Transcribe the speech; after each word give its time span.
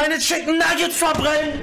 meine 0.00 0.18
Chicken 0.18 0.58
Nuggets 0.58 0.96
verbrennen! 0.96 1.60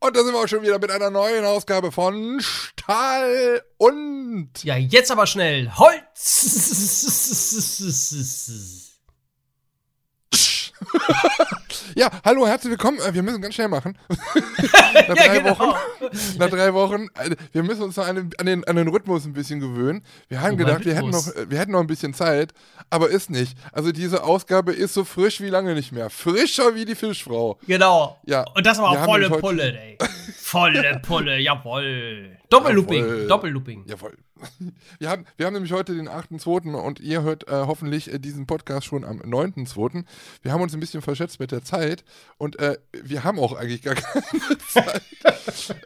Und 0.00 0.16
da 0.16 0.24
sind 0.24 0.32
wir 0.32 0.40
auch 0.40 0.48
schon 0.48 0.62
wieder 0.62 0.80
mit 0.80 0.90
einer 0.90 1.10
neuen 1.10 1.44
Ausgabe 1.44 1.92
von 1.92 2.40
Stahl 2.40 3.62
und. 3.76 4.50
Ja, 4.64 4.76
jetzt 4.76 5.12
aber 5.12 5.28
schnell. 5.28 5.70
Holz! 5.76 6.58
ja, 11.96 12.10
hallo, 12.24 12.46
herzlich 12.46 12.70
willkommen. 12.70 12.98
Äh, 13.00 13.14
Wir 13.14 13.22
müssen 13.22 13.40
ganz 13.40 13.54
schnell 13.54 13.68
machen. 13.68 13.96
nach 14.08 15.14
drei 15.16 15.38
genau. 15.38 15.58
Wochen. 15.58 15.76
Nach 16.38 16.50
drei 16.50 16.74
Wochen. 16.74 17.08
äh, 17.14 17.36
Wir 17.52 17.62
müssen 17.62 17.82
uns 17.82 17.96
noch 17.96 18.06
an 18.06 18.16
den, 18.16 18.30
an 18.38 18.46
den, 18.46 18.64
an 18.64 18.76
den 18.76 18.88
Rhythmus 18.88 19.24
ein 19.24 19.32
bisschen 19.32 19.60
gewöhnen. 19.60 20.02
Wir 20.28 20.40
haben 20.40 20.54
Oh, 20.54 20.56
gedacht, 20.56 20.84
wir 20.84 20.94
hätten, 20.94 21.10
noch, 21.10 21.26
äh, 21.34 21.50
wir 21.50 21.58
hätten 21.58 21.72
noch 21.72 21.80
ein 21.80 21.86
bisschen 21.86 22.14
Zeit, 22.14 22.52
aber 22.90 23.08
ist 23.10 23.30
nicht. 23.30 23.56
Also 23.72 23.92
diese 23.92 24.24
Ausgabe 24.24 24.72
ist 24.72 24.94
so 24.94 25.04
frisch 25.04 25.40
wie 25.40 25.48
lange 25.48 25.74
nicht 25.74 25.92
mehr. 25.92 26.10
Frischer 26.10 26.74
wie 26.74 26.84
die 26.84 26.94
Fischfrau. 26.94 27.58
Genau. 27.66 28.18
Ja, 28.26 28.44
Und 28.54 28.66
das 28.66 28.78
war 28.78 28.90
auch 28.90 29.04
volle 29.04 29.30
Pulle, 29.30 29.72
ey. 29.78 29.98
Volle 30.36 31.00
Pulle, 31.02 31.38
jawoll. 31.38 32.36
Doppellooping, 32.50 33.04
Jawohl. 33.04 33.26
Doppellooping. 33.28 33.84
Jawohl. 33.86 34.12
Wir 34.98 35.08
haben, 35.08 35.24
wir 35.36 35.46
haben 35.46 35.54
nämlich 35.54 35.72
heute 35.72 35.94
den 35.94 36.08
8.2. 36.08 36.74
und 36.74 37.00
ihr 37.00 37.22
hört 37.22 37.48
äh, 37.48 37.52
hoffentlich 37.52 38.10
diesen 38.18 38.46
Podcast 38.46 38.86
schon 38.86 39.04
am 39.04 39.20
9.2. 39.20 40.04
Wir 40.42 40.52
haben 40.52 40.60
uns 40.60 40.74
ein 40.74 40.80
bisschen 40.80 41.00
verschätzt 41.00 41.40
mit 41.40 41.52
der 41.52 41.62
Zeit 41.64 41.71
und 42.38 42.58
äh, 42.58 42.78
wir 42.92 43.24
haben 43.24 43.38
auch 43.38 43.54
eigentlich 43.54 43.82
gar 43.82 43.94
keine 43.96 44.58
Zeit. 44.68 45.02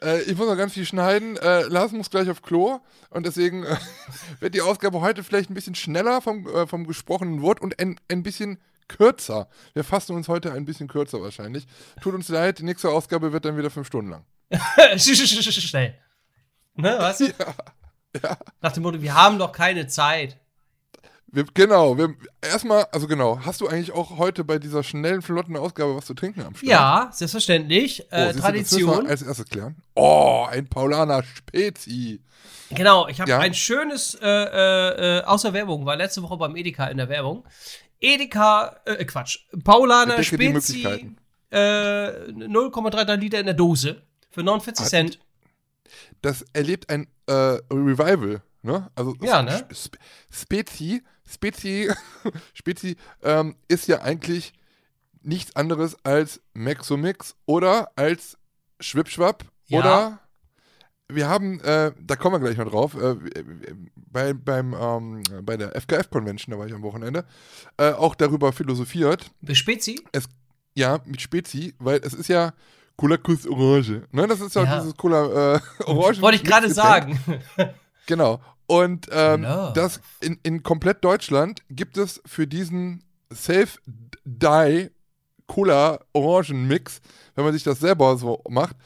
äh, 0.03 0.23
ich 0.23 0.37
muss 0.37 0.49
noch 0.49 0.57
ganz 0.57 0.75
viel 0.75 0.85
schneiden. 0.85 1.37
Äh, 1.37 1.63
Lars 1.63 1.93
muss 1.93 2.10
gleich 2.10 2.29
auf 2.30 2.43
Klo 2.43 2.80
und 3.10 3.27
deswegen 3.27 3.65
äh, 3.65 3.77
wird 4.41 4.55
die 4.55 4.63
Ausgabe 4.63 5.01
heute 5.01 5.23
vielleicht 5.23 5.51
ein 5.51 5.55
bisschen 5.55 5.75
schneller 5.75 6.21
vom, 6.21 6.47
äh, 6.47 6.66
vom 6.66 6.87
gesprochenen 6.87 7.43
Wort 7.43 7.60
und 7.60 7.79
ein, 7.80 8.01
ein 8.10 8.23
bisschen 8.23 8.59
kürzer. 8.88 9.49
Wir 9.75 9.85
fassen 9.85 10.15
uns 10.15 10.29
heute 10.29 10.52
ein 10.52 10.65
bisschen 10.65 10.88
kürzer 10.88 11.21
wahrscheinlich. 11.21 11.66
Tut 12.03 12.15
uns 12.15 12.29
leid, 12.29 12.59
die 12.59 12.65
nächste 12.65 12.88
Ausgabe 12.91 13.32
wird 13.32 13.45
dann 13.45 13.57
wieder 13.57 13.71
fünf 13.71 13.87
Stunden 13.87 14.10
lang. 14.10 14.25
Schnell. 14.97 15.99
Ne, 16.75 16.99
weißt 16.99 17.21
du? 17.21 17.27
Nach 18.60 18.73
dem 18.73 18.82
Motto, 18.82 19.01
wir 19.03 19.15
haben 19.15 19.38
doch 19.38 19.53
keine 19.53 19.87
Zeit. 19.87 20.38
Wir, 21.37 21.45
genau, 21.52 21.98
wir, 21.98 22.15
erstmal, 22.40 22.87
also 22.92 23.06
genau, 23.06 23.38
hast 23.45 23.60
du 23.60 23.68
eigentlich 23.68 23.92
auch 23.92 24.16
heute 24.16 24.42
bei 24.42 24.59
dieser 24.59 24.82
schnellen, 24.82 25.20
flotten 25.20 25.54
Ausgabe 25.59 25.95
was 25.95 26.06
zu 26.06 26.15
trinken 26.15 26.40
am 26.40 26.54
Start? 26.54 26.66
Ja, 26.70 27.10
selbstverständlich. 27.12 28.04
Oh, 28.10 28.15
Äh, 28.16 28.29
du, 28.29 28.34
wir 28.37 28.40
Tradition. 28.42 29.06
als 29.06 29.20
erstes 29.20 29.46
klären. 29.51 29.76
Oh, 29.95 30.46
ein 30.48 30.66
Paulaner 30.66 31.23
Spezi. 31.23 32.23
Genau, 32.70 33.07
ich 33.09 33.20
habe 33.20 33.30
Ja. 33.30 33.38
ein 33.40 33.52
schönes 33.52 34.14
äh, 34.14 34.26
äh, 34.26 35.18
äh, 35.18 35.24
außer 35.24 35.52
Werbung, 35.52 35.84
war 35.84 35.96
letzte 35.96 36.23
Woche 36.23 36.38
beim 36.38 36.57
Edeka 36.57 36.87
in 36.87 36.96
der 36.96 37.10
Werbung. 37.10 37.45
Edeka, 38.01 38.80
äh, 38.87 39.04
Quatsch, 39.04 39.40
Paulaner 39.62 40.23
Spezi, 40.23 40.84
äh, 41.51 41.59
0,33 42.32 43.16
Liter 43.20 43.40
in 43.40 43.45
der 43.46 43.54
Dose 43.54 44.02
für 44.30 44.42
49 44.42 44.84
Hat- 44.84 44.90
Cent. 44.90 45.18
Das 46.23 46.46
erlebt 46.54 46.88
ein 46.88 47.07
äh, 47.26 47.32
Revival, 47.70 48.40
ne? 48.67 48.91
Also 48.95 49.15
Ja, 49.23 49.43
ne? 49.43 49.65
Sp 49.73 49.97
Spezi, 50.31 51.03
Spezi, 51.27 51.91
Spezi 52.55 52.97
ähm, 53.23 53.57
ist 53.69 53.89
ja 53.89 54.03
eigentlich 54.03 54.53
nichts 55.23 55.57
anderes 55.57 55.97
als 56.05 56.41
Mexomix 56.55 57.35
oder 57.47 57.91
als 57.97 58.37
Schwipschwapp 58.81 59.45
Ja. 59.67 59.79
oder 59.79 60.19
wir 61.09 61.29
haben, 61.29 61.61
äh, 61.61 61.93
da 62.01 62.17
kommen 62.17 62.35
wir 62.35 62.41
gleich 62.41 62.59
noch 62.59 62.69
drauf, 62.71 62.95
äh, 63.01 63.15
bei, 63.95 64.33
beim, 64.34 64.75
ähm, 64.75 65.22
bei 65.43 65.56
der 65.56 65.75
FKF-Convention, 65.76 66.53
da 66.53 66.59
war 66.59 66.66
ich 66.66 66.75
am 66.75 66.82
Wochenende, 66.82 67.25
äh, 67.76 67.93
auch 67.93 68.15
darüber 68.16 68.53
philosophiert, 68.53 69.31
Bis 69.41 69.59
Spezi? 69.59 70.05
ja, 70.75 70.99
mit 71.05 71.21
Spezi, 71.21 71.75
weil 71.78 72.00
es 72.03 72.12
ist 72.12 72.28
ja 72.28 72.53
Cola 72.97 73.19
Kuss 73.19 73.47
Orange. 73.47 74.03
Ne, 74.10 74.26
das 74.26 74.41
ist 74.41 74.55
ja, 74.56 74.65
Ja. 74.65 74.78
dieses 74.81 74.97
Cola 74.97 75.56
äh, 75.56 75.60
Orange. 75.84 76.21
Wollte 76.22 76.37
ich 76.38 76.44
gerade 76.44 76.72
sagen. 76.72 77.19
Genau. 78.09 78.41
Und 78.66 79.09
ähm, 79.12 79.43
Love. 79.43 79.72
das 79.75 80.00
in, 80.21 80.38
in 80.43 80.62
komplett 80.62 81.04
Deutschland 81.04 81.62
gibt 81.71 81.97
es 81.99 82.21
für 82.27 82.47
diesen 82.47 83.04
Safe 83.31 83.78
Die 84.25 84.91
Cola 85.47 86.00
Orangen 86.12 86.66
Mix, 86.66 87.00
wenn 87.34 87.44
man 87.44 87.53
sich 87.53 87.62
das 87.62 87.78
selber 87.78 88.16
so 88.16 88.43
macht, 88.49 88.76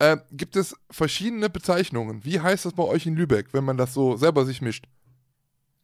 äh, 0.00 0.16
gibt 0.32 0.56
es 0.56 0.74
verschiedene 0.90 1.50
Bezeichnungen. 1.50 2.24
Wie 2.24 2.40
heißt 2.40 2.64
das 2.64 2.72
bei 2.72 2.82
euch 2.82 3.06
in 3.06 3.14
Lübeck, 3.16 3.52
wenn 3.52 3.64
man 3.64 3.76
das 3.76 3.94
so 3.94 4.16
selber 4.16 4.44
sich 4.44 4.60
mischt? 4.60 4.86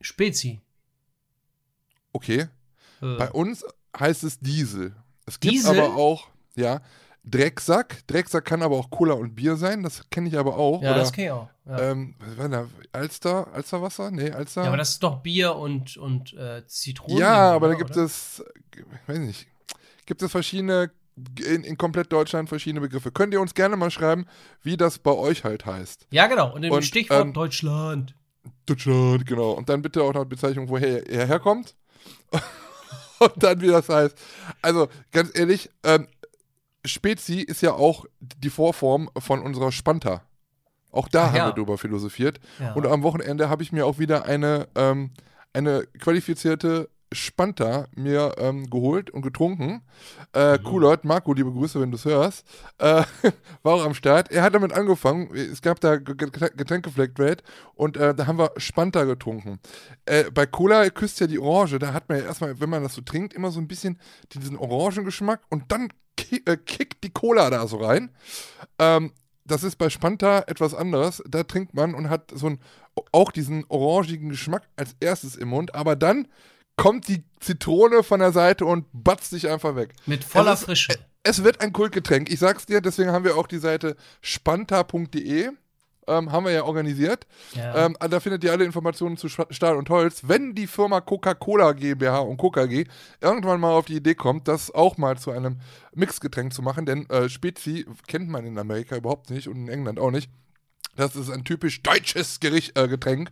Spezi. 0.01 0.61
Okay. 2.13 2.49
Äh, 3.01 3.17
Bei 3.17 3.31
uns 3.31 3.65
heißt 3.99 4.25
es 4.25 4.39
Diesel. 4.39 4.95
Es 5.27 5.41
gibt 5.41 5.55
Diesel? 5.55 5.79
aber 5.79 5.97
auch, 5.97 6.29
ja, 6.55 6.81
Drecksack. 7.25 8.07
Drecksack 8.07 8.45
kann 8.45 8.63
aber 8.63 8.77
auch 8.77 8.91
Cola 8.91 9.15
und 9.15 9.35
Bier 9.35 9.57
sein, 9.57 9.83
das 9.83 10.09
kenne 10.11 10.29
ich 10.29 10.39
aber 10.39 10.57
auch. 10.57 10.83
ja, 10.83 10.91
Oder, 10.91 11.01
das 11.01 11.13
kenn 11.13 11.25
ich 11.25 11.31
auch. 11.31 11.49
Ja. 11.67 11.91
ähm, 11.91 12.15
was 12.19 12.37
war 12.37 12.49
da? 12.49 12.69
Alster? 12.93 13.53
Alsterwasser? 13.53 14.11
Nee, 14.11 14.31
Alster. 14.31 14.63
ja, 14.63 14.69
aber 14.69 14.77
das 14.77 14.91
ist 14.91 15.03
doch 15.03 15.21
Bier 15.21 15.57
und, 15.57 15.97
und 15.97 16.35
äh, 16.35 16.67
Zitronen. 16.67 17.19
Ja, 17.19 17.53
aber 17.53 17.69
da 17.69 17.75
oder? 17.75 17.85
gibt 17.85 17.97
es, 17.97 18.45
ich 18.77 19.09
weiß 19.09 19.19
nicht, 19.19 19.47
gibt 20.05 20.23
es 20.23 20.31
verschiedene, 20.31 20.91
in, 21.47 21.65
in 21.65 21.79
komplett 21.79 22.13
Deutschland 22.13 22.49
verschiedene 22.51 22.83
Begriffe. 22.83 23.11
Könnt 23.11 23.33
ihr 23.33 23.41
uns 23.41 23.55
gerne 23.55 23.77
mal 23.77 23.91
schreiben, 23.91 24.27
wie 24.63 24.77
das 24.77 24.99
bei 24.99 25.13
euch 25.13 25.45
halt 25.45 25.65
heißt. 25.65 26.07
Ja, 26.11 26.27
genau. 26.27 26.55
Und 26.55 26.65
im 26.65 26.83
Stichwort 26.83 27.23
ähm, 27.23 27.33
Deutschland. 27.33 28.15
Deutschland, 28.67 29.25
genau. 29.25 29.53
Und 29.53 29.69
dann 29.69 29.81
bitte 29.81 30.03
auch 30.03 30.13
noch 30.13 30.27
Bezeichnung, 30.27 30.69
woher 30.69 31.09
er 31.09 31.27
herkommt. 31.27 31.75
Und 33.21 33.43
dann, 33.43 33.61
wie 33.61 33.69
das 33.69 33.89
heißt. 33.89 34.19
Also, 34.61 34.89
ganz 35.13 35.37
ehrlich, 35.39 35.71
ähm, 35.85 36.09
Spezi 36.85 37.41
ist 37.41 37.63
ja 37.63 37.73
auch 37.73 38.05
die 38.21 38.51
Vorform 38.51 39.11
von 39.19 39.41
unserer 39.41 39.73
Spanta. 39.73 40.23
Auch 40.91 41.09
da 41.09 41.25
Ach 41.25 41.27
haben 41.29 41.37
ja. 41.37 41.47
wir 41.49 41.53
drüber 41.53 41.79
philosophiert. 41.79 42.41
Ja. 42.61 42.73
Und 42.75 42.87
am 42.87 43.03
Wochenende 43.03 43.49
habe 43.49 43.63
ich 43.63 43.73
mir 43.73 43.87
auch 43.87 43.99
wieder 43.99 44.27
eine, 44.27 44.69
ähm, 44.77 45.11
eine 45.53 45.87
qualifizierte 45.99 46.89
Spanta 47.15 47.87
mir 47.95 48.35
ähm, 48.39 48.69
geholt 48.69 49.11
und 49.11 49.23
getrunken. 49.23 49.83
Äh, 50.33 50.59
Mhm. 50.59 50.63
Kulot, 50.65 51.05
Marco, 51.05 51.33
liebe 51.33 51.51
Grüße, 51.53 51.81
wenn 51.81 51.91
du 51.91 51.97
es 51.97 52.05
hörst, 52.05 52.47
äh, 52.79 53.03
war 53.63 53.75
auch 53.75 53.85
am 53.85 53.95
Start. 53.95 54.31
Er 54.31 54.43
hat 54.43 54.55
damit 54.55 54.73
angefangen. 54.73 55.35
Es 55.35 55.63
gab 55.63 55.81
da 55.81 55.97
Ge- 55.97 56.15
Ge- 56.17 56.31
Getränkefleckrate 56.57 57.43
und 57.75 57.97
äh, 57.97 58.15
da 58.15 58.27
haben 58.27 58.39
wir 58.39 58.51
Spanta 58.57 59.05
getrunken. 59.05 59.61
Äh, 60.07 60.31
bei 60.31 60.47
Cola 60.47 60.89
küsst 60.91 61.21
ja 61.21 61.27
die 61.27 61.39
Orange. 61.39 61.79
Da 61.79 61.93
hat 61.93 62.09
man 62.09 62.19
ja 62.19 62.25
erstmal, 62.25 62.61
wenn 62.61 62.71
man 62.71 62.83
das 62.83 62.95
so 62.95 63.01
trinkt, 63.03 63.35
immer 63.35 63.51
so 63.51 63.61
ein 63.61 63.69
bisschen 63.69 63.99
diesen 64.33 64.57
Orangengeschmack 64.59 65.41
und 65.51 65.71
dann 65.73 65.89
ki 66.17 66.43
äh, 66.47 66.57
kickt 66.57 67.03
die 67.05 67.11
Cola 67.13 67.51
da 67.51 67.67
so 67.67 67.79
rein. 67.79 68.11
Ähm, 68.79 69.13
das 69.47 69.63
ist 69.63 69.77
bei 69.77 69.91
Spanta 69.91 70.45
etwas 70.47 70.75
anderes. 70.75 71.23
Da 71.29 71.43
trinkt 71.43 71.75
man 71.75 71.95
und 71.95 72.09
hat 72.09 72.31
so 72.35 72.47
einen, 72.47 72.61
auch 73.13 73.31
diesen 73.31 73.65
orangigen 73.69 74.31
Geschmack 74.31 74.63
als 74.77 74.97
erstes 75.01 75.37
im 75.37 75.49
Mund, 75.49 75.75
aber 75.75 75.97
dann 75.97 76.29
kommt 76.77 77.09
die 77.09 77.23
Zitrone 77.41 78.03
von 78.03 78.21
der 78.21 78.33
Seite 78.33 78.65
und 78.67 78.87
batzt 78.93 79.31
sich 79.31 79.49
einfach 79.49 79.77
weg. 79.77 79.93
Mit 80.07 80.25
voller 80.25 80.55
ist- 80.55 80.65
Frische. 80.65 80.99
Es 81.23 81.43
wird 81.43 81.61
ein 81.63 81.73
Kultgetränk. 81.73 82.31
Ich 82.31 82.39
sag's 82.39 82.67
dir, 82.67 82.83
deswegen 82.83 83.11
haben 83.11 83.25
wir 83.25 83.37
auch 83.37 83.47
die 83.47 83.59
Seite 83.59 83.97
spanta.de. 84.21 85.51
Ähm, 86.07 86.33
haben 86.33 86.45
wir 86.45 86.53
ja 86.53 86.65
organisiert. 86.65 87.27
Ja. 87.55 87.87
Ähm, 87.87 87.97
da 87.99 88.21
findet 88.21 88.45
ihr 88.45 88.53
alle 88.53 88.65
Informationen 88.67 89.17
zu 89.17 89.31
Stahl 89.31 89.77
und 89.77 89.89
Holz. 89.89 90.21
Wenn 90.27 90.55
die 90.55 90.67
Firma 90.67 91.01
Coca-Cola 91.01 91.73
GmbH 91.73 92.19
und 92.19 92.37
Coca 92.37 92.67
G 92.67 92.85
irgendwann 93.23 93.59
mal 93.59 93.73
auf 93.73 93.87
die 93.87 93.97
Idee 93.97 94.15
kommt, 94.15 94.47
das 94.47 94.71
auch 94.71 94.99
mal 94.99 95.17
zu 95.17 95.31
einem 95.31 95.61
Mixgetränk 95.95 96.53
zu 96.53 96.61
machen, 96.61 96.85
denn 96.85 97.09
äh, 97.09 97.31
Spezi 97.31 97.87
kennt 98.07 98.29
man 98.29 98.45
in 98.45 98.59
Amerika 98.59 98.97
überhaupt 98.97 99.31
nicht 99.31 99.49
und 99.49 99.57
in 99.57 99.69
England 99.71 99.99
auch 99.99 100.11
nicht. 100.11 100.29
Das 100.97 101.17
ist 101.17 101.31
ein 101.31 101.45
typisch 101.45 101.83
deutsches 101.83 102.41
Gericht, 102.41 102.79
äh, 102.79 102.89
Getränk. 102.89 103.31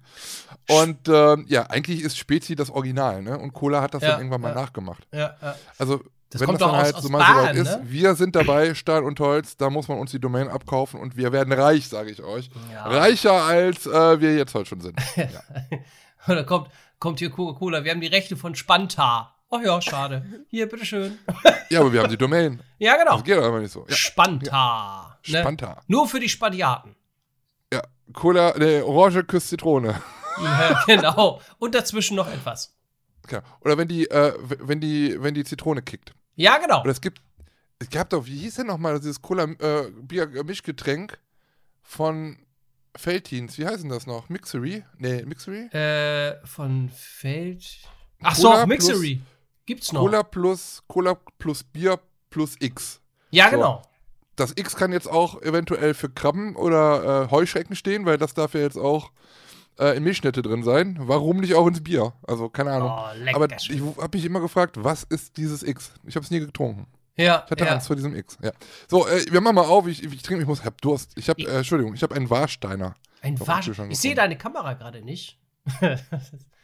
Und 0.68 1.08
ähm, 1.08 1.44
ja, 1.48 1.64
eigentlich 1.64 2.02
ist 2.02 2.16
Spezi 2.18 2.54
das 2.54 2.70
Original, 2.70 3.22
ne? 3.22 3.38
Und 3.38 3.52
Cola 3.52 3.82
hat 3.82 3.94
das 3.94 4.02
Ja, 4.02 4.10
dann 4.12 4.20
irgendwann 4.20 4.40
mal 4.40 4.54
ja. 4.54 4.60
nachgemacht. 4.60 5.06
ja, 5.12 5.36
ja. 5.40 5.56
Also, 5.78 6.02
Das 6.30 6.40
wenn 6.40 6.48
das 6.48 6.58
dann 6.58 6.72
halt 6.72 6.94
aus 6.94 7.02
so 7.02 7.08
mal 7.08 7.18
soweit 7.26 7.46
Baden, 7.46 7.62
ist, 7.62 7.78
ne? 7.78 7.82
wir 7.84 8.14
sind 8.14 8.36
dabei, 8.36 8.74
Stahl 8.74 9.04
und 9.04 9.18
Holz, 9.20 9.56
da 9.56 9.70
muss 9.70 9.88
man 9.88 9.98
uns 9.98 10.12
die 10.12 10.20
Domain 10.20 10.48
abkaufen 10.48 11.00
und 11.00 11.16
wir 11.16 11.32
werden 11.32 11.52
reich, 11.52 11.88
sage 11.88 12.10
ich 12.10 12.22
euch. 12.22 12.50
Ja. 12.72 12.84
Reicher 12.86 13.32
als 13.42 13.86
äh, 13.86 14.20
wir 14.20 14.36
jetzt 14.36 14.54
heute 14.54 14.68
schon 14.68 14.80
sind. 14.80 14.98
ja. 15.16 15.26
Und 16.26 16.36
dann 16.36 16.46
kommt, 16.46 16.68
kommt 16.98 17.18
hier 17.18 17.30
Coca-Cola. 17.30 17.84
Wir 17.84 17.90
haben 17.90 18.00
die 18.00 18.06
Rechte 18.06 18.36
von 18.36 18.54
Spanta. 18.54 19.34
Ach 19.50 19.60
ja, 19.62 19.82
schade. 19.82 20.24
Hier, 20.48 20.66
bitteschön. 20.68 21.18
ja, 21.68 21.80
aber 21.80 21.92
wir 21.92 22.00
haben 22.02 22.08
die 22.08 22.16
Domain. 22.16 22.62
Ja, 22.78 22.96
genau. 22.96 23.16
Das 23.16 23.24
geht 23.24 23.36
aber 23.36 23.58
nicht 23.60 23.72
so. 23.72 23.84
Ja. 23.88 23.94
Spanta. 23.94 25.18
Ne? 25.26 25.40
Spanta. 25.40 25.82
Nur 25.88 26.08
für 26.08 26.20
die 26.20 26.28
Spadiaten. 26.30 26.94
Cola, 28.12 28.56
ne, 28.58 28.84
Orange 28.84 29.24
küsst 29.24 29.48
Zitrone. 29.48 30.00
Ja, 30.42 30.82
genau. 30.86 31.42
Und 31.58 31.74
dazwischen 31.74 32.16
noch 32.16 32.26
etwas. 32.26 32.74
Ja. 33.30 33.42
Oder 33.60 33.76
wenn 33.76 33.86
die, 33.86 34.10
äh, 34.10 34.32
wenn 34.60 34.80
die, 34.80 35.22
wenn 35.22 35.34
die 35.34 35.44
Zitrone 35.44 35.82
kickt. 35.82 36.14
Ja, 36.36 36.56
genau. 36.56 36.80
Oder 36.80 36.90
es 36.92 37.02
gibt, 37.02 37.20
Es 37.78 37.90
gab 37.90 38.08
doch, 38.08 38.24
wie 38.24 38.38
hieß 38.38 38.54
denn 38.56 38.68
nochmal 38.68 38.98
dieses 38.98 39.20
Cola-Bier-Mischgetränk 39.20 41.18
von 41.82 42.38
Feltins? 42.96 43.58
Wie 43.58 43.66
heißen 43.66 43.88
das 43.88 44.06
noch? 44.06 44.28
Mixery? 44.28 44.84
Nee, 44.98 45.22
Mixery? 45.24 45.66
Äh, 45.76 46.44
von 46.46 46.88
Feld. 46.90 47.64
Ach 48.22 48.36
Cola 48.36 48.60
so, 48.62 48.66
Mixery. 48.66 49.20
Gibt's 49.66 49.92
noch. 49.92 50.00
Cola 50.00 50.22
plus, 50.22 50.82
Cola 50.88 51.14
plus 51.38 51.62
Bier 51.62 51.98
plus 52.30 52.56
X. 52.60 53.00
ja, 53.30 53.46
So. 53.50 53.56
genau. 53.56 53.82
Das 54.42 54.54
X 54.56 54.74
kann 54.74 54.90
jetzt 54.90 55.08
auch 55.08 55.40
eventuell 55.42 55.94
für 55.94 56.10
Krabben 56.10 56.56
oder 56.56 57.26
äh, 57.26 57.30
Heuschrecken 57.30 57.76
stehen, 57.76 58.06
weil 58.06 58.18
das 58.18 58.34
darf 58.34 58.54
ja 58.54 58.60
jetzt 58.60 58.76
auch 58.76 59.12
äh, 59.78 59.96
in 59.96 60.02
Milchschnitte 60.02 60.42
drin 60.42 60.64
sein. 60.64 60.96
Warum 60.98 61.36
nicht 61.36 61.54
auch 61.54 61.64
ins 61.68 61.84
Bier? 61.84 62.12
Also, 62.26 62.48
keine 62.48 62.72
Ahnung. 62.72 62.90
Oh. 62.90 63.34
Aber 63.34 63.46
ich 63.56 63.80
habe 63.80 64.18
mich 64.18 64.24
immer 64.24 64.40
gefragt, 64.40 64.82
was 64.82 65.04
ist 65.04 65.36
dieses 65.36 65.62
X? 65.62 65.92
Ich 66.04 66.16
habe 66.16 66.24
es 66.24 66.32
nie 66.32 66.40
getrunken. 66.40 66.88
ja, 67.16 67.44
Ich 67.46 67.52
hatte 67.52 67.64
ja. 67.64 67.70
Angst 67.70 67.86
vor 67.86 67.94
diesem 67.94 68.16
X. 68.16 68.36
Ja. 68.42 68.50
So, 68.88 69.06
äh, 69.06 69.24
wir 69.30 69.40
machen 69.40 69.54
mal 69.54 69.64
auf. 69.64 69.86
Ich, 69.86 70.02
ich 70.02 70.22
trinke, 70.22 70.42
ich 70.42 70.48
muss, 70.48 70.64
hab 70.64 70.80
Durst. 70.80 71.12
Ich 71.14 71.28
habe, 71.28 71.40
äh, 71.40 71.58
Entschuldigung, 71.58 71.94
ich 71.94 72.02
habe 72.02 72.16
einen 72.16 72.28
Warsteiner. 72.28 72.96
Ein. 73.20 73.38
Kühlschrank 73.38 73.92
Ich 73.92 74.00
sehe 74.00 74.16
deine 74.16 74.36
Kamera 74.36 74.74
gerade 74.74 75.02
nicht. 75.02 75.38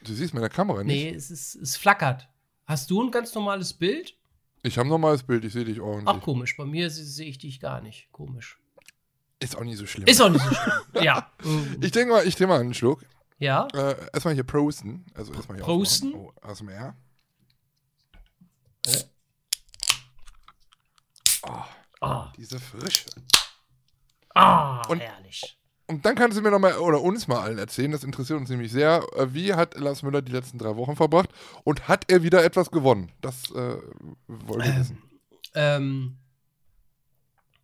Du 0.05 0.15
siehst 0.15 0.35
meine 0.35 0.49
Kamera 0.49 0.83
nicht. 0.83 1.13
nee, 1.13 1.15
es, 1.15 1.31
ist, 1.31 1.55
es 1.55 1.77
flackert. 1.77 2.29
Hast 2.67 2.91
du 2.91 3.03
ein 3.03 3.11
ganz 3.11 3.35
normales 3.35 3.73
Bild? 3.73 4.18
Ich 4.63 4.77
habe 4.79 4.89
normales 4.89 5.23
Bild, 5.23 5.45
ich 5.45 5.53
sehe 5.53 5.65
dich 5.65 5.81
ordentlich. 5.81 6.17
Ach, 6.17 6.21
komisch. 6.23 6.57
Bei 6.57 6.65
mir 6.65 6.91
se- 6.91 7.05
sehe 7.05 7.29
ich 7.29 7.39
dich 7.39 7.61
gar 7.61 7.81
nicht. 7.81 8.11
Komisch. 8.13 8.59
Ist 9.41 9.57
auch 9.57 9.63
nicht 9.65 9.79
so 9.79 9.87
schlimm. 9.87 10.07
Ist 10.09 10.21
auch 10.21 10.31
nicht 10.31 10.45
so 10.45 10.55
schlimm. 10.55 10.83
ja. 11.05 11.31
Ich 11.81 11.93
denke 11.93 12.13
mal, 12.13 12.27
ich 12.27 12.35
trinke 12.35 12.53
mal 12.53 12.61
einen 12.61 12.75
Schluck. 12.75 13.05
Ja. 13.39 13.69
Äh, 13.73 13.95
erstmal 14.13 14.35
hier 14.35 14.43
prosten. 14.45 15.07
Also 15.15 15.33
erstmal 15.33 15.59
hier 15.59 15.65
Prosten? 15.65 16.13
Oh, 16.15 16.33
ASMR. 16.43 16.97
Äh. 18.87 18.97
Ah, 22.01 22.33
Diese 22.37 22.59
Frische. 22.59 23.07
ah 24.35 24.83
Und- 24.89 25.01
herrlich. 25.01 25.58
Und 25.89 26.05
dann 26.05 26.15
kannst 26.15 26.37
du 26.37 26.43
mir 26.43 26.51
nochmal, 26.51 26.77
oder 26.77 27.01
uns 27.01 27.29
mal 27.29 27.41
allen 27.41 27.59
erzählen, 27.59 27.91
das 27.91 28.05
interessiert 28.05 28.39
uns 28.39 28.51
nämlich 28.51 28.71
sehr, 28.71 29.07
äh, 29.17 29.33
wie 29.33 29.55
hat 29.55 29.79
Lars 29.79 30.03
Müller 30.03 30.21
die 30.21 30.33
letzten 30.33 30.59
drei 30.59 30.77
Wochen 30.77 30.97
verbracht 30.97 31.31
und 31.65 31.89
hat 31.89 32.05
er 32.11 32.23
wieder 32.23 32.45
etwas 32.45 32.71
gewonnen? 32.71 33.11
Das 33.23 33.51
äh, 33.53 33.79
wollen 34.27 34.67
wir 34.67 34.79
wissen. 34.79 35.03
Ähm, 35.55 36.19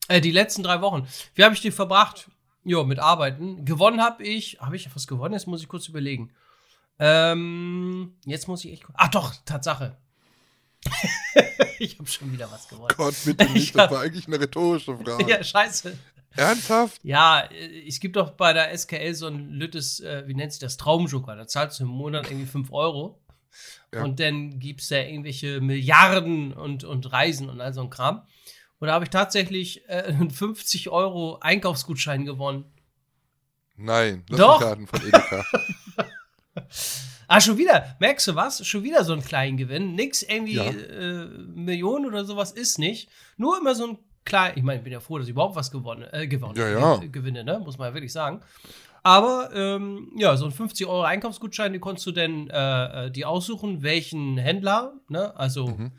äh, 0.09 0.23
die 0.23 0.31
letzten 0.31 0.63
drei 0.63 0.81
Wochen. 0.81 1.07
Wie 1.35 1.45
habe 1.45 1.55
ich 1.55 1.61
die 1.61 1.71
verbracht? 1.71 2.31
Jo, 2.65 2.85
mit 2.85 2.99
Arbeiten. 2.99 3.67
Gewonnen 3.67 4.01
habe 4.01 4.23
ich. 4.25 4.59
Habe 4.61 4.77
ich 4.77 4.95
was 4.95 5.07
gewonnen? 5.07 5.35
Jetzt 5.35 5.47
muss 5.47 5.61
ich 5.61 5.69
kurz 5.69 5.87
überlegen. 5.89 6.33
Ähm, 6.99 8.15
jetzt 8.25 8.49
muss 8.49 8.65
ich 8.65 8.73
echt. 8.73 8.85
Ach 8.95 9.09
doch, 9.09 9.35
Tatsache. 9.45 9.99
ich 11.79 11.99
habe 11.99 12.09
schon 12.09 12.33
wieder 12.33 12.51
was 12.51 12.69
gewonnen. 12.69 12.95
Gott, 12.97 13.15
bitte 13.25 13.45
Ich 13.49 13.53
nicht, 13.53 13.75
das 13.77 13.91
war 13.91 14.01
eigentlich 14.01 14.27
eine 14.27 14.41
rhetorische 14.41 14.97
Frage. 14.97 15.25
Ja, 15.29 15.43
scheiße. 15.43 15.97
Ernsthaft? 16.37 17.01
Ja, 17.05 17.41
äh, 17.41 17.87
es 17.89 18.01
gibt 18.01 18.17
doch 18.17 18.31
bei 18.33 18.53
der 18.53 18.77
SKL 18.77 19.15
so 19.15 19.27
ein 19.27 19.51
lüttes, 19.51 20.01
äh, 20.01 20.25
wie 20.27 20.35
nennt 20.35 20.53
sich 20.53 20.61
das, 20.61 20.77
Traumjoker. 20.77 21.37
Da 21.37 21.47
zahlst 21.47 21.81
du 21.81 21.85
im 21.85 21.91
Monat 21.91 22.31
irgendwie 22.31 22.47
5 22.47 22.73
Euro. 22.73 23.21
Ja. 23.93 24.03
Und 24.03 24.19
dann 24.19 24.59
gibt 24.59 24.81
es 24.81 24.89
da 24.89 24.97
irgendwelche 24.97 25.61
Milliarden 25.61 26.53
und, 26.53 26.83
und 26.85 27.13
Reisen 27.13 27.49
und 27.49 27.61
all 27.61 27.73
so 27.73 27.83
ein 27.83 27.91
Kram. 27.91 28.27
Und 28.81 28.89
da 28.89 28.95
habe 28.95 29.05
ich 29.05 29.11
tatsächlich 29.11 29.89
äh, 29.89 30.03
einen 30.09 30.31
50 30.31 30.91
Euro 30.91 31.39
Einkaufsgutschein 31.41 32.25
gewonnen. 32.25 32.65
Nein, 33.77 34.25
mich 34.29 34.41
raten 34.41 34.87
von 34.87 35.01
Edeka. 35.07 35.45
Ah, 37.27 37.41
schon 37.41 37.57
wieder, 37.57 37.97
merkst 38.01 38.29
du 38.29 38.35
was? 38.35 38.67
Schon 38.67 38.83
wieder 38.83 39.03
so 39.03 39.15
ein 39.15 39.25
kleinen 39.25 39.57
Gewinn. 39.57 39.95
Nix 39.95 40.23
irgendwie 40.23 40.57
Ja. 40.57 40.65
äh, 40.65 41.25
Millionen 41.25 42.05
oder 42.07 42.25
sowas 42.27 42.53
ist 42.53 42.79
nicht. 42.79 43.09
Nur 43.39 43.59
immer 43.59 43.75
so 43.75 43.87
ein 43.89 43.99
klein. 44.25 44.53
Ich 44.57 44.63
meine, 44.63 44.79
ich 44.79 44.85
bin 44.85 44.93
ja 44.93 45.01
froh, 45.01 45.19
dass 45.19 45.27
ich 45.27 45.33
überhaupt 45.33 45.57
was 45.57 45.71
gewonnen, 45.71 46.07
äh, 46.13 46.27
gewonnen 46.27 46.57
Ja, 46.57 46.69
ja. 46.69 46.97
ge- 46.97 47.09
gewinne, 47.09 47.45
ne? 47.45 47.59
Muss 47.59 47.79
man 47.79 47.89
ja 47.89 47.95
wirklich 47.95 48.13
sagen. 48.13 48.41
Aber 49.03 49.51
ähm, 49.55 50.13
ja, 50.17 50.37
so 50.37 50.47
ein 50.47 50.51
50 50.53 50.87
Euro 50.87 51.03
Einkaufsgutschein, 51.03 51.73
den 51.73 51.81
konntest 51.81 52.07
du 52.07 52.13
dann 52.13 52.49
äh, 52.49 53.07
äh, 53.07 53.11
die 53.11 53.25
aussuchen, 53.27 53.83
welchen 53.83 54.39
Händler, 54.39 54.95
ne? 55.09 55.37
Also 55.37 55.67
Mhm. 55.69 55.93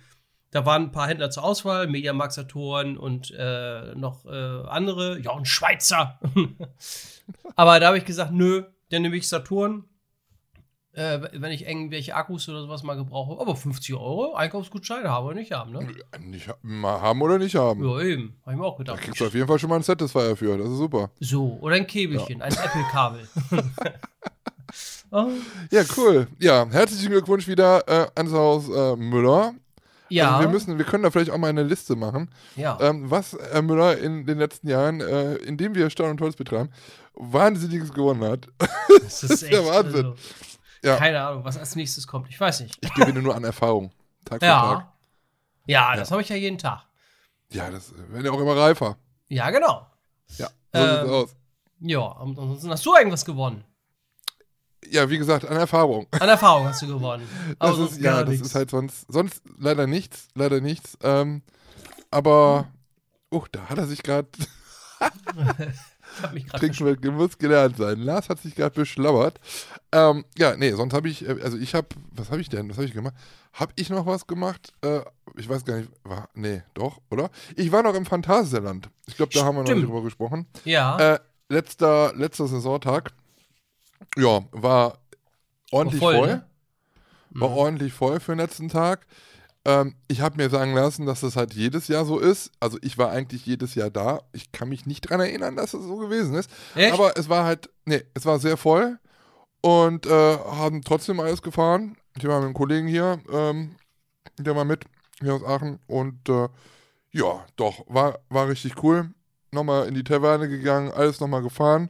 da 0.52 0.66
waren 0.66 0.84
ein 0.84 0.92
paar 0.92 1.08
Händler 1.08 1.30
zur 1.30 1.44
Auswahl, 1.44 1.88
Mediamarkt 1.88 2.34
Saturn 2.34 2.98
und 2.98 3.32
äh, 3.38 3.94
noch 3.96 4.26
äh, 4.26 4.64
andere, 4.68 5.20
ja, 5.20 5.32
und 5.32 5.48
Schweizer. 5.48 6.20
Aber 7.56 7.80
da 7.80 7.88
habe 7.88 7.98
ich 7.98 8.06
gesagt, 8.06 8.32
nö, 8.32 8.64
dann 8.90 9.02
nehme 9.02 9.18
ich 9.18 9.28
Saturn. 9.28 9.86
Äh, 10.96 11.20
wenn 11.34 11.52
ich 11.52 11.68
irgendwelche 11.68 12.16
Akkus 12.16 12.48
oder 12.48 12.62
sowas 12.62 12.82
mal 12.84 12.96
gebrauche. 12.96 13.42
Aber 13.42 13.56
50 13.56 13.96
Euro 13.96 14.34
Einkaufsgutschein 14.36 15.06
haben 15.08 15.28
wir 15.28 15.36
nicht 15.36 15.52
haben, 15.52 15.74
ne? 15.74 15.88
Nicht 16.22 16.48
haben 16.48 17.22
oder 17.22 17.38
nicht 17.38 17.56
haben. 17.56 17.84
Ja, 17.84 18.00
eben. 18.00 18.36
Habe 18.44 18.54
ich 18.54 18.58
mir 18.60 18.66
auch 18.66 18.78
Da 18.78 18.84
gedacht. 18.84 19.02
kriegst 19.02 19.20
du 19.20 19.26
auf 19.26 19.34
jeden 19.34 19.48
Fall 19.48 19.60
schon 19.60 19.70
mal 19.70 19.76
einen 19.76 19.84
Satisfier 19.84 20.36
für. 20.38 20.58
Das 20.58 20.70
ist 20.70 20.78
super. 20.78 21.10
So, 21.20 21.58
oder 21.60 21.76
ein 21.76 21.86
Käbelchen, 21.86 22.42
ein 22.42 22.54
Apple-Kabel. 22.54 23.28
oh, 25.12 25.28
Ja, 25.72 25.84
cool. 25.98 26.28
Ja, 26.40 26.66
herzlichen 26.70 27.10
Glückwunsch 27.12 27.48
wieder 27.48 27.84
äh, 27.88 28.08
ans 28.16 28.32
Haus 28.32 28.70
äh, 28.70 28.96
Müller. 28.96 29.54
ja, 30.10 30.30
Also 30.38 30.42
wir 30.48 30.50
müssen, 30.54 30.78
wir 30.78 30.86
können 30.86 31.04
da 31.04 31.12
vielleicht 31.12 31.32
auch 31.32 31.38
mal 31.38 31.50
eine 31.50 31.64
Liste 31.64 31.96
machen, 31.96 32.30
ja. 32.56 32.78
ähm, 32.82 33.10
was 33.10 33.38
Herr 33.52 33.62
Müller 33.62 33.98
in 33.98 34.26
den 34.26 34.38
letzten 34.38 34.68
Jahren, 34.70 35.02
äh, 35.02 35.36
in 35.36 35.58
dem 35.58 35.76
wir 35.76 35.90
Steuern 35.90 36.12
und 36.12 36.22
Holz 36.22 36.36
betreiben, 36.36 36.70
Wahnsinniges 37.16 37.92
gewonnen 37.94 38.24
hat. 38.24 38.48
das 39.02 39.24
ist 39.24 39.42
der 39.52 39.66
Wahnsinn. 39.66 40.06
Also, 40.06 40.16
Ja. 40.86 40.98
Keine 40.98 41.20
Ahnung, 41.26 41.44
was 41.44 41.58
als 41.58 41.76
nächstes 41.76 42.06
kommt. 42.08 42.30
Ich 42.30 42.40
weiß 42.40 42.60
nicht. 42.62 42.78
Ich 42.84 42.94
gewinne 42.94 43.22
nur 43.22 43.36
an 43.36 43.44
Erfahrung. 43.44 43.92
Tag 44.24 44.36
für 44.40 44.46
Tag. 44.48 44.80
Ja. 44.80 44.92
Ja, 45.68 45.96
das 45.96 46.12
habe 46.12 46.22
ich 46.22 46.30
ja 46.30 46.36
jeden 46.36 46.58
Tag. 46.60 46.84
Ja, 47.52 47.72
das 47.72 47.92
werden 48.10 48.26
ja 48.26 48.32
auch 48.32 48.40
immer 48.40 48.56
reifer. 48.56 48.98
Ja, 49.28 49.50
genau. 49.50 49.88
Ja, 50.38 50.48
so 50.74 50.80
sieht's 50.80 51.04
Ähm, 51.04 51.10
aus. 51.10 51.36
Ja, 51.80 52.00
und 52.00 52.38
ansonsten 52.40 52.70
hast 52.70 52.86
du 52.86 52.96
irgendwas 52.96 53.26
gewonnen. 53.26 53.64
Ja, 54.88 55.10
wie 55.10 55.18
gesagt, 55.18 55.46
an 55.46 55.58
Erfahrung. 55.58 56.06
An 56.12 56.30
Erfahrung 56.30 56.68
hast 56.68 56.84
du 56.84 56.88
gewonnen. 56.88 57.28
Das 57.60 57.78
ist, 57.80 58.00
ja, 58.00 58.22
das 58.22 58.30
nichts. 58.30 58.48
ist 58.48 58.56
halt 58.56 58.70
sonst, 58.70 59.12
sonst 59.12 59.42
leider 59.58 59.88
nichts, 59.88 60.28
leider 60.36 60.62
nichts. 60.62 60.98
Ähm, 61.02 61.42
aber, 62.12 62.68
oh, 63.32 63.46
da 63.52 63.66
hat 63.70 63.80
er 63.80 63.88
sich 63.88 64.04
gerade, 64.04 64.28
Trinken 66.58 66.86
wir, 67.02 67.12
muss 67.12 67.38
gelernt 67.38 67.78
sein. 67.78 68.00
Lars 68.00 68.30
hat 68.30 68.40
sich 68.40 68.56
gerade 68.56 68.76
beschlabbert. 68.80 69.40
Ähm, 69.92 70.26
ja, 70.38 70.56
nee, 70.58 70.72
sonst 70.72 70.94
habe 70.94 71.10
ich, 71.10 71.28
äh, 71.28 71.38
also 71.44 71.58
ich 71.58 71.76
habe, 71.76 71.88
was 72.12 72.30
habe 72.32 72.42
ich 72.42 72.50
denn, 72.50 72.70
was 72.70 72.78
habe 72.78 72.86
ich 72.88 72.94
gemacht? 72.94 73.14
Habe 73.54 73.74
ich 73.76 73.90
noch 73.90 74.06
was 74.06 74.28
gemacht? 74.28 74.74
Äh, 74.82 75.02
ich 75.38 75.48
weiß 75.50 75.66
gar 75.66 75.78
nicht, 75.78 75.90
war, 76.04 76.30
nee, 76.34 76.64
doch, 76.74 77.00
oder? 77.12 77.30
Ich 77.56 77.72
war 77.72 77.84
noch 77.84 77.96
im 77.96 78.06
Phantasialand. 78.06 78.90
Ich 79.08 79.18
glaube, 79.18 79.34
da 79.34 79.44
haben 79.46 79.56
wir 79.56 79.62
noch 79.62 79.68
Stimmt. 79.68 79.82
nicht 79.82 79.90
drüber 79.90 80.04
gesprochen. 80.04 80.48
Ja, 80.64 81.14
Äh, 81.16 81.20
letzter, 81.50 82.14
letzter 82.16 82.48
Saisontag, 82.48 83.12
ja, 84.18 84.42
war 84.52 85.00
ordentlich 85.72 86.00
voll, 86.00 86.16
voll. 86.16 86.28
ne? 86.28 86.46
War 87.32 87.50
Mhm. 87.50 87.56
ordentlich 87.58 87.94
voll 87.94 88.20
für 88.20 88.32
den 88.34 88.40
letzten 88.40 88.70
Tag. 88.70 89.06
Ähm, 89.66 89.96
ich 90.08 90.22
habe 90.22 90.38
mir 90.38 90.50
sagen 90.50 90.74
lassen, 90.74 91.06
dass 91.06 91.22
das 91.22 91.36
halt 91.36 91.54
jedes 91.54 91.88
Jahr 91.88 92.06
so 92.06 92.20
ist. 92.20 92.52
Also 92.60 92.78
ich 92.82 92.98
war 92.98 93.12
eigentlich 93.12 93.46
jedes 93.46 93.76
Jahr 93.76 93.90
da. 93.90 94.22
Ich 94.32 94.52
kann 94.52 94.70
mich 94.70 94.86
nicht 94.86 95.02
dran 95.02 95.20
erinnern, 95.20 95.56
dass 95.56 95.74
es 95.74 95.84
so 95.84 95.98
gewesen 95.98 96.36
ist. 96.36 96.50
Echt? 96.76 96.94
Aber 96.94 97.18
es 97.18 97.30
war 97.30 97.44
halt, 97.44 97.70
nee, 97.86 98.04
es 98.14 98.26
war 98.26 98.40
sehr 98.40 98.58
voll 98.58 99.00
und 99.62 100.06
äh, 100.06 100.38
haben 100.38 100.84
trotzdem 100.84 101.20
alles 101.20 101.42
gefahren. 101.42 101.98
Ich 102.16 102.24
war 102.26 102.38
mit 102.38 102.46
einem 102.46 102.54
Kollegen 102.54 102.88
hier, 102.88 103.20
ähm, 103.32 103.76
der 104.38 104.56
war 104.56 104.66
mit, 104.66 104.86
hier 105.20 105.34
aus 105.34 105.44
Aachen. 105.44 105.80
Und 105.88 106.30
äh, 106.30 106.48
ja, 107.12 107.44
doch, 107.56 107.84
war, 107.88 108.20
war 108.30 108.48
richtig 108.48 108.84
cool. 108.84 109.10
Nochmal 109.52 109.88
in 109.88 109.96
die 109.96 110.04
Taverne 110.04 110.48
gegangen, 110.48 110.92
alles 110.92 111.20
nochmal 111.20 111.42
gefahren. 111.42 111.90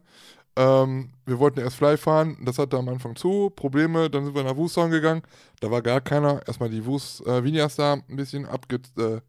Ähm, 0.57 1.11
wir 1.25 1.39
wollten 1.39 1.59
erst 1.59 1.75
Fly 1.77 1.97
fahren, 1.97 2.37
das 2.41 2.57
hatte 2.57 2.77
am 2.77 2.87
Anfang 2.87 3.15
zu, 3.15 3.49
Probleme, 3.49 4.09
dann 4.09 4.23
sind 4.23 4.35
wir 4.35 4.43
nach 4.43 4.55
Wustown 4.55 4.89
gegangen, 4.89 5.21
da 5.59 5.69
war 5.69 5.81
gar 5.81 5.99
keiner. 5.99 6.41
Erstmal 6.47 6.69
die 6.69 6.85
Wus 6.85 7.21
äh, 7.25 7.43
Vinyas 7.43 7.75
da 7.75 7.93
ein 7.93 8.15
bisschen 8.15 8.45
abge, 8.45 8.79
äh, 8.97 9.19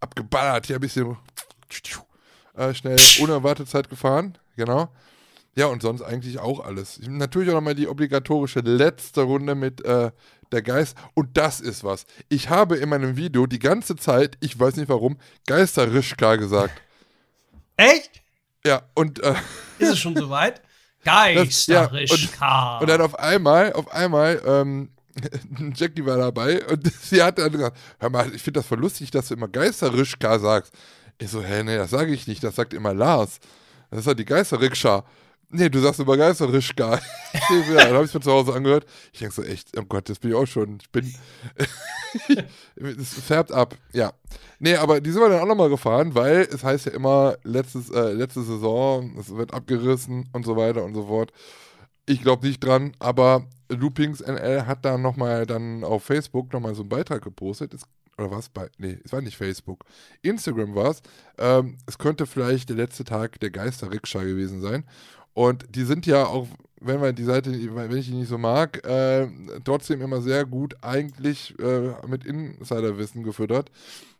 abgeballert, 0.00 0.66
hier 0.66 0.76
ein 0.76 0.80
bisschen 0.80 1.16
äh, 2.54 2.74
schnell 2.74 2.98
ohne 3.20 3.42
Wartezeit 3.42 3.88
gefahren, 3.88 4.36
genau. 4.56 4.90
Ja, 5.56 5.66
und 5.66 5.82
sonst 5.82 6.02
eigentlich 6.02 6.38
auch 6.40 6.60
alles. 6.60 6.98
Ich, 6.98 7.08
natürlich 7.08 7.48
auch 7.50 7.54
nochmal 7.54 7.76
die 7.76 7.88
obligatorische 7.88 8.60
letzte 8.60 9.22
Runde 9.22 9.54
mit 9.54 9.84
äh, 9.84 10.10
der 10.50 10.62
Geist. 10.62 10.96
Und 11.14 11.36
das 11.36 11.60
ist 11.60 11.84
was. 11.84 12.06
Ich 12.28 12.50
habe 12.50 12.76
in 12.76 12.88
meinem 12.88 13.16
Video 13.16 13.46
die 13.46 13.60
ganze 13.60 13.94
Zeit, 13.94 14.36
ich 14.40 14.58
weiß 14.58 14.76
nicht 14.76 14.88
warum, 14.88 15.16
Geister-Rischka 15.46 16.36
gesagt. 16.36 16.82
Echt? 17.76 18.22
Ja, 18.66 18.82
und, 18.94 19.20
äh, 19.22 19.34
Ist 19.78 19.92
es 19.92 19.98
schon 19.98 20.16
soweit? 20.16 20.60
Das- 21.04 21.66
ja, 21.66 21.84
und- 21.84 21.92
Geisterischka. 21.92 22.78
und 22.78 22.88
dann 22.88 23.00
auf 23.00 23.18
einmal, 23.18 23.72
auf 23.74 23.92
einmal, 23.92 24.40
ähm, 24.46 24.88
Jackie 25.74 26.04
war 26.04 26.18
dabei 26.18 26.64
und 26.66 26.90
sie 27.02 27.22
hat 27.22 27.38
dann 27.38 27.52
gesagt, 27.52 27.76
hör 28.00 28.10
mal, 28.10 28.34
ich 28.34 28.42
finde 28.42 28.60
das 28.60 28.66
voll 28.66 28.78
lustig, 28.80 29.10
dass 29.10 29.28
du 29.28 29.34
immer 29.34 29.48
Geister-Rischka 29.48 30.38
sagst. 30.38 30.72
Ich 31.18 31.30
so, 31.30 31.42
hä, 31.42 31.62
nee, 31.62 31.76
das 31.76 31.90
sage 31.90 32.12
ich 32.12 32.26
nicht, 32.26 32.42
das 32.42 32.56
sagt 32.56 32.74
immer 32.74 32.92
Lars. 32.94 33.38
Das 33.90 34.00
ist 34.00 34.06
halt 34.08 34.18
die 34.18 34.24
Geister-Rikscha. 34.24 35.04
Nee, 35.50 35.68
du 35.68 35.78
sagst 35.80 36.00
immer 36.00 36.16
Geisterischka. 36.16 36.94
ja, 37.32 37.84
dann 37.84 37.94
habe 37.94 38.04
ich 38.04 38.10
es 38.10 38.14
mir 38.14 38.20
zu 38.20 38.32
Hause 38.32 38.54
angehört. 38.54 38.86
Ich 39.12 39.20
denke 39.20 39.34
so, 39.34 39.42
echt, 39.42 39.76
oh 39.78 39.84
Gott, 39.84 40.08
das 40.08 40.18
bin 40.18 40.30
ich 40.30 40.36
auch 40.36 40.46
schon. 40.46 40.78
Ich 40.80 40.90
bin. 40.90 41.14
es 42.76 43.14
färbt 43.14 43.52
ab, 43.52 43.76
ja. 43.92 44.12
Nee, 44.58 44.76
aber 44.76 45.00
die 45.00 45.10
sind 45.10 45.22
wir 45.22 45.28
dann 45.28 45.40
auch 45.40 45.46
nochmal 45.46 45.68
gefahren, 45.68 46.14
weil 46.14 46.48
es 46.50 46.64
heißt 46.64 46.86
ja 46.86 46.92
immer, 46.92 47.36
letztes, 47.44 47.90
äh, 47.90 48.12
letzte 48.12 48.42
Saison, 48.42 49.16
es 49.18 49.34
wird 49.34 49.54
abgerissen 49.54 50.28
und 50.32 50.44
so 50.44 50.56
weiter 50.56 50.84
und 50.84 50.94
so 50.94 51.06
fort. 51.06 51.32
Ich 52.06 52.22
glaube 52.22 52.46
nicht 52.46 52.62
dran, 52.62 52.92
aber 52.98 53.46
Loopings 53.68 54.20
NL 54.20 54.66
hat 54.66 54.84
da 54.84 54.98
nochmal 54.98 55.46
dann 55.46 55.84
auf 55.84 56.04
Facebook 56.04 56.52
nochmal 56.52 56.74
so 56.74 56.82
einen 56.82 56.88
Beitrag 56.88 57.22
gepostet. 57.22 57.74
Es, 57.74 57.82
oder 58.18 58.30
was? 58.30 58.48
Bei, 58.48 58.68
nee, 58.78 58.98
es 59.04 59.12
war 59.12 59.20
nicht 59.20 59.36
Facebook. 59.36 59.84
Instagram 60.22 60.74
war 60.74 60.90
es. 60.90 61.02
Ähm, 61.38 61.78
es 61.86 61.98
könnte 61.98 62.26
vielleicht 62.26 62.68
der 62.68 62.76
letzte 62.76 63.04
Tag 63.04 63.40
der 63.40 63.50
Geister-Rikscha 63.50 64.22
gewesen 64.22 64.60
sein. 64.60 64.84
Und 65.34 65.64
die 65.74 65.84
sind 65.84 66.06
ja 66.06 66.26
auch, 66.26 66.46
wenn 66.80 67.00
man 67.00 67.14
die 67.14 67.24
Seite, 67.24 67.50
wenn 67.52 67.96
ich 67.96 68.06
die 68.06 68.14
nicht 68.14 68.28
so 68.28 68.38
mag, 68.38 68.84
äh, 68.86 69.28
trotzdem 69.64 70.00
immer 70.00 70.22
sehr 70.22 70.44
gut 70.44 70.76
eigentlich 70.80 71.58
äh, 71.58 71.92
mit 72.06 72.24
Insiderwissen 72.24 73.22
gefüttert. 73.24 73.70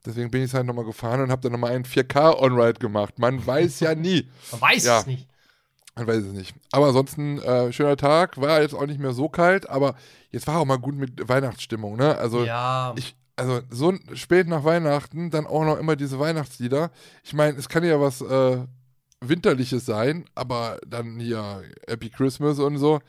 Deswegen 0.04 0.30
bin 0.30 0.42
ich 0.42 0.48
es 0.48 0.54
halt 0.54 0.66
nochmal 0.66 0.84
gefahren 0.84 1.22
und 1.22 1.30
habe 1.30 1.40
dann 1.40 1.52
nochmal 1.52 1.72
einen 1.72 1.84
4K-On-Ride 1.84 2.78
gemacht. 2.78 3.18
Man 3.18 3.44
weiß 3.44 3.80
ja 3.80 3.94
nie. 3.94 4.28
Man 4.52 4.60
weiß 4.60 4.84
ja. 4.84 4.98
es 4.98 5.06
nicht. 5.06 5.28
Man 5.96 6.06
weiß 6.06 6.24
es 6.24 6.32
nicht. 6.32 6.54
Aber 6.72 6.88
ansonsten, 6.88 7.38
äh, 7.38 7.72
schöner 7.72 7.96
Tag, 7.96 8.40
war 8.40 8.60
jetzt 8.60 8.74
auch 8.74 8.86
nicht 8.86 8.98
mehr 8.98 9.12
so 9.12 9.28
kalt, 9.28 9.68
aber 9.70 9.94
jetzt 10.30 10.46
war 10.48 10.58
auch 10.58 10.64
mal 10.64 10.78
gut 10.78 10.96
mit 10.96 11.28
Weihnachtsstimmung, 11.28 11.96
ne? 11.96 12.18
Also 12.18 12.44
ja. 12.44 12.92
ich, 12.96 13.14
also 13.36 13.60
so 13.70 13.94
spät 14.14 14.48
nach 14.48 14.64
Weihnachten, 14.64 15.30
dann 15.30 15.46
auch 15.46 15.64
noch 15.64 15.78
immer 15.78 15.94
diese 15.94 16.18
Weihnachtslieder. 16.18 16.90
Ich 17.22 17.32
meine, 17.32 17.56
es 17.56 17.68
kann 17.68 17.84
ja 17.84 18.00
was 18.00 18.20
äh, 18.20 18.58
Winterliches 19.28 19.86
sein, 19.86 20.24
aber 20.34 20.78
dann 20.86 21.18
hier 21.18 21.62
Happy 21.86 22.10
Christmas 22.10 22.58
und 22.58 22.78
so, 22.78 23.00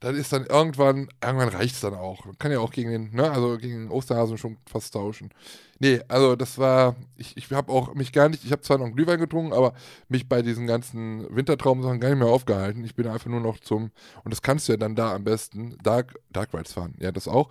dann 0.00 0.14
ist 0.14 0.32
dann 0.32 0.44
irgendwann, 0.44 1.08
irgendwann 1.22 1.48
reicht 1.48 1.74
es 1.74 1.80
dann 1.80 1.94
auch. 1.94 2.24
Man 2.26 2.38
kann 2.38 2.52
ja 2.52 2.60
auch 2.60 2.70
gegen 2.70 2.90
den, 2.90 3.14
ne, 3.14 3.30
also 3.30 3.56
gegen 3.56 3.84
den 3.84 3.90
Osterhasen 3.90 4.36
schon 4.36 4.58
fast 4.70 4.92
tauschen. 4.92 5.30
Nee, 5.78 6.00
also 6.08 6.36
das 6.36 6.58
war, 6.58 6.96
ich, 7.16 7.36
ich 7.36 7.50
habe 7.50 7.72
auch 7.72 7.94
mich 7.94 8.12
gar 8.12 8.28
nicht, 8.28 8.44
ich 8.44 8.52
habe 8.52 8.62
zwar 8.62 8.78
noch 8.78 8.90
Glühwein 8.92 9.18
getrunken, 9.18 9.52
aber 9.52 9.74
mich 10.08 10.28
bei 10.28 10.42
diesen 10.42 10.66
ganzen 10.66 11.26
Wintertraumsachen 11.34 12.00
gar 12.00 12.10
nicht 12.10 12.18
mehr 12.18 12.28
aufgehalten. 12.28 12.84
Ich 12.84 12.94
bin 12.94 13.06
einfach 13.06 13.30
nur 13.30 13.40
noch 13.40 13.58
zum, 13.60 13.90
und 14.24 14.30
das 14.32 14.42
kannst 14.42 14.68
du 14.68 14.72
ja 14.72 14.78
dann 14.78 14.96
da 14.96 15.14
am 15.14 15.24
besten, 15.24 15.76
Dark, 15.82 16.14
Dark 16.30 16.52
Rides 16.52 16.72
fahren. 16.72 16.94
Ja, 16.98 17.10
das 17.10 17.26
auch. 17.26 17.50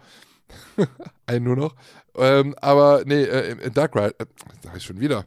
Einen 1.25 1.45
nur 1.45 1.55
noch. 1.55 1.75
Ähm, 2.15 2.55
aber 2.61 3.03
nee, 3.05 3.23
äh, 3.23 3.71
Dark 3.71 3.95
Ride, 3.95 4.15
äh, 4.19 4.25
sag 4.63 4.77
ich 4.77 4.83
schon 4.83 4.99
wieder. 4.99 5.25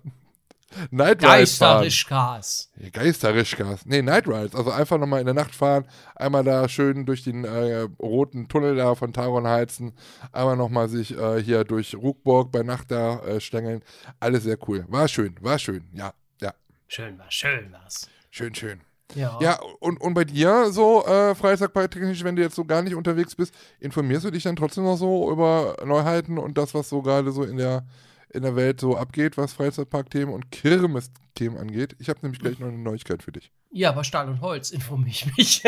Night 0.91 1.23
Rides 1.23 1.59
Geisterischkas. 1.59 2.71
Geisterischkas. 2.93 3.87
Nee, 3.87 4.03
Night 4.03 4.27
Rides. 4.27 4.55
Also 4.55 4.71
einfach 4.71 4.99
nochmal 4.99 5.21
in 5.21 5.27
der 5.27 5.35
Nacht 5.35 5.55
fahren, 5.55 5.87
einmal 6.15 6.45
da 6.45 6.69
schön 6.69 7.07
durch 7.07 7.25
den 7.25 7.45
äh, 7.45 7.89
roten 7.99 8.49
Tunnel 8.49 8.77
da 8.77 8.95
von 8.95 9.13
Taron 9.13 9.47
heizen, 9.47 9.93
einmal 10.33 10.57
nochmal 10.57 10.89
sich 10.89 11.17
äh, 11.17 11.43
hier 11.43 11.65
durch 11.65 11.95
Ruckburg 11.95 12.53
bei 12.53 12.63
Nacht 12.63 12.91
da 12.91 13.21
äh, 13.21 13.41
stängeln. 13.41 13.83
Alles 14.21 14.45
sehr 14.45 14.59
cool. 14.69 14.85
War 14.89 15.09
schön, 15.09 15.37
war 15.41 15.59
schön. 15.59 15.85
Ja, 15.93 16.13
ja. 16.41 16.53
Schön 16.87 17.19
war, 17.19 17.31
schön 17.31 17.73
war's. 17.73 18.09
Schön, 18.31 18.55
schön. 18.55 18.81
Ja. 19.15 19.39
Ja, 19.41 19.59
und, 19.81 20.01
und 20.01 20.13
bei 20.13 20.25
dir 20.25 20.71
so 20.71 21.05
äh, 21.07 21.35
Freizeitparktechnisch, 21.35 22.25
wenn 22.25 22.37
du 22.37 22.43
jetzt 22.43 22.55
so 22.55 22.65
gar 22.65 22.83
nicht 22.83 22.95
unterwegs 22.95 23.35
bist, 23.35 23.55
informierst 23.81 24.27
du 24.27 24.31
dich 24.31 24.43
dann 24.43 24.57
trotzdem 24.57 24.85
noch 24.85 24.97
so 24.97 25.31
über 25.33 25.77
Neuheiten 25.85 26.37
und 26.37 26.59
das, 26.59 26.75
was 26.75 26.91
so 26.91 27.01
gerade 27.01 27.33
so 27.33 27.43
in 27.43 27.57
der 27.57 27.87
in 28.31 28.43
der 28.43 28.57
Welt 28.57 28.81
so 28.81 28.97
abgeht, 28.97 29.37
was 29.37 29.53
Freizeitparkthemen 29.53 30.35
und 30.35 30.51
Kirmes-Themen 30.51 31.57
angeht. 31.57 31.97
Ich 31.99 32.09
habe 32.09 32.21
nämlich 32.23 32.41
gleich 32.41 32.59
noch 32.59 32.69
eine 32.69 32.79
Neuigkeit 32.79 33.23
für 33.23 33.33
dich. 33.33 33.51
Ja, 33.71 33.93
bei 33.93 34.03
Stahl 34.03 34.29
und 34.29 34.41
Holz 34.41 34.71
informiere 34.71 35.09
ich 35.09 35.37
mich. 35.37 35.63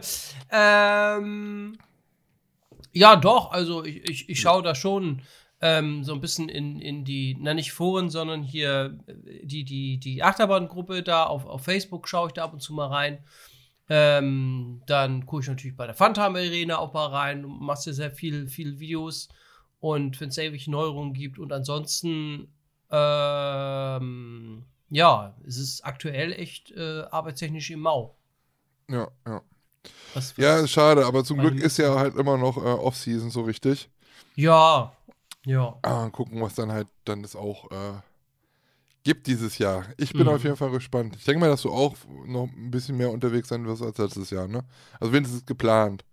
ähm, 0.50 1.76
ja, 2.92 3.16
doch, 3.16 3.52
also 3.52 3.84
ich, 3.84 4.08
ich, 4.08 4.28
ich 4.28 4.40
schaue 4.40 4.62
da 4.62 4.74
schon 4.74 5.22
ähm, 5.60 6.04
so 6.04 6.14
ein 6.14 6.20
bisschen 6.20 6.48
in, 6.48 6.80
in 6.80 7.04
die, 7.04 7.36
na 7.38 7.54
nicht 7.54 7.72
Foren, 7.72 8.10
sondern 8.10 8.42
hier 8.42 8.98
äh, 9.06 9.44
die, 9.44 9.64
die, 9.64 9.98
die 9.98 10.22
Achterbahngruppe 10.22 11.02
da 11.02 11.24
auf, 11.24 11.44
auf 11.46 11.64
Facebook 11.64 12.08
schaue 12.08 12.28
ich 12.28 12.32
da 12.32 12.44
ab 12.44 12.52
und 12.52 12.60
zu 12.60 12.72
mal 12.72 12.88
rein. 12.88 13.18
Ähm, 13.88 14.82
dann 14.86 15.26
gucke 15.26 15.42
ich 15.42 15.48
natürlich 15.48 15.76
bei 15.76 15.86
der 15.86 15.96
Phantom 15.96 16.36
Arena 16.36 16.78
auch 16.78 16.92
mal 16.92 17.08
rein 17.08 17.42
machst 17.42 17.86
ja 17.86 17.92
sehr 17.92 18.12
viel, 18.12 18.46
viel 18.46 18.78
Videos 18.78 19.28
und 19.80 20.20
wenn 20.20 20.28
es 20.28 20.38
irgendwelche 20.38 20.70
Neuerungen 20.70 21.14
gibt. 21.14 21.38
Und 21.38 21.52
ansonsten, 21.52 22.52
ähm, 22.90 24.64
ja, 24.90 25.34
es 25.46 25.56
ist 25.56 25.84
aktuell 25.84 26.32
echt 26.32 26.70
äh, 26.72 27.02
arbeitstechnisch 27.10 27.70
im 27.70 27.80
Mau. 27.80 28.16
Ja, 28.88 29.08
ja. 29.26 29.42
Was, 30.14 30.36
was 30.36 30.44
ja, 30.44 30.66
schade, 30.66 31.06
aber 31.06 31.24
zum 31.24 31.38
Glück 31.38 31.58
ist 31.58 31.78
ja 31.78 31.98
halt 31.98 32.14
immer 32.16 32.36
noch 32.36 32.56
äh, 32.58 32.60
Off-Season 32.60 33.30
so 33.30 33.42
richtig. 33.42 33.88
Ja, 34.36 34.92
ja. 35.46 35.78
Ah, 35.82 36.10
gucken, 36.10 36.40
was 36.40 36.54
dann 36.54 36.70
halt 36.70 36.88
dann 37.04 37.24
ist 37.24 37.36
auch 37.36 37.70
äh, 37.70 38.00
gibt 39.04 39.26
dieses 39.26 39.58
Jahr. 39.58 39.86
Ich 39.96 40.12
bin 40.12 40.22
mhm. 40.22 40.28
auf 40.28 40.44
jeden 40.44 40.56
Fall 40.56 40.70
gespannt. 40.70 41.16
Ich 41.16 41.24
denke 41.24 41.40
mal, 41.40 41.48
dass 41.48 41.62
du 41.62 41.70
auch 41.70 41.96
noch 42.26 42.48
ein 42.48 42.70
bisschen 42.70 42.96
mehr 42.96 43.10
unterwegs 43.10 43.48
sein 43.48 43.66
wirst 43.66 43.82
als 43.82 43.98
letztes 43.98 44.30
Jahr, 44.30 44.48
ne? 44.48 44.64
Also 44.98 45.12
wenigstens 45.12 45.46
geplant. 45.46 46.04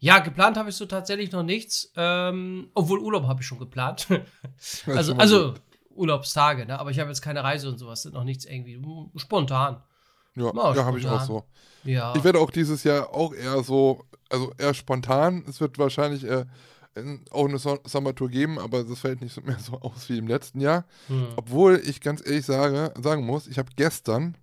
Ja, 0.00 0.18
geplant 0.18 0.56
habe 0.56 0.70
ich 0.70 0.76
so 0.76 0.86
tatsächlich 0.86 1.30
noch 1.30 1.44
nichts. 1.44 1.92
Ähm, 1.96 2.70
obwohl 2.74 2.98
Urlaub 2.98 3.26
habe 3.28 3.40
ich 3.40 3.46
schon 3.46 3.58
geplant. 3.58 4.08
also, 4.86 5.14
also 5.14 5.54
Urlaubstage, 5.94 6.66
ne? 6.66 6.78
Aber 6.78 6.90
ich 6.90 6.98
habe 6.98 7.08
jetzt 7.08 7.22
keine 7.22 7.44
Reise 7.44 7.68
und 7.68 7.78
sowas. 7.78 8.04
Noch 8.06 8.24
nichts 8.24 8.44
irgendwie 8.44 8.82
spontan. 9.16 9.82
Ja, 10.34 10.52
ja 10.74 10.84
habe 10.84 10.98
ich 10.98 11.06
auch 11.06 11.22
so. 11.22 11.44
Ja. 11.84 12.14
Ich 12.16 12.24
werde 12.24 12.38
auch 12.38 12.50
dieses 12.50 12.84
Jahr 12.84 13.14
auch 13.14 13.32
eher 13.32 13.62
so, 13.62 14.04
also 14.28 14.52
eher 14.58 14.74
spontan. 14.74 15.44
Es 15.48 15.60
wird 15.60 15.78
wahrscheinlich 15.78 16.24
äh, 16.24 16.46
auch 17.30 17.48
eine 17.48 17.58
Sommertour 17.58 18.28
geben, 18.28 18.58
aber 18.58 18.84
das 18.84 19.00
fällt 19.00 19.20
nicht 19.20 19.44
mehr 19.44 19.58
so 19.58 19.80
aus 19.80 20.08
wie 20.08 20.18
im 20.18 20.26
letzten 20.26 20.60
Jahr. 20.60 20.84
Hm. 21.08 21.28
Obwohl 21.36 21.80
ich 21.84 22.00
ganz 22.00 22.24
ehrlich 22.26 22.44
sage, 22.44 22.92
sagen 23.00 23.24
muss, 23.24 23.46
ich 23.46 23.58
habe 23.58 23.70
gestern 23.76 24.36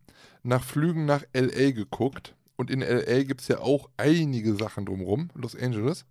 nach 0.44 0.64
Flügen 0.64 1.06
nach 1.06 1.24
LA 1.34 1.72
geguckt 1.72 2.36
und 2.60 2.70
in 2.70 2.82
LA 2.82 3.24
gibt 3.24 3.40
es 3.40 3.48
ja 3.48 3.60
auch 3.60 3.90
einige 3.96 4.54
Sachen 4.54 4.86
drumherum, 4.86 5.30
Los 5.34 5.56
Angeles, 5.56 6.06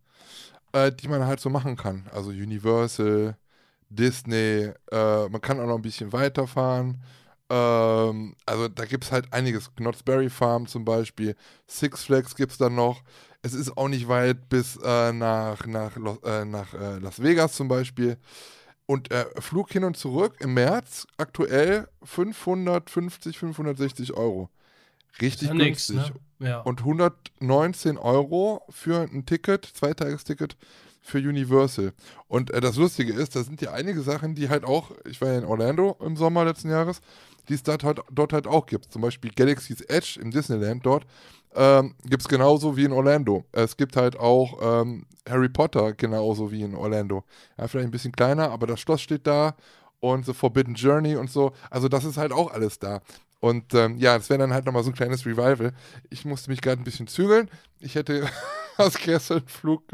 äh, 0.72 0.90
die 0.90 1.06
man 1.06 1.26
halt 1.26 1.40
so 1.40 1.50
machen 1.50 1.76
kann. 1.76 2.08
Also 2.10 2.30
Universal, 2.30 3.36
Disney, 3.90 4.72
äh, 4.90 5.28
man 5.28 5.42
kann 5.42 5.60
auch 5.60 5.66
noch 5.66 5.74
ein 5.74 5.82
bisschen 5.82 6.10
weiterfahren. 6.10 7.02
Ähm, 7.50 8.34
also 8.46 8.68
da 8.68 8.86
gibt 8.86 9.04
es 9.04 9.12
halt 9.12 9.30
einiges. 9.30 9.74
Knott's 9.76 10.02
Berry 10.02 10.30
Farm 10.30 10.66
zum 10.66 10.86
Beispiel, 10.86 11.36
Six 11.66 12.04
Flags 12.04 12.34
gibt 12.34 12.52
es 12.52 12.56
dann 12.56 12.74
noch. 12.74 13.02
Es 13.42 13.52
ist 13.52 13.76
auch 13.76 13.88
nicht 13.88 14.08
weit 14.08 14.48
bis 14.48 14.78
äh, 14.82 15.12
nach, 15.12 15.66
nach, 15.66 15.98
äh, 16.24 16.46
nach 16.46 16.72
äh, 16.72 16.98
Las 16.98 17.22
Vegas 17.22 17.56
zum 17.56 17.68
Beispiel. 17.68 18.16
Und 18.86 19.10
äh, 19.12 19.26
Flug 19.38 19.70
hin 19.70 19.84
und 19.84 19.98
zurück 19.98 20.36
im 20.40 20.54
März 20.54 21.06
aktuell 21.18 21.88
550, 22.04 23.38
560 23.38 24.14
Euro. 24.14 24.48
Richtig 25.20 25.50
günstig. 25.50 25.96
Nix, 25.96 26.12
ne? 26.38 26.48
ja. 26.48 26.60
Und 26.60 26.80
119 26.80 27.98
Euro 27.98 28.62
für 28.70 29.00
ein 29.00 29.26
Ticket, 29.26 29.64
Zweitagesticket 29.64 30.56
für 31.00 31.18
Universal. 31.18 31.92
Und 32.26 32.50
äh, 32.50 32.60
das 32.60 32.76
Lustige 32.76 33.12
ist, 33.12 33.34
da 33.34 33.42
sind 33.42 33.60
ja 33.60 33.72
einige 33.72 34.02
Sachen, 34.02 34.34
die 34.34 34.48
halt 34.48 34.64
auch, 34.64 34.92
ich 35.08 35.20
war 35.20 35.28
ja 35.28 35.38
in 35.38 35.44
Orlando 35.44 35.96
im 36.04 36.16
Sommer 36.16 36.44
letzten 36.44 36.70
Jahres, 36.70 37.00
die 37.48 37.54
es 37.54 37.62
dort 37.62 37.82
halt, 37.82 38.00
dort 38.12 38.32
halt 38.32 38.46
auch 38.46 38.66
gibt. 38.66 38.92
Zum 38.92 39.02
Beispiel 39.02 39.30
Galaxy's 39.34 39.80
Edge 39.82 40.18
im 40.20 40.30
Disneyland 40.30 40.84
dort 40.84 41.06
ähm, 41.54 41.94
gibt 42.04 42.22
es 42.22 42.28
genauso 42.28 42.76
wie 42.76 42.84
in 42.84 42.92
Orlando. 42.92 43.44
Es 43.52 43.76
gibt 43.76 43.96
halt 43.96 44.18
auch 44.18 44.82
ähm, 44.82 45.06
Harry 45.28 45.48
Potter 45.48 45.92
genauso 45.92 46.52
wie 46.52 46.62
in 46.62 46.74
Orlando. 46.74 47.24
Ja, 47.56 47.68
vielleicht 47.68 47.88
ein 47.88 47.90
bisschen 47.90 48.12
kleiner, 48.12 48.50
aber 48.50 48.66
das 48.66 48.80
Schloss 48.80 49.00
steht 49.00 49.26
da 49.26 49.54
und 50.00 50.26
The 50.26 50.34
Forbidden 50.34 50.74
Journey 50.74 51.16
und 51.16 51.30
so. 51.30 51.52
Also 51.70 51.88
das 51.88 52.04
ist 52.04 52.16
halt 52.16 52.32
auch 52.32 52.52
alles 52.52 52.78
da. 52.78 53.00
Und 53.40 53.72
ähm, 53.74 53.96
ja, 53.98 54.16
das 54.18 54.28
wäre 54.30 54.38
dann 54.38 54.52
halt 54.52 54.66
nochmal 54.66 54.82
so 54.82 54.90
ein 54.90 54.96
kleines 54.96 55.24
Revival. 55.24 55.72
Ich 56.10 56.24
musste 56.24 56.50
mich 56.50 56.60
gerade 56.60 56.80
ein 56.80 56.84
bisschen 56.84 57.06
zügeln. 57.06 57.48
Ich 57.78 57.94
hätte 57.94 58.28
aus 58.76 58.94
gestern 58.98 59.46
Flug. 59.46 59.84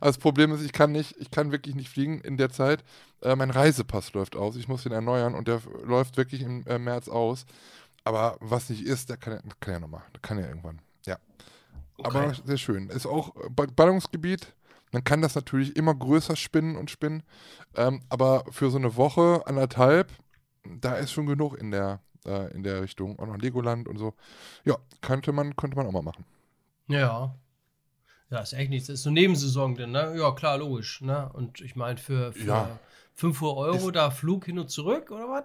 das 0.00 0.18
Problem 0.18 0.52
ist, 0.52 0.62
ich 0.62 0.72
kann 0.72 0.92
nicht, 0.92 1.16
ich 1.18 1.30
kann 1.30 1.50
wirklich 1.50 1.74
nicht 1.74 1.88
fliegen 1.88 2.20
in 2.20 2.36
der 2.36 2.50
Zeit. 2.50 2.84
Äh, 3.22 3.36
mein 3.36 3.50
Reisepass 3.50 4.12
läuft 4.12 4.36
aus. 4.36 4.56
Ich 4.56 4.68
muss 4.68 4.82
den 4.82 4.92
erneuern 4.92 5.34
und 5.34 5.48
der 5.48 5.62
läuft 5.84 6.18
wirklich 6.18 6.42
im 6.42 6.66
äh, 6.66 6.78
März 6.78 7.08
aus. 7.08 7.46
Aber 8.04 8.36
was 8.40 8.68
nicht 8.70 8.84
ist, 8.84 9.08
der 9.08 9.16
kann, 9.16 9.40
der 9.44 9.56
kann 9.60 9.74
ja 9.74 9.80
nochmal. 9.80 10.02
Der 10.14 10.20
kann 10.20 10.38
ja 10.38 10.46
irgendwann. 10.46 10.80
Ja. 11.06 11.18
Okay. 11.96 12.18
Aber 12.18 12.34
sehr 12.34 12.58
schön. 12.58 12.88
Ist 12.90 13.06
auch 13.06 13.34
Ballungsgebiet. 13.76 14.54
Man 14.92 15.04
kann 15.04 15.22
das 15.22 15.34
natürlich 15.34 15.76
immer 15.76 15.94
größer 15.94 16.36
spinnen 16.36 16.76
und 16.76 16.90
spinnen. 16.90 17.22
Ähm, 17.76 18.02
aber 18.08 18.44
für 18.50 18.70
so 18.70 18.78
eine 18.78 18.96
Woche, 18.96 19.42
anderthalb, 19.46 20.10
da 20.64 20.94
ist 20.94 21.12
schon 21.12 21.26
genug 21.26 21.56
in 21.56 21.70
der, 21.70 22.00
äh, 22.26 22.52
in 22.52 22.62
der 22.62 22.82
Richtung. 22.82 23.18
Auch 23.18 23.26
noch 23.26 23.38
Legoland 23.38 23.88
und 23.88 23.98
so. 23.98 24.14
Ja, 24.64 24.76
könnte 25.00 25.32
man, 25.32 25.56
könnte 25.56 25.76
man 25.76 25.86
auch 25.86 25.92
mal 25.92 26.02
machen. 26.02 26.24
Ja. 26.88 27.34
Ja, 28.30 28.38
ist 28.38 28.52
echt 28.52 28.70
nichts. 28.70 28.86
Das 28.86 28.94
ist 28.94 29.02
so 29.02 29.10
Nebensaison 29.10 29.74
denn, 29.74 29.90
ne? 29.90 30.14
Ja, 30.16 30.30
klar, 30.32 30.58
logisch. 30.58 31.00
Ne? 31.00 31.28
Und 31.32 31.60
ich 31.60 31.74
meine, 31.76 31.98
für, 31.98 32.32
für 32.32 32.46
ja. 32.46 32.78
5 33.14 33.42
Euro 33.42 33.88
ist 33.88 33.96
da 33.96 34.10
Flug 34.10 34.44
hin 34.44 34.58
und 34.58 34.70
zurück, 34.70 35.10
oder 35.10 35.28
was? 35.28 35.44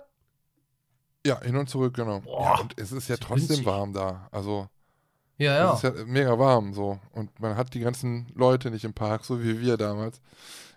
Ja, 1.26 1.42
hin 1.42 1.56
und 1.56 1.68
zurück, 1.68 1.96
genau. 1.96 2.20
Boah, 2.22 2.42
ja, 2.44 2.62
und 2.62 2.80
es 2.80 2.92
ist 2.92 3.08
ja 3.08 3.18
trotzdem 3.18 3.48
günstig. 3.48 3.66
warm 3.66 3.94
da. 3.94 4.28
Also, 4.32 4.70
Ja, 5.38 5.74
Es 5.74 5.82
ja. 5.82 5.90
ist 5.90 5.98
ja 5.98 6.06
mega 6.06 6.38
warm 6.38 6.74
so. 6.76 7.00
Und 7.14 7.38
man 7.40 7.58
hat 7.58 7.74
die 7.74 7.80
ganzen 7.80 8.28
Leute 8.36 8.70
nicht 8.70 8.86
im 8.86 8.94
Park, 8.94 9.26
so 9.26 9.42
wie 9.44 9.60
wir 9.60 9.78
damals. 9.78 10.22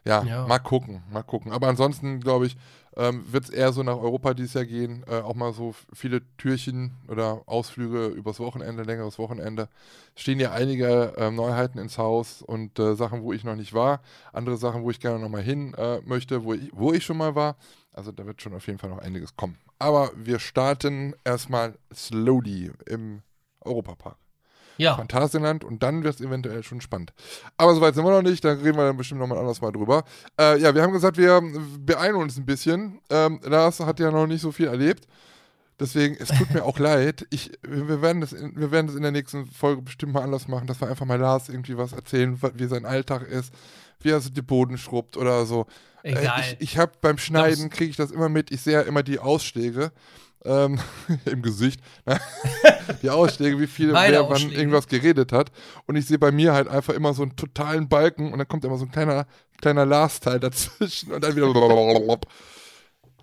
Ja, 0.07 0.23
Ja. 0.23 0.47
mal 0.47 0.59
gucken, 0.61 1.03
mal 1.11 1.23
gucken. 1.23 1.53
Aber 1.53 1.69
ansonsten, 1.69 2.21
glaube 2.21 2.47
ich, 2.47 2.57
ähm, 2.99 3.25
wird 3.33 3.45
es 3.45 3.51
eher 3.51 3.73
so 3.73 3.83
nach 3.83 3.97
Europa 3.97 4.35
dieses 4.35 4.55
Jahr 4.55 4.65
gehen. 4.67 5.05
Äh, 5.09 5.21
auch 5.21 5.37
mal 5.37 5.53
so 5.53 5.75
viele 5.93 6.21
Türchen 6.37 6.97
oder 7.07 7.43
Ausflüge 7.47 8.09
übers 8.09 8.41
Wochenende, 8.41 8.83
längeres 8.83 9.19
Wochenende. 9.19 9.69
Stehen 10.17 10.41
ja 10.41 10.53
einige 10.53 11.15
ähm, 11.17 11.37
Neuheiten 11.37 11.79
ins 11.79 11.97
Haus 11.97 12.43
und 12.43 12.79
äh, 12.79 12.97
Sachen, 12.97 13.23
wo 13.23 13.33
ich 13.33 13.45
noch 13.45 13.55
nicht 13.55 13.73
war. 13.73 14.03
Andere 14.33 14.57
Sachen, 14.57 14.83
wo 14.83 14.91
ich 14.91 14.99
gerne 14.99 15.21
nochmal 15.21 15.43
hin 15.43 15.75
äh, 15.75 16.01
möchte, 16.05 16.45
wo 16.45 16.55
ich, 16.55 16.71
wo 16.73 16.93
ich 16.93 17.05
schon 17.05 17.17
mal 17.17 17.37
war. 17.37 17.57
Also 17.93 18.11
da 18.11 18.27
wird 18.27 18.43
schon 18.43 18.55
auf 18.55 18.67
jeden 18.67 18.81
Fall 18.81 18.91
noch 18.91 18.99
einiges 18.99 19.37
kommen. 19.37 19.59
Aber 19.79 20.11
wir 20.17 20.41
starten 20.41 21.15
erstmal 21.25 21.79
slowly 21.95 22.73
im 22.87 23.23
Europapark. 23.61 24.17
Ja, 24.79 24.95
Phantasialand 24.95 25.65
und 25.65 25.83
dann 25.83 26.05
wird 26.05 26.15
es 26.15 26.21
eventuell 26.21 26.63
schon 26.63 26.81
spannend. 26.81 27.13
Aber 27.57 27.75
soweit 27.75 27.95
sind 27.95 28.05
wir 28.05 28.11
noch 28.11 28.23
nicht, 28.23 28.45
da 28.45 28.53
reden 28.53 28.77
wir 28.77 28.87
dann 28.87 28.97
bestimmt 28.97 29.21
nochmal 29.21 29.39
anders 29.39 29.61
mal 29.61 29.73
drüber. 29.73 30.05
Äh, 30.41 30.61
ja, 30.61 30.75
wir 30.75 30.83
haben 30.83 30.93
gesagt, 30.93 31.19
wir 31.19 31.43
beeilen 31.81 32.17
uns 32.17 32.39
ein 32.39 32.47
bisschen. 32.47 33.01
Ähm, 33.11 33.41
Lars 33.43 33.81
hat 33.81 33.99
ja 34.01 34.11
noch 34.11 34.27
nicht 34.27 34.41
so 34.41 34.53
viel 34.53 34.69
erlebt. 34.69 35.07
Deswegen, 35.81 36.17
es 36.19 36.29
tut 36.29 36.53
mir 36.53 36.65
auch 36.65 36.79
leid. 36.79 37.27
Ich, 37.31 37.53
wir, 37.63 38.03
werden 38.03 38.21
das 38.21 38.33
in, 38.33 38.57
wir 38.57 38.71
werden 38.71 38.89
das 38.89 38.97
in 38.97 39.03
der 39.03 39.13
nächsten 39.13 39.47
Folge 39.47 39.83
bestimmt 39.83 40.13
mal 40.13 40.23
anders 40.23 40.49
machen, 40.49 40.67
dass 40.67 40.81
wir 40.81 40.89
einfach 40.89 41.07
mal 41.07 41.19
Lars 41.19 41.49
irgendwie 41.49 41.77
was 41.77 41.93
erzählen, 41.93 42.41
wie 42.55 42.67
sein 42.67 42.85
Alltag 42.85 43.23
ist, 43.29 43.53
wie 44.01 44.11
er 44.11 44.21
so 44.21 44.31
die 44.31 44.43
Boden 44.43 44.79
schrubbt 44.79 45.17
oder 45.17 45.47
so. 45.47 45.67
Äh, 46.03 46.13
egal. 46.13 46.43
ich 46.59 46.61
ich 46.61 46.79
habe 46.79 46.93
beim 47.01 47.19
Schneiden, 47.19 47.71
kriege 47.71 47.91
ich 47.91 47.97
das 47.97 48.11
immer 48.11 48.29
mit, 48.29 48.51
ich 48.51 48.61
sehe 48.61 48.75
ja 48.75 48.81
immer 48.83 49.03
die 49.03 49.19
Ausschläge 49.19 49.93
ähm, 50.45 50.79
im 51.25 51.43
Gesicht. 51.43 51.81
die 53.03 53.11
Ausschläge, 53.11 53.59
wie 53.59 53.67
viel 53.67 53.93
wer 53.93 54.29
wann 54.29 54.51
irgendwas 54.51 54.87
geredet 54.87 55.33
hat. 55.33 55.51
Und 55.87 55.97
ich 55.97 56.07
sehe 56.07 56.19
bei 56.19 56.33
mir 56.33 56.53
halt 56.53 56.69
einfach 56.69 56.95
immer 56.95 57.15
so 57.15 57.23
einen 57.23 57.37
totalen 57.37 57.89
Balken 57.89 58.33
und 58.33 58.39
dann 58.39 58.49
kommt 58.49 58.65
immer 58.65 58.79
so 58.79 58.85
ein 58.85 58.91
kleiner, 58.91 59.27
kleiner 59.61 59.85
Lars-Teil 59.85 60.41
dazwischen 60.41 61.13
und 61.13 61.23
dann 61.25 61.37
wieder. 61.37 61.49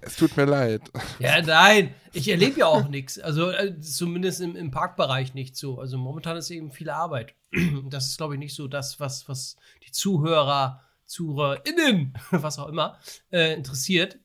Es 0.02 0.18
tut 0.18 0.38
mir 0.38 0.46
leid. 0.46 0.82
Ja, 1.18 1.42
nein, 1.42 1.96
ich 2.14 2.30
erlebe 2.30 2.60
ja 2.60 2.68
auch 2.68 2.88
nichts. 2.90 3.18
Also 3.18 3.50
äh, 3.50 3.80
zumindest 3.80 4.40
im, 4.40 4.56
im 4.56 4.70
Parkbereich 4.70 5.34
nicht 5.34 5.58
so. 5.58 5.80
Also 5.80 5.98
momentan 5.98 6.38
ist 6.38 6.52
eben 6.52 6.72
viel 6.72 6.92
Arbeit. 6.92 7.34
Das 7.90 8.06
ist, 8.06 8.18
glaube 8.18 8.36
ich, 8.36 8.40
nicht 8.40 8.54
so 8.54 8.68
das, 8.68 9.00
was, 9.00 9.28
was 9.28 9.56
die 9.84 9.92
Zuhörer, 9.92 10.84
ZuhörerInnen, 11.08 12.14
was 12.30 12.60
auch 12.60 12.68
immer, 12.68 13.00
äh, 13.32 13.56
interessiert. 13.56 14.20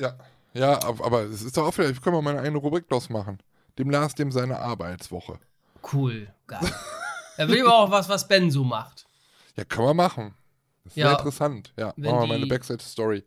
Ja, 0.00 0.16
ja, 0.54 0.74
ab- 0.78 1.00
aber 1.04 1.22
es 1.22 1.42
ist 1.42 1.56
doch 1.56 1.66
auch 1.66 1.72
vielleicht, 1.74 2.02
können 2.02 2.16
wir 2.16 2.22
mal 2.22 2.38
eine 2.38 2.56
Rubrik 2.58 2.88
draus 2.88 3.08
machen. 3.08 3.38
Dem 3.78 3.90
Lars, 3.90 4.14
dem 4.14 4.32
seine 4.32 4.58
Arbeitswoche. 4.58 5.38
Cool, 5.92 6.28
geil. 6.46 6.60
Da 7.36 7.48
will 7.48 7.56
ich 7.56 7.62
aber 7.62 7.78
auch 7.78 7.90
was, 7.90 8.08
was 8.08 8.26
Ben 8.28 8.50
so 8.50 8.64
macht. 8.64 9.06
Ja, 9.56 9.64
können 9.64 9.88
wir 9.88 9.94
machen. 9.94 10.34
Das 10.84 10.96
wäre 10.96 11.10
Ja. 11.12 11.16
interessant. 11.18 11.72
Ja, 11.76 11.86
machen 11.96 12.20
wir 12.20 12.26
mal 12.26 12.34
eine 12.34 12.46
Backstage-Story. 12.46 13.24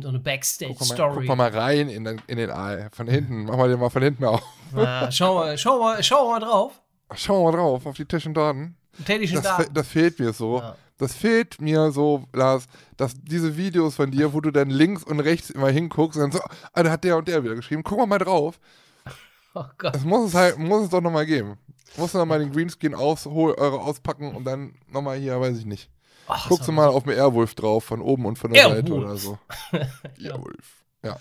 So 0.00 0.08
eine 0.08 0.20
Backstage-Story. 0.20 1.26
guck 1.26 1.36
mal, 1.36 1.50
mal 1.50 1.50
rein 1.50 1.88
in 1.90 2.04
den, 2.04 2.22
in 2.26 2.38
den 2.38 2.50
Aal. 2.50 2.88
Von 2.92 3.08
hinten. 3.08 3.44
Machen 3.44 3.58
wir 3.58 3.68
den 3.68 3.78
mal 3.80 3.90
von 3.90 4.02
hinten 4.02 4.24
auf. 4.24 4.42
Ja, 4.74 5.10
schau 5.12 5.34
mal, 5.34 5.58
schau 5.58 5.78
mal, 5.80 6.02
schau 6.02 6.30
mal 6.30 6.40
drauf. 6.40 6.80
Schauen 7.14 7.44
wir 7.44 7.52
mal 7.52 7.58
drauf, 7.58 7.84
auf 7.84 7.96
die 7.96 8.06
Tischendaten. 8.06 8.74
Tätigchen 9.04 9.36
Das, 9.42 9.44
da. 9.44 9.56
fe- 9.62 9.68
das 9.72 9.86
fehlt 9.88 10.18
mir 10.18 10.32
so. 10.32 10.60
Ja. 10.60 10.76
Das 11.02 11.14
fehlt 11.14 11.60
mir 11.60 11.90
so, 11.90 12.28
Lars, 12.32 12.66
dass 12.96 13.14
diese 13.20 13.56
Videos 13.56 13.96
von 13.96 14.12
dir, 14.12 14.32
wo 14.34 14.40
du 14.40 14.52
dann 14.52 14.70
links 14.70 15.02
und 15.02 15.18
rechts 15.18 15.50
immer 15.50 15.68
hinguckst 15.68 16.16
und 16.16 16.22
dann 16.22 16.30
so, 16.30 16.38
ah, 16.72 16.82
da 16.84 16.92
hat 16.92 17.02
der 17.02 17.16
und 17.16 17.26
der 17.26 17.42
wieder 17.42 17.56
geschrieben, 17.56 17.82
guck 17.82 17.98
mal 17.98 18.06
mal 18.06 18.18
drauf. 18.18 18.60
Oh 19.54 19.64
Gott. 19.76 19.94
Das 19.94 20.04
muss 20.04 20.28
es 20.28 20.34
halt, 20.34 20.58
muss 20.58 20.84
es 20.84 20.88
doch 20.88 21.02
nochmal 21.02 21.26
geben. 21.26 21.58
Muss 21.98 22.14
nochmal 22.14 22.38
den 22.38 22.52
Greenscreen 22.52 22.94
aus, 22.94 23.26
hol, 23.26 23.52
eure 23.52 23.80
auspacken 23.80 24.34
und 24.34 24.44
dann 24.44 24.76
nochmal 24.88 25.18
hier, 25.18 25.38
weiß 25.38 25.58
ich 25.58 25.66
nicht. 25.66 25.90
Ach, 26.26 26.48
Guckst 26.48 26.68
du 26.68 26.72
mal 26.72 26.88
auf 26.88 27.02
den 27.02 27.12
Airwolf 27.12 27.54
drauf, 27.54 27.84
von 27.84 28.00
oben 28.00 28.24
und 28.24 28.38
von 28.38 28.52
der 28.52 28.62
Airwolf. 28.62 28.78
Seite 28.78 28.94
oder 28.94 29.16
so. 29.16 29.38
Airwolf. 30.18 30.84
Ja. 31.02 31.18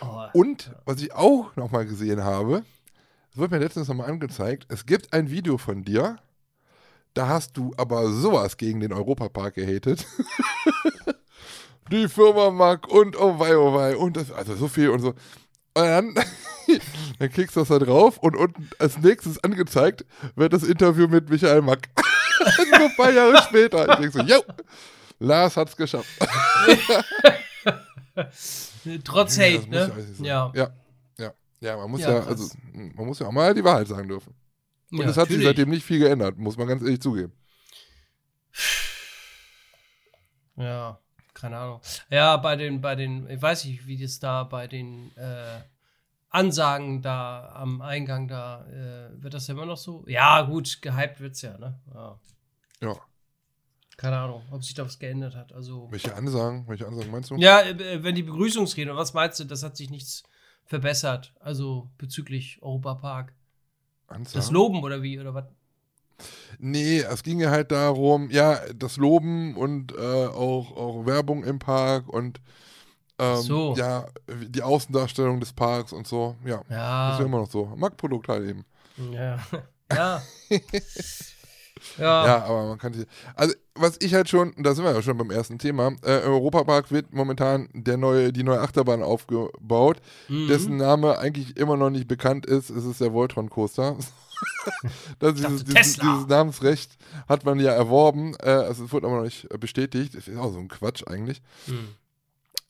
Oh, 0.00 0.26
Und 0.34 0.70
was 0.84 1.00
ich 1.00 1.12
auch 1.12 1.56
nochmal 1.56 1.86
gesehen 1.86 2.22
habe, 2.22 2.62
das 3.30 3.38
wird 3.38 3.50
mir 3.50 3.58
letztens 3.58 3.88
nochmal 3.88 4.10
angezeigt, 4.10 4.66
es 4.68 4.86
gibt 4.86 5.12
ein 5.12 5.30
Video 5.30 5.58
von 5.58 5.82
dir, 5.82 6.18
da 7.14 7.28
hast 7.28 7.56
du 7.56 7.72
aber 7.76 8.10
sowas 8.10 8.56
gegen 8.56 8.80
den 8.80 8.92
Europapark 8.92 9.54
gehatet. 9.54 10.06
Die 11.90 12.08
Firma 12.08 12.50
mag 12.50 12.88
und 12.88 13.20
oh 13.20 13.38
wei, 13.38 13.56
oh 13.56 13.74
wei, 13.74 13.96
und 13.96 14.16
das, 14.16 14.30
also 14.30 14.54
so 14.54 14.68
viel 14.68 14.88
und 14.88 15.00
so. 15.00 15.08
Und 15.08 15.84
dann, 15.84 16.14
dann 17.18 17.30
klickst 17.30 17.56
du 17.56 17.60
das 17.60 17.68
da 17.68 17.78
drauf 17.78 18.18
und 18.18 18.36
unten 18.36 18.70
als 18.78 18.98
nächstes 18.98 19.42
angezeigt 19.44 20.06
wird 20.34 20.52
das 20.52 20.62
Interview 20.62 21.08
mit 21.08 21.28
Michael 21.28 21.62
Mack. 21.62 21.88
so 22.56 22.62
ein 22.62 22.96
paar 22.96 23.12
Jahre 23.12 23.36
später. 23.42 23.88
Ich 23.90 23.96
denke 23.96 24.10
so, 24.10 24.20
yo, 24.20 24.42
Lars 25.18 25.56
hat's 25.56 25.76
geschafft. 25.76 26.08
Trotz 29.04 29.38
Hate, 29.38 29.68
ne? 29.68 29.76
ja 29.78 29.88
sein. 29.88 30.24
Ja. 30.24 30.52
ja, 30.54 31.32
ja, 31.60 31.76
man 31.76 31.90
muss 31.90 32.00
Ja, 32.00 32.14
ja, 32.14 32.24
also 32.24 32.54
man 32.94 33.06
muss 33.06 33.18
ja 33.18 33.26
auch 33.26 33.32
mal 33.32 33.54
die 33.54 33.64
Wahrheit 33.64 33.88
sagen 33.88 34.08
dürfen. 34.08 34.34
Und 34.92 34.98
Ja, 35.00 35.06
es 35.06 35.16
hat 35.16 35.28
sich 35.28 35.42
seitdem 35.42 35.70
nicht 35.70 35.84
viel 35.84 35.98
geändert, 35.98 36.36
muss 36.36 36.58
man 36.58 36.68
ganz 36.68 36.82
ehrlich 36.82 37.00
zugeben. 37.00 37.32
Ja, 40.56 40.98
keine 41.32 41.56
Ahnung. 41.56 41.80
Ja, 42.10 42.36
bei 42.36 42.56
den, 42.56 42.82
bei 42.82 42.94
den, 42.94 43.28
ich 43.28 43.40
weiß 43.40 43.64
nicht, 43.64 43.86
wie 43.86 43.96
das 43.96 44.20
da 44.20 44.44
bei 44.44 44.68
den 44.68 45.16
äh, 45.16 45.60
Ansagen 46.28 47.00
da 47.00 47.52
am 47.54 47.80
Eingang 47.80 48.28
da, 48.28 48.66
äh, 48.66 49.22
wird 49.22 49.32
das 49.32 49.46
ja 49.46 49.54
immer 49.54 49.64
noch 49.64 49.78
so? 49.78 50.04
Ja, 50.06 50.42
gut, 50.42 50.82
gehypt 50.82 51.20
wird's 51.20 51.40
ja, 51.40 51.56
ne? 51.56 51.80
Ja. 51.94 52.18
Ja. 52.82 52.96
Keine 53.96 54.18
Ahnung, 54.18 54.42
ob 54.50 54.62
sich 54.62 54.74
da 54.74 54.84
was 54.84 54.98
geändert 54.98 55.34
hat. 55.34 55.52
Also. 55.52 55.88
Welche 55.90 56.14
Ansagen, 56.14 56.68
welche 56.68 56.86
Ansagen 56.86 57.10
meinst 57.10 57.30
du? 57.30 57.36
Ja, 57.36 57.62
äh, 57.62 58.02
wenn 58.02 58.14
die 58.14 58.22
Begrüßungsrede, 58.22 58.94
was 58.94 59.14
meinst 59.14 59.40
du, 59.40 59.44
das 59.44 59.62
hat 59.62 59.76
sich 59.76 59.88
nichts 59.88 60.22
verbessert, 60.64 61.34
also 61.40 61.90
bezüglich 61.96 62.58
Europapark. 62.62 63.34
Ansagen? 64.12 64.40
Das 64.40 64.50
Loben 64.50 64.82
oder 64.82 65.02
wie, 65.02 65.18
oder 65.18 65.34
was? 65.34 65.44
Nee, 66.58 67.00
es 67.00 67.22
ging 67.22 67.40
ja 67.40 67.50
halt 67.50 67.72
darum, 67.72 68.30
ja, 68.30 68.60
das 68.74 68.96
Loben 68.96 69.56
und 69.56 69.92
äh, 69.92 70.26
auch, 70.26 70.76
auch 70.76 71.06
Werbung 71.06 71.42
im 71.44 71.58
Park 71.58 72.08
und 72.08 72.40
ähm, 73.18 73.42
So. 73.42 73.74
ja, 73.76 74.06
die 74.28 74.62
Außendarstellung 74.62 75.40
des 75.40 75.52
Parks 75.52 75.92
und 75.92 76.06
so. 76.06 76.36
Ja, 76.44 76.58
das 76.58 77.14
ist 77.14 77.18
ja 77.18 77.20
Ja. 77.20 77.24
immer 77.26 77.38
noch 77.38 77.50
so. 77.50 77.66
Marktprodukt 77.76 78.28
halt 78.28 78.48
eben. 78.48 78.64
Ja. 79.12 79.38
Ja. 79.92 80.22
ja. 81.98 82.26
Ja, 82.26 82.44
aber 82.44 82.66
man 82.66 82.78
kann 82.78 82.92
sich. 82.92 83.06
Also, 83.34 83.54
was 83.74 83.96
ich 84.00 84.14
halt 84.14 84.28
schon, 84.28 84.52
da 84.58 84.74
sind 84.74 84.84
wir 84.84 84.92
ja 84.92 85.02
schon 85.02 85.16
beim 85.16 85.30
ersten 85.30 85.58
Thema, 85.58 85.92
äh, 86.04 86.24
im 86.24 86.32
Europapark 86.32 86.90
wird 86.90 87.12
momentan 87.12 87.68
der 87.72 87.96
neue, 87.96 88.32
die 88.32 88.42
neue 88.42 88.60
Achterbahn 88.60 89.02
aufgebaut, 89.02 89.98
Mhm. 90.28 90.48
dessen 90.48 90.76
Name 90.76 91.18
eigentlich 91.18 91.56
immer 91.56 91.76
noch 91.76 91.90
nicht 91.90 92.06
bekannt 92.08 92.46
ist. 92.46 92.70
Es 92.70 92.84
ist 92.84 93.00
der 93.00 93.12
Voltron 93.12 93.48
Coaster. 93.50 93.96
das, 95.18 95.34
dieses, 95.34 95.64
dieses, 95.64 95.96
dieses 95.96 96.26
Namensrecht 96.26 96.92
hat 97.28 97.44
man 97.44 97.60
ja 97.60 97.72
erworben. 97.72 98.34
Äh, 98.42 98.50
also, 98.50 98.84
es 98.84 98.92
wurde 98.92 99.06
aber 99.06 99.16
noch 99.16 99.24
nicht 99.24 99.48
bestätigt. 99.60 100.14
Das 100.14 100.28
ist 100.28 100.36
auch 100.38 100.52
so 100.52 100.58
ein 100.58 100.68
Quatsch 100.68 101.04
eigentlich. 101.06 101.40
Mhm. 101.66 101.88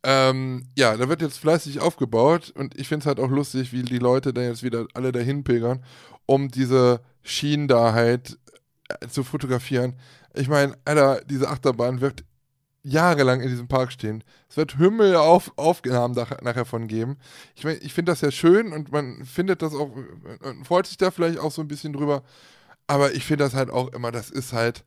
Ähm, 0.05 0.66
ja, 0.77 0.96
da 0.96 1.09
wird 1.09 1.22
jetzt 1.22 1.38
fleißig 1.38 1.81
aufgebaut 1.81 2.53
und 2.57 2.77
ich 2.79 2.88
finde 2.88 3.05
es 3.05 3.07
halt 3.07 3.20
auch 3.20 3.31
lustig, 3.31 3.72
wie 3.72 3.83
die 3.83 3.98
Leute 3.98 4.33
dann 4.35 4.44
jetzt 4.44 4.64
wieder 4.64 4.87
alle 4.94 5.12
dahin 5.12 5.44
pilgern, 5.44 5.85
um 6.27 6.48
diese 6.48 7.01
Schienen 7.22 7.68
da 7.68 7.92
halt 7.92 8.37
zu 9.09 9.24
fotografieren. 9.24 9.94
Ich 10.35 10.48
meine, 10.48 10.76
Alter, 10.85 11.20
diese 11.24 11.48
Achterbahn 11.48 12.00
wird 12.00 12.24
jahrelang 12.83 13.40
in 13.40 13.48
diesem 13.48 13.68
Park 13.68 13.92
stehen. 13.92 14.24
Es 14.48 14.57
wird 14.57 14.76
Himmel 14.76 15.16
auf 15.16 15.52
Aufnahmen 15.57 16.14
nach, 16.14 16.40
nachher 16.42 16.64
von 16.64 16.88
geben. 16.88 17.16
Ich 17.55 17.64
meine, 17.64 17.78
ich 17.78 17.94
finde 17.94 18.12
das 18.12 18.20
ja 18.20 18.31
schön 18.31 18.72
und 18.72 18.90
man 18.90 19.24
findet 19.24 19.62
das 19.62 19.74
auch, 19.74 19.90
man 20.42 20.64
freut 20.64 20.87
sich 20.87 20.96
da 20.96 21.11
vielleicht 21.11 21.38
auch 21.38 21.52
so 21.52 21.62
ein 21.62 21.68
bisschen 21.68 21.92
drüber, 21.92 22.22
aber 22.87 23.14
ich 23.14 23.24
finde 23.24 23.44
das 23.44 23.55
halt 23.55 23.70
auch 23.70 23.92
immer, 23.92 24.11
das 24.11 24.31
ist 24.31 24.52
halt, 24.52 24.85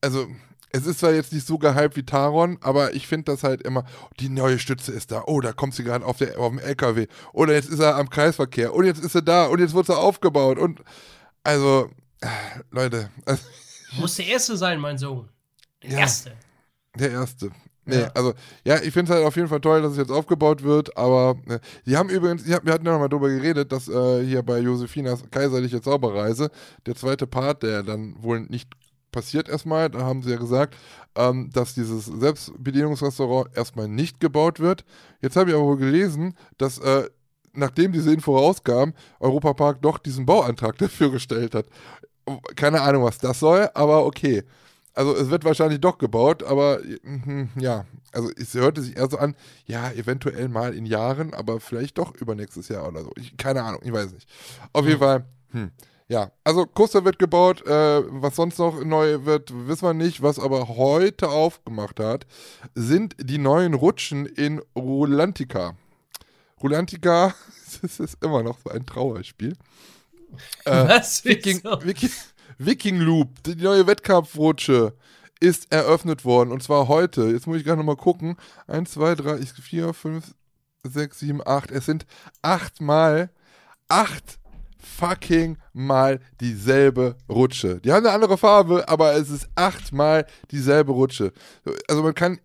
also 0.00 0.26
es 0.70 0.86
ist 0.86 1.00
zwar 1.00 1.12
jetzt 1.12 1.32
nicht 1.32 1.46
so 1.46 1.58
gehypt 1.58 1.96
wie 1.96 2.04
Taron, 2.04 2.58
aber 2.60 2.94
ich 2.94 3.06
finde 3.06 3.32
das 3.32 3.42
halt 3.42 3.62
immer, 3.62 3.84
die 4.18 4.28
neue 4.28 4.58
Stütze 4.58 4.92
ist 4.92 5.12
da, 5.12 5.22
oh, 5.26 5.40
da 5.40 5.52
kommt 5.52 5.74
sie 5.74 5.84
gerade 5.84 6.04
auf, 6.04 6.20
auf 6.20 6.50
dem 6.50 6.58
LKW, 6.58 7.06
oder 7.32 7.54
jetzt 7.54 7.68
ist 7.68 7.80
er 7.80 7.96
am 7.96 8.10
Kreisverkehr, 8.10 8.74
und 8.74 8.84
jetzt 8.84 9.02
ist 9.02 9.14
er 9.14 9.22
da, 9.22 9.46
und 9.46 9.60
jetzt 9.60 9.74
wird 9.74 9.88
er 9.88 9.98
aufgebaut, 9.98 10.58
und 10.58 10.82
also, 11.44 11.88
Leute, 12.70 13.10
also, 13.24 13.42
Muss 14.00 14.16
der 14.16 14.26
Erste 14.26 14.56
sein, 14.56 14.80
mein 14.80 14.98
Sohn. 14.98 15.28
Der 15.82 15.90
Ja. 15.92 15.98
Erste. 16.00 16.32
der 16.98 17.10
Erste. 17.12 17.50
Nee, 17.84 18.00
Ja. 18.00 18.10
also, 18.14 18.34
ja, 18.64 18.76
ich 18.82 18.92
finde 18.92 19.12
es 19.12 19.16
halt 19.16 19.24
auf 19.26 19.36
jeden 19.36 19.46
Fall 19.48 19.60
toll, 19.60 19.80
dass 19.82 19.92
es 19.92 19.98
jetzt 19.98 20.10
aufgebaut 20.10 20.62
wird, 20.64 20.96
aber 20.96 21.36
äh, 21.46 21.60
die 21.86 21.96
haben 21.96 22.08
übrigens, 22.10 22.42
die, 22.42 22.50
wir 22.50 22.72
hatten 22.72 22.84
ja 22.84 22.92
nochmal 22.92 23.08
drüber 23.08 23.28
geredet, 23.28 23.70
dass 23.70 23.88
äh, 23.88 24.24
hier 24.24 24.42
bei 24.42 24.58
Josefinas 24.58 25.22
kaiserliche 25.30 25.80
Zauberreise, 25.80 26.50
der 26.84 26.96
zweite 26.96 27.28
Part, 27.28 27.62
der 27.62 27.84
dann 27.84 28.20
wohl 28.20 28.40
nicht 28.40 28.68
passiert 29.12 29.48
erstmal, 29.48 29.88
da 29.88 30.00
haben 30.00 30.22
sie 30.22 30.30
ja 30.30 30.36
gesagt, 30.36 30.76
ähm, 31.14 31.48
dass 31.52 31.74
dieses 31.74 32.06
Selbstbedienungsrestaurant 32.06 33.56
erstmal 33.56 33.88
nicht 33.88 34.18
gebaut 34.20 34.58
wird. 34.60 34.84
Jetzt 35.22 35.36
habe 35.36 35.50
ich 35.50 35.56
aber 35.56 35.64
wohl 35.64 35.76
gelesen, 35.78 36.34
dass 36.58 36.78
äh, 36.78 37.08
nachdem 37.56 37.92
diese 37.92 38.12
Info 38.12 38.36
rauskam, 38.36 38.90
Europapark 39.20 39.82
doch 39.82 39.98
diesen 39.98 40.26
Bauantrag 40.26 40.78
dafür 40.78 41.10
gestellt 41.10 41.54
hat. 41.54 41.66
keine 42.56 42.80
Ahnung, 42.82 43.04
was 43.04 43.18
das 43.18 43.38
soll, 43.40 43.68
aber 43.74 44.04
okay. 44.06 44.42
Also 44.94 45.14
es 45.14 45.28
wird 45.28 45.44
wahrscheinlich 45.44 45.80
doch 45.80 45.98
gebaut, 45.98 46.42
aber 46.42 46.80
mhm, 47.02 47.50
ja, 47.58 47.84
also 48.12 48.30
es 48.34 48.54
hörte 48.54 48.80
sich 48.80 48.96
eher 48.96 49.10
so 49.10 49.18
an, 49.18 49.36
ja, 49.66 49.90
eventuell 49.92 50.48
mal 50.48 50.72
in 50.74 50.86
Jahren, 50.86 51.34
aber 51.34 51.60
vielleicht 51.60 51.98
doch 51.98 52.14
übernächstes 52.14 52.68
Jahr 52.68 52.88
oder 52.88 53.02
so. 53.02 53.10
Ich, 53.16 53.36
keine 53.36 53.62
Ahnung, 53.62 53.80
ich 53.84 53.92
weiß 53.92 54.14
nicht. 54.14 54.26
Auf 54.72 54.84
Mhm. 54.84 54.88
jeden 54.88 55.00
Fall, 55.00 55.24
hm, 55.50 55.70
ja, 56.08 56.30
also 56.44 56.64
Coaster 56.64 57.04
wird 57.04 57.18
gebaut, 57.18 57.66
äh, 57.66 58.02
was 58.08 58.36
sonst 58.36 58.58
noch 58.58 58.82
neu 58.84 59.26
wird, 59.26 59.52
wissen 59.68 59.82
wir 59.86 59.92
nicht. 59.92 60.22
Was 60.22 60.38
aber 60.38 60.66
heute 60.68 61.28
aufgemacht 61.28 62.00
hat, 62.00 62.26
sind 62.74 63.16
die 63.20 63.38
neuen 63.38 63.74
Rutschen 63.74 64.24
in 64.24 64.62
Rulantica. 64.74 65.74
Rulantica, 66.62 67.34
das 67.82 68.00
ist 68.00 68.22
immer 68.22 68.42
noch 68.42 68.58
so 68.64 68.70
ein 68.70 68.86
Trauerspiel. 68.86 69.56
Äh, 70.64 70.88
Was? 70.88 71.24
Viking? 71.24 71.62
Viking, 71.82 72.10
Viking 72.58 72.98
Loop, 72.98 73.42
die 73.44 73.56
neue 73.56 73.86
Wettkampfrutsche, 73.86 74.94
ist 75.40 75.70
eröffnet 75.70 76.24
worden. 76.24 76.50
Und 76.52 76.62
zwar 76.62 76.88
heute. 76.88 77.24
Jetzt 77.24 77.46
muss 77.46 77.58
ich 77.58 77.64
gerade 77.64 77.78
nochmal 77.78 77.96
gucken. 77.96 78.36
1, 78.66 78.92
2, 78.92 79.14
3, 79.16 79.38
4, 79.38 79.92
5, 79.92 80.34
6, 80.84 81.18
7, 81.18 81.42
8. 81.46 81.70
Es 81.70 81.86
sind 81.86 82.06
achtmal, 82.42 83.30
acht 83.88 84.38
fucking 84.78 85.58
mal 85.72 86.20
dieselbe 86.40 87.16
Rutsche. 87.28 87.80
Die 87.80 87.92
haben 87.92 88.06
eine 88.06 88.14
andere 88.14 88.38
Farbe, 88.38 88.88
aber 88.88 89.14
es 89.14 89.30
ist 89.30 89.48
achtmal 89.54 90.26
dieselbe 90.50 90.92
Rutsche. 90.92 91.32
Also 91.88 92.02
man 92.02 92.14
kann 92.14 92.38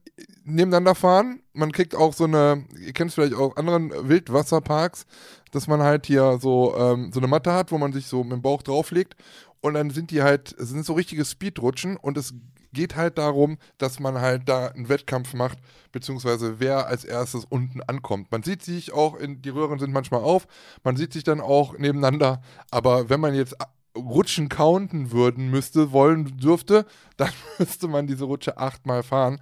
nebeneinander 0.43 0.95
fahren. 0.95 1.41
Man 1.53 1.71
kriegt 1.71 1.95
auch 1.95 2.13
so 2.13 2.25
eine, 2.25 2.65
ihr 2.79 2.93
kennt 2.93 3.09
es 3.09 3.15
vielleicht 3.15 3.33
aus 3.33 3.55
anderen 3.57 3.91
Wildwasserparks, 4.07 5.05
dass 5.51 5.67
man 5.67 5.81
halt 5.81 6.05
hier 6.05 6.39
so, 6.41 6.75
ähm, 6.77 7.11
so 7.13 7.19
eine 7.19 7.27
Matte 7.27 7.53
hat, 7.53 7.71
wo 7.71 7.77
man 7.77 7.93
sich 7.93 8.07
so 8.07 8.23
mit 8.23 8.33
dem 8.33 8.41
Bauch 8.41 8.63
drauflegt. 8.63 9.15
Und 9.61 9.75
dann 9.75 9.91
sind 9.91 10.11
die 10.11 10.23
halt, 10.23 10.53
es 10.53 10.69
sind 10.69 10.85
so 10.85 10.93
richtige 10.93 11.23
Speedrutschen 11.23 11.97
und 11.97 12.17
es 12.17 12.33
geht 12.73 12.95
halt 12.95 13.17
darum, 13.17 13.57
dass 13.77 13.99
man 13.99 14.19
halt 14.19 14.47
da 14.47 14.67
einen 14.67 14.89
Wettkampf 14.89 15.33
macht, 15.33 15.59
beziehungsweise 15.91 16.59
wer 16.59 16.87
als 16.87 17.03
erstes 17.03 17.45
unten 17.45 17.81
ankommt. 17.81 18.31
Man 18.31 18.43
sieht 18.43 18.63
sich 18.63 18.93
auch, 18.93 19.15
in, 19.15 19.41
die 19.41 19.49
Röhren 19.49 19.79
sind 19.79 19.91
manchmal 19.91 20.21
auf, 20.21 20.47
man 20.83 20.95
sieht 20.95 21.13
sich 21.13 21.23
dann 21.23 21.41
auch 21.41 21.77
nebeneinander, 21.77 22.41
aber 22.71 23.09
wenn 23.09 23.19
man 23.19 23.35
jetzt 23.35 23.55
Rutschen 23.95 24.47
counten 24.47 25.11
würden 25.11 25.49
müsste, 25.49 25.91
wollen 25.91 26.37
dürfte, 26.37 26.85
dann 27.17 27.31
müsste 27.59 27.87
man 27.87 28.07
diese 28.07 28.25
Rutsche 28.25 28.57
achtmal 28.57 29.03
fahren. 29.03 29.39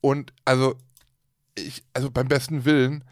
Und 0.00 0.32
also, 0.44 0.74
ich, 1.54 1.82
also 1.92 2.10
beim 2.10 2.28
besten 2.28 2.64
Willen, 2.64 3.04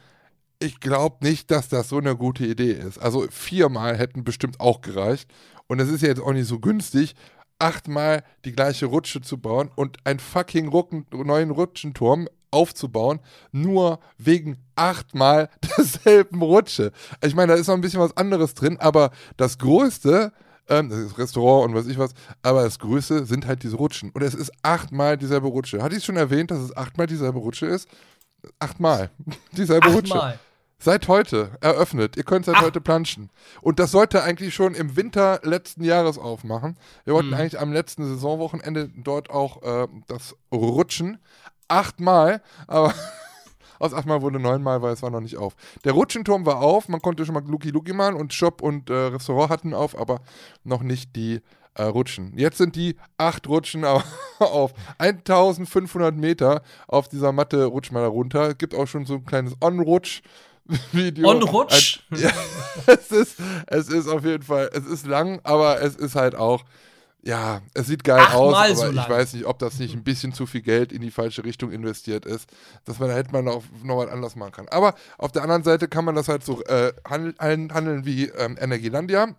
ich 0.61 0.81
glaube 0.81 1.24
nicht, 1.24 1.51
dass 1.51 1.68
das 1.68 1.88
so 1.88 1.98
eine 1.98 2.16
gute 2.16 2.46
Idee 2.46 2.72
ist. 2.72 2.98
Also 2.98 3.27
viermal 3.31 3.96
hätten 3.96 4.24
bestimmt 4.24 4.61
auch 4.61 4.81
gereicht. 4.81 5.31
Und 5.66 5.81
es 5.81 5.88
ist 5.88 6.03
ja 6.03 6.09
jetzt 6.09 6.20
auch 6.20 6.33
nicht 6.33 6.48
so 6.48 6.59
günstig, 6.59 7.14
achtmal 7.59 8.24
die 8.44 8.53
gleiche 8.53 8.87
Rutsche 8.87 9.20
zu 9.20 9.38
bauen 9.38 9.70
und 9.74 9.98
einen 10.05 10.18
fucking 10.18 10.68
Rucken, 10.68 11.07
neuen 11.12 11.51
Rutschenturm 11.51 12.29
aufzubauen, 12.51 13.20
nur 13.53 14.01
wegen 14.16 14.57
achtmal 14.74 15.51
derselben 15.77 16.40
Rutsche. 16.42 16.92
Ich 17.22 17.35
meine, 17.35 17.53
da 17.53 17.59
ist 17.59 17.66
noch 17.66 17.74
ein 17.74 17.81
bisschen 17.81 18.01
was 18.01 18.16
anderes 18.16 18.55
drin, 18.55 18.79
aber 18.79 19.11
das 19.37 19.59
Größte, 19.59 20.33
ähm, 20.68 20.88
das 20.88 20.98
ist 20.98 21.18
Restaurant 21.18 21.68
und 21.70 21.74
weiß 21.76 21.87
ich 21.87 21.98
was, 21.98 22.12
aber 22.42 22.62
das 22.62 22.78
Größte 22.78 23.24
sind 23.26 23.46
halt 23.46 23.62
diese 23.62 23.76
Rutschen. 23.76 24.11
Und 24.11 24.22
es 24.22 24.35
ist 24.35 24.52
achtmal 24.62 25.16
dieselbe 25.16 25.48
Rutsche. 25.48 25.83
Hatte 25.83 25.96
ich 25.96 26.04
schon 26.04 26.16
erwähnt, 26.16 26.50
dass 26.50 26.59
es 26.61 26.76
achtmal 26.76 27.07
dieselbe 27.07 27.38
Rutsche 27.38 27.66
ist? 27.66 27.88
Achtmal 28.59 29.11
dieselbe 29.52 29.88
Rutsche. 29.88 30.14
Achtmal. 30.14 30.38
Seit 30.81 31.09
heute 31.09 31.50
eröffnet. 31.61 32.16
Ihr 32.16 32.22
könnt 32.22 32.44
seit 32.44 32.54
Ach. 32.57 32.62
heute 32.62 32.81
planschen. 32.81 33.31
Und 33.62 33.81
das 33.81 33.90
sollte 33.90 34.22
eigentlich 34.22 34.54
schon 34.54 34.74
im 34.76 34.94
Winter 34.96 35.40
letzten 35.42 35.83
Jahres 35.83 36.18
aufmachen. 36.18 36.76
Wir 37.04 37.14
wollten 37.14 37.31
Mhm. 37.31 37.35
eigentlich 37.35 37.59
am 37.59 37.72
letzten 37.72 38.04
Saisonwochenende 38.09 38.88
dort 38.96 39.28
auch 39.28 39.61
äh, 39.64 39.88
das 40.07 40.37
Rutschen. 40.52 41.18
Achtmal, 41.66 42.42
aber 42.68 42.94
aus 43.79 43.93
achtmal 43.95 44.23
wurde 44.23 44.38
neunmal, 44.41 44.83
weil 44.83 44.93
es 44.93 45.03
war 45.03 45.11
noch 45.11 45.21
nicht 45.21 45.37
auf. 45.37 45.55
Der 45.85 45.93
Rutschenturm 45.93 46.47
war 46.47 46.61
auf, 46.61 46.88
man 46.88 47.01
konnte 47.03 47.25
schon 47.25 47.35
mal 47.35 47.45
Luki 47.47 47.71
Luki 47.71 47.93
malen 47.93 48.14
und 48.17 48.33
Shop 48.33 48.61
und 48.62 48.91
äh, 48.91 48.95
Restaurant 48.95 49.51
hatten 49.51 49.75
auf, 49.75 49.99
aber 49.99 50.21
noch 50.64 50.83
nicht 50.83 51.14
die 51.17 51.41
äh, 51.75 51.83
Rutschen. 51.85 52.33
Jetzt 52.37 52.59
sind 52.59 52.75
die 52.77 52.97
acht 53.19 53.47
Rutschen 53.49 53.85
au- 53.85 54.03
auf 54.41 54.73
1500 54.99 56.17
Meter 56.17 56.62
auf 56.88 57.09
dieser 57.09 57.33
Matte 57.33 57.64
rutsch 57.67 57.93
mal 57.93 58.01
da 58.03 58.09
runter. 58.09 58.55
Gibt 58.55 58.75
auch 58.75 58.87
schon 58.87 59.07
so 59.07 59.14
ein 59.14 59.25
kleines 59.25 59.55
On-Rutsch-Video. 59.61 61.29
On-Rutsch? 61.29 62.01
Ein- 62.11 62.19
Ja, 62.21 62.31
es 62.87 63.11
ist, 63.12 63.37
es 63.67 63.88
ist 63.88 64.09
auf 64.09 64.25
jeden 64.25 64.43
Fall, 64.43 64.71
es 64.73 64.87
ist 64.87 65.07
lang, 65.07 65.41
aber 65.45 65.81
es 65.81 65.95
ist 65.97 66.14
halt 66.14 66.35
auch, 66.35 66.64
ja, 67.22 67.61
es 67.74 67.88
sieht 67.88 68.04
geil 68.04 68.20
Achtmal 68.20 68.42
aus, 68.44 68.57
aber 68.57 68.74
so 68.76 68.88
ich 68.90 68.94
lang. 68.94 69.11
weiß 69.11 69.35
nicht, 69.35 69.44
ob 69.44 69.59
das 69.59 69.78
nicht 69.78 69.94
ein 69.94 70.04
bisschen 70.04 70.33
zu 70.33 70.46
viel 70.46 70.62
Geld 70.62 70.92
in 70.92 71.02
die 71.02 71.11
falsche 71.11 71.44
Richtung 71.44 71.72
investiert 71.72 72.24
ist, 72.24 72.48
dass 72.85 72.98
man 72.98 73.09
da 73.09 73.16
hätte 73.16 73.33
man 73.33 73.44
noch, 73.44 73.62
noch 73.83 73.98
was 73.98 74.09
anders 74.09 74.37
machen 74.37 74.52
kann. 74.52 74.68
Aber 74.68 74.94
auf 75.18 75.33
der 75.33 75.42
anderen 75.42 75.64
Seite 75.64 75.88
kann 75.88 76.04
man 76.04 76.14
das 76.14 76.28
halt 76.28 76.44
so 76.44 76.62
äh, 76.64 76.92
handeln, 77.07 77.74
handeln 77.74 78.04
wie 78.04 78.26
ähm, 78.26 78.57
Energielandia. 78.59 79.35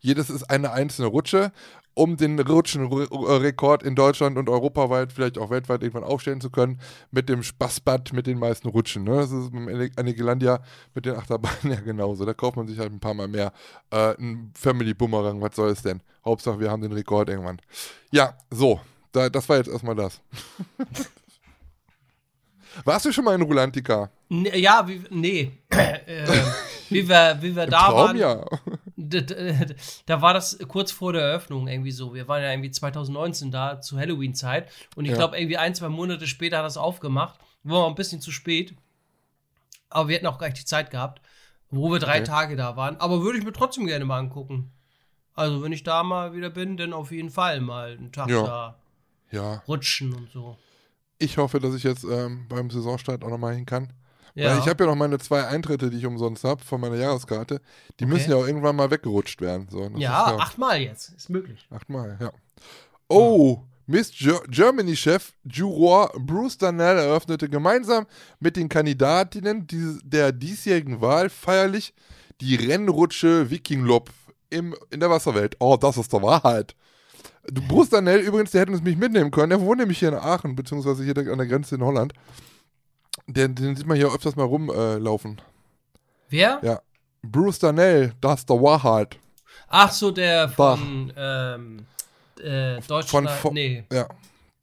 Jedes 0.00 0.30
ist 0.30 0.44
eine 0.44 0.72
einzelne 0.72 1.08
Rutsche, 1.08 1.52
um 1.98 2.16
den 2.16 2.38
Rutschenrekord 2.38 3.82
in 3.82 3.96
Deutschland 3.96 4.38
und 4.38 4.48
europaweit, 4.48 5.12
vielleicht 5.12 5.36
auch 5.36 5.50
weltweit 5.50 5.82
irgendwann 5.82 6.04
aufstellen 6.04 6.40
zu 6.40 6.48
können, 6.48 6.80
mit 7.10 7.28
dem 7.28 7.42
Spaßbad 7.42 8.12
mit 8.12 8.28
den 8.28 8.38
meisten 8.38 8.68
Rutschen. 8.68 9.02
Ne? 9.02 9.16
Das 9.16 9.32
ist 9.32 9.50
beim 9.50 9.68
Energielandia 9.68 10.60
mit 10.94 11.06
den 11.06 11.16
Achterbahnen 11.16 11.58
ja 11.72 11.80
genauso. 11.80 12.24
Da 12.24 12.34
kauft 12.34 12.56
man 12.56 12.68
sich 12.68 12.78
halt 12.78 12.92
ein 12.92 13.00
paar 13.00 13.14
Mal 13.14 13.26
mehr. 13.26 13.52
Äh, 13.90 14.14
ein 14.16 14.52
Family 14.56 14.94
Boomerang, 14.94 15.40
was 15.40 15.56
soll 15.56 15.70
es 15.70 15.82
denn? 15.82 16.00
Hauptsache, 16.24 16.60
wir 16.60 16.70
haben 16.70 16.82
den 16.82 16.92
Rekord 16.92 17.30
irgendwann. 17.30 17.60
Ja, 18.12 18.34
so. 18.48 18.80
Da, 19.10 19.28
das 19.28 19.48
war 19.48 19.56
jetzt 19.56 19.68
erstmal 19.68 19.96
das. 19.96 20.20
Warst 22.84 23.06
du 23.06 23.12
schon 23.12 23.24
mal 23.24 23.34
in 23.34 23.42
Rulantica? 23.42 24.10
Ja, 24.28 24.86
wie, 24.86 25.02
nee. 25.10 25.50
äh, 25.70 26.28
wie 26.90 27.08
wir, 27.08 27.38
wie 27.40 27.56
wir 27.56 27.66
da 27.66 27.88
Traum, 27.88 27.94
waren, 27.94 28.16
ja. 28.16 28.44
da 30.06 30.22
war 30.22 30.34
das 30.34 30.58
kurz 30.68 30.92
vor 30.92 31.12
der 31.12 31.22
Eröffnung 31.22 31.68
irgendwie 31.68 31.90
so. 31.92 32.14
Wir 32.14 32.28
waren 32.28 32.42
ja 32.42 32.50
irgendwie 32.50 32.70
2019 32.70 33.50
da 33.50 33.80
zur 33.80 33.98
Halloween-Zeit 33.98 34.70
und 34.96 35.04
ich 35.04 35.10
Ja. 35.12 35.16
glaube, 35.16 35.38
irgendwie 35.38 35.56
ein, 35.58 35.74
zwei 35.74 35.88
Monate 35.88 36.26
später 36.26 36.58
hat 36.58 36.64
das 36.64 36.76
aufgemacht. 36.76 37.38
War 37.62 37.86
ein 37.88 37.94
bisschen 37.94 38.20
zu 38.20 38.30
spät. 38.30 38.74
Aber 39.90 40.08
wir 40.08 40.16
hätten 40.16 40.26
auch 40.26 40.38
gleich 40.38 40.54
die 40.54 40.64
Zeit 40.64 40.90
gehabt, 40.90 41.22
wo 41.70 41.90
wir 41.90 41.98
drei 41.98 42.16
Okay. 42.18 42.24
Tage 42.26 42.56
da 42.56 42.76
waren. 42.76 42.96
Aber 43.00 43.22
würde 43.22 43.38
ich 43.38 43.44
mir 43.44 43.52
trotzdem 43.52 43.86
gerne 43.86 44.04
mal 44.04 44.18
angucken. 44.18 44.70
Also, 45.34 45.62
wenn 45.62 45.72
ich 45.72 45.82
da 45.84 46.02
mal 46.02 46.32
wieder 46.34 46.50
bin, 46.50 46.76
dann 46.76 46.92
auf 46.92 47.10
jeden 47.12 47.30
Fall 47.30 47.60
mal 47.60 47.92
einen 47.92 48.12
Tag 48.12 48.28
Ja. 48.28 48.42
da 48.42 48.78
Ja, 49.30 49.62
rutschen 49.68 50.12
und 50.14 50.30
so. 50.30 50.56
ich 51.18 51.36
hoffe, 51.38 51.60
dass 51.60 51.74
ich 51.74 51.82
jetzt 51.84 52.04
ähm, 52.04 52.46
beim 52.48 52.70
Saisonstart 52.70 53.22
auch 53.24 53.28
nochmal 53.30 53.54
hin 53.54 53.66
kann. 53.66 53.92
Ja. 54.38 54.52
Weil 54.52 54.60
ich 54.60 54.68
habe 54.68 54.84
ja 54.84 54.90
noch 54.90 54.96
meine 54.96 55.18
zwei 55.18 55.46
Eintritte, 55.46 55.90
die 55.90 55.98
ich 55.98 56.06
umsonst 56.06 56.44
habe 56.44 56.62
von 56.64 56.80
meiner 56.80 56.94
Jahreskarte. 56.94 57.60
Die 57.98 58.04
Okay. 58.04 58.12
müssen 58.12 58.30
ja 58.30 58.36
auch 58.36 58.46
irgendwann 58.46 58.76
mal 58.76 58.88
weggerutscht 58.90 59.40
werden. 59.40 59.66
So, 59.68 59.90
ja, 59.96 60.30
ist 60.30 60.40
achtmal 60.40 60.80
jetzt. 60.80 61.12
Ist 61.16 61.28
möglich. 61.28 61.66
Achtmal, 61.70 62.16
ja. 62.20 62.30
Oh, 63.08 63.64
Miss 63.86 64.12
Ger 64.16 64.40
Germany-Chef 64.48 65.32
Juror 65.44 66.12
Bruce 66.18 66.56
Darnell 66.58 66.98
eröffnete 66.98 67.48
gemeinsam 67.48 68.06
mit 68.38 68.56
den 68.56 68.68
Kandidatinnen 68.68 69.66
der 70.04 70.30
diesjährigen 70.30 71.00
Wahl 71.00 71.30
feierlich 71.30 71.92
die 72.40 72.54
Rennrutsche 72.54 73.50
Viking 73.50 73.82
Lob 73.82 74.10
im, 74.50 74.76
in 74.90 75.00
der 75.00 75.10
Wasserwelt. 75.10 75.56
Oh, 75.58 75.76
das 75.76 75.96
ist 75.96 76.12
der 76.12 76.22
Wahrheit. 76.22 76.76
Bruce 77.50 77.88
Darnell 77.88 78.20
übrigens, 78.20 78.52
der 78.52 78.60
hätte 78.60 78.72
uns 78.72 78.82
mich 78.82 78.96
mitnehmen 78.96 79.30
können. 79.32 79.50
Der 79.50 79.60
wohnt 79.60 79.80
nämlich 79.80 79.98
hier 79.98 80.10
in 80.10 80.14
Aachen, 80.14 80.54
beziehungsweise 80.54 81.02
hier 81.02 81.14
direkt 81.14 81.32
an 81.32 81.38
der 81.38 81.46
Grenze 81.48 81.74
in 81.74 81.82
Holland. 81.82 82.12
Den, 83.28 83.54
den 83.54 83.76
sieht 83.76 83.86
man 83.86 83.96
hier 83.96 84.12
öfters 84.12 84.36
mal 84.36 84.44
rumlaufen. 84.44 85.40
Wer? 86.30 86.58
Ja. 86.62 86.80
Bruce 87.22 87.58
Darnell, 87.58 88.12
das 88.20 88.40
ist 88.40 88.50
der 88.50 88.60
Wahrheit. 88.62 89.18
Ach 89.68 89.92
so, 89.92 90.10
der 90.10 90.48
von 90.48 91.12
ähm, 91.16 91.86
äh, 92.42 92.80
Deutschland. 92.86 93.30
von- 93.30 93.54
nee. 93.54 93.84
Ja. 93.92 94.08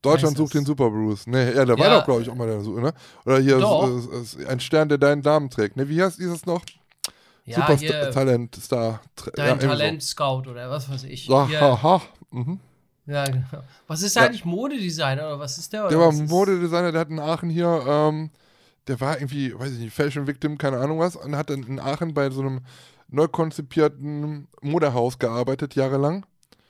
Deutschland 0.02 0.38
sucht 0.38 0.54
den 0.54 0.66
Super 0.66 0.90
Bruce. 0.90 1.26
Nee, 1.28 1.52
ja, 1.54 1.66
der 1.66 1.78
war 1.80 1.88
Ja. 1.88 1.98
doch, 2.00 2.06
glaube 2.06 2.22
ich, 2.22 2.30
auch 2.30 2.36
mal 2.36 2.48
der 2.48 2.62
Suche, 2.62 2.80
ne? 2.82 2.94
Oder 3.26 3.40
hier 3.40 3.58
ist, 3.58 4.36
ist, 4.38 4.48
ein 4.48 4.60
Stern, 4.60 4.88
der 4.90 4.98
deinen 5.00 5.22
Namen 5.22 5.50
trägt. 5.50 5.78
Ne, 5.78 5.88
wie 5.90 6.02
heißt 6.02 6.20
dieses 6.20 6.46
noch? 6.46 6.62
Ja, 7.46 7.58
Super 7.58 7.76
hier, 7.78 8.12
Talent, 8.12 8.56
Star. 8.56 9.02
Dein 9.16 9.34
ja, 9.38 9.46
irgendwie 9.52 9.68
Talent-Scout 9.68 10.44
oder 10.50 10.70
was 10.70 10.90
weiß 10.90 11.04
ich. 11.06 11.26
So. 11.26 11.34
Ja, 11.34 11.48
Hier, 11.48 11.62
haha. 11.62 12.02
Mhm. 12.32 12.60
ja, 13.08 13.26
genau. 13.26 13.46
Was 13.88 14.02
ist 14.04 14.18
eigentlich 14.18 14.46
Modedesigner 14.46 15.28
oder 15.28 15.40
was 15.40 15.58
ist 15.58 15.72
der? 15.74 15.88
Der 15.88 16.00
war 16.00 16.12
Modedesigner, 16.12 16.92
der 16.92 17.02
hat 17.02 17.10
in 17.10 17.20
Aachen 17.20 17.50
hier, 17.50 17.84
ähm, 17.88 18.30
der 18.88 19.00
war 19.02 19.18
irgendwie, 19.18 19.58
weiß 19.58 19.72
ich 19.74 19.80
nicht, 19.80 19.94
Fashion 19.94 20.28
Victim, 20.28 20.58
keine 20.58 20.78
Ahnung 20.78 21.00
was, 21.00 21.16
und 21.16 21.36
hat 21.36 21.50
dann 21.50 21.64
in 21.64 21.80
Aachen 21.80 22.14
bei 22.14 22.30
so 22.30 22.42
einem 22.42 22.62
neu 23.08 23.28
konzipierten 23.28 24.48
Modehaus 24.62 25.20
gearbeitet, 25.20 25.76
jahrelang. 25.76 26.26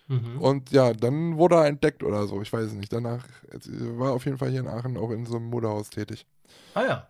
Mhm. 0.07 0.39
Und 0.39 0.71
ja, 0.71 0.93
dann 0.93 1.37
wurde 1.37 1.55
er 1.55 1.65
entdeckt 1.65 2.03
oder 2.03 2.27
so, 2.27 2.41
ich 2.41 2.51
weiß 2.53 2.65
es 2.67 2.73
nicht. 2.73 2.93
Danach 2.93 3.25
äh, 3.51 3.59
war 3.97 4.13
auf 4.13 4.25
jeden 4.25 4.37
Fall 4.37 4.49
hier 4.49 4.59
in 4.59 4.67
Aachen 4.67 4.97
auch 4.97 5.11
in 5.11 5.25
so 5.25 5.37
einem 5.37 5.45
Modehaus 5.49 5.89
tätig. 5.89 6.25
Ah 6.73 6.83
ja. 6.83 7.05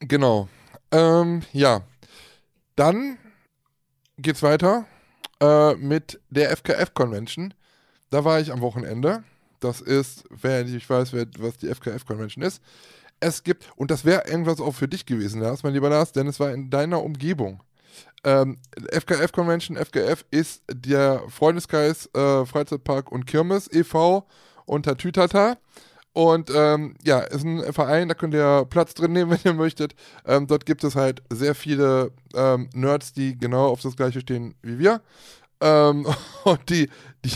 Genau. 0.00 0.48
Ähm, 0.90 1.42
ja. 1.52 1.82
Dann 2.76 3.18
geht's 4.18 4.42
weiter. 4.42 4.86
äh, 5.40 5.74
mit 5.74 6.20
der 6.30 6.50
FKF-Convention. 6.56 7.54
Da 8.10 8.24
war 8.24 8.40
ich 8.40 8.52
am 8.52 8.60
Wochenende. 8.60 9.24
Das 9.60 9.80
ist, 9.80 10.24
wer 10.30 10.64
nicht 10.64 10.88
weiß, 10.88 11.12
wer, 11.12 11.26
was 11.38 11.56
die 11.56 11.68
FKF-Convention 11.68 12.44
ist. 12.44 12.62
Es 13.24 13.42
gibt, 13.42 13.66
und 13.76 13.90
das 13.90 14.04
wäre 14.04 14.28
irgendwas 14.28 14.60
auch 14.60 14.74
für 14.74 14.86
dich 14.86 15.06
gewesen, 15.06 15.40
Lars, 15.40 15.62
mein 15.62 15.72
lieber 15.72 15.88
Lars, 15.88 16.12
denn 16.12 16.26
es 16.26 16.38
war 16.40 16.52
in 16.52 16.68
deiner 16.68 17.02
Umgebung. 17.02 17.62
Ähm, 18.22 18.58
FKF 18.92 19.32
Convention, 19.32 19.78
FKF 19.78 20.26
ist 20.30 20.62
der 20.70 21.22
Freundeskreis 21.28 22.10
äh, 22.14 22.44
Freizeitpark 22.44 23.10
und 23.10 23.26
Kirmes 23.26 23.70
e.V. 23.72 24.26
unter 24.66 24.98
Tütata. 24.98 25.56
Und 26.12 26.50
ähm, 26.54 26.96
ja, 27.02 27.20
ist 27.20 27.44
ein 27.44 27.72
Verein, 27.72 28.08
da 28.08 28.14
könnt 28.14 28.34
ihr 28.34 28.66
Platz 28.68 28.92
drin 28.92 29.12
nehmen, 29.12 29.30
wenn 29.32 29.40
ihr 29.42 29.54
möchtet. 29.54 29.94
Ähm, 30.26 30.46
dort 30.46 30.66
gibt 30.66 30.84
es 30.84 30.94
halt 30.94 31.22
sehr 31.30 31.54
viele 31.54 32.12
ähm, 32.34 32.68
Nerds, 32.74 33.14
die 33.14 33.38
genau 33.38 33.68
auf 33.68 33.80
das 33.80 33.96
gleiche 33.96 34.20
stehen 34.20 34.54
wie 34.60 34.78
wir. 34.78 35.00
Ähm, 35.64 36.06
und 36.44 36.68
die, 36.68 36.90
die, 37.24 37.32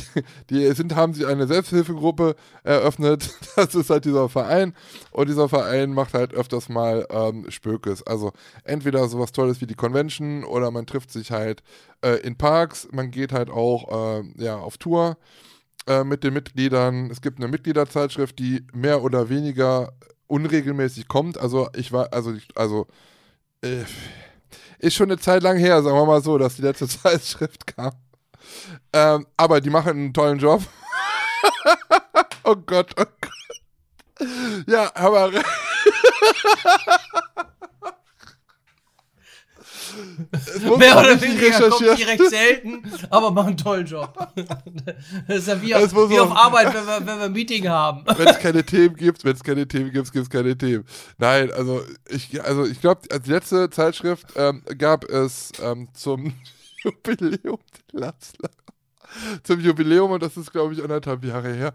die 0.51 0.73
sind, 0.73 0.95
haben 0.95 1.15
sich 1.15 1.27
eine 1.27 1.47
Selbsthilfegruppe 1.47 2.37
eröffnet. 2.63 3.31
Das 3.57 3.75
ist 3.75 3.91
halt 3.91 4.05
dieser 4.05 4.29
Verein. 4.29 4.73
Und 5.11 5.29
dieser 5.29 5.49
Verein 5.49 5.93
macht 5.93 6.15
halt 6.15 6.33
öfters 6.33 6.69
mal 6.69 7.07
ähm, 7.11 7.51
Spökes. 7.51 8.07
Also 8.07 8.33
entweder 8.63 9.09
sowas 9.09 9.33
Tolles 9.33 9.61
wie 9.61 9.67
die 9.67 9.75
Convention 9.75 10.45
oder 10.45 10.71
man 10.71 10.87
trifft 10.87 11.11
sich 11.11 11.33
halt 11.33 11.65
äh, 12.03 12.21
in 12.21 12.37
Parks. 12.37 12.87
Man 12.93 13.11
geht 13.11 13.33
halt 13.33 13.51
auch 13.51 14.21
äh, 14.21 14.25
ja, 14.37 14.59
auf 14.59 14.79
Tour 14.79 15.17
äh, 15.89 16.05
mit 16.05 16.23
den 16.23 16.35
Mitgliedern. 16.35 17.11
Es 17.11 17.21
gibt 17.21 17.39
eine 17.41 17.49
Mitgliederzeitschrift, 17.49 18.39
die 18.39 18.65
mehr 18.73 19.03
oder 19.03 19.29
weniger 19.29 19.93
unregelmäßig 20.29 21.09
kommt. 21.09 21.37
Also 21.39 21.69
ich 21.75 21.91
war, 21.91 22.13
also, 22.13 22.35
also 22.55 22.87
äh, 23.63 23.83
ist 24.79 24.95
schon 24.95 25.11
eine 25.11 25.19
Zeit 25.19 25.43
lang 25.43 25.57
her, 25.57 25.83
sagen 25.83 25.97
wir 25.97 26.07
mal 26.07 26.23
so, 26.23 26.39
dass 26.39 26.57
die 26.57 26.63
letzte 26.63 26.87
Zeitschrift 26.89 27.67
kam. 27.67 27.93
Ähm, 28.93 29.27
aber 29.37 29.61
die 29.61 29.71
machen 29.71 29.91
einen 29.91 30.15
tollen 30.15 30.39
Job. 30.39 30.63
oh 32.45 32.57
Gott, 32.57 32.91
oh 32.99 33.05
Gott. 33.21 34.29
Ja, 34.67 34.91
aber. 34.95 35.31
Mehr 40.79 40.99
oder 40.99 41.21
weniger 41.21 41.69
kommt 41.69 41.99
die 41.99 42.03
recht 42.03 42.29
selten, 42.29 42.83
aber 43.11 43.31
machen 43.31 43.49
einen 43.49 43.57
tollen 43.57 43.87
Job. 43.87 44.17
Das 45.27 45.39
ist 45.39 45.49
ja 45.49 45.61
wie, 45.61 45.75
auf, 45.75 45.93
wie 45.93 46.19
auf 46.19 46.31
Arbeit, 46.31 46.75
wenn 46.75 46.87
wir, 46.87 47.07
wenn 47.07 47.19
wir 47.19 47.25
ein 47.25 47.33
Meeting 47.33 47.69
haben. 47.69 48.05
Wenn 48.17 48.29
es 48.29 48.39
keine 48.39 48.65
Themen 48.65 48.97
gibt, 48.97 49.25
wenn 49.25 49.35
es 49.35 49.43
keine 49.43 49.67
Themen 49.67 49.91
gibt, 49.91 50.13
gibt 50.13 50.25
es 50.25 50.31
keine 50.31 50.57
Themen. 50.57 50.85
Nein, 51.19 51.51
also 51.53 51.83
ich, 52.09 52.43
also 52.43 52.65
ich 52.65 52.81
glaube, 52.81 53.03
als 53.11 53.27
letzte 53.27 53.71
Zeitschrift 53.71 54.27
ähm, 54.37 54.63
gab 54.77 55.05
es 55.05 55.53
ähm, 55.63 55.89
zum 55.95 56.35
Jubiläum 56.85 57.59
zum 59.43 59.61
Jubiläum 59.61 60.11
und 60.11 60.23
das 60.23 60.37
ist, 60.37 60.53
glaube 60.53 60.75
ich, 60.75 60.83
anderthalb 60.83 61.25
Jahre 61.25 61.53
her. 61.53 61.75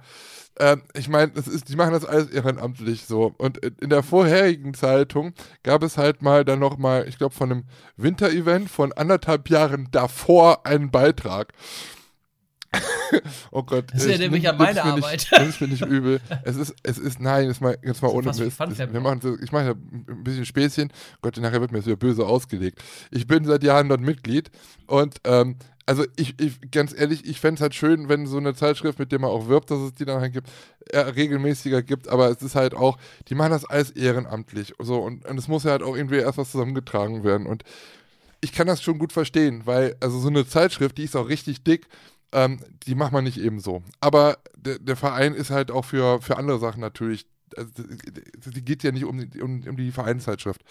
Ähm, 0.60 0.84
ich 0.94 1.10
meine, 1.10 1.32
die 1.32 1.76
machen 1.76 1.94
das 1.94 2.06
alles 2.06 2.30
ehrenamtlich 2.30 3.06
so. 3.06 3.34
Und 3.38 3.58
in 3.58 3.90
der 3.90 4.04
vorherigen 4.04 4.74
Zeitung 4.74 5.34
gab 5.64 5.84
es 5.84 5.98
halt 5.98 6.22
mal 6.22 6.46
dann 6.46 6.60
noch 6.60 6.78
mal, 6.78 7.08
ich 7.08 7.18
glaube, 7.18 7.34
von 7.34 7.52
einem 7.52 7.64
Winterevent 7.98 8.70
von 8.70 8.94
anderthalb 8.94 9.50
Jahren 9.50 9.90
davor 9.92 10.66
einen 10.66 10.92
Beitrag. 10.92 11.54
oh 13.52 13.64
Gott. 13.64 13.86
Das 13.94 14.06
erinnert 14.06 14.32
mich 14.32 14.48
an 14.48 14.58
meine 14.58 14.84
Arbeit. 14.84 15.14
Nicht, 15.14 15.32
das 15.32 15.48
ist 15.48 15.62
mir 15.62 15.68
nicht 15.68 15.86
übel. 15.86 16.20
Es 16.44 16.56
ist, 16.56 16.76
es 16.84 16.98
ist, 16.98 17.20
nein, 17.20 17.48
jetzt 17.48 17.62
mal, 17.62 17.78
jetzt 17.84 18.02
mal 18.02 18.10
ohne 18.10 18.28
Mist. 18.28 18.40
Wir 18.60 19.00
machen, 19.00 19.40
ich 19.44 19.52
mache 19.52 19.72
ein 19.72 20.24
bisschen 20.24 20.46
Späßchen. 20.46 20.92
Gott, 21.22 21.38
nachher 21.38 21.62
wird 21.62 21.72
mir 21.72 21.80
das 21.80 21.86
wieder 21.86 21.98
böse 21.98 22.26
ausgelegt. 22.26 22.80
Ich 23.12 23.28
bin 23.28 23.46
seit 23.46 23.64
Jahren 23.64 23.90
dort 23.90 24.02
Mitglied 24.02 24.50
und 24.88 25.18
ähm, 25.24 25.58
also 25.86 26.06
ich, 26.16 26.40
ich, 26.40 26.72
ganz 26.72 26.98
ehrlich, 26.98 27.26
ich 27.26 27.40
fände 27.40 27.56
es 27.56 27.62
halt 27.62 27.76
schön, 27.76 28.08
wenn 28.08 28.26
so 28.26 28.38
eine 28.38 28.56
Zeitschrift, 28.56 29.00
mit 29.00 29.12
der 29.12 29.20
man 29.20 29.30
auch 29.30 29.48
wirbt, 29.48 29.70
dass 29.70 29.80
es 29.80 29.94
die 29.94 30.06
dann 30.06 30.22
halt 30.22 30.34
gibt, 30.34 30.50
äh, 30.90 31.00
regelmäßiger 31.00 31.82
gibt, 31.82 32.08
aber 32.08 32.30
es 32.30 32.42
ist 32.42 32.56
halt 32.56 32.74
auch, 32.74 32.98
die 33.28 33.36
machen 33.36 33.52
das 33.52 33.66
alles 33.66 33.92
ehrenamtlich. 33.92 34.74
So, 34.80 35.00
und, 35.00 35.26
und 35.26 35.38
es 35.38 35.48
muss 35.48 35.66
ja 35.66 35.72
halt 35.72 35.84
auch 35.84 35.96
irgendwie 35.96 36.18
erst 36.18 36.38
was 36.38 36.52
zusammengetragen 36.52 37.24
werden. 37.24 37.48
Und 37.48 37.64
ich 38.40 38.52
kann 38.52 38.68
das 38.68 38.82
schon 38.82 39.00
gut 39.00 39.14
verstehen, 39.14 39.62
weil, 39.66 39.96
also 40.00 40.20
so 40.20 40.28
eine 40.28 40.48
Zeitschrift, 40.48 40.98
die 40.98 41.04
ist 41.04 41.16
auch 41.16 41.30
richtig 41.30 41.64
dick, 41.64 41.88
ähm, 42.34 42.60
die 42.86 42.96
macht 42.96 43.14
man 43.14 43.24
nicht 43.24 43.40
eben 43.40 43.60
so. 43.60 43.84
Aber 44.00 44.38
der, 44.58 44.80
der 44.80 44.96
Verein 44.96 45.34
ist 45.34 45.50
halt 45.50 45.72
auch 45.72 45.86
für, 45.86 46.22
für 46.22 46.38
andere 46.38 46.60
Sachen 46.60 46.82
natürlich, 46.82 47.26
also, 47.56 47.72
die 48.52 48.66
geht 48.66 48.84
ja 48.84 48.92
nicht 48.92 49.06
um, 49.06 49.20
um, 49.42 49.64
um 49.68 49.78
die 49.78 49.92
Vereinszeitschrift 49.92 50.64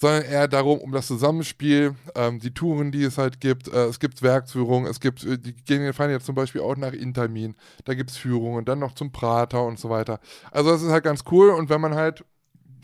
sondern 0.00 0.22
eher 0.22 0.48
darum, 0.48 0.78
um 0.78 0.92
das 0.92 1.06
Zusammenspiel, 1.06 1.94
ähm, 2.14 2.40
die 2.40 2.54
Touren, 2.54 2.90
die 2.90 3.04
es 3.04 3.18
halt 3.18 3.38
gibt. 3.38 3.68
Äh, 3.68 3.84
es 3.84 4.00
gibt 4.00 4.22
Werksführungen, 4.22 4.90
es 4.90 4.98
gibt, 4.98 5.24
äh, 5.24 5.38
die 5.38 5.52
gehen, 5.52 5.92
fahren 5.92 6.10
jetzt 6.10 6.24
zum 6.24 6.34
Beispiel 6.34 6.62
auch 6.62 6.76
nach 6.76 6.94
Intermin, 6.94 7.54
da 7.84 7.92
gibt 7.92 8.10
es 8.10 8.16
Führungen, 8.16 8.64
dann 8.64 8.78
noch 8.78 8.94
zum 8.94 9.12
Prater 9.12 9.62
und 9.62 9.78
so 9.78 9.90
weiter. 9.90 10.18
Also 10.50 10.70
das 10.70 10.82
ist 10.82 10.90
halt 10.90 11.04
ganz 11.04 11.24
cool 11.30 11.50
und 11.50 11.68
wenn 11.68 11.82
man 11.82 11.94
halt, 11.94 12.24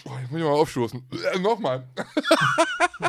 oh, 0.05 0.13
ich 0.25 0.31
muss 0.31 0.41
mal 0.41 0.49
aufstoßen, 0.49 1.09
äh, 1.33 1.39
nochmal. 1.39 1.89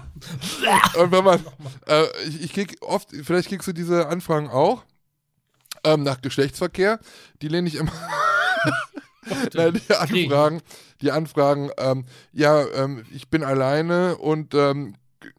und 1.00 1.12
wenn 1.12 1.24
man, 1.24 1.46
äh, 1.88 2.06
ich, 2.28 2.44
ich 2.44 2.54
krieg 2.54 2.78
oft, 2.82 3.10
vielleicht 3.24 3.50
kriegst 3.50 3.68
du 3.68 3.74
diese 3.74 4.08
Anfragen 4.08 4.50
auch, 4.50 4.84
ähm, 5.84 6.04
nach 6.04 6.22
Geschlechtsverkehr, 6.22 7.00
die 7.42 7.48
lehne 7.48 7.68
ich 7.68 7.76
immer. 7.76 7.92
Nein, 9.54 9.82
die 9.88 9.94
Anfragen, 9.94 10.62
die 11.02 11.12
Anfragen, 11.12 11.70
ähm, 11.78 12.06
ja, 12.32 12.66
ähm, 12.68 13.04
ich 13.12 13.30
bin 13.30 13.44
alleine 13.44 14.18
und 14.18 14.54
ähm, 14.54 14.96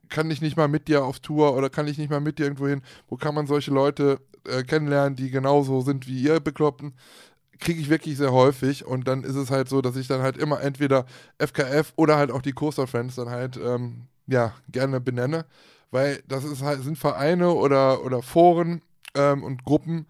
kann 0.09 0.31
ich 0.31 0.41
nicht 0.41 0.57
mal 0.57 0.69
mit 0.69 0.89
dir 0.89 1.05
auf 1.05 1.21
Tour 1.21 1.57
oder 1.57 1.71
kann 1.71 1.89
ich 1.89 1.99
nicht 1.99 2.11
mal 2.11 2.21
mit 2.21 2.39
dir 2.39 2.45
irgendwo 2.45 2.69
hin? 2.69 2.83
Wo 3.09 3.17
kann 3.17 3.35
man 3.35 3.47
solche 3.47 3.71
Leute 3.71 4.21
äh, 4.47 4.63
kennenlernen, 4.63 5.17
die 5.17 5.31
genauso 5.31 5.81
sind 5.81 6.07
wie 6.07 6.23
ihr 6.23 6.41
Bekloppten? 6.41 6.95
Kriege 7.59 7.81
ich 7.81 7.89
wirklich 7.89 8.17
sehr 8.17 8.33
häufig 8.33 8.85
und 8.87 9.09
dann 9.09 9.25
ist 9.25 9.35
es 9.35 9.51
halt 9.51 9.69
so, 9.69 9.81
dass 9.83 9.97
ich 9.97 10.07
dann 10.07 10.23
halt 10.23 10.37
immer 10.37 10.61
entweder 10.61 11.07
FKF 11.39 11.93
oder 11.97 12.17
halt 12.17 12.31
auch 12.31 12.43
die 12.43 12.53
Coaster 12.53 12.87
Friends 12.87 13.17
dann 13.17 13.31
halt, 13.31 13.57
ähm, 13.57 14.07
ja, 14.27 14.55
gerne 14.71 15.01
benenne, 15.01 15.45
weil 15.91 16.23
das 16.29 16.45
ist 16.45 16.63
halt, 16.63 16.83
sind 16.83 16.99
Vereine 16.99 17.53
oder, 17.53 18.05
oder 18.05 18.23
Foren 18.23 18.83
ähm, 19.15 19.43
und 19.43 19.65
Gruppen, 19.65 20.07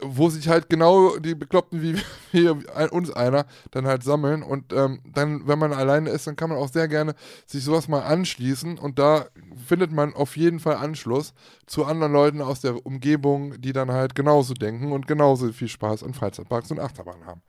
wo 0.00 0.28
sich 0.28 0.48
halt 0.48 0.68
genau 0.68 1.18
die 1.18 1.34
Bekloppten 1.34 1.82
wie, 1.82 1.96
wie 2.32 2.48
uns 2.90 3.10
einer 3.10 3.46
dann 3.70 3.86
halt 3.86 4.02
sammeln 4.02 4.42
und 4.42 4.72
ähm, 4.72 5.00
dann, 5.04 5.46
wenn 5.46 5.58
man 5.58 5.72
alleine 5.72 6.10
ist, 6.10 6.26
dann 6.26 6.36
kann 6.36 6.50
man 6.50 6.58
auch 6.58 6.68
sehr 6.68 6.88
gerne 6.88 7.14
sich 7.46 7.64
sowas 7.64 7.88
mal 7.88 8.02
anschließen 8.02 8.78
und 8.78 8.98
da 8.98 9.26
findet 9.66 9.92
man 9.92 10.14
auf 10.14 10.36
jeden 10.36 10.60
Fall 10.60 10.76
Anschluss 10.76 11.32
zu 11.66 11.84
anderen 11.84 12.12
Leuten 12.12 12.42
aus 12.42 12.60
der 12.60 12.84
Umgebung, 12.86 13.60
die 13.60 13.72
dann 13.72 13.90
halt 13.90 14.14
genauso 14.14 14.54
denken 14.54 14.92
und 14.92 15.06
genauso 15.06 15.52
viel 15.52 15.68
Spaß 15.68 16.02
an 16.02 16.14
Freizeitparks 16.14 16.70
und 16.70 16.80
Achterbahnen 16.80 17.26
haben. 17.26 17.42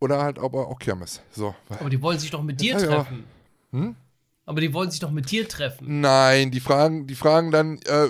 Oder 0.00 0.22
halt 0.22 0.38
aber 0.38 0.68
auch 0.68 0.78
Kirmes. 0.78 1.22
So. 1.30 1.54
Aber 1.68 1.90
die 1.90 2.00
wollen 2.02 2.18
sich 2.18 2.30
doch 2.30 2.42
mit 2.42 2.60
dir 2.60 2.76
treffen. 2.76 3.24
Hm? 3.72 3.96
Aber 4.46 4.60
die 4.60 4.74
wollen 4.74 4.90
sich 4.90 5.00
doch 5.00 5.10
mit 5.10 5.30
dir 5.30 5.48
treffen. 5.48 6.00
Nein, 6.00 6.50
die 6.50 6.60
fragen, 6.60 7.06
die 7.06 7.14
fragen 7.14 7.50
dann, 7.50 7.78
äh, 7.86 8.08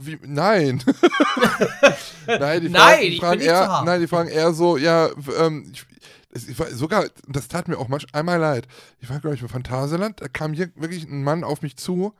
wie, 0.00 0.18
nein. 0.22 0.82
nein, 2.26 2.62
die 2.62 2.68
fragen, 2.68 2.72
nein, 2.72 3.00
die 3.00 3.16
fragen 3.18 3.40
eher, 3.40 3.82
nein, 3.84 4.00
die 4.00 4.08
fragen 4.08 4.28
eher 4.28 4.52
so, 4.52 4.76
ja, 4.76 5.08
ähm, 5.38 5.72
ich, 5.72 5.86
ich 6.48 6.58
war 6.58 6.66
sogar, 6.70 7.06
das 7.28 7.46
tat 7.46 7.68
mir 7.68 7.78
auch 7.78 7.88
manchmal 7.88 8.20
einmal 8.20 8.40
leid. 8.40 8.66
Ich 9.00 9.08
war, 9.08 9.20
glaube 9.20 9.36
ich, 9.36 9.42
bei 9.42 9.48
Phantasialand, 9.48 10.20
da 10.20 10.26
kam 10.26 10.52
hier 10.52 10.70
wirklich 10.74 11.04
ein 11.04 11.22
Mann 11.22 11.44
auf 11.44 11.62
mich 11.62 11.76
zu 11.76 12.12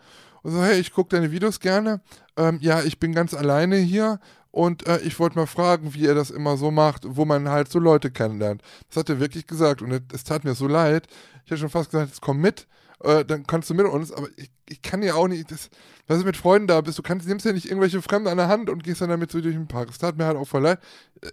und 0.42 0.52
so, 0.52 0.62
hey, 0.62 0.78
ich 0.78 0.92
gucke 0.92 1.16
deine 1.16 1.32
Videos 1.32 1.58
gerne. 1.58 2.00
Ähm, 2.36 2.58
ja, 2.60 2.82
ich 2.82 3.00
bin 3.00 3.12
ganz 3.12 3.34
alleine 3.34 3.76
hier 3.76 4.20
und 4.52 4.86
äh, 4.86 5.00
ich 5.00 5.18
wollte 5.18 5.36
mal 5.36 5.46
fragen, 5.46 5.94
wie 5.94 6.06
er 6.06 6.14
das 6.14 6.30
immer 6.30 6.56
so 6.56 6.70
macht, 6.70 7.02
wo 7.06 7.24
man 7.24 7.48
halt 7.48 7.72
so 7.72 7.80
Leute 7.80 8.12
kennenlernt. 8.12 8.62
Das 8.88 8.98
hat 8.98 9.10
er 9.10 9.18
wirklich 9.18 9.48
gesagt 9.48 9.82
und 9.82 10.00
es 10.12 10.22
tat 10.22 10.44
mir 10.44 10.54
so 10.54 10.68
leid. 10.68 11.08
Ich 11.44 11.50
hätte 11.50 11.62
schon 11.62 11.70
fast 11.70 11.90
gesagt, 11.90 12.10
jetzt 12.10 12.20
komm 12.20 12.40
mit 12.40 12.68
äh, 13.00 13.24
dann 13.24 13.46
kannst 13.46 13.70
du 13.70 13.74
mit 13.74 13.86
uns, 13.86 14.12
aber 14.12 14.28
ich, 14.36 14.50
ich 14.68 14.82
kann 14.82 15.02
ja 15.02 15.14
auch 15.14 15.28
nicht, 15.28 15.50
das, 15.50 15.70
was 16.06 16.18
du 16.18 16.24
mit 16.24 16.36
Freunden 16.36 16.66
da 16.66 16.80
bist, 16.80 16.98
du 16.98 17.02
kannst, 17.02 17.28
nimmst 17.28 17.46
ja 17.46 17.52
nicht 17.52 17.66
irgendwelche 17.66 18.02
Fremden 18.02 18.28
an 18.28 18.38
der 18.38 18.48
Hand 18.48 18.70
und 18.70 18.82
gehst 18.82 19.00
dann 19.00 19.10
damit 19.10 19.30
so 19.30 19.40
durch 19.40 19.54
den 19.54 19.68
Park. 19.68 19.88
Das 19.88 19.98
tat 19.98 20.16
mir 20.16 20.26
halt 20.26 20.36
auch 20.36 20.48
voll 20.48 20.62
leid. 20.62 20.80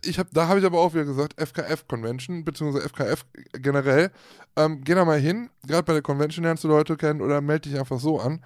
Ich 0.04 0.20
hab, 0.20 0.30
da 0.32 0.48
habe 0.48 0.60
ich 0.60 0.66
aber 0.66 0.80
auch 0.80 0.94
wieder 0.94 1.06
gesagt, 1.06 1.40
FKF-Convention, 1.40 2.46
beziehungsweise 2.46 2.88
FKF 2.88 3.26
generell, 3.54 4.12
ähm, 4.56 4.84
geh 4.84 4.94
da 4.94 5.06
mal 5.06 5.20
hin, 5.20 5.50
gerade 5.66 5.84
bei 5.84 5.94
der 5.94 6.02
Convention 6.02 6.44
lernst 6.44 6.64
du 6.64 6.68
Leute 6.68 6.98
kennen 6.98 7.22
oder 7.22 7.42
melde 7.42 7.70
dich 7.70 7.80
einfach 7.80 8.00
so 8.00 8.20
an. 8.20 8.44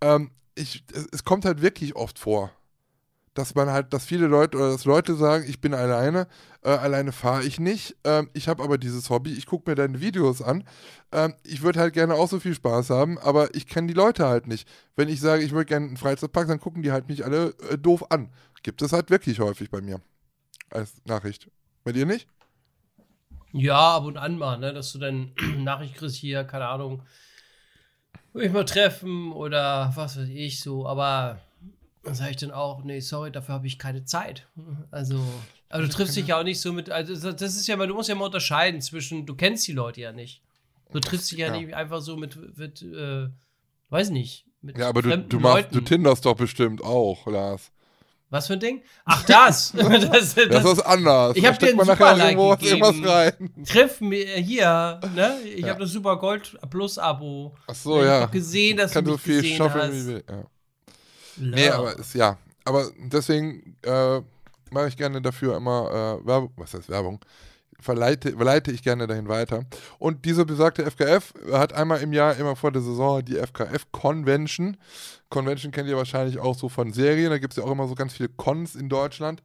Ähm, 0.00 0.30
ich, 0.54 0.84
es, 0.92 1.06
es 1.12 1.24
kommt 1.24 1.44
halt 1.44 1.62
wirklich 1.62 1.96
oft 1.96 2.18
vor 2.18 2.52
dass 3.34 3.54
man 3.54 3.70
halt, 3.70 3.92
dass 3.92 4.04
viele 4.04 4.26
Leute 4.26 4.56
oder 4.58 4.72
dass 4.72 4.84
Leute 4.84 5.14
sagen, 5.14 5.44
ich 5.48 5.60
bin 5.60 5.72
alleine, 5.72 6.26
äh, 6.62 6.70
alleine 6.70 7.12
fahre 7.12 7.44
ich 7.44 7.60
nicht. 7.60 7.96
Ähm, 8.04 8.28
ich 8.32 8.48
habe 8.48 8.62
aber 8.62 8.76
dieses 8.76 9.08
Hobby, 9.08 9.32
ich 9.32 9.46
gucke 9.46 9.70
mir 9.70 9.76
deine 9.76 10.00
Videos 10.00 10.42
an. 10.42 10.64
Ähm, 11.12 11.34
ich 11.44 11.62
würde 11.62 11.78
halt 11.78 11.94
gerne 11.94 12.14
auch 12.14 12.28
so 12.28 12.40
viel 12.40 12.54
Spaß 12.54 12.90
haben, 12.90 13.18
aber 13.18 13.54
ich 13.54 13.66
kenne 13.66 13.86
die 13.86 13.94
Leute 13.94 14.26
halt 14.26 14.46
nicht. 14.46 14.68
Wenn 14.96 15.08
ich 15.08 15.20
sage, 15.20 15.42
ich 15.42 15.52
würde 15.52 15.66
gerne 15.66 15.86
einen 15.86 15.96
Freizeitpark, 15.96 16.48
dann 16.48 16.60
gucken 16.60 16.82
die 16.82 16.92
halt 16.92 17.08
mich 17.08 17.24
alle 17.24 17.54
äh, 17.70 17.78
doof 17.78 18.10
an. 18.10 18.30
Gibt 18.62 18.82
es 18.82 18.92
halt 18.92 19.10
wirklich 19.10 19.38
häufig 19.38 19.70
bei 19.70 19.80
mir 19.80 20.00
als 20.70 20.94
Nachricht. 21.04 21.48
Bei 21.84 21.92
dir 21.92 22.06
nicht? 22.06 22.28
Ja, 23.52 23.96
ab 23.96 24.04
und 24.04 24.16
an 24.16 24.38
mal, 24.38 24.58
ne, 24.58 24.72
dass 24.72 24.92
du 24.92 24.98
dann 24.98 25.32
Nachricht 25.58 25.94
kriegst 25.94 26.16
hier, 26.16 26.44
keine 26.44 26.66
Ahnung, 26.66 27.02
will 28.32 28.46
ich 28.46 28.52
mal 28.52 28.64
treffen 28.64 29.32
oder 29.32 29.92
was 29.94 30.16
weiß 30.16 30.28
ich 30.28 30.60
so, 30.60 30.86
aber 30.86 31.40
Dann 32.02 32.14
sage 32.14 32.30
ich 32.30 32.36
dann 32.36 32.50
auch, 32.50 32.82
nee, 32.82 33.00
sorry, 33.00 33.30
dafür 33.30 33.54
habe 33.56 33.66
ich 33.66 33.78
keine 33.78 34.04
Zeit. 34.04 34.46
Also, 34.90 35.22
aber 35.68 35.82
du 35.82 35.88
triffst 35.88 36.16
dich 36.16 36.26
ja 36.28 36.38
auch 36.38 36.44
nicht 36.44 36.60
so 36.60 36.72
mit, 36.72 36.90
also 36.90 37.32
das 37.32 37.56
ist 37.56 37.66
ja, 37.66 37.76
du 37.76 37.94
musst 37.94 38.08
ja 38.08 38.14
mal 38.14 38.24
unterscheiden 38.24 38.80
zwischen, 38.80 39.26
du 39.26 39.34
kennst 39.34 39.66
die 39.68 39.72
Leute 39.72 40.00
ja 40.00 40.12
nicht. 40.12 40.42
Du 40.92 40.98
triffst 40.98 41.30
dich 41.30 41.38
ja, 41.38 41.54
ja. 41.54 41.60
nicht 41.60 41.74
einfach 41.74 42.00
so 42.00 42.16
mit, 42.16 42.56
mit 42.58 42.82
äh, 42.82 43.28
weiß 43.90 44.10
nicht, 44.10 44.46
mit 44.62 44.78
Ja, 44.78 44.88
aber 44.88 45.02
du, 45.02 45.16
du, 45.18 45.40
machst, 45.40 45.68
du 45.72 45.80
tinderst 45.80 46.24
doch 46.24 46.34
bestimmt 46.34 46.82
auch, 46.82 47.26
Lars. 47.26 47.70
Was 48.30 48.46
für 48.46 48.52
ein 48.54 48.60
Ding? 48.60 48.82
Ach, 49.04 49.24
das! 49.24 49.72
das, 49.76 50.34
das, 50.34 50.34
das 50.34 50.64
ist 50.64 50.80
anders. 50.80 51.36
Ich 51.36 51.44
habe 51.44 51.58
dir 51.58 51.70
einen 51.70 51.84
super 51.84 52.16
like 52.16 52.38
irgendwas 52.62 53.04
rein. 53.04 53.64
Triff 53.66 54.00
mir 54.00 54.36
hier, 54.36 55.00
ne? 55.14 55.36
Ich 55.44 55.62
ja. 55.62 55.70
habe 55.70 55.80
das 55.80 55.90
Super 55.90 56.16
Gold 56.16 56.56
Plus 56.70 56.96
Abo. 56.96 57.56
Ach 57.66 57.74
so, 57.74 58.02
ja. 58.02 58.16
Ich 58.16 58.22
habe 58.22 58.32
gesehen, 58.32 58.76
dass 58.76 58.92
Kann 58.92 59.04
du 59.04 59.12
mich 59.12 59.20
so 59.20 59.26
viel 59.26 59.44
schaffen, 59.44 59.92
wie 59.92 60.06
will. 60.06 60.24
Ja. 60.28 60.44
Nee, 61.40 61.68
aber 61.68 61.98
ist, 61.98 62.14
ja. 62.14 62.38
Aber 62.64 62.90
deswegen 62.98 63.76
äh, 63.82 64.20
mache 64.70 64.88
ich 64.88 64.96
gerne 64.96 65.22
dafür 65.22 65.56
immer 65.56 66.20
äh, 66.22 66.26
Werbung. 66.26 66.52
Was 66.56 66.74
heißt 66.74 66.88
Werbung? 66.88 67.20
verleite, 67.80 68.32
verleite 68.32 68.70
ich 68.70 68.82
gerne 68.82 69.06
dahin 69.06 69.28
weiter. 69.28 69.64
Und 69.98 70.24
diese 70.24 70.44
besagte 70.44 70.84
FKF 70.84 71.34
hat 71.52 71.72
einmal 71.72 72.00
im 72.00 72.12
Jahr, 72.12 72.36
immer 72.36 72.56
vor 72.56 72.72
der 72.72 72.82
Saison, 72.82 73.24
die 73.24 73.36
FKF 73.36 73.90
Convention. 73.92 74.76
Convention 75.28 75.72
kennt 75.72 75.88
ihr 75.88 75.96
wahrscheinlich 75.96 76.38
auch 76.38 76.56
so 76.56 76.68
von 76.68 76.92
Serien. 76.92 77.30
Da 77.30 77.38
gibt 77.38 77.52
es 77.52 77.56
ja 77.56 77.64
auch 77.64 77.70
immer 77.70 77.88
so 77.88 77.94
ganz 77.94 78.12
viele 78.12 78.28
Cons 78.28 78.74
in 78.74 78.88
Deutschland. 78.88 79.42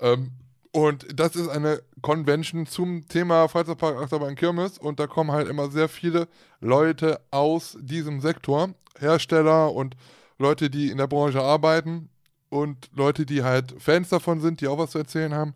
Ähm, 0.00 0.32
und 0.72 1.06
das 1.18 1.34
ist 1.34 1.48
eine 1.48 1.82
Convention 2.02 2.66
zum 2.66 3.08
Thema 3.08 3.48
Freizeitpark 3.48 3.96
Achterbahn 3.96 4.34
Kirmes. 4.34 4.78
Und 4.78 5.00
da 5.00 5.06
kommen 5.06 5.32
halt 5.32 5.48
immer 5.48 5.70
sehr 5.70 5.88
viele 5.88 6.28
Leute 6.60 7.20
aus 7.30 7.76
diesem 7.80 8.20
Sektor. 8.20 8.70
Hersteller 8.98 9.72
und 9.72 9.96
Leute, 10.38 10.70
die 10.70 10.90
in 10.90 10.98
der 10.98 11.06
Branche 11.06 11.42
arbeiten. 11.42 12.10
Und 12.50 12.88
Leute, 12.94 13.26
die 13.26 13.42
halt 13.42 13.74
Fans 13.78 14.08
davon 14.08 14.40
sind, 14.40 14.62
die 14.62 14.68
auch 14.68 14.78
was 14.78 14.92
zu 14.92 14.98
erzählen 14.98 15.34
haben 15.34 15.54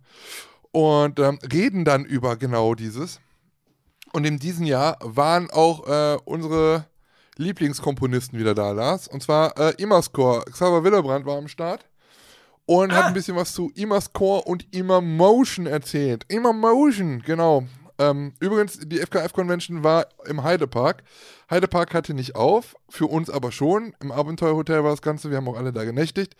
und 0.73 1.18
ähm, 1.21 1.38
reden 1.53 1.85
dann 1.85 2.05
über 2.05 2.37
genau 2.37 2.75
dieses. 2.75 3.21
Und 4.12 4.25
in 4.25 4.38
diesem 4.38 4.66
Jahr 4.66 4.99
waren 5.01 5.49
auch 5.51 5.87
äh, 5.87 6.18
unsere 6.25 6.87
Lieblingskomponisten 7.37 8.38
wieder 8.38 8.55
da, 8.55 8.73
Lars. 8.73 9.09
Und 9.09 9.23
zwar 9.23 9.57
äh, 9.59 9.75
Imascore. 9.83 10.45
Xaver 10.51 10.85
Willebrand 10.85 11.25
war 11.25 11.38
am 11.38 11.49
Start 11.49 11.87
und 12.66 12.92
ah. 12.92 12.97
hat 12.97 13.05
ein 13.07 13.14
bisschen 13.14 13.37
was 13.37 13.53
zu 13.53 13.71
Imascore 13.75 14.42
und 14.42 14.75
Imamotion 14.75 15.66
erzählt. 15.66 16.25
Imamotion, 16.29 17.23
genau. 17.23 17.64
Ähm, 17.99 18.35
übrigens, 18.40 18.79
die 18.81 18.99
FKF-Convention 18.99 19.85
war 19.85 20.07
im 20.27 20.42
Heidepark. 20.42 21.05
Heidepark 21.53 21.95
hatte 21.95 22.15
nicht 22.15 22.35
auf, 22.35 22.75
für 22.88 23.07
uns 23.07 23.31
aber 23.31 23.53
schon. 23.53 23.95
Im 24.01 24.11
Abenteuerhotel 24.11 24.83
war 24.83 24.91
das 24.91 25.03
Ganze, 25.03 25.31
wir 25.31 25.37
haben 25.37 25.49
auch 25.49 25.57
alle 25.57 25.73
da 25.73 25.85
genächtigt 25.85 26.35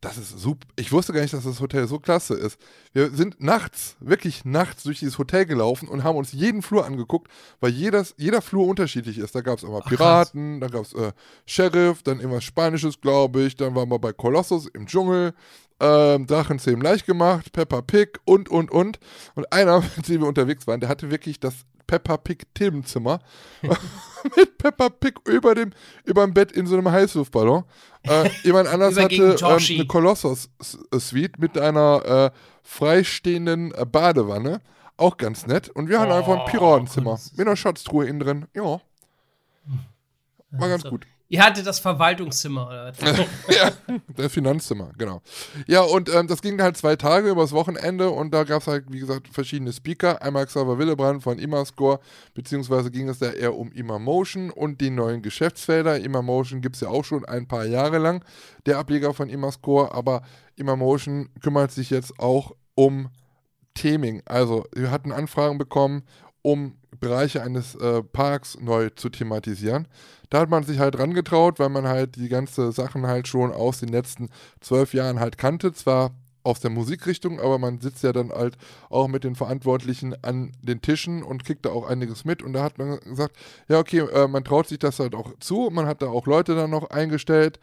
das 0.00 0.18
ist 0.18 0.38
super. 0.38 0.66
Ich 0.76 0.92
wusste 0.92 1.12
gar 1.12 1.20
nicht, 1.22 1.34
dass 1.34 1.44
das 1.44 1.60
Hotel 1.60 1.86
so 1.86 1.98
klasse 1.98 2.34
ist. 2.34 2.58
Wir 2.92 3.10
sind 3.10 3.40
nachts, 3.40 3.96
wirklich 4.00 4.44
nachts 4.44 4.82
durch 4.82 5.00
dieses 5.00 5.18
Hotel 5.18 5.46
gelaufen 5.46 5.88
und 5.88 6.04
haben 6.04 6.16
uns 6.16 6.32
jeden 6.32 6.62
Flur 6.62 6.84
angeguckt, 6.84 7.30
weil 7.60 7.70
jedes, 7.70 8.14
jeder 8.16 8.42
Flur 8.42 8.66
unterschiedlich 8.66 9.18
ist. 9.18 9.34
Da 9.34 9.40
gab 9.40 9.58
es 9.58 9.64
immer 9.64 9.80
Piraten, 9.80 10.56
Ach, 10.56 10.66
da 10.66 10.68
gab 10.68 10.84
es 10.84 10.92
äh, 10.94 11.12
Sheriff, 11.46 12.02
dann 12.02 12.20
immer 12.20 12.40
Spanisches, 12.40 13.00
glaube 13.00 13.42
ich. 13.42 13.56
Dann 13.56 13.74
waren 13.74 13.88
wir 13.88 13.98
bei 13.98 14.12
Kolossus 14.12 14.66
im 14.66 14.86
Dschungel. 14.86 15.34
Ähm, 15.78 16.26
Drachenzähmen 16.26 16.80
leicht 16.80 17.04
gemacht, 17.04 17.52
Peppa 17.52 17.82
Pig 17.82 18.18
und, 18.24 18.48
und, 18.48 18.70
und. 18.70 18.98
Und 19.34 19.52
einer, 19.52 19.82
mit 19.96 20.08
dem 20.08 20.22
wir 20.22 20.28
unterwegs 20.28 20.66
waren, 20.66 20.80
der 20.80 20.88
hatte 20.88 21.10
wirklich 21.10 21.38
das 21.38 21.54
Peppa 21.86 22.16
Pig 22.16 22.46
Themenzimmer 22.54 23.20
mit 24.36 24.58
Peppa 24.58 24.88
Pig 24.88 25.14
über 25.26 25.54
dem, 25.54 25.72
über 26.04 26.24
dem 26.24 26.34
Bett 26.34 26.52
in 26.52 26.66
so 26.66 26.76
einem 26.76 26.90
Heißluftballon. 26.90 27.64
Äh, 28.02 28.30
jemand 28.42 28.68
anders 28.68 28.98
hatte 28.98 29.36
ähm, 29.40 29.58
eine 29.58 29.86
Kolossus-Suite 29.86 31.38
mit 31.38 31.58
einer 31.58 32.32
äh, 32.32 32.38
freistehenden 32.62 33.72
äh, 33.72 33.84
Badewanne. 33.84 34.60
Auch 34.96 35.16
ganz 35.16 35.46
nett. 35.46 35.68
Und 35.68 35.88
wir 35.88 35.98
oh, 35.98 36.00
hatten 36.00 36.12
einfach 36.12 36.40
ein 36.40 36.50
Piratenzimmer 36.50 37.18
mit 37.36 37.46
einer 37.46 37.56
Schatztruhe 37.56 38.06
innen 38.06 38.20
drin. 38.20 38.46
Ja. 38.54 38.80
War 40.52 40.68
ganz 40.68 40.84
gut. 40.84 41.06
Ihr 41.28 41.42
hattet 41.42 41.66
das 41.66 41.80
Verwaltungszimmer, 41.80 42.66
oder 42.66 42.92
ja, 43.48 43.72
das 44.14 44.32
Finanzzimmer, 44.32 44.92
genau. 44.96 45.22
Ja, 45.66 45.80
und 45.80 46.08
ähm, 46.08 46.28
das 46.28 46.40
ging 46.40 46.60
halt 46.62 46.76
zwei 46.76 46.94
Tage 46.94 47.30
übers 47.30 47.50
Wochenende 47.50 48.10
und 48.10 48.32
da 48.32 48.44
gab 48.44 48.62
es 48.62 48.68
halt, 48.68 48.84
wie 48.90 49.00
gesagt, 49.00 49.26
verschiedene 49.28 49.72
Speaker. 49.72 50.22
Einmal 50.22 50.46
Xaver 50.46 50.78
Willebrand 50.78 51.24
von 51.24 51.40
Imascore, 51.40 51.98
beziehungsweise 52.34 52.92
ging 52.92 53.08
es 53.08 53.18
da 53.18 53.32
eher 53.32 53.56
um 53.56 53.72
Imamotion 53.72 54.50
und 54.50 54.80
die 54.80 54.90
neuen 54.90 55.20
Geschäftsfelder. 55.20 55.98
Imamotion 55.98 56.60
gibt 56.60 56.76
es 56.76 56.82
ja 56.82 56.88
auch 56.88 57.04
schon 57.04 57.24
ein 57.24 57.48
paar 57.48 57.64
Jahre 57.64 57.98
lang, 57.98 58.24
der 58.66 58.78
Ableger 58.78 59.12
von 59.12 59.28
Imascore, 59.28 59.92
aber 59.92 60.22
Imamotion 60.54 61.30
kümmert 61.42 61.72
sich 61.72 61.90
jetzt 61.90 62.20
auch 62.20 62.54
um 62.76 63.08
Theming. 63.74 64.22
Also, 64.26 64.64
wir 64.74 64.92
hatten 64.92 65.10
Anfragen 65.10 65.58
bekommen, 65.58 66.04
um 66.42 66.76
Bereiche 67.00 67.42
eines 67.42 67.74
äh, 67.74 68.02
Parks 68.02 68.58
neu 68.60 68.90
zu 68.90 69.08
thematisieren. 69.08 69.88
Da 70.30 70.40
hat 70.40 70.50
man 70.50 70.64
sich 70.64 70.78
halt 70.78 70.98
rangetraut, 70.98 71.58
weil 71.58 71.68
man 71.68 71.86
halt 71.86 72.16
die 72.16 72.28
ganze 72.28 72.72
Sachen 72.72 73.06
halt 73.06 73.28
schon 73.28 73.52
aus 73.52 73.80
den 73.80 73.88
letzten 73.88 74.28
zwölf 74.60 74.92
Jahren 74.92 75.20
halt 75.20 75.38
kannte. 75.38 75.72
Zwar 75.72 76.12
aus 76.46 76.60
der 76.60 76.70
Musikrichtung, 76.70 77.40
aber 77.40 77.58
man 77.58 77.80
sitzt 77.80 78.04
ja 78.04 78.12
dann 78.12 78.30
halt 78.30 78.56
auch 78.88 79.08
mit 79.08 79.24
den 79.24 79.34
Verantwortlichen 79.34 80.14
an 80.22 80.52
den 80.62 80.80
Tischen 80.80 81.24
und 81.24 81.44
kriegt 81.44 81.66
da 81.66 81.70
auch 81.70 81.88
einiges 81.88 82.24
mit. 82.24 82.40
Und 82.40 82.52
da 82.52 82.62
hat 82.62 82.78
man 82.78 83.00
gesagt, 83.00 83.36
ja, 83.68 83.80
okay, 83.80 83.98
äh, 83.98 84.28
man 84.28 84.44
traut 84.44 84.68
sich 84.68 84.78
das 84.78 85.00
halt 85.00 85.16
auch 85.16 85.32
zu. 85.40 85.70
Man 85.72 85.86
hat 85.86 86.02
da 86.02 86.06
auch 86.06 86.26
Leute 86.26 86.54
dann 86.54 86.70
noch 86.70 86.88
eingestellt 86.90 87.58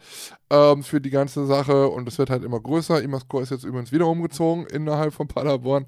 ähm, 0.50 0.82
für 0.82 1.00
die 1.00 1.10
ganze 1.10 1.46
Sache 1.46 1.88
und 1.88 2.06
es 2.06 2.18
wird 2.18 2.28
halt 2.28 2.44
immer 2.44 2.60
größer. 2.60 3.02
Imascore 3.02 3.42
ist 3.42 3.50
jetzt 3.50 3.64
übrigens 3.64 3.90
wieder 3.90 4.06
umgezogen 4.06 4.66
innerhalb 4.66 5.14
von 5.14 5.28
Paderborn. 5.28 5.86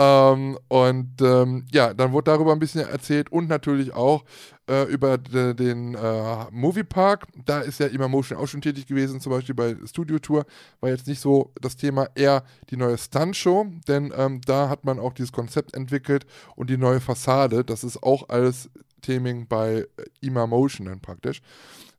Ähm, 0.00 0.58
und 0.68 1.20
ähm, 1.20 1.66
ja, 1.70 1.92
dann 1.92 2.12
wurde 2.12 2.30
darüber 2.30 2.52
ein 2.52 2.58
bisschen 2.58 2.88
erzählt 2.88 3.30
und 3.30 3.50
natürlich 3.50 3.92
auch 3.92 4.24
äh, 4.66 4.84
über 4.84 5.18
de, 5.18 5.52
den 5.52 5.94
äh, 5.94 6.50
Moviepark. 6.50 7.26
Da 7.44 7.60
ist 7.60 7.80
ja 7.80 7.86
immer 7.86 8.08
Motion 8.08 8.38
auch 8.38 8.46
schon 8.46 8.62
tätig 8.62 8.86
gewesen, 8.86 9.20
zum 9.20 9.32
Beispiel 9.32 9.54
bei 9.54 9.76
Studio 9.84 10.18
Tour. 10.18 10.46
War 10.80 10.88
jetzt 10.88 11.06
nicht 11.06 11.20
so 11.20 11.52
das 11.60 11.76
Thema, 11.76 12.08
eher 12.14 12.44
die 12.70 12.78
neue 12.78 12.96
Stunt-Show, 12.96 13.66
denn 13.88 14.10
ähm, 14.16 14.40
da 14.46 14.70
hat 14.70 14.86
man 14.86 14.98
auch 14.98 15.12
dieses 15.12 15.32
Konzept 15.32 15.74
entwickelt 15.74 16.24
und 16.56 16.70
die 16.70 16.78
neue 16.78 17.00
Fassade. 17.00 17.62
Das 17.62 17.84
ist 17.84 18.02
auch 18.02 18.30
alles 18.30 18.70
Theming 19.02 19.48
bei 19.48 19.86
Ima 20.22 20.46
Motion 20.46 20.86
dann 20.86 21.00
praktisch. 21.00 21.42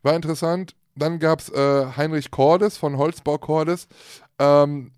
War 0.02 0.16
interessant. 0.16 0.74
Dann 0.96 1.20
gab 1.20 1.40
es 1.40 1.50
äh, 1.50 1.86
Heinrich 1.96 2.32
Cordes 2.32 2.78
von 2.78 2.98
Holzbau 2.98 3.38
Cordes. 3.38 3.88
Ähm, 4.40 4.92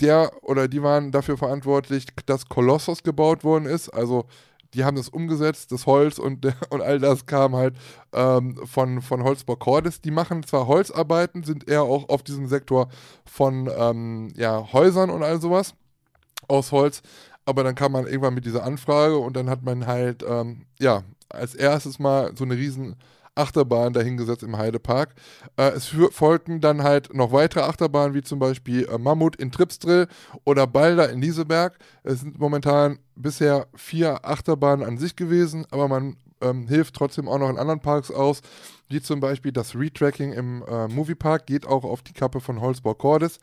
der 0.00 0.32
oder 0.42 0.68
die 0.68 0.82
waren 0.82 1.12
dafür 1.12 1.36
verantwortlich, 1.36 2.06
dass 2.26 2.48
Kolossos 2.48 3.02
gebaut 3.02 3.44
worden 3.44 3.66
ist. 3.66 3.88
Also 3.88 4.26
die 4.74 4.84
haben 4.84 4.96
das 4.96 5.08
umgesetzt, 5.08 5.72
das 5.72 5.86
Holz 5.86 6.18
und, 6.18 6.46
und 6.70 6.82
all 6.82 6.98
das 6.98 7.26
kam 7.26 7.56
halt 7.56 7.74
ähm, 8.12 8.58
von, 8.66 9.00
von 9.02 9.22
Holzbau 9.22 9.56
Cordes. 9.56 10.00
Die 10.00 10.10
machen 10.10 10.42
zwar 10.44 10.66
Holzarbeiten, 10.66 11.42
sind 11.42 11.68
eher 11.68 11.82
auch 11.82 12.08
auf 12.08 12.22
diesem 12.22 12.46
Sektor 12.48 12.88
von 13.24 13.70
ähm, 13.76 14.32
ja, 14.36 14.72
Häusern 14.72 15.10
und 15.10 15.22
all 15.22 15.40
sowas 15.40 15.74
aus 16.48 16.72
Holz. 16.72 17.02
Aber 17.44 17.64
dann 17.64 17.74
kam 17.74 17.92
man 17.92 18.06
irgendwann 18.06 18.34
mit 18.34 18.44
dieser 18.44 18.64
Anfrage 18.64 19.16
und 19.16 19.34
dann 19.34 19.48
hat 19.48 19.62
man 19.62 19.86
halt, 19.86 20.22
ähm, 20.28 20.66
ja, 20.78 21.02
als 21.30 21.54
erstes 21.54 21.98
mal 21.98 22.32
so 22.36 22.44
eine 22.44 22.56
riesen 22.56 22.96
Achterbahn 23.38 23.92
dahingesetzt 23.92 24.42
im 24.42 24.56
Heidepark. 24.56 25.14
Äh, 25.56 25.70
es 25.70 25.94
folgten 26.10 26.60
dann 26.60 26.82
halt 26.82 27.14
noch 27.14 27.32
weitere 27.32 27.60
Achterbahnen, 27.60 28.14
wie 28.14 28.22
zum 28.22 28.38
Beispiel 28.38 28.86
äh, 28.86 28.98
Mammut 28.98 29.36
in 29.36 29.52
Tripsdrill 29.52 30.08
oder 30.44 30.66
Balder 30.66 31.10
in 31.10 31.20
Lieseberg. 31.20 31.78
Es 32.02 32.20
sind 32.20 32.38
momentan 32.38 32.98
bisher 33.14 33.66
vier 33.74 34.24
Achterbahnen 34.24 34.86
an 34.86 34.98
sich 34.98 35.16
gewesen, 35.16 35.66
aber 35.70 35.88
man 35.88 36.16
ähm, 36.40 36.66
hilft 36.68 36.94
trotzdem 36.94 37.28
auch 37.28 37.38
noch 37.38 37.50
in 37.50 37.58
anderen 37.58 37.80
Parks 37.80 38.10
aus, 38.10 38.42
wie 38.88 39.00
zum 39.00 39.20
Beispiel 39.20 39.52
das 39.52 39.74
Retracking 39.74 40.32
im 40.32 40.64
äh, 40.68 40.88
Moviepark 40.88 41.46
geht 41.46 41.66
auch 41.66 41.84
auf 41.84 42.02
die 42.02 42.12
Kappe 42.12 42.40
von 42.40 42.60
Holzbau 42.60 42.94
Cordes. 42.94 43.38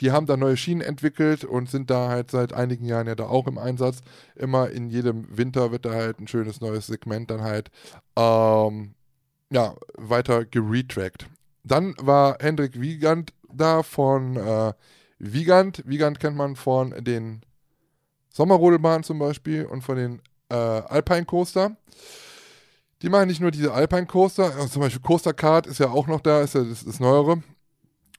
Die 0.00 0.12
haben 0.12 0.26
da 0.26 0.36
neue 0.36 0.56
Schienen 0.56 0.80
entwickelt 0.80 1.44
und 1.44 1.68
sind 1.70 1.90
da 1.90 2.08
halt 2.08 2.30
seit 2.30 2.52
einigen 2.52 2.84
Jahren 2.84 3.08
ja 3.08 3.16
da 3.16 3.26
auch 3.26 3.48
im 3.48 3.58
Einsatz. 3.58 4.00
Immer 4.36 4.70
in 4.70 4.90
jedem 4.90 5.26
Winter 5.36 5.72
wird 5.72 5.84
da 5.84 5.92
halt 5.92 6.20
ein 6.20 6.28
schönes 6.28 6.60
neues 6.60 6.86
Segment 6.86 7.30
dann 7.30 7.42
halt 7.42 7.70
ähm, 8.16 8.94
ja, 9.50 9.74
weiter 9.96 10.44
geretrackt. 10.44 11.26
Dann 11.64 11.94
war 12.00 12.36
Hendrik 12.40 12.80
Wiegand 12.80 13.32
da 13.52 13.82
von 13.82 14.36
äh, 14.36 14.72
Wiegand. 15.18 15.82
Wiegand 15.86 16.20
kennt 16.20 16.36
man 16.36 16.56
von 16.56 16.92
den 17.04 17.42
Sommerrodelbahnen 18.30 19.02
zum 19.02 19.18
Beispiel 19.18 19.64
und 19.64 19.82
von 19.82 19.96
den 19.96 20.22
äh, 20.48 20.54
Alpine 20.54 21.24
Coaster. 21.24 21.76
Die 23.02 23.08
machen 23.08 23.28
nicht 23.28 23.40
nur 23.40 23.50
diese 23.50 23.72
Alpine 23.72 24.06
Coaster, 24.06 24.54
also 24.54 24.68
zum 24.68 24.82
Beispiel 24.82 25.02
Coaster 25.02 25.32
Card 25.32 25.66
ist 25.66 25.78
ja 25.78 25.90
auch 25.90 26.06
noch 26.08 26.20
da, 26.20 26.40
ist 26.42 26.54
ja 26.54 26.64
das, 26.64 26.84
das 26.84 26.98
neuere 27.00 27.42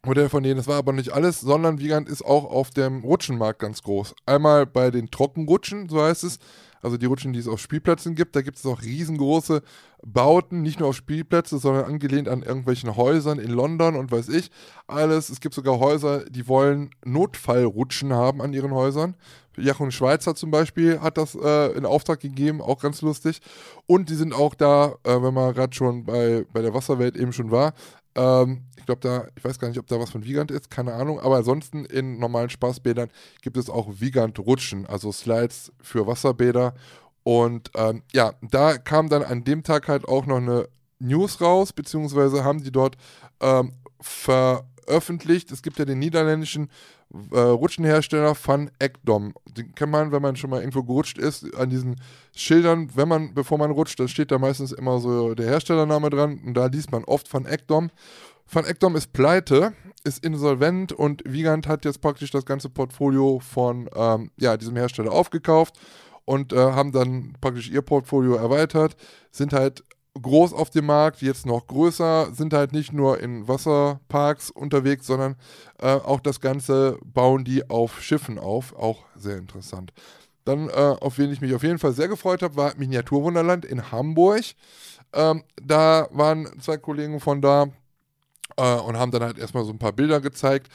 Modell 0.05 0.29
von 0.29 0.43
denen. 0.43 0.57
Das 0.57 0.67
war 0.67 0.77
aber 0.77 0.93
nicht 0.93 1.11
alles, 1.11 1.41
sondern 1.41 1.79
Wiegand 1.79 2.07
ist 2.07 2.23
auch 2.23 2.45
auf 2.45 2.69
dem 2.69 3.03
Rutschenmarkt 3.03 3.59
ganz 3.59 3.83
groß. 3.83 4.15
Einmal 4.25 4.65
bei 4.65 4.91
den 4.91 5.11
Trockenrutschen, 5.11 5.89
so 5.89 6.01
heißt 6.01 6.23
es, 6.23 6.39
also 6.81 6.97
die 6.97 7.05
Rutschen, 7.05 7.33
die 7.33 7.39
es 7.39 7.47
auf 7.47 7.59
Spielplätzen 7.59 8.15
gibt. 8.15 8.35
Da 8.35 8.41
gibt 8.41 8.57
es 8.57 8.65
auch 8.65 8.81
riesengroße 8.81 9.61
Bauten, 10.05 10.61
nicht 10.61 10.79
nur 10.79 10.89
auf 10.89 10.95
Spielplätze, 10.95 11.57
sondern 11.57 11.85
angelehnt 11.85 12.29
an 12.29 12.43
irgendwelchen 12.43 12.95
Häusern 12.95 13.39
in 13.39 13.51
London 13.51 13.95
und 13.95 14.11
weiß 14.11 14.29
ich. 14.29 14.51
Alles. 14.87 15.29
Es 15.29 15.39
gibt 15.39 15.55
sogar 15.55 15.79
Häuser, 15.79 16.25
die 16.29 16.47
wollen 16.47 16.91
Notfallrutschen 17.05 18.13
haben 18.13 18.41
an 18.41 18.53
ihren 18.53 18.71
Häusern. 18.71 19.15
Jochen 19.57 19.91
Schweizer 19.91 20.35
zum 20.35 20.51
Beispiel 20.51 21.01
hat 21.01 21.17
das 21.17 21.35
äh, 21.35 21.71
in 21.73 21.85
Auftrag 21.85 22.19
gegeben, 22.19 22.61
auch 22.61 22.81
ganz 22.81 23.01
lustig. 23.01 23.41
Und 23.85 24.09
die 24.09 24.15
sind 24.15 24.33
auch 24.33 24.55
da, 24.55 24.95
äh, 25.03 25.21
wenn 25.21 25.33
man 25.33 25.53
gerade 25.53 25.75
schon 25.75 26.05
bei, 26.05 26.45
bei 26.53 26.61
der 26.61 26.73
Wasserwelt 26.73 27.17
eben 27.17 27.33
schon 27.33 27.51
war, 27.51 27.73
ähm, 28.15 28.65
ich 28.77 28.85
glaube, 28.85 29.01
da, 29.01 29.27
ich 29.35 29.43
weiß 29.43 29.59
gar 29.59 29.67
nicht, 29.67 29.79
ob 29.79 29.87
da 29.87 29.99
was 29.99 30.09
von 30.09 30.25
Vigant 30.25 30.51
ist, 30.51 30.69
keine 30.69 30.93
Ahnung. 30.93 31.19
Aber 31.19 31.37
ansonsten 31.37 31.85
in 31.85 32.19
normalen 32.19 32.49
Spaßbädern 32.49 33.09
gibt 33.41 33.57
es 33.57 33.69
auch 33.69 33.87
Vigant-Rutschen, 33.99 34.85
also 34.85 35.11
Slides 35.11 35.71
für 35.81 36.07
Wasserbäder. 36.07 36.73
Und 37.23 37.71
ähm, 37.75 38.03
ja, 38.13 38.33
da 38.41 38.77
kam 38.77 39.09
dann 39.09 39.23
an 39.23 39.43
dem 39.43 39.63
Tag 39.63 39.87
halt 39.87 40.07
auch 40.07 40.25
noch 40.25 40.37
eine 40.37 40.67
News 40.99 41.41
raus, 41.41 41.73
beziehungsweise 41.73 42.43
haben 42.43 42.63
die 42.63 42.71
dort 42.71 42.97
ähm, 43.39 43.73
veröffentlicht. 44.01 45.51
Es 45.51 45.61
gibt 45.61 45.79
ja 45.79 45.85
den 45.85 45.99
niederländischen 45.99 46.69
äh, 47.31 47.39
Rutschenhersteller 47.39 48.35
Van 48.35 48.69
Ekdom. 48.79 49.33
Den 49.45 49.73
kennt 49.73 49.91
man, 49.91 50.11
wenn 50.11 50.21
man 50.21 50.35
schon 50.35 50.49
mal 50.49 50.59
irgendwo 50.59 50.83
gerutscht 50.83 51.17
ist, 51.17 51.55
an 51.55 51.69
diesen 51.69 51.95
Schildern, 52.35 52.91
wenn 52.95 53.07
man, 53.07 53.33
bevor 53.33 53.57
man 53.57 53.71
rutscht, 53.71 53.99
da 53.99 54.07
steht 54.07 54.31
da 54.31 54.37
meistens 54.37 54.71
immer 54.71 54.99
so 54.99 55.33
der 55.33 55.47
Herstellername 55.47 56.09
dran 56.09 56.39
und 56.45 56.53
da 56.53 56.67
liest 56.67 56.91
man 56.91 57.03
oft 57.03 57.31
Van 57.33 57.45
Ekdom. 57.45 57.89
Van 58.51 58.65
Ekdom 58.65 58.95
ist 58.95 59.13
pleite, 59.13 59.73
ist 60.03 60.23
insolvent 60.23 60.91
und 60.91 61.21
Wiegand 61.25 61.67
hat 61.67 61.85
jetzt 61.85 62.01
praktisch 62.01 62.31
das 62.31 62.45
ganze 62.45 62.69
Portfolio 62.69 63.39
von 63.39 63.89
ähm, 63.95 64.31
ja, 64.37 64.57
diesem 64.57 64.75
Hersteller 64.75 65.11
aufgekauft 65.11 65.79
und 66.25 66.53
äh, 66.53 66.57
haben 66.57 66.91
dann 66.91 67.33
praktisch 67.41 67.69
ihr 67.69 67.81
Portfolio 67.81 68.35
erweitert, 68.35 68.95
sind 69.31 69.53
halt 69.53 69.83
groß 70.21 70.53
auf 70.53 70.69
dem 70.69 70.85
Markt, 70.85 71.21
jetzt 71.21 71.45
noch 71.45 71.67
größer, 71.67 72.33
sind 72.33 72.53
halt 72.53 72.71
nicht 72.71 72.93
nur 72.93 73.19
in 73.19 73.47
Wasserparks 73.47 74.51
unterwegs, 74.51 75.07
sondern 75.07 75.35
äh, 75.79 75.93
auch 75.93 76.19
das 76.19 76.39
Ganze 76.39 76.97
bauen 77.03 77.43
die 77.43 77.69
auf 77.69 78.01
Schiffen 78.01 78.39
auf. 78.39 78.73
Auch 78.75 79.03
sehr 79.15 79.37
interessant. 79.37 79.93
Dann, 80.45 80.69
äh, 80.69 80.95
auf 80.99 81.17
wen 81.17 81.31
ich 81.31 81.41
mich 81.41 81.53
auf 81.53 81.63
jeden 81.63 81.79
Fall 81.79 81.93
sehr 81.93 82.07
gefreut 82.07 82.41
habe, 82.41 82.55
war 82.55 82.73
Miniaturwunderland 82.77 83.65
in 83.65 83.91
Hamburg. 83.91 84.43
Ähm, 85.13 85.43
da 85.61 86.07
waren 86.11 86.47
zwei 86.59 86.77
Kollegen 86.77 87.19
von 87.19 87.41
da 87.41 87.67
äh, 88.57 88.75
und 88.75 88.97
haben 88.97 89.11
dann 89.11 89.23
halt 89.23 89.37
erstmal 89.37 89.65
so 89.65 89.71
ein 89.71 89.79
paar 89.79 89.93
Bilder 89.93 90.21
gezeigt. 90.21 90.71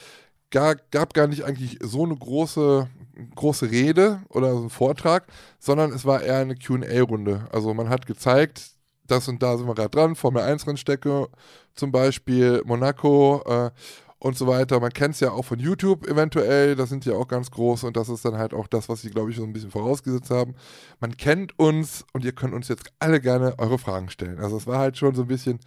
Gar, 0.51 0.75
gab 0.91 1.13
gar 1.13 1.27
nicht 1.27 1.43
eigentlich 1.43 1.79
so 1.81 2.03
eine 2.03 2.15
große, 2.15 2.87
große 3.35 3.69
Rede 3.69 4.21
oder 4.29 4.53
so 4.53 4.59
einen 4.59 4.69
Vortrag, 4.69 5.27
sondern 5.59 5.91
es 5.91 6.05
war 6.05 6.21
eher 6.21 6.37
eine 6.37 6.55
QA-Runde. 6.55 7.47
Also 7.51 7.73
man 7.73 7.89
hat 7.89 8.05
gezeigt, 8.05 8.74
das 9.07 9.27
und 9.27 9.41
da 9.41 9.57
sind 9.57 9.67
wir 9.67 9.75
gerade 9.75 9.89
dran, 9.89 10.15
Formel 10.15 10.43
1 10.43 10.67
Rennstrecke 10.67 11.27
zum 11.73 11.91
Beispiel, 11.91 12.61
Monaco 12.65 13.43
äh, 13.45 13.71
und 14.19 14.37
so 14.37 14.47
weiter. 14.47 14.79
Man 14.79 14.91
kennt 14.91 15.15
es 15.15 15.19
ja 15.19 15.31
auch 15.31 15.45
von 15.45 15.59
YouTube 15.59 16.07
eventuell, 16.07 16.75
da 16.75 16.85
sind 16.85 17.05
die 17.05 17.11
auch 17.11 17.27
ganz 17.27 17.51
groß 17.51 17.83
und 17.83 17.95
das 17.95 18.09
ist 18.09 18.25
dann 18.25 18.37
halt 18.37 18.53
auch 18.53 18.67
das, 18.67 18.89
was 18.89 19.01
sie, 19.01 19.09
glaube 19.09 19.31
ich, 19.31 19.37
so 19.37 19.43
ein 19.43 19.53
bisschen 19.53 19.71
vorausgesetzt 19.71 20.31
haben. 20.31 20.55
Man 20.99 21.15
kennt 21.17 21.57
uns 21.59 22.05
und 22.13 22.25
ihr 22.25 22.31
könnt 22.31 22.53
uns 22.53 22.67
jetzt 22.67 22.91
alle 22.99 23.21
gerne 23.21 23.59
eure 23.59 23.77
Fragen 23.77 24.09
stellen. 24.09 24.39
Also 24.39 24.57
es 24.57 24.67
war 24.67 24.79
halt 24.79 24.97
schon 24.97 25.15
so 25.15 25.23
ein 25.23 25.27
bisschen 25.27 25.59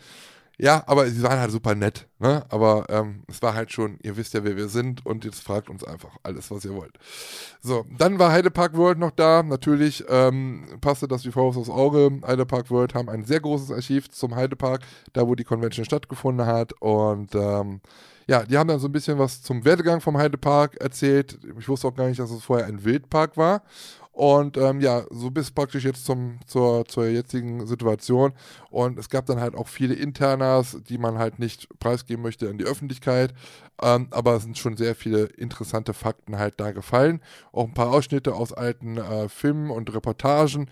ja, 0.61 0.83
aber 0.87 1.07
sie 1.07 1.23
waren 1.23 1.39
halt 1.39 1.53
super 1.53 1.77
nett. 1.77 2.09
Ne? 2.19 2.45
Aber 2.49 2.87
ähm, 2.89 3.23
es 3.29 3.41
war 3.43 3.55
halt 3.55 3.73
schon, 3.73 3.99
ihr 4.03 4.17
wisst 4.17 4.35
ja, 4.35 4.43
wer 4.43 4.57
wir 4.57 4.69
sind 4.69 5.07
und 5.07 5.25
jetzt 5.25 5.41
fragt 5.41 5.71
uns 5.71 5.85
einfach 5.85 6.17
alles, 6.25 6.51
was 6.51 6.65
ihr 6.65 6.75
wollt. 6.75 6.99
So, 7.63 7.87
dann 7.97 8.19
war 8.19 8.33
Heidepark 8.33 8.77
World 8.77 8.99
noch 8.99 9.13
da. 9.13 9.45
Natürlich 9.45 10.05
ähm, 10.09 10.65
passte 10.81 11.07
das 11.07 11.25
wie 11.25 11.31
Faust 11.31 11.57
aufs 11.59 11.71
Auge. 11.71 12.11
Heidepark 12.27 12.71
World 12.71 12.95
haben 12.95 13.09
ein 13.09 13.25
sehr 13.25 13.41
großes 13.41 13.71
Archiv 13.71 14.11
zum 14.11 14.35
Heidepark, 14.35 14.83
da 15.13 15.29
wo 15.29 15.37
die 15.37 15.45
Convention 15.45 15.85
stattgefunden 15.85 16.47
hat. 16.47 16.73
Und 16.81 17.37
ähm, 17.37 17.81
ja, 18.27 18.43
die 18.43 18.59
haben 18.59 18.69
dann 18.69 18.81
so 18.81 18.89
ein 18.89 18.93
bisschen 18.93 19.19
was 19.19 19.43
zum 19.43 19.65
Werdegang 19.65 20.01
vom 20.01 20.19
Heidepark 20.19 20.77
erzählt. 20.81 21.39
Ich 21.59 21.69
wusste 21.69 21.87
auch 21.87 21.95
gar 21.95 22.09
nicht, 22.09 22.19
dass 22.19 22.33
es 22.33 22.43
vorher 22.43 22.67
ein 22.67 22.85
Wildpark 22.85 23.37
war. 23.37 23.63
Und 24.19 24.57
ähm, 24.57 24.81
ja, 24.81 25.05
so 25.11 25.31
bis 25.31 25.53
praktisch 25.53 25.85
jetzt 25.85 26.05
zum, 26.05 26.41
zur, 26.45 26.85
zur 26.87 27.07
jetzigen 27.07 27.65
Situation. 27.69 28.33
Und 28.69 28.99
es 28.99 29.11
gab 29.11 29.27
dann 29.27 29.39
halt 29.41 29.55
auch 29.55 29.69
viele 29.69 29.95
Internas, 29.95 30.77
die 30.89 30.99
man 30.99 31.19
halt 31.19 31.39
nicht 31.39 31.69
preisgeben 31.79 32.25
möchte 32.25 32.51
an 32.51 32.59
die 32.59 32.65
Öffentlichkeit. 32.65 33.33
Ähm, 33.81 34.09
aber 34.11 34.35
es 34.35 34.43
sind 34.43 34.59
schon 34.59 34.77
sehr 34.77 34.97
viele 34.97 35.27
interessante 35.27 35.95
Fakten 35.95 36.37
halt 36.37 36.55
da 36.59 36.73
gefallen. 36.73 37.21
Auch 37.53 37.67
ein 37.67 37.75
paar 37.75 37.93
Ausschnitte 37.93 38.35
aus 38.35 38.53
alten 38.53 38.97
äh, 38.97 39.29
Filmen 39.29 39.71
und 39.71 39.95
Reportagen. 39.95 40.69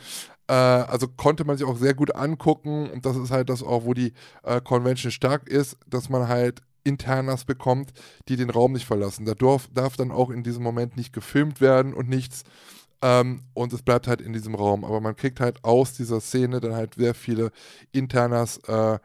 Äh, 0.48 0.52
also 0.52 1.06
konnte 1.06 1.44
man 1.44 1.56
sich 1.56 1.68
auch 1.68 1.76
sehr 1.76 1.94
gut 1.94 2.16
angucken. 2.16 2.90
Und 2.90 3.06
das 3.06 3.16
ist 3.16 3.30
halt 3.30 3.48
das 3.48 3.62
auch, 3.62 3.84
wo 3.84 3.94
die 3.94 4.12
äh, 4.42 4.60
Convention 4.60 5.12
stark 5.12 5.48
ist, 5.48 5.76
dass 5.86 6.08
man 6.08 6.26
halt 6.26 6.62
Internas 6.82 7.44
bekommt, 7.44 7.92
die 8.28 8.34
den 8.34 8.50
Raum 8.50 8.72
nicht 8.72 8.86
verlassen. 8.86 9.24
Da 9.24 9.34
darf, 9.34 9.68
darf 9.72 9.96
dann 9.96 10.10
auch 10.10 10.30
in 10.30 10.42
diesem 10.42 10.64
Moment 10.64 10.96
nicht 10.96 11.12
gefilmt 11.12 11.60
werden 11.60 11.94
und 11.94 12.08
nichts. 12.08 12.42
Ähm, 13.06 13.44
und 13.54 13.72
es 13.72 13.82
bleibt 13.82 14.08
halt 14.08 14.20
in 14.20 14.32
diesem 14.32 14.56
Raum. 14.56 14.84
Aber 14.84 15.00
man 15.00 15.14
kriegt 15.14 15.38
halt 15.38 15.62
aus 15.64 15.92
dieser 15.92 16.20
Szene 16.20 16.58
dann 16.58 16.74
halt 16.74 16.94
sehr 16.94 17.14
viele 17.14 17.52
Internas 17.92 18.58
äh, 18.66 18.98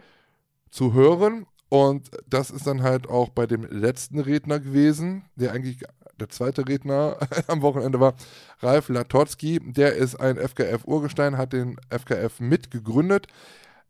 zu 0.71 0.93
hören. 0.93 1.45
Und 1.69 2.09
das 2.27 2.49
ist 2.49 2.65
dann 2.65 2.81
halt 2.81 3.07
auch 3.07 3.29
bei 3.29 3.45
dem 3.45 3.63
letzten 3.63 4.19
Redner 4.19 4.59
gewesen, 4.59 5.25
der 5.35 5.51
eigentlich 5.51 5.83
der 6.19 6.29
zweite 6.29 6.67
Redner 6.67 7.17
am 7.47 7.61
Wochenende 7.61 7.99
war, 7.99 8.15
Ralf 8.59 8.89
Latotzki. 8.89 9.59
Der 9.63 9.93
ist 9.93 10.15
ein 10.19 10.37
FKF-Urgestein, 10.37 11.37
hat 11.37 11.53
den 11.53 11.77
FKF 11.89 12.39
mitgegründet. 12.39 13.27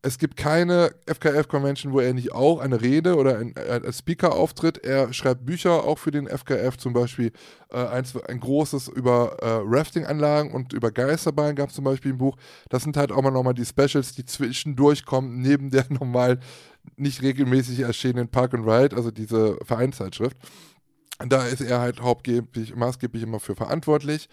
Es 0.04 0.18
gibt 0.18 0.36
keine 0.36 0.96
FKF-Convention, 1.06 1.94
wo 1.94 2.00
er 2.00 2.14
nicht 2.14 2.32
auch 2.32 2.60
eine 2.60 2.82
Rede 2.82 3.18
oder 3.18 3.38
ein, 3.38 3.54
als 3.56 4.00
Speaker 4.00 4.34
auftritt. 4.34 4.84
Er 4.84 5.14
schreibt 5.14 5.46
Bücher 5.46 5.84
auch 5.84 6.00
für 6.00 6.10
den 6.10 6.28
FKF, 6.28 6.78
zum 6.78 6.94
Beispiel 6.94 7.32
äh, 7.70 7.78
eins, 7.78 8.16
ein 8.16 8.40
großes 8.40 8.88
über 8.88 9.38
äh, 9.42 9.62
Rafting-Anlagen 9.64 10.54
und 10.54 10.74
über 10.74 10.90
Geisterbahnen 10.90 11.56
gab 11.56 11.70
es 11.70 11.76
zum 11.76 11.84
Beispiel 11.84 12.14
ein 12.14 12.18
Buch. 12.18 12.36
Das 12.70 12.82
sind 12.82 12.98
halt 12.98 13.12
auch 13.12 13.22
mal 13.22 13.30
nochmal 13.30 13.54
die 13.54 13.66
Specials, 13.66 14.16
die 14.16 14.26
zwischendurch 14.26 15.06
kommen, 15.06 15.40
neben 15.40 15.70
der 15.70 15.86
normal 15.90 16.40
nicht 16.96 17.22
regelmäßig 17.22 17.82
erschienenen 17.82 18.28
Park 18.28 18.56
and 18.56 18.66
Ride, 18.66 18.96
also 18.96 19.12
diese 19.12 19.60
Vereinszeitschrift. 19.64 20.38
Da 21.28 21.46
ist 21.46 21.62
er 21.62 21.80
halt 21.80 22.02
hauptgeblich, 22.02 22.76
maßgeblich 22.76 23.22
immer 23.22 23.40
für 23.40 23.56
verantwortlich. 23.56 24.30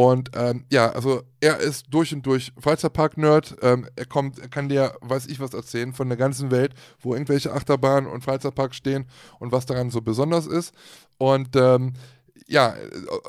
Und 0.00 0.30
ähm, 0.34 0.64
ja, 0.72 0.92
also 0.92 1.24
er 1.42 1.58
ist 1.58 1.88
durch 1.90 2.14
und 2.14 2.24
durch 2.24 2.54
Freizeitpark-Nerd. 2.58 3.56
Ähm, 3.60 3.86
er 3.96 4.06
kommt, 4.06 4.38
er 4.38 4.48
kann 4.48 4.70
dir, 4.70 4.94
weiß 5.02 5.26
ich 5.26 5.40
was 5.40 5.52
erzählen 5.52 5.92
von 5.92 6.08
der 6.08 6.16
ganzen 6.16 6.50
Welt, 6.50 6.72
wo 7.00 7.12
irgendwelche 7.12 7.52
Achterbahnen 7.52 8.08
und 8.10 8.24
Freizeitparks 8.24 8.78
stehen 8.78 9.04
und 9.40 9.52
was 9.52 9.66
daran 9.66 9.90
so 9.90 10.00
besonders 10.00 10.46
ist. 10.46 10.72
Und 11.18 11.54
ähm, 11.54 11.92
ja, 12.46 12.76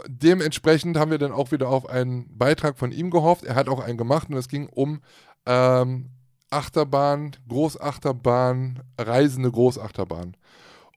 dementsprechend 0.08 0.96
haben 0.96 1.12
wir 1.12 1.18
dann 1.18 1.34
auch 1.34 1.52
wieder 1.52 1.68
auf 1.68 1.90
einen 1.90 2.38
Beitrag 2.38 2.78
von 2.78 2.94
ihm 2.94 3.12
gehofft. 3.12 3.44
Er 3.44 3.56
hat 3.56 3.68
auch 3.68 3.82
einen 3.82 3.98
gemacht 3.98 4.30
und 4.30 4.38
es 4.38 4.48
ging 4.48 4.68
um 4.68 5.02
ähm, 5.46 6.12
Achterbahn, 6.52 7.32
Großachterbahn, 7.50 8.80
reisende 8.98 9.52
Großachterbahn. 9.52 10.38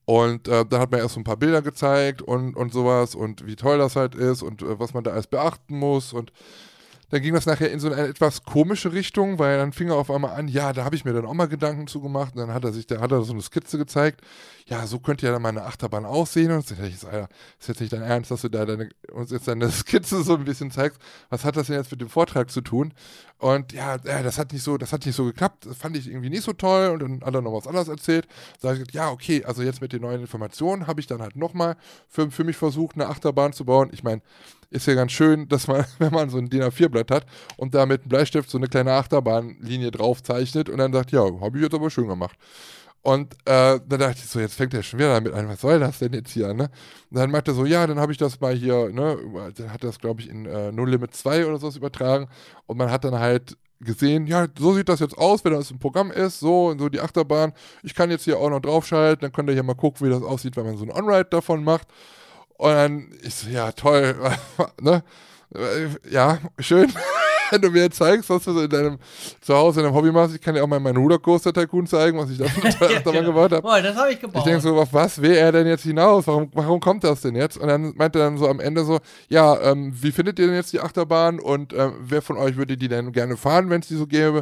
Und 0.06 0.48
äh, 0.48 0.64
dann 0.66 0.80
hat 0.80 0.90
man 0.90 1.00
erst 1.00 1.14
so 1.14 1.20
ein 1.20 1.24
paar 1.24 1.38
Bilder 1.38 1.62
gezeigt 1.62 2.20
und, 2.20 2.54
und 2.56 2.72
sowas 2.72 3.14
und 3.14 3.46
wie 3.46 3.56
toll 3.56 3.78
das 3.78 3.96
halt 3.96 4.14
ist 4.14 4.42
und 4.42 4.62
äh, 4.62 4.78
was 4.78 4.92
man 4.92 5.02
da 5.04 5.12
alles 5.12 5.26
beachten 5.26 5.78
muss. 5.78 6.12
Und 6.12 6.32
dann 7.14 7.22
ging 7.22 7.32
das 7.32 7.46
nachher 7.46 7.70
in 7.70 7.78
so 7.78 7.92
eine 7.92 8.08
etwas 8.08 8.42
komische 8.42 8.92
Richtung, 8.92 9.38
weil 9.38 9.56
dann 9.56 9.72
fing 9.72 9.88
er 9.88 9.94
auf 9.94 10.10
einmal 10.10 10.32
an, 10.32 10.48
ja, 10.48 10.72
da 10.72 10.84
habe 10.84 10.96
ich 10.96 11.04
mir 11.04 11.12
dann 11.12 11.26
auch 11.26 11.32
mal 11.32 11.46
Gedanken 11.46 11.86
zu 11.86 12.00
gemacht. 12.00 12.34
Und 12.34 12.40
dann 12.40 12.52
hat 12.52 12.64
er 12.64 12.72
sich, 12.72 12.88
da 12.88 13.00
hat 13.00 13.12
er 13.12 13.22
so 13.22 13.32
eine 13.32 13.40
Skizze 13.40 13.78
gezeigt. 13.78 14.20
Ja, 14.66 14.84
so 14.88 14.98
könnte 14.98 15.24
ja 15.24 15.30
dann 15.30 15.40
meine 15.40 15.62
Achterbahn 15.62 16.06
aussehen. 16.06 16.50
Und 16.50 16.68
dann 16.68 16.76
dachte 16.76 16.90
ich, 16.90 17.06
Alter, 17.06 17.28
ist 17.60 17.68
jetzt 17.68 17.80
nicht 17.80 17.92
dein 17.92 18.02
Ernst, 18.02 18.32
dass 18.32 18.40
du 18.40 18.48
da 18.48 18.66
deine, 18.66 18.88
uns 19.12 19.30
jetzt 19.30 19.46
deine 19.46 19.70
Skizze 19.70 20.24
so 20.24 20.34
ein 20.34 20.44
bisschen 20.44 20.72
zeigst. 20.72 21.00
Was 21.30 21.44
hat 21.44 21.56
das 21.56 21.68
denn 21.68 21.76
jetzt 21.76 21.92
mit 21.92 22.00
dem 22.00 22.08
Vortrag 22.08 22.50
zu 22.50 22.62
tun? 22.62 22.92
Und 23.38 23.72
ja, 23.72 23.96
ja, 24.04 24.24
das 24.24 24.36
hat 24.36 24.52
nicht 24.52 24.64
so, 24.64 24.76
das 24.76 24.92
hat 24.92 25.06
nicht 25.06 25.14
so 25.14 25.24
geklappt. 25.24 25.66
Das 25.66 25.76
fand 25.76 25.96
ich 25.96 26.08
irgendwie 26.08 26.30
nicht 26.30 26.42
so 26.42 26.52
toll. 26.52 26.88
Und 26.88 27.00
dann 27.00 27.24
hat 27.24 27.32
er 27.32 27.42
noch 27.42 27.52
was 27.52 27.68
anderes 27.68 27.86
erzählt. 27.86 28.26
Da 28.60 28.70
habe 28.70 28.78
ich 28.78 28.80
gesagt, 28.80 28.94
ja, 28.94 29.12
okay, 29.12 29.44
also 29.44 29.62
jetzt 29.62 29.80
mit 29.80 29.92
den 29.92 30.02
neuen 30.02 30.20
Informationen 30.20 30.88
habe 30.88 30.98
ich 31.00 31.06
dann 31.06 31.22
halt 31.22 31.36
nochmal 31.36 31.76
für, 32.08 32.28
für 32.32 32.42
mich 32.42 32.56
versucht, 32.56 32.96
eine 32.96 33.06
Achterbahn 33.06 33.52
zu 33.52 33.64
bauen. 33.64 33.90
Ich 33.92 34.02
meine, 34.02 34.20
ist 34.74 34.86
ja 34.86 34.94
ganz 34.94 35.12
schön, 35.12 35.48
dass 35.48 35.68
man, 35.68 35.84
wenn 35.98 36.12
man 36.12 36.28
so 36.28 36.38
ein 36.38 36.50
DIN 36.50 36.62
A4-Blatt 36.62 37.10
hat 37.10 37.26
und 37.56 37.74
da 37.74 37.86
mit 37.86 38.02
einem 38.02 38.08
Bleistift 38.08 38.50
so 38.50 38.58
eine 38.58 38.66
kleine 38.66 38.92
Achterbahnlinie 38.92 39.90
drauf 39.90 40.22
zeichnet 40.22 40.68
und 40.68 40.78
dann 40.78 40.92
sagt, 40.92 41.12
ja, 41.12 41.20
habe 41.40 41.56
ich 41.56 41.62
jetzt 41.62 41.74
aber 41.74 41.90
schön 41.90 42.08
gemacht. 42.08 42.36
Und 43.02 43.34
äh, 43.44 43.78
dann 43.86 44.00
dachte 44.00 44.16
ich 44.16 44.26
so, 44.26 44.40
jetzt 44.40 44.54
fängt 44.54 44.72
er 44.72 44.82
schon 44.82 44.98
wieder 44.98 45.12
damit 45.12 45.34
an, 45.34 45.46
was 45.46 45.60
soll 45.60 45.78
das 45.78 45.98
denn 45.98 46.14
jetzt 46.14 46.30
hier, 46.30 46.54
ne? 46.54 46.70
Und 47.10 47.18
dann 47.18 47.30
macht 47.30 47.46
er 47.48 47.54
so, 47.54 47.66
ja, 47.66 47.86
dann 47.86 48.00
habe 48.00 48.12
ich 48.12 48.18
das 48.18 48.40
mal 48.40 48.54
hier, 48.54 48.88
ne, 48.88 49.18
dann 49.56 49.70
hat 49.70 49.84
das, 49.84 49.98
glaube 49.98 50.22
ich, 50.22 50.30
in 50.30 50.46
äh, 50.46 50.72
No 50.72 50.86
Limit 50.86 51.14
2 51.14 51.46
oder 51.46 51.58
sowas 51.58 51.76
übertragen 51.76 52.28
und 52.66 52.78
man 52.78 52.90
hat 52.90 53.04
dann 53.04 53.18
halt 53.18 53.58
gesehen, 53.78 54.26
ja, 54.26 54.46
so 54.58 54.72
sieht 54.72 54.88
das 54.88 55.00
jetzt 55.00 55.18
aus, 55.18 55.44
wenn 55.44 55.52
das 55.52 55.70
im 55.70 55.78
Programm 55.78 56.10
ist, 56.10 56.40
so 56.40 56.68
und 56.68 56.78
so 56.78 56.88
die 56.88 57.00
Achterbahn. 57.00 57.52
Ich 57.82 57.94
kann 57.94 58.10
jetzt 58.10 58.24
hier 58.24 58.38
auch 58.38 58.48
noch 58.48 58.60
draufschalten, 58.60 59.20
dann 59.20 59.32
könnt 59.32 59.50
ihr 59.50 59.54
hier 59.54 59.62
mal 59.62 59.74
gucken, 59.74 60.06
wie 60.06 60.10
das 60.10 60.22
aussieht, 60.22 60.56
wenn 60.56 60.64
man 60.64 60.78
so 60.78 60.84
ein 60.84 60.90
On-Ride 60.90 61.26
davon 61.26 61.62
macht. 61.62 61.88
Und 62.56 62.70
dann, 62.70 63.08
ich 63.22 63.34
so, 63.34 63.48
ja, 63.48 63.72
toll, 63.72 64.14
ne? 64.80 65.02
Ja, 66.10 66.38
schön. 66.58 66.92
wenn 67.50 67.62
du 67.62 67.70
mir 67.70 67.90
zeigst, 67.90 68.28
was 68.30 68.44
du 68.44 68.52
so 68.52 68.62
in 68.62 68.70
deinem 68.70 68.98
Zuhause 69.40 69.80
in 69.80 69.86
deinem 69.86 69.94
Hobby 69.94 70.10
machst, 70.10 70.34
ich 70.34 70.40
kann 70.40 70.54
dir 70.54 70.62
auch 70.62 70.66
mal 70.68 70.80
meinen 70.80 70.96
Rudercoaster 70.96 71.52
Tycoon 71.52 71.86
zeigen, 71.86 72.18
was 72.18 72.30
ich 72.30 72.38
da 72.38 72.44
ja, 72.88 73.00
genau. 73.00 73.26
gebaut 73.26 73.52
habe. 73.52 73.62
Boah, 73.62 73.80
das 73.80 73.96
habe 73.96 74.12
ich 74.12 74.20
gebaut. 74.20 74.38
Ich 74.38 74.44
denke 74.44 74.60
so, 74.60 74.76
auf 74.76 74.92
was 74.92 75.20
will 75.20 75.32
er 75.32 75.52
denn 75.52 75.66
jetzt 75.66 75.82
hinaus? 75.82 76.26
Warum, 76.26 76.50
warum 76.52 76.80
kommt 76.80 77.04
das 77.04 77.20
denn 77.20 77.34
jetzt? 77.34 77.56
Und 77.56 77.68
dann 77.68 77.94
meinte 77.96 78.18
er 78.18 78.26
dann 78.26 78.38
so 78.38 78.48
am 78.48 78.60
Ende 78.60 78.84
so, 78.84 78.98
ja, 79.28 79.60
ähm, 79.60 79.92
wie 79.94 80.12
findet 80.12 80.38
ihr 80.38 80.46
denn 80.46 80.56
jetzt 80.56 80.72
die 80.72 80.80
Achterbahn 80.80 81.40
und 81.40 81.72
ähm, 81.72 81.92
wer 82.00 82.22
von 82.22 82.36
euch 82.36 82.56
würde 82.56 82.76
die 82.76 82.88
denn 82.88 83.12
gerne 83.12 83.36
fahren, 83.36 83.70
wenn 83.70 83.80
es 83.80 83.88
die 83.88 83.96
so 83.96 84.06
gäbe? 84.06 84.38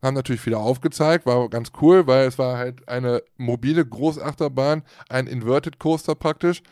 Und 0.00 0.08
haben 0.08 0.14
natürlich 0.14 0.40
viele 0.40 0.58
aufgezeigt, 0.58 1.24
war 1.26 1.48
ganz 1.48 1.70
cool, 1.80 2.06
weil 2.06 2.26
es 2.26 2.38
war 2.38 2.58
halt 2.58 2.88
eine 2.88 3.22
mobile 3.36 3.84
Großachterbahn, 3.84 4.82
ein 5.08 5.26
Inverted 5.26 5.78
Coaster 5.78 6.14
praktisch 6.14 6.62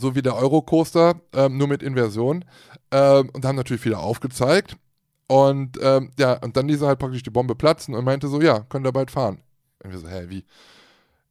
so 0.00 0.14
wie 0.14 0.22
der 0.22 0.36
Eurocoaster, 0.36 1.20
ähm, 1.34 1.56
nur 1.56 1.68
mit 1.68 1.82
Inversion. 1.82 2.44
Ähm, 2.90 3.30
und 3.32 3.44
haben 3.44 3.56
natürlich 3.56 3.82
viele 3.82 3.98
aufgezeigt. 3.98 4.76
Und 5.26 5.78
ähm, 5.82 6.10
ja, 6.18 6.34
und 6.34 6.56
dann 6.56 6.68
ließ 6.68 6.80
er 6.82 6.88
halt 6.88 6.98
praktisch 6.98 7.22
die 7.22 7.30
Bombe 7.30 7.54
platzen 7.54 7.94
und 7.94 8.04
meinte 8.04 8.28
so, 8.28 8.40
ja, 8.40 8.60
könnt 8.68 8.86
ihr 8.86 8.92
bald 8.92 9.10
fahren. 9.10 9.40
Und 9.84 9.92
wir 9.92 9.98
so, 9.98 10.08
hä, 10.08 10.24
wie? 10.28 10.44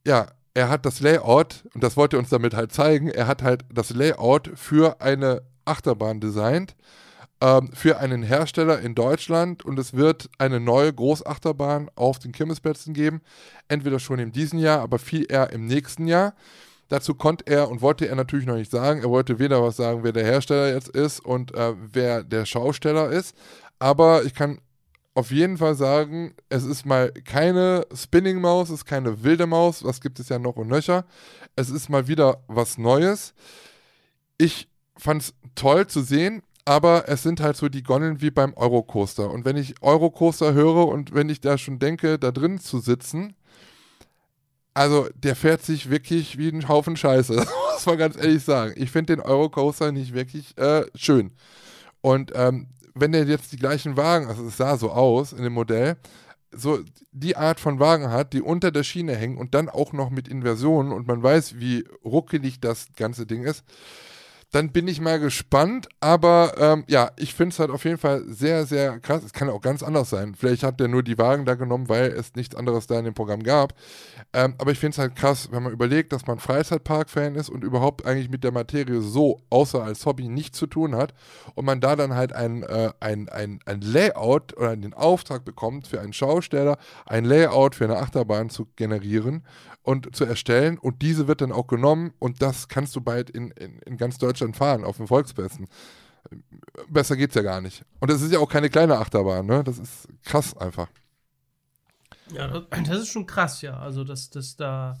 Ja, 0.06 0.28
er 0.54 0.68
hat 0.68 0.86
das 0.86 1.00
Layout, 1.00 1.64
und 1.74 1.82
das 1.84 1.96
wollte 1.96 2.16
er 2.16 2.20
uns 2.20 2.30
damit 2.30 2.54
halt 2.54 2.72
zeigen, 2.72 3.08
er 3.08 3.26
hat 3.26 3.42
halt 3.42 3.64
das 3.72 3.90
Layout 3.90 4.50
für 4.54 5.00
eine 5.00 5.42
Achterbahn 5.64 6.20
designt, 6.20 6.74
ähm, 7.40 7.70
für 7.72 7.98
einen 7.98 8.22
Hersteller 8.22 8.80
in 8.80 8.94
Deutschland 8.94 9.64
und 9.64 9.78
es 9.78 9.94
wird 9.94 10.28
eine 10.38 10.58
neue 10.58 10.92
Großachterbahn 10.92 11.90
auf 11.94 12.18
den 12.18 12.32
Kirmesplätzen 12.32 12.94
geben. 12.94 13.20
Entweder 13.68 14.00
schon 14.00 14.18
in 14.18 14.32
diesem 14.32 14.58
Jahr, 14.58 14.80
aber 14.80 14.98
viel 14.98 15.26
eher 15.28 15.52
im 15.52 15.66
nächsten 15.66 16.06
Jahr. 16.08 16.34
Dazu 16.88 17.14
konnte 17.14 17.46
er 17.46 17.70
und 17.70 17.82
wollte 17.82 18.08
er 18.08 18.16
natürlich 18.16 18.46
noch 18.46 18.56
nicht 18.56 18.70
sagen. 18.70 19.02
Er 19.02 19.10
wollte 19.10 19.38
weder 19.38 19.62
was 19.62 19.76
sagen, 19.76 20.04
wer 20.04 20.12
der 20.12 20.24
Hersteller 20.24 20.72
jetzt 20.72 20.88
ist 20.88 21.20
und 21.20 21.54
äh, 21.54 21.74
wer 21.92 22.24
der 22.24 22.46
Schausteller 22.46 23.10
ist. 23.10 23.36
Aber 23.78 24.24
ich 24.24 24.34
kann 24.34 24.58
auf 25.14 25.30
jeden 25.30 25.58
Fall 25.58 25.74
sagen, 25.74 26.34
es 26.48 26.64
ist 26.64 26.86
mal 26.86 27.12
keine 27.12 27.84
Spinning-Maus, 27.92 28.68
es 28.68 28.76
ist 28.76 28.84
keine 28.84 29.22
wilde 29.24 29.46
Maus. 29.46 29.84
Was 29.84 30.00
gibt 30.00 30.20
es 30.20 30.28
ja 30.28 30.38
noch 30.38 30.56
und 30.56 30.68
nöcher? 30.68 31.04
Es 31.56 31.70
ist 31.70 31.88
mal 31.90 32.06
wieder 32.06 32.42
was 32.46 32.78
Neues. 32.78 33.34
Ich 34.38 34.68
fand 34.96 35.22
es 35.22 35.34
toll 35.56 35.88
zu 35.88 36.02
sehen, 36.02 36.42
aber 36.64 37.08
es 37.08 37.22
sind 37.22 37.40
halt 37.40 37.56
so 37.56 37.68
die 37.68 37.82
Gondeln 37.82 38.20
wie 38.20 38.30
beim 38.30 38.54
Eurocoaster. 38.54 39.30
Und 39.30 39.44
wenn 39.44 39.56
ich 39.56 39.82
Eurocoaster 39.82 40.54
höre 40.54 40.86
und 40.86 41.12
wenn 41.14 41.28
ich 41.28 41.40
da 41.40 41.58
schon 41.58 41.78
denke, 41.78 42.18
da 42.18 42.30
drin 42.30 42.60
zu 42.60 42.78
sitzen, 42.78 43.34
also 44.78 45.08
der 45.14 45.34
fährt 45.34 45.62
sich 45.62 45.90
wirklich 45.90 46.38
wie 46.38 46.48
ein 46.48 46.68
Haufen 46.68 46.96
Scheiße. 46.96 47.34
Muss 47.72 47.86
man 47.86 47.98
ganz 47.98 48.16
ehrlich 48.16 48.44
sagen. 48.44 48.74
Ich 48.76 48.92
finde 48.92 49.16
den 49.16 49.24
Eurocoaster 49.24 49.90
nicht 49.90 50.14
wirklich 50.14 50.56
äh, 50.56 50.84
schön. 50.94 51.32
Und 52.00 52.30
ähm, 52.36 52.68
wenn 52.94 53.10
der 53.10 53.24
jetzt 53.24 53.50
die 53.52 53.56
gleichen 53.56 53.96
Wagen, 53.96 54.28
also 54.28 54.46
es 54.46 54.56
sah 54.56 54.76
so 54.76 54.92
aus 54.92 55.32
in 55.32 55.42
dem 55.42 55.52
Modell, 55.52 55.96
so 56.52 56.78
die 57.10 57.36
Art 57.36 57.58
von 57.58 57.80
Wagen 57.80 58.10
hat, 58.10 58.32
die 58.32 58.40
unter 58.40 58.70
der 58.70 58.84
Schiene 58.84 59.16
hängen 59.16 59.36
und 59.36 59.52
dann 59.52 59.68
auch 59.68 59.92
noch 59.92 60.10
mit 60.10 60.28
Inversionen 60.28 60.92
und 60.92 61.08
man 61.08 61.22
weiß, 61.24 61.58
wie 61.58 61.84
ruckelig 62.04 62.60
das 62.60 62.86
ganze 62.96 63.26
Ding 63.26 63.42
ist, 63.42 63.64
dann 64.50 64.72
bin 64.72 64.88
ich 64.88 65.00
mal 65.00 65.20
gespannt. 65.20 65.88
Aber 66.00 66.54
ähm, 66.58 66.84
ja, 66.88 67.10
ich 67.16 67.34
finde 67.34 67.52
es 67.52 67.58
halt 67.58 67.70
auf 67.70 67.84
jeden 67.84 67.98
Fall 67.98 68.24
sehr, 68.26 68.64
sehr 68.66 68.98
krass. 69.00 69.22
Es 69.24 69.32
kann 69.32 69.50
auch 69.50 69.60
ganz 69.60 69.82
anders 69.82 70.10
sein. 70.10 70.34
Vielleicht 70.34 70.62
hat 70.62 70.80
der 70.80 70.88
nur 70.88 71.02
die 71.02 71.18
Wagen 71.18 71.44
da 71.44 71.54
genommen, 71.54 71.88
weil 71.88 72.12
es 72.12 72.34
nichts 72.34 72.54
anderes 72.54 72.86
da 72.86 72.98
in 72.98 73.04
dem 73.04 73.14
Programm 73.14 73.42
gab. 73.42 73.74
Ähm, 74.32 74.54
aber 74.58 74.72
ich 74.72 74.78
finde 74.78 74.92
es 74.92 74.98
halt 74.98 75.16
krass, 75.16 75.48
wenn 75.52 75.62
man 75.62 75.72
überlegt, 75.72 76.12
dass 76.12 76.26
man 76.26 76.38
Freizeitpark-Fan 76.38 77.34
ist 77.34 77.50
und 77.50 77.62
überhaupt 77.62 78.06
eigentlich 78.06 78.30
mit 78.30 78.44
der 78.44 78.52
Materie 78.52 79.00
so, 79.02 79.42
außer 79.50 79.82
als 79.82 80.06
Hobby, 80.06 80.28
nichts 80.28 80.58
zu 80.58 80.66
tun 80.66 80.94
hat. 80.94 81.12
Und 81.54 81.66
man 81.66 81.80
da 81.80 81.96
dann 81.96 82.14
halt 82.14 82.32
ein, 82.32 82.62
äh, 82.62 82.90
ein, 83.00 83.28
ein, 83.28 83.60
ein 83.66 83.80
Layout 83.80 84.56
oder 84.56 84.76
den 84.76 84.94
Auftrag 84.94 85.44
bekommt 85.44 85.86
für 85.86 86.00
einen 86.00 86.12
Schausteller, 86.12 86.78
ein 87.06 87.24
Layout 87.24 87.74
für 87.74 87.84
eine 87.84 87.98
Achterbahn 87.98 88.50
zu 88.50 88.66
generieren 88.76 89.42
und 89.82 90.14
zu 90.14 90.24
erstellen 90.24 90.78
und 90.78 91.02
diese 91.02 91.28
wird 91.28 91.40
dann 91.40 91.52
auch 91.52 91.66
genommen 91.66 92.12
und 92.18 92.42
das 92.42 92.68
kannst 92.68 92.94
du 92.96 93.00
bald 93.00 93.30
in, 93.30 93.50
in, 93.52 93.78
in 93.80 93.96
ganz 93.96 94.18
Deutschland 94.18 94.56
fahren, 94.56 94.84
auf 94.84 94.98
den 94.98 95.06
Volksbesten. 95.06 95.68
Besser 96.88 97.16
geht's 97.16 97.34
ja 97.34 97.42
gar 97.42 97.60
nicht. 97.60 97.84
Und 98.00 98.10
das 98.10 98.20
ist 98.20 98.32
ja 98.32 98.38
auch 98.38 98.48
keine 98.48 98.68
kleine 98.68 98.98
Achterbahn, 98.98 99.46
ne? 99.46 99.64
Das 99.64 99.78
ist 99.78 100.08
krass 100.24 100.56
einfach. 100.56 100.88
Ja, 102.32 102.60
das, 102.70 102.98
ist 102.98 103.08
schon 103.08 103.26
krass, 103.26 103.62
ja. 103.62 103.78
Also, 103.78 104.04
dass, 104.04 104.28
dass 104.28 104.56
da, 104.56 105.00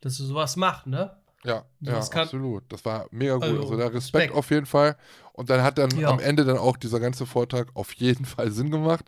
dass 0.00 0.16
du 0.16 0.24
sowas 0.24 0.56
macht, 0.56 0.86
ne? 0.86 1.16
Ja, 1.44 1.64
ja, 1.80 2.00
kann- 2.10 2.22
absolut. 2.24 2.64
Das 2.68 2.84
war 2.84 3.06
mega 3.10 3.34
gut. 3.34 3.44
Also, 3.44 3.60
Also, 3.60 3.76
der 3.76 3.86
Respekt, 3.94 4.14
Respekt. 4.24 4.34
auf 4.34 4.50
jeden 4.50 4.66
Fall. 4.66 4.96
Und 5.32 5.50
dann 5.50 5.62
hat 5.62 5.78
dann 5.78 5.90
Ja. 5.96 6.10
am 6.10 6.18
Ende 6.18 6.44
dann 6.44 6.58
auch 6.58 6.76
dieser 6.76 6.98
ganze 6.98 7.26
Vortrag 7.26 7.68
auf 7.74 7.92
jeden 7.94 8.24
Fall 8.40 8.50
Sinn 8.50 8.70
gemacht. 8.70 9.04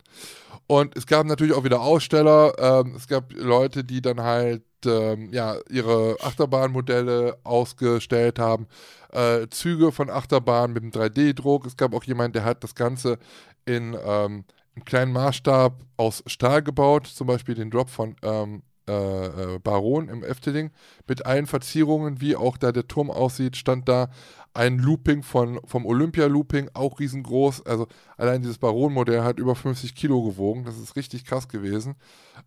Und 0.67 0.95
es 0.95 1.05
gab 1.05 1.25
natürlich 1.25 1.53
auch 1.53 1.65
wieder 1.65 1.81
Aussteller. 1.81 2.53
Ähm, 2.57 2.95
es 2.95 3.07
gab 3.07 3.33
Leute, 3.33 3.83
die 3.83 4.01
dann 4.01 4.21
halt 4.21 4.63
ähm, 4.85 5.31
ja, 5.33 5.57
ihre 5.69 6.15
Achterbahnmodelle 6.21 7.37
ausgestellt 7.43 8.39
haben. 8.39 8.67
Äh, 9.11 9.47
Züge 9.49 9.91
von 9.91 10.09
Achterbahnen 10.09 10.73
mit 10.73 10.83
einem 10.83 10.91
3D-Druck. 10.91 11.65
Es 11.65 11.75
gab 11.77 11.93
auch 11.93 12.03
jemanden, 12.05 12.33
der 12.33 12.45
hat 12.45 12.63
das 12.63 12.75
Ganze 12.75 13.19
in 13.65 13.93
ähm, 13.93 14.45
einem 14.75 14.85
kleinen 14.85 15.11
Maßstab 15.11 15.73
aus 15.97 16.23
Stahl 16.27 16.61
gebaut. 16.63 17.07
Zum 17.07 17.27
Beispiel 17.27 17.55
den 17.55 17.69
Drop 17.69 17.89
von 17.89 18.15
ähm, 18.23 18.63
äh, 18.91 19.55
äh, 19.55 19.59
Baron 19.59 20.09
im 20.09 20.23
Efteling 20.23 20.71
mit 21.07 21.25
allen 21.25 21.47
Verzierungen, 21.47 22.19
wie 22.19 22.35
auch 22.35 22.57
da 22.57 22.71
der 22.71 22.87
Turm 22.87 23.09
aussieht, 23.09 23.55
stand 23.55 23.87
da 23.87 24.09
ein 24.53 24.79
Looping 24.79 25.23
von, 25.23 25.61
vom 25.65 25.85
Olympia-Looping, 25.85 26.71
auch 26.73 26.99
riesengroß. 26.99 27.65
Also 27.65 27.87
allein 28.17 28.41
dieses 28.41 28.57
Baron-Modell 28.57 29.23
hat 29.23 29.39
über 29.39 29.55
50 29.55 29.95
Kilo 29.95 30.23
gewogen. 30.23 30.65
Das 30.65 30.77
ist 30.77 30.97
richtig 30.97 31.23
krass 31.23 31.47
gewesen. 31.47 31.95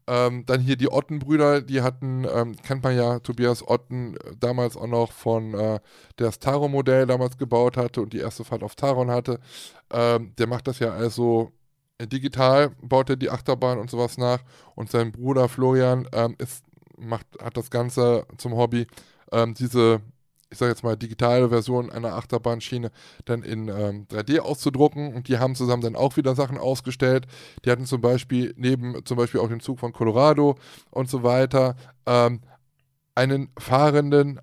Ähm, 0.07 0.45
dann 0.45 0.61
hier 0.61 0.77
die 0.77 0.93
Ottenbrüder, 0.93 1.63
die 1.63 1.81
hatten, 1.81 2.27
ähm, 2.31 2.57
kennt 2.63 2.83
man 2.83 2.95
ja, 2.95 3.21
Tobias 3.21 3.67
Otten 3.67 4.17
äh, 4.17 4.37
damals 4.39 4.77
auch 4.77 4.87
noch 4.87 5.13
von, 5.13 5.55
äh, 5.55 5.81
der 6.19 6.27
das 6.27 6.41
Taron-Modell 6.41 7.07
damals 7.07 7.39
gebaut 7.39 7.79
hatte 7.79 8.03
und 8.03 8.13
die 8.13 8.19
erste 8.19 8.45
Fahrt 8.45 8.63
auf 8.63 8.75
Taron 8.75 9.11
hatte. 9.11 9.41
Ähm, 9.91 10.35
der 10.37 10.47
macht 10.47 10.69
das 10.69 10.81
ja 10.81 10.91
also 10.91 11.53
digital, 12.03 12.71
baut 12.83 13.11
er 13.11 13.17
die 13.17 13.31
Achterbahn 13.31 13.79
und 13.79 13.91
sowas 13.91 14.19
nach. 14.19 14.41
Und 14.75 14.91
sein 14.91 15.13
Bruder 15.13 15.49
Florian 15.49 16.09
ähm, 16.13 16.35
ist, 16.39 16.65
macht, 16.99 17.27
hat 17.41 17.57
das 17.57 17.71
Ganze 17.71 18.27
zum 18.37 18.57
Hobby, 18.57 18.87
ähm, 19.33 19.55
diese, 19.55 20.01
ich 20.51 20.59
sage 20.59 20.71
jetzt 20.71 20.85
mal, 20.85 20.97
digitale 20.97 21.49
Version 21.49 21.91
einer 21.91 22.15
Achterbahnschiene 22.15 22.91
dann 23.25 23.43
in 23.43 23.69
ähm, 23.69 24.07
3D 24.09 24.41
auszudrucken. 24.41 25.15
Und 25.15 25.29
die 25.29 25.39
haben 25.39 25.55
zusammen 25.55 25.83
dann 25.83 25.97
auch 25.97 26.17
wieder 26.17 26.35
Sachen 26.35 26.59
ausgestellt. 26.59 27.27
Die 27.65 27.71
hatten 27.71 27.87
zum 27.87 28.01
Beispiel 28.01 28.55
neben 28.57 29.05
zum 29.05 29.17
Beispiel 29.17 29.41
auch 29.41 29.49
den 29.49 29.61
Zug 29.61 29.79
von 29.81 29.93
Colorado 29.93 30.57
und 30.91 31.09
so 31.09 31.23
weiter 31.23 31.77
ähm, 32.07 32.41
einen 33.15 33.51
fahrenden 33.59 34.41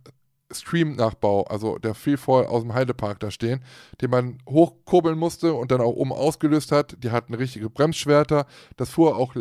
Stream-Nachbau, 0.54 1.44
also 1.44 1.78
der 1.78 1.94
Freefall 1.94 2.46
aus 2.46 2.64
dem 2.64 2.74
Heidepark 2.74 3.20
da 3.20 3.32
stehen, 3.32 3.64
den 4.02 4.10
man 4.10 4.38
hochkurbeln 4.50 5.18
musste 5.18 5.54
und 5.54 5.72
dann 5.72 5.82
auch 5.82 5.94
oben 5.94 6.14
ausgelöst 6.14 6.72
hat. 6.72 6.96
Die 7.04 7.12
hatten 7.12 7.34
richtige 7.34 7.70
Bremsschwerter. 7.70 8.46
Das 8.78 8.90
fuhr 8.90 9.18
auch 9.18 9.36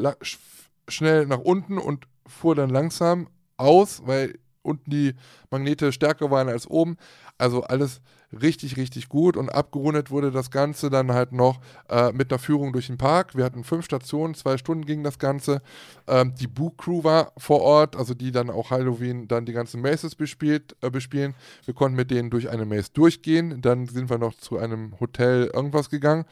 schnell 0.88 1.26
nach 1.26 1.38
unten 1.38 1.78
und 1.78 2.06
fuhr 2.26 2.54
dann 2.54 2.70
langsam 2.70 3.28
aus, 3.56 4.02
weil 4.06 4.38
unten 4.62 4.90
die 4.90 5.14
Magnete 5.50 5.92
stärker 5.92 6.30
waren 6.30 6.48
als 6.48 6.66
oben. 6.66 6.96
Also 7.38 7.62
alles 7.62 8.00
richtig, 8.32 8.76
richtig 8.76 9.08
gut 9.08 9.36
und 9.36 9.48
abgerundet 9.48 10.10
wurde 10.10 10.30
das 10.30 10.50
Ganze 10.50 10.90
dann 10.90 11.12
halt 11.12 11.32
noch 11.32 11.60
äh, 11.88 12.12
mit 12.12 12.30
einer 12.30 12.38
Führung 12.38 12.72
durch 12.72 12.86
den 12.86 12.98
Park. 12.98 13.36
Wir 13.36 13.44
hatten 13.44 13.64
fünf 13.64 13.84
Stationen, 13.84 14.34
zwei 14.34 14.56
Stunden 14.56 14.86
ging 14.86 15.02
das 15.02 15.18
Ganze. 15.18 15.62
Ähm, 16.06 16.34
die 16.38 16.46
Boo 16.46 16.70
Crew 16.70 17.02
war 17.04 17.32
vor 17.36 17.60
Ort, 17.60 17.96
also 17.96 18.14
die 18.14 18.32
dann 18.32 18.50
auch 18.50 18.70
Halloween 18.70 19.26
dann 19.28 19.46
die 19.46 19.52
ganzen 19.52 19.80
Maces 19.80 20.14
bespielt, 20.14 20.76
äh, 20.80 20.90
bespielen. 20.90 21.34
Wir 21.64 21.74
konnten 21.74 21.96
mit 21.96 22.10
denen 22.10 22.30
durch 22.30 22.48
eine 22.48 22.66
Maze 22.66 22.90
durchgehen. 22.92 23.60
Dann 23.62 23.86
sind 23.86 24.10
wir 24.10 24.18
noch 24.18 24.34
zu 24.34 24.58
einem 24.58 24.98
Hotel 25.00 25.50
irgendwas 25.52 25.90
gegangen. 25.90 26.24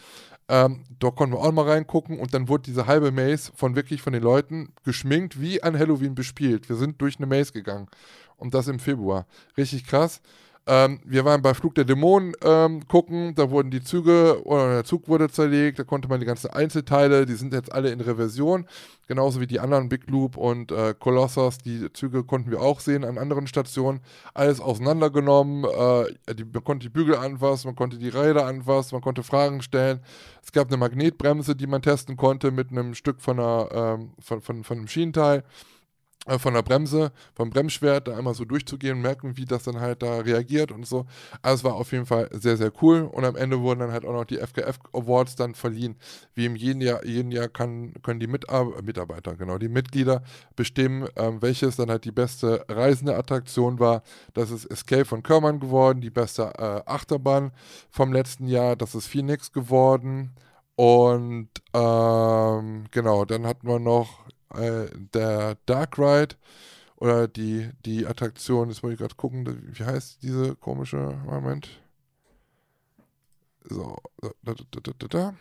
Ähm, 0.51 0.85
dort 0.99 1.17
konnten 1.17 1.35
wir 1.35 1.41
auch 1.41 1.53
mal 1.53 1.69
reingucken 1.69 2.19
und 2.19 2.33
dann 2.33 2.49
wurde 2.49 2.63
diese 2.63 2.87
halbe 2.87 3.13
Maze 3.13 3.53
von 3.55 3.77
wirklich 3.77 4.01
von 4.01 4.15
den 4.15 4.23
Leuten 4.23 4.73
geschminkt 4.83 5.41
wie 5.41 5.63
an 5.63 5.79
Halloween 5.79 6.15
bespielt. 6.15 6.71
Wir 6.71 6.77
sind 6.77 7.03
durch 7.03 7.19
eine 7.19 7.27
Maze 7.27 7.53
gegangen 7.53 7.89
und 8.39 8.55
das 8.55 8.67
im 8.69 8.79
Februar. 8.79 9.27
Richtig 9.59 9.87
krass. 9.87 10.23
Ähm, 10.71 11.01
wir 11.03 11.25
waren 11.25 11.41
bei 11.41 11.55
Flug 11.55 11.75
der 11.77 11.87
Dämonen 11.87 12.35
ähm, 12.43 12.87
gucken, 12.87 13.35
da 13.35 13.51
wurden 13.51 13.71
die 13.71 13.83
Züge 13.83 14.43
oder 14.45 14.75
der 14.75 14.85
Zug 14.85 15.09
wurde 15.09 15.31
zerlegt, 15.31 15.79
da 15.79 15.85
konnte 15.85 16.09
man 16.09 16.21
die 16.21 16.27
ganzen 16.27 16.51
Einzelteile, 16.51 17.25
die 17.25 17.37
sind 17.37 17.55
jetzt 17.55 17.73
alle 17.73 17.91
in 17.91 18.03
Reversion, 18.03 18.67
genauso 19.07 19.41
wie 19.41 19.47
die 19.47 19.61
anderen 19.61 19.89
Big 19.89 20.11
Loop 20.11 20.37
und 20.37 20.71
äh, 20.71 20.95
Colossus, 20.99 21.57
die 21.57 21.91
Züge 21.95 22.23
konnten 22.23 22.51
wir 22.51 22.61
auch 22.61 22.81
sehen 22.81 23.07
an 23.07 23.17
anderen 23.17 23.47
Stationen, 23.47 24.01
alles 24.35 24.61
auseinandergenommen, 24.61 25.65
äh, 25.65 26.35
die, 26.35 26.45
man 26.45 26.63
konnte 26.63 26.85
die 26.85 26.93
Bügel 26.93 27.17
anfassen, 27.17 27.69
man 27.69 27.77
konnte 27.77 27.97
die 27.97 28.11
Räder 28.11 28.45
anfassen, 28.45 28.95
man 28.95 29.03
konnte 29.03 29.23
Fragen 29.23 29.63
stellen, 29.63 30.01
es 30.45 30.53
gab 30.53 30.69
eine 30.69 30.77
Magnetbremse, 30.77 31.57
die 31.57 31.67
man 31.67 31.81
testen 31.81 32.19
konnte 32.19 32.51
mit 32.51 32.73
einem 32.73 32.93
Stück 32.95 33.23
von, 33.23 33.41
einer, 33.41 33.69
ähm, 33.73 34.11
von, 34.21 34.43
von, 34.43 34.65
von 34.65 34.77
einem 34.77 34.89
Schienenteil. 34.89 35.45
Äh, 36.27 36.39
von 36.39 36.55
der 36.55 36.63
Bremse, 36.63 37.13
vom 37.35 37.51
Bremsschwert, 37.51 38.09
da 38.09 38.17
einmal 38.17 38.35
so 38.35 38.45
durchzugehen, 38.45 39.01
merken, 39.01 39.37
wie 39.37 39.45
das 39.45 39.65
dann 39.65 39.81
halt 39.81 40.03
da 40.03 40.19
reagiert 40.19 40.73
und 40.73 40.87
so. 40.87 41.07
Also 41.43 41.57
es 41.57 41.65
war 41.65 41.75
auf 41.75 41.93
jeden 41.93 42.07
Fall 42.07 42.29
sehr, 42.33 42.57
sehr 42.57 42.73
cool. 42.83 43.03
Und 43.03 43.25
am 43.25 43.37
Ende 43.37 43.61
wurden 43.61 43.81
dann 43.81 43.93
halt 43.93 44.05
auch 44.05 44.13
noch 44.13 44.25
die 44.25 44.39
FKF 44.39 44.79
Awards 44.93 45.37
dann 45.37 45.55
verliehen. 45.55 45.97
Wie 46.35 46.47
im 46.47 46.57
jeden 46.57 46.81
Jahr, 46.81 47.05
jeden 47.05 47.31
Jahr 47.31 47.49
kann, 47.49 47.95
können 48.03 48.21
die 48.21 48.27
Mitar 48.27 48.77
äh, 48.79 48.83
Mitarbeiter, 48.83 49.37
genau, 49.37 49.59
die 49.59 49.69
Mitglieder 49.69 50.23
bestimmen, 50.57 51.09
ähm, 51.17 51.41
welches 51.41 51.77
dann 51.77 51.91
halt 51.91 52.05
die 52.05 52.13
beste 52.13 52.65
reisende 52.69 53.17
Attraktion 53.17 53.79
war. 53.79 54.03
Das 54.35 54.51
ist 54.51 54.67
Escape 54.67 55.05
von 55.05 55.23
Körmann 55.23 55.61
geworden, 55.61 56.01
die 56.01 56.11
beste 56.11 56.43
äh, 56.59 56.83
Achterbahn 56.85 57.53
vom 57.91 58.13
letzten 58.13 58.49
Jahr, 58.49 58.77
das 58.77 58.95
ist 58.95 59.07
Phoenix 59.07 59.53
geworden. 59.53 60.35
Und 60.77 61.49
ähm, 61.75 62.85
genau, 62.93 63.25
dann 63.25 63.47
hatten 63.47 63.67
wir 63.67 63.81
noch 63.81 64.28
äh, 64.55 64.87
der 65.15 65.57
Dark 65.67 65.99
Ride 65.99 66.37
oder 66.97 67.29
die, 67.29 67.71
die 67.85 68.07
Attraktion, 68.07 68.69
jetzt 68.69 68.83
muss 68.83 68.93
ich 68.93 68.99
gerade 68.99 69.15
gucken, 69.15 69.47
wie 69.73 69.85
heißt 69.85 70.23
diese 70.23 70.57
komische 70.57 71.19
Moment? 71.25 71.69
So, 73.65 73.97
da, 74.43 74.55
da, 74.55 74.93
da, 74.99 75.07
da, 75.09 75.35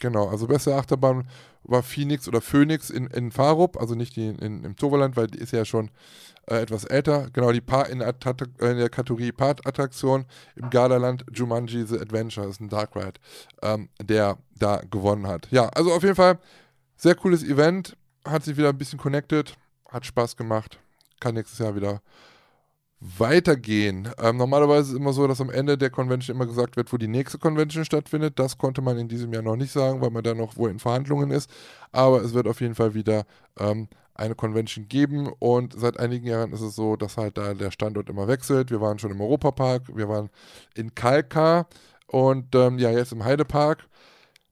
Genau, 0.00 0.28
also 0.28 0.46
beste 0.46 0.74
Achterbahn 0.74 1.28
war 1.62 1.82
Phoenix 1.82 2.26
oder 2.26 2.40
Phoenix 2.40 2.88
in, 2.88 3.06
in 3.08 3.30
Farup, 3.30 3.78
also 3.78 3.94
nicht 3.94 4.16
die 4.16 4.28
in, 4.28 4.64
im 4.64 4.74
Toverland, 4.76 5.16
weil 5.16 5.26
die 5.26 5.38
ist 5.38 5.52
ja 5.52 5.64
schon 5.66 5.90
äh, 6.46 6.56
etwas 6.56 6.84
älter. 6.84 7.28
Genau, 7.32 7.52
die 7.52 7.60
Paar 7.60 7.88
in, 7.88 8.00
in 8.00 8.78
der 8.78 8.88
Kategorie 8.88 9.30
Part-Attraktion 9.30 10.24
im 10.56 10.70
Gardaland 10.70 11.24
Jumanji 11.32 11.86
The 11.86 12.00
Adventure 12.00 12.48
ist 12.48 12.60
ein 12.60 12.70
Dark 12.70 12.96
Ride, 12.96 13.20
ähm, 13.62 13.90
der 14.02 14.38
da 14.58 14.80
gewonnen 14.90 15.26
hat. 15.26 15.48
Ja, 15.50 15.68
also 15.68 15.92
auf 15.92 16.02
jeden 16.02 16.16
Fall 16.16 16.38
sehr 16.96 17.14
cooles 17.14 17.44
Event 17.44 17.96
hat 18.24 18.44
sich 18.44 18.56
wieder 18.56 18.70
ein 18.70 18.78
bisschen 18.78 18.98
connected, 18.98 19.54
hat 19.88 20.06
Spaß 20.06 20.36
gemacht, 20.36 20.78
kann 21.20 21.34
nächstes 21.34 21.58
Jahr 21.58 21.74
wieder 21.74 22.00
weitergehen. 23.00 24.10
Ähm, 24.18 24.36
normalerweise 24.36 24.82
ist 24.82 24.88
es 24.90 24.96
immer 24.96 25.14
so, 25.14 25.26
dass 25.26 25.40
am 25.40 25.50
Ende 25.50 25.78
der 25.78 25.88
Convention 25.88 26.36
immer 26.36 26.46
gesagt 26.46 26.76
wird, 26.76 26.92
wo 26.92 26.98
die 26.98 27.08
nächste 27.08 27.38
Convention 27.38 27.84
stattfindet. 27.84 28.38
Das 28.38 28.58
konnte 28.58 28.82
man 28.82 28.98
in 28.98 29.08
diesem 29.08 29.32
Jahr 29.32 29.42
noch 29.42 29.56
nicht 29.56 29.72
sagen, 29.72 30.02
weil 30.02 30.10
man 30.10 30.22
da 30.22 30.34
noch 30.34 30.56
wohl 30.56 30.70
in 30.70 30.78
Verhandlungen 30.78 31.30
ist. 31.30 31.50
Aber 31.92 32.22
es 32.22 32.34
wird 32.34 32.46
auf 32.46 32.60
jeden 32.60 32.74
Fall 32.74 32.92
wieder 32.92 33.24
ähm, 33.58 33.88
eine 34.14 34.34
Convention 34.34 34.86
geben 34.86 35.32
und 35.38 35.72
seit 35.78 35.98
einigen 35.98 36.26
Jahren 36.26 36.52
ist 36.52 36.60
es 36.60 36.76
so, 36.76 36.96
dass 36.96 37.16
halt 37.16 37.38
da 37.38 37.54
der 37.54 37.70
Standort 37.70 38.10
immer 38.10 38.28
wechselt. 38.28 38.70
Wir 38.70 38.82
waren 38.82 38.98
schon 38.98 39.12
im 39.12 39.20
Europapark, 39.20 39.96
wir 39.96 40.10
waren 40.10 40.28
in 40.74 40.94
Kalka 40.94 41.66
und 42.06 42.54
ähm, 42.54 42.78
ja, 42.78 42.90
jetzt 42.90 43.12
im 43.12 43.24
Heidepark 43.24 43.88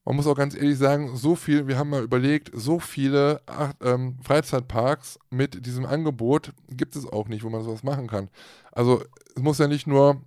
man 0.09 0.17
muss 0.17 0.27
auch 0.27 0.37
ganz 0.37 0.55
ehrlich 0.55 0.79
sagen, 0.79 1.17
so 1.17 1.37
viel, 1.37 1.67
wir 1.67 1.77
haben 1.77 1.91
mal 1.91 2.03
überlegt, 2.03 2.51
so 2.55 2.79
viele 2.79 3.43
ach, 3.45 3.75
ähm, 3.83 4.17
Freizeitparks 4.23 5.19
mit 5.29 5.67
diesem 5.67 5.85
Angebot 5.85 6.55
gibt 6.71 6.97
es 6.97 7.05
auch 7.05 7.29
nicht, 7.29 7.45
wo 7.45 7.51
man 7.51 7.63
sowas 7.63 7.83
machen 7.83 8.07
kann. 8.07 8.31
Also 8.73 9.03
es 9.37 9.43
muss 9.43 9.59
ja 9.59 9.69
nicht 9.69 9.87
nur 9.87 10.23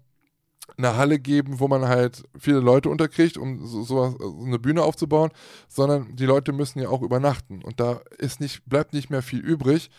eine 0.77 0.97
Halle 0.97 1.17
geben, 1.17 1.59
wo 1.59 1.67
man 1.67 1.87
halt 1.87 2.23
viele 2.37 2.59
Leute 2.59 2.89
unterkriegt, 2.89 3.39
um 3.39 3.65
so, 3.65 3.81
sowas, 3.81 4.13
so 4.19 4.45
eine 4.45 4.59
Bühne 4.59 4.83
aufzubauen, 4.83 5.31
sondern 5.67 6.15
die 6.15 6.27
Leute 6.27 6.53
müssen 6.53 6.79
ja 6.79 6.89
auch 6.89 7.01
übernachten. 7.01 7.63
Und 7.63 7.79
da 7.79 8.01
ist 8.19 8.39
nicht, 8.39 8.63
bleibt 8.67 8.93
nicht 8.93 9.09
mehr 9.09 9.23
viel 9.23 9.39
übrig. 9.39 9.89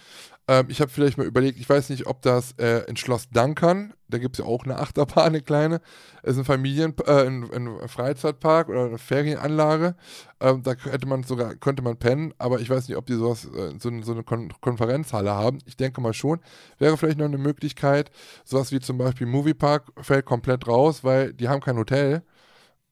Ähm, 0.48 0.66
ich 0.68 0.80
habe 0.80 0.90
vielleicht 0.90 1.18
mal 1.18 1.26
überlegt, 1.26 1.58
ich 1.58 1.68
weiß 1.68 1.90
nicht, 1.90 2.06
ob 2.06 2.22
das 2.22 2.52
äh, 2.58 2.84
in 2.88 2.96
Schloss 2.96 3.30
Dankern, 3.30 3.94
da 4.08 4.18
gibt 4.18 4.38
es 4.38 4.44
ja 4.44 4.50
auch 4.50 4.64
eine 4.64 4.78
Achterbahn, 4.78 5.26
eine 5.26 5.40
kleine, 5.40 5.80
ist 6.22 6.36
ein 6.36 6.44
Familien, 6.44 6.94
äh, 7.06 7.26
ein, 7.26 7.48
ein, 7.52 7.88
Freizeitpark 7.88 8.68
oder 8.68 8.86
eine 8.86 8.98
Ferienanlage. 8.98 9.94
Ähm, 10.40 10.62
da 10.62 10.72
hätte 10.72 11.06
man 11.06 11.22
sogar, 11.22 11.54
könnte 11.54 11.82
man 11.82 11.96
pennen, 11.96 12.34
aber 12.38 12.60
ich 12.60 12.68
weiß 12.68 12.88
nicht, 12.88 12.96
ob 12.98 13.06
die 13.06 13.14
sowas, 13.14 13.44
äh, 13.44 13.78
so, 13.78 13.90
so, 14.02 14.12
eine 14.12 14.24
Kon 14.24 14.52
Konferenzhalle 14.60 15.30
haben. 15.30 15.58
Ich 15.66 15.76
denke 15.76 16.00
mal 16.00 16.12
schon. 16.12 16.40
Wäre 16.78 16.96
vielleicht 16.96 17.18
noch 17.18 17.26
eine 17.26 17.38
Möglichkeit, 17.38 18.10
sowas 18.44 18.72
wie 18.72 18.80
zum 18.80 18.98
Beispiel 18.98 19.26
Moviepark 19.28 19.84
fällt 20.00 20.24
komplett 20.24 20.66
raus, 20.66 21.04
weil 21.04 21.32
die 21.32 21.48
haben 21.48 21.60
kein 21.60 21.78
Hotel. 21.78 22.22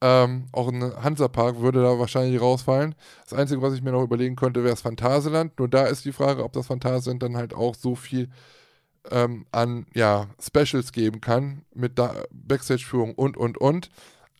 Ähm, 0.03 0.47
auch 0.53 0.69
ein 0.69 0.83
Hansapark 1.03 1.61
würde 1.61 1.83
da 1.83 1.99
wahrscheinlich 1.99 2.41
rausfallen. 2.41 2.95
Das 3.25 3.39
Einzige, 3.39 3.61
was 3.61 3.75
ich 3.75 3.83
mir 3.83 3.93
noch 3.93 4.03
überlegen 4.03 4.37
könnte, 4.37 4.63
wäre 4.63 4.73
das 4.73 4.81
Phantasialand. 4.81 5.59
Nur 5.59 5.69
da 5.69 5.87
ist 5.87 6.05
die 6.05 6.13
Frage, 6.13 6.43
ob 6.43 6.53
das 6.53 6.69
Phantasialand 6.69 7.23
dann 7.23 7.37
halt 7.37 7.53
auch 7.53 7.75
so 7.75 7.95
viel 7.95 8.31
ähm, 9.11 9.47
an 9.53 9.87
ja, 9.95 10.29
Specials 10.41 10.93
geben 10.93 11.21
kann 11.21 11.63
mit 11.75 12.01
Backstage-Führung 12.31 13.15
und, 13.15 13.37
und, 13.37 13.59
und. 13.59 13.91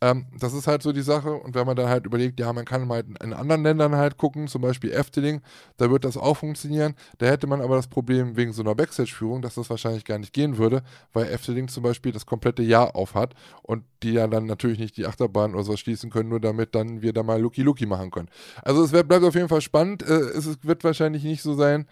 Ähm, 0.01 0.27
das 0.39 0.55
ist 0.55 0.67
halt 0.67 0.83
so 0.83 0.93
die 0.93 1.03
Sache. 1.03 1.33
Und 1.33 1.55
wenn 1.55 1.67
man 1.67 1.77
dann 1.77 1.89
halt 1.89 2.07
überlegt, 2.07 2.41
ja, 2.41 2.53
man 2.53 2.65
kann 2.65 2.87
mal 2.87 3.05
in 3.23 3.33
anderen 3.33 3.63
Ländern 3.63 3.97
halt 3.97 4.17
gucken, 4.17 4.49
zum 4.49 4.63
Beispiel 4.63 4.93
Efteling, 4.93 5.43
da 5.77 5.91
wird 5.91 6.05
das 6.05 6.17
auch 6.17 6.39
funktionieren. 6.39 6.95
Da 7.19 7.27
hätte 7.27 7.47
man 7.47 7.61
aber 7.61 7.77
das 7.77 7.89
Problem 7.89 8.37
wegen 8.37 8.53
so 8.53 8.63
einer 8.63 8.75
Backstage-Führung, 8.75 9.43
dass 9.43 9.57
das 9.57 9.69
wahrscheinlich 9.69 10.05
gar 10.05 10.19
nicht 10.19 10.33
gehen 10.33 10.59
würde, 10.59 10.83
weil 11.13 11.27
Efteling 11.27 11.69
zum 11.69 11.83
Beispiel 11.83 12.13
das 12.13 12.27
komplette 12.27 12.63
Jahr 12.63 12.97
auf 12.97 13.15
hat 13.15 13.35
und 13.63 13.85
die 14.03 14.13
ja 14.13 14.27
dann 14.27 14.47
natürlich 14.47 14.79
nicht 14.79 14.97
die 14.97 15.07
Achterbahn 15.07 15.55
oder 15.55 15.65
so 15.65 15.77
schließen 15.77 16.11
können, 16.11 16.31
nur 16.31 16.41
damit 16.41 16.75
dann 16.75 17.03
wir 17.03 17.13
da 17.13 17.23
mal 17.23 17.41
Lucky 17.41 17.63
Lucky 17.63 17.87
machen 17.87 18.11
können. 18.11 18.29
Also 18.63 18.85
es 18.85 18.91
bleibt 18.91 19.25
auf 19.25 19.35
jeden 19.35 19.49
Fall 19.49 19.61
spannend. 19.61 20.03
Äh, 20.03 20.15
es 20.15 20.65
wird 20.65 20.83
wahrscheinlich 20.85 21.25
nicht 21.25 21.43
so 21.43 21.55
sein, 21.55 21.87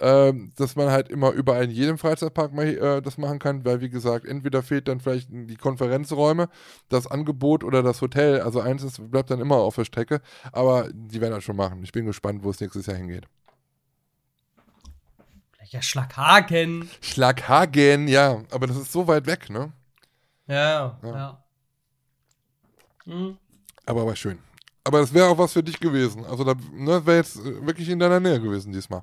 ähm, 0.00 0.52
dass 0.56 0.76
man 0.76 0.90
halt 0.90 1.08
immer 1.08 1.30
überall 1.30 1.64
in 1.64 1.70
jedem 1.70 1.98
Freizeitpark 1.98 2.52
mal 2.52 2.66
äh, 2.66 3.02
das 3.02 3.18
machen 3.18 3.38
kann, 3.38 3.64
weil 3.64 3.80
wie 3.80 3.90
gesagt, 3.90 4.26
entweder 4.26 4.62
fehlt 4.62 4.88
dann 4.88 5.00
vielleicht 5.00 5.28
die 5.30 5.56
Konferenzräume, 5.56 6.48
das 6.88 7.06
Angebot 7.06 7.62
oder 7.64 7.82
das 7.82 8.00
Hotel. 8.00 8.40
Also 8.40 8.60
eins 8.60 8.82
ist, 8.82 9.10
bleibt 9.10 9.30
dann 9.30 9.40
immer 9.40 9.56
auf 9.56 9.76
der 9.76 9.84
Strecke, 9.84 10.20
aber 10.52 10.88
die 10.92 11.20
werden 11.20 11.34
das 11.34 11.44
schon 11.44 11.56
machen. 11.56 11.82
Ich 11.84 11.92
bin 11.92 12.06
gespannt, 12.06 12.42
wo 12.42 12.50
es 12.50 12.60
nächstes 12.60 12.86
Jahr 12.86 12.96
hingeht. 12.96 13.26
Ja, 15.70 15.80
Schlaghagen. 15.80 16.90
Schlaghagen, 17.00 18.06
ja, 18.06 18.42
aber 18.50 18.66
das 18.66 18.76
ist 18.76 18.92
so 18.92 19.06
weit 19.06 19.26
weg, 19.26 19.48
ne? 19.48 19.72
Ja, 20.46 20.98
ja. 21.02 21.08
ja. 21.14 21.44
Mhm. 23.06 23.38
Aber 23.86 24.06
war 24.06 24.16
schön. 24.16 24.38
Aber 24.84 25.00
das 25.00 25.14
wäre 25.14 25.28
auch 25.28 25.38
was 25.38 25.52
für 25.52 25.62
dich 25.62 25.78
gewesen. 25.78 26.24
Also 26.24 26.44
da 26.44 26.54
ne, 26.72 27.04
wäre 27.06 27.18
jetzt 27.18 27.42
wirklich 27.44 27.88
in 27.88 27.98
deiner 27.98 28.20
Nähe 28.20 28.40
gewesen 28.40 28.72
diesmal. 28.72 29.02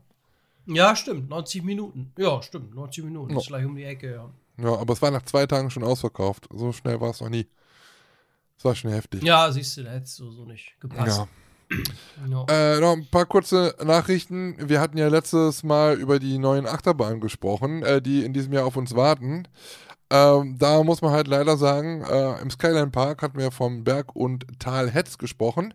Ja, 0.76 0.95
stimmt. 0.95 1.30
90 1.30 1.63
Minuten. 1.63 2.13
Ja, 2.17 2.41
stimmt. 2.41 2.76
90 2.76 3.03
Minuten. 3.03 3.34
No. 3.34 3.39
Ist 3.39 3.47
gleich 3.47 3.65
um 3.65 3.76
die 3.76 3.84
Ecke, 3.84 4.11
ja. 4.11 4.30
Ja, 4.63 4.78
aber 4.78 4.93
es 4.93 5.01
war 5.01 5.11
nach 5.11 5.24
zwei 5.24 5.45
Tagen 5.45 5.70
schon 5.70 5.84
ausverkauft. 5.84 6.47
So 6.53 6.72
schnell 6.72 6.99
war 6.99 7.11
es 7.11 7.22
noch 7.22 7.30
nie. 7.30 7.47
Es 8.57 8.65
war 8.65 8.76
schon 8.76 8.91
heftig. 8.91 9.24
Ja, 9.24 9.49
siehst 9.51 9.78
du, 9.78 9.84
da 9.84 9.91
hättest 9.91 10.20
du 10.20 10.32
so 10.32 10.45
nicht 10.45 10.80
gepasst. 10.80 11.17
Ja. 11.17 11.28
no. 12.28 12.45
äh, 12.49 12.80
noch 12.80 12.93
ein 12.93 13.07
paar 13.09 13.26
kurze 13.26 13.76
Nachrichten. 13.84 14.55
Wir 14.59 14.82
hatten 14.82 14.97
ja 14.97 15.07
letztes 15.07 15.63
Mal 15.63 15.97
über 15.97 16.20
die 16.20 16.38
neuen 16.38 16.65
Achterbahnen 16.65 17.22
gesprochen, 17.22 17.84
äh, 17.84 18.01
die 18.01 18.24
in 18.26 18.34
diesem 18.34 18.53
Jahr 18.53 18.65
auf 18.65 18.76
uns 18.76 18.95
warten. 18.95 19.47
Ähm, 20.11 20.57
da 20.57 20.84
muss 20.84 21.01
man 21.01 21.11
halt 21.11 21.28
leider 21.28 21.55
sagen, 21.55 22.03
äh, 22.03 22.41
im 22.41 22.49
Skyline 22.49 22.89
Park 22.89 23.22
hatten 23.22 23.38
wir 23.38 23.51
vom 23.51 23.84
Berg- 23.84 24.15
und 24.15 24.45
Tal-Hetz 24.59 25.20
gesprochen. 25.20 25.74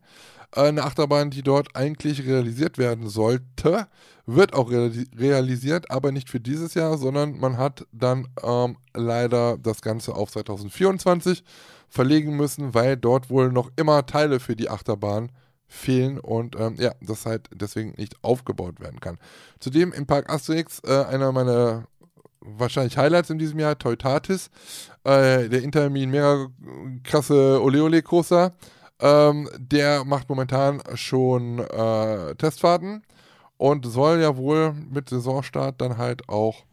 Eine 0.57 0.85
Achterbahn, 0.85 1.31
die 1.31 1.43
dort 1.43 1.75
eigentlich 1.75 2.25
realisiert 2.25 2.79
werden 2.79 3.09
sollte, 3.09 3.89
wird 4.27 4.55
auch 4.55 4.71
realisiert, 4.71 5.91
aber 5.91 6.13
nicht 6.13 6.31
für 6.31 6.41
dieses 6.41 6.75
Jahr, 6.75 6.97
sondern 6.97 7.39
man 7.39 7.59
hat 7.59 7.87
dann 7.93 8.29
ähm, 8.43 8.77
leider 8.95 9.59
das 9.59 9.83
Ganze 9.83 10.15
auf 10.15 10.31
2024 10.31 11.43
verlegen 11.89 12.37
müssen, 12.37 12.75
weil 12.75 12.97
dort 12.97 13.31
wohl 13.31 13.53
noch 13.53 13.71
immer 13.77 14.07
Teile 14.07 14.41
für 14.41 14.57
die 14.57 14.71
Achterbahn 14.71 15.31
fehlen 15.67 16.19
und 16.21 16.57
ähm, 16.59 16.77
ja, 16.79 16.93
das 17.01 17.27
halt 17.27 17.49
deswegen 17.53 17.95
nicht 17.97 18.17
aufgebaut 18.23 18.81
werden 18.81 19.01
kann. 19.01 19.19
Zudem 19.59 19.93
im 19.93 20.07
Park 20.07 20.31
Asterix 20.31 20.81
äh, 20.87 21.05
einer 21.05 21.33
meiner 21.33 21.87
wahrscheinlich 22.41 22.97
Highlights 22.97 23.31
in 23.31 23.39
diesem 23.39 23.59
Jahr, 23.59 23.79
Teutatis, 23.79 24.51
äh, 25.05 25.49
der 25.49 25.63
Intermin 25.63 26.11
mega 26.11 26.47
krasse 27.03 27.61
Ole 27.63 27.83
Ole. 27.83 28.03
Ähm, 29.05 29.51
der 29.59 30.07
macht 30.07 30.31
momentan 30.31 30.83
schon 30.95 31.59
äh, 31.59 32.35
Testfahrten 32.37 33.03
und 33.59 33.85
soll 33.85 34.23
ja 34.23 34.35
wohl 34.39 34.73
mit 34.73 35.11
Saisonstart 35.11 35.79
dann 35.79 35.99
halt 35.99 36.27
auch 36.31 36.65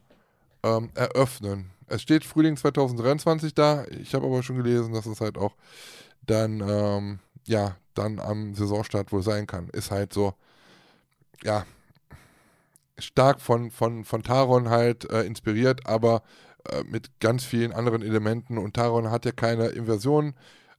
ähm, 0.63 0.91
eröffnen. 0.95 1.71
Es 1.88 2.01
steht 2.01 2.23
Frühling 2.23 2.55
2023 2.55 3.53
da. 3.53 3.84
Ich 3.89 4.15
habe 4.15 4.27
aber 4.27 4.43
schon 4.43 4.55
gelesen, 4.55 4.93
dass 4.93 5.07
es 5.07 5.19
halt 5.19 5.38
auch 5.38 5.57
dann, 6.25 6.63
ähm, 6.65 7.19
ja, 7.47 7.75
dann 7.95 8.17
am 8.19 8.55
Saisonstart 8.55 9.11
wohl 9.11 9.23
sein 9.23 9.45
kann. 9.45 9.67
Ist 9.67 9.91
halt 9.91 10.13
so, 10.13 10.34
ja, 11.43 11.65
stark 12.97 13.41
von, 13.41 13.71
von, 13.71 14.05
von 14.05 14.23
Taron 14.23 14.69
halt 14.69 15.09
äh, 15.11 15.23
inspiriert, 15.23 15.86
aber 15.86 16.23
äh, 16.69 16.84
mit 16.86 17.19
ganz 17.19 17.43
vielen 17.43 17.73
anderen 17.73 18.03
Elementen. 18.03 18.57
Und 18.57 18.77
Taron 18.77 19.11
hat 19.11 19.25
ja 19.25 19.34
keine 19.34 19.65
Inversion, 19.67 20.34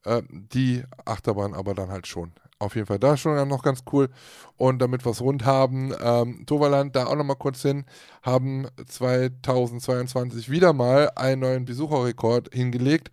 äh, 0.04 0.22
die 0.28 0.82
Achterbahn 1.04 1.54
aber 1.54 1.74
dann 1.74 1.90
halt 1.90 2.06
schon 2.06 2.32
auf 2.62 2.76
jeden 2.76 2.86
Fall 2.86 2.98
da 2.98 3.16
schon 3.16 3.48
noch 3.48 3.62
ganz 3.62 3.82
cool. 3.92 4.08
Und 4.56 4.80
damit 4.80 5.04
wir 5.04 5.10
es 5.10 5.20
rund 5.20 5.44
haben, 5.44 5.92
ähm, 6.00 6.46
Toverland 6.46 6.94
da 6.96 7.06
auch 7.06 7.16
nochmal 7.16 7.36
kurz 7.36 7.62
hin, 7.62 7.84
haben 8.22 8.68
2022 8.86 10.48
wieder 10.48 10.72
mal 10.72 11.10
einen 11.16 11.40
neuen 11.40 11.64
Besucherrekord 11.64 12.54
hingelegt. 12.54 13.10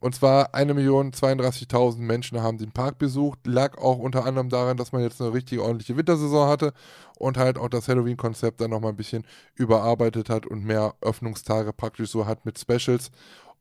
Und 0.00 0.14
zwar 0.14 0.54
1.032.000 0.54 1.98
Menschen 1.98 2.40
haben 2.40 2.56
den 2.56 2.72
Park 2.72 2.98
besucht. 2.98 3.46
Lag 3.46 3.76
auch 3.76 3.98
unter 3.98 4.24
anderem 4.24 4.48
daran, 4.48 4.78
dass 4.78 4.92
man 4.92 5.02
jetzt 5.02 5.20
eine 5.20 5.32
richtig 5.32 5.58
ordentliche 5.58 5.96
Wintersaison 5.96 6.48
hatte 6.48 6.72
und 7.18 7.36
halt 7.36 7.58
auch 7.58 7.68
das 7.68 7.86
Halloween-Konzept 7.86 8.62
dann 8.62 8.70
nochmal 8.70 8.92
ein 8.92 8.96
bisschen 8.96 9.26
überarbeitet 9.56 10.30
hat 10.30 10.46
und 10.46 10.64
mehr 10.64 10.94
Öffnungstage 11.02 11.74
praktisch 11.74 12.10
so 12.10 12.24
hat 12.26 12.46
mit 12.46 12.58
Specials. 12.58 13.10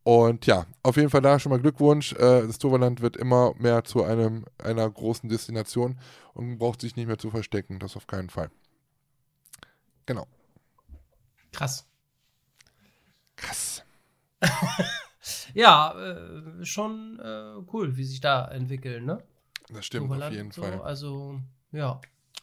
Und 0.10 0.48
ja, 0.48 0.66
auf 0.82 0.96
jeden 0.98 1.12
Fall 1.12 1.22
da 1.22 1.38
schon 1.38 1.52
mal 1.52 1.60
Glückwunsch. 1.60 2.14
Äh, 2.14 2.48
das 2.48 2.58
Toverland 2.58 3.00
wird 3.02 3.16
immer 3.16 3.54
mehr 3.60 3.84
zu 3.84 4.04
einem, 4.04 4.44
einer 4.58 4.90
großen 4.90 5.30
Destination 5.30 6.00
und 6.34 6.58
braucht 6.58 6.82
sich 6.82 6.96
nicht 6.96 7.06
mehr 7.06 7.20
zu 7.20 7.30
verstecken. 7.30 7.78
Das 7.78 7.96
auf 7.96 8.08
keinen 8.08 8.32
Fall. 8.32 8.50
Genau. 10.08 10.26
Krass. 11.52 11.86
Krass. 13.36 13.84
Ja, 15.54 15.94
äh, 15.94 16.66
schon 16.66 17.20
äh, 17.20 17.62
cool, 17.74 17.98
wie 17.98 18.04
sich 18.04 18.20
da 18.22 18.48
entwickeln, 18.48 19.06
ne? 19.06 19.22
Das 19.68 19.86
stimmt 19.86 20.06
auf 20.06 20.12
Oberland 20.12 20.36
jeden 20.36 20.52
so, 20.52 20.62
Fall. 20.62 20.82
Also, 20.82 21.40
ja, 21.72 22.02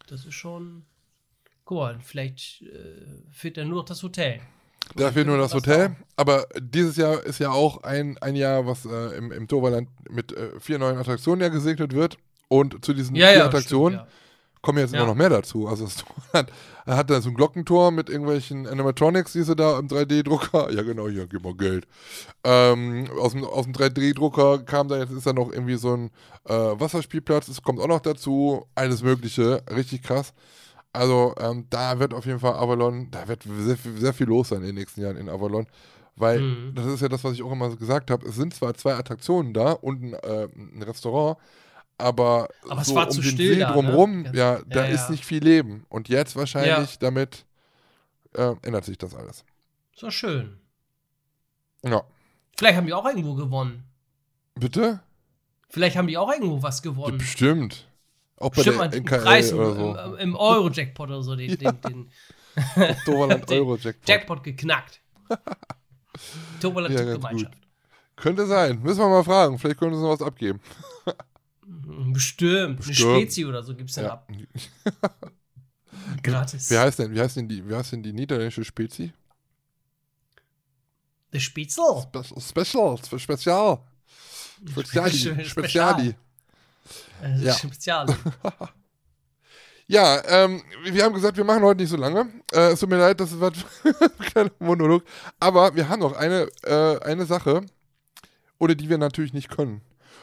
das 0.08 0.24
ist 0.24 0.34
schon. 0.34 0.84
Mal, 1.68 1.98
vielleicht 2.00 2.62
äh, 2.62 3.22
fehlt 3.30 3.56
ja 3.56 3.64
nur 3.64 3.78
noch 3.78 3.84
das 3.86 4.02
Hotel. 4.02 4.40
Da 4.94 5.12
fehlt 5.12 5.26
nur 5.26 5.36
das 5.38 5.52
Hotel. 5.52 5.96
Aber 6.16 6.46
dieses 6.58 6.96
Jahr 6.96 7.22
ist 7.24 7.38
ja 7.40 7.50
auch 7.50 7.82
ein, 7.82 8.16
ein 8.18 8.36
Jahr, 8.36 8.66
was 8.66 8.86
äh, 8.86 9.16
im, 9.16 9.32
im 9.32 9.48
Toverland 9.48 9.88
mit 10.08 10.32
äh, 10.32 10.58
vier 10.60 10.78
neuen 10.78 10.96
Attraktionen 10.96 11.40
ja 11.42 11.48
gesegnet 11.48 11.92
wird. 11.92 12.16
Und 12.48 12.84
zu 12.84 12.94
diesen 12.94 13.16
Ja, 13.16 13.28
vier 13.28 13.38
ja, 13.38 13.44
Attraktionen 13.46 13.98
stimmt, 13.98 14.12
kommen 14.62 14.78
jetzt 14.78 14.92
Ja. 14.94 15.00
immer 15.00 15.08
noch 15.08 15.16
mehr 15.16 15.28
dazu. 15.28 15.66
Also 15.68 15.84
das 15.84 15.96
Toverland 16.04 16.50
hat 16.86 17.10
da 17.10 17.20
so 17.20 17.28
ein 17.30 17.34
Glockentor 17.34 17.90
mit 17.90 18.08
irgendwelchen 18.08 18.66
Animatronics, 18.66 19.32
die 19.32 19.42
sie 19.42 19.56
da 19.56 19.78
im 19.78 19.88
3D-Drucker. 19.88 20.70
Ja, 20.72 20.82
genau, 20.82 21.08
hier, 21.08 21.26
gib 21.26 21.42
mal 21.42 21.54
Geld. 21.56 21.86
Ähm, 22.44 23.08
aus 23.20 23.32
dem, 23.32 23.44
aus 23.44 23.64
dem 23.64 23.74
3D-Drucker 23.74 24.60
kam 24.60 24.88
da 24.88 24.98
jetzt, 24.98 25.10
ist 25.12 25.26
da 25.26 25.32
noch 25.32 25.52
irgendwie 25.52 25.76
so 25.76 25.94
ein 25.94 26.10
äh, 26.48 26.52
Wasserspielplatz, 26.54 27.46
das 27.46 27.60
kommt 27.62 27.80
auch 27.80 27.88
noch 27.88 28.00
dazu. 28.00 28.66
Alles 28.76 29.02
Mögliche, 29.02 29.62
richtig 29.74 30.02
krass. 30.04 30.32
Also 30.96 31.34
ähm, 31.38 31.66
da 31.70 31.98
wird 31.98 32.14
auf 32.14 32.26
jeden 32.26 32.40
Fall 32.40 32.54
Avalon, 32.54 33.10
da 33.10 33.26
wird 33.28 33.42
sehr, 33.44 33.76
viel- 33.76 33.98
sehr 33.98 34.12
viel 34.14 34.26
los 34.26 34.48
sein 34.48 34.60
in 34.60 34.66
den 34.66 34.74
nächsten 34.76 35.00
Jahren 35.02 35.16
in 35.16 35.28
Avalon. 35.28 35.66
Weil 36.16 36.40
Mhm. 36.40 36.74
das 36.74 36.86
ist 36.86 37.00
ja 37.02 37.08
das, 37.08 37.22
was 37.24 37.34
ich 37.34 37.42
auch 37.42 37.52
immer 37.52 37.70
so 37.70 37.76
gesagt 37.76 38.10
habe. 38.10 38.26
Es 38.26 38.36
sind 38.36 38.54
zwar 38.54 38.72
zwei 38.74 38.94
Attraktionen 38.94 39.52
da 39.52 39.72
und 39.72 40.02
ein, 40.02 40.14
äh, 40.14 40.48
ein 40.56 40.82
Restaurant, 40.82 41.38
aber, 41.98 42.48
Aber 42.68 42.80
es 42.80 42.88
so 42.88 42.94
war 42.94 43.04
um 43.06 43.10
zu 43.10 43.20
den 43.20 43.30
still 43.32 43.54
See 43.54 43.60
da, 43.60 43.68
ne? 43.68 43.72
drumherum, 43.74 44.24
Ganz- 44.24 44.36
ja, 44.36 44.60
da 44.66 44.86
ja, 44.86 44.94
ist 44.94 45.04
ja. 45.06 45.10
nicht 45.10 45.24
viel 45.26 45.42
Leben. 45.44 45.84
Und 45.90 46.08
jetzt 46.08 46.34
wahrscheinlich 46.36 46.98
damit 46.98 47.44
äh, 48.34 48.54
ändert 48.62 48.84
sich 48.84 48.98
das 48.98 49.14
alles. 49.14 49.44
Doch 50.00 50.10
schön. 50.10 50.58
Ja. 51.84 52.02
Vielleicht 52.56 52.76
haben 52.76 52.86
die 52.86 52.92
auch 52.94 53.06
irgendwo 53.06 53.34
gewonnen. 53.34 53.84
Bitte? 54.54 55.00
Vielleicht 55.68 55.96
haben 55.96 56.06
die 56.08 56.16
auch 56.18 56.30
irgendwo 56.32 56.62
was 56.62 56.78
Ja, 56.82 56.90
gewonnen. 56.90 57.18
bestimmt. 57.18 57.88
Auch 58.38 58.50
bei 58.50 58.56
Bestimmt 58.62 58.80
der 58.92 59.00
NKL 59.00 59.20
Preis 59.22 59.52
oder 59.52 59.68
im, 59.70 59.74
so. 59.76 59.96
im, 59.98 60.16
im 60.18 60.36
Euro-Jackpot 60.36 61.08
oder 61.08 61.22
so, 61.22 61.36
den, 61.36 61.56
den, 61.58 61.80
den 61.80 62.10
den 63.06 63.14
Euro 63.14 63.76
Jackpot. 63.76 64.08
Jackpot 64.08 64.44
geknackt. 64.44 65.00
Toverland 66.60 66.94
Ja, 66.94 67.04
ja, 67.04 67.12
Gemeinschaft. 67.14 67.54
Könnte 68.16 68.46
sein. 68.46 68.80
Müssen 68.82 69.00
wir 69.00 69.08
mal 69.08 69.24
fragen. 69.24 69.58
Vielleicht 69.58 69.78
können 69.78 69.92
sie 69.92 69.98
uns 69.98 70.04
noch 70.04 70.12
was 70.20 70.26
abgeben. 70.26 70.60
Bestimmt. 72.12 72.78
Bestimmt. 72.78 73.08
Eine 73.08 73.20
Spezi 73.20 73.44
oder 73.44 73.62
so 73.62 73.74
gibt's 73.74 73.94
dann 73.94 74.04
Ja. 74.06 74.12
ab. 74.12 74.28
Gratis. 76.22 76.70
Wie 76.70 76.78
heißt 76.78 76.98
denn, 76.98 77.14
wie 77.14 77.20
heißt 77.20 77.36
denn 77.36 77.48
die, 77.48 77.68
wie 77.68 77.74
heißt 77.74 77.92
denn 77.92 78.02
die 78.02 78.12
niederländische 78.12 78.64
Spezi? 78.64 79.12
Der 81.32 81.40
Spitzel. 81.40 81.84
Spe- 82.02 82.40
Special, 82.40 82.96
Spe- 83.04 83.18
Spezial. 83.18 83.78
Speziali. 84.70 85.10
Spezial. 85.10 85.44
Speziali. 85.44 86.14
Äh, 87.22 87.44
Ja. 87.44 87.54
Spezial. 87.54 88.06
Ja, 89.88 90.20
ähm, 90.26 90.62
wir 90.84 91.04
haben 91.04 91.14
gesagt, 91.14 91.36
wir 91.36 91.44
machen 91.44 91.62
heute 91.62 91.80
nicht 91.82 91.90
so 91.90 91.96
lange. 91.96 92.26
Äh, 92.52 92.72
es 92.72 92.80
tut 92.80 92.88
mir 92.90 92.98
leid, 92.98 93.20
das 93.20 93.38
war 93.38 93.52
ein 93.84 94.18
kleiner 94.18 94.50
Monolog. 94.58 95.04
Aber 95.38 95.76
wir 95.76 95.88
haben 95.88 96.00
noch 96.00 96.14
eine, 96.16 96.48
äh, 96.64 96.98
eine 97.04 97.24
Sache, 97.24 97.60
ohne 98.58 98.74
die 98.74 98.88
wir 98.88 98.98
natürlich 98.98 99.32
nicht 99.32 99.48
können. 99.48 99.82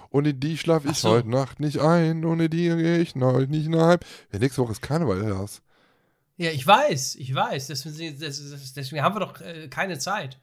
Ohne 0.09 0.33
die 0.33 0.57
schlafe 0.57 0.89
ich 0.89 0.97
so. 0.99 1.11
heute 1.11 1.29
Nacht 1.29 1.59
nicht 1.61 1.79
ein, 1.79 2.25
ohne 2.25 2.49
die 2.49 2.67
gehe 2.67 2.99
ich 2.99 3.15
heute 3.15 3.49
nicht 3.49 3.69
nach. 3.69 3.97
Ja, 4.33 4.39
nächste 4.39 4.61
Woche 4.61 4.73
ist 4.73 4.81
Karneval, 4.81 5.19
Lars. 5.21 5.61
Ja, 6.35 6.51
ich 6.51 6.67
weiß, 6.67 7.15
ich 7.15 7.33
weiß. 7.33 7.67
Deswegen, 7.67 8.19
deswegen, 8.19 8.61
deswegen 8.75 9.01
haben 9.01 9.15
wir 9.15 9.21
doch 9.21 9.39
äh, 9.39 9.69
keine 9.69 9.97
Zeit. 9.97 10.39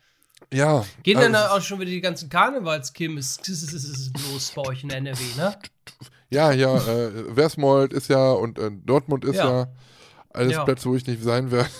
Ja. 0.53 0.85
Gehen 1.03 1.17
also 1.19 1.31
dann 1.33 1.43
ist- 1.45 1.51
auch 1.51 1.61
schon 1.63 1.81
wieder 1.81 1.91
die 1.91 2.01
ganzen 2.01 2.29
Karnevalskimmes 2.29 3.39
los 4.33 4.53
bei 4.57 4.63
euch 4.63 4.83
in 4.85 4.91
NRW, 4.91 5.23
ne? 5.37 5.57
Ja, 6.31 6.53
ja, 6.53 6.77
äh, 6.77 7.35
Versmold 7.35 7.93
ist 7.93 8.09
ja 8.09 8.33
und 8.33 8.59
äh, 8.59 8.71
Dortmund 8.85 9.25
ist 9.25 9.37
ja, 9.37 9.51
Ja. 9.63 9.73
alles 10.33 10.53
Ja. 10.53 10.65
Plätze, 10.65 10.89
wo 10.89 10.95
ich 10.97 11.07
nicht 11.07 11.23
sein 11.23 11.51
werde. 11.51 11.69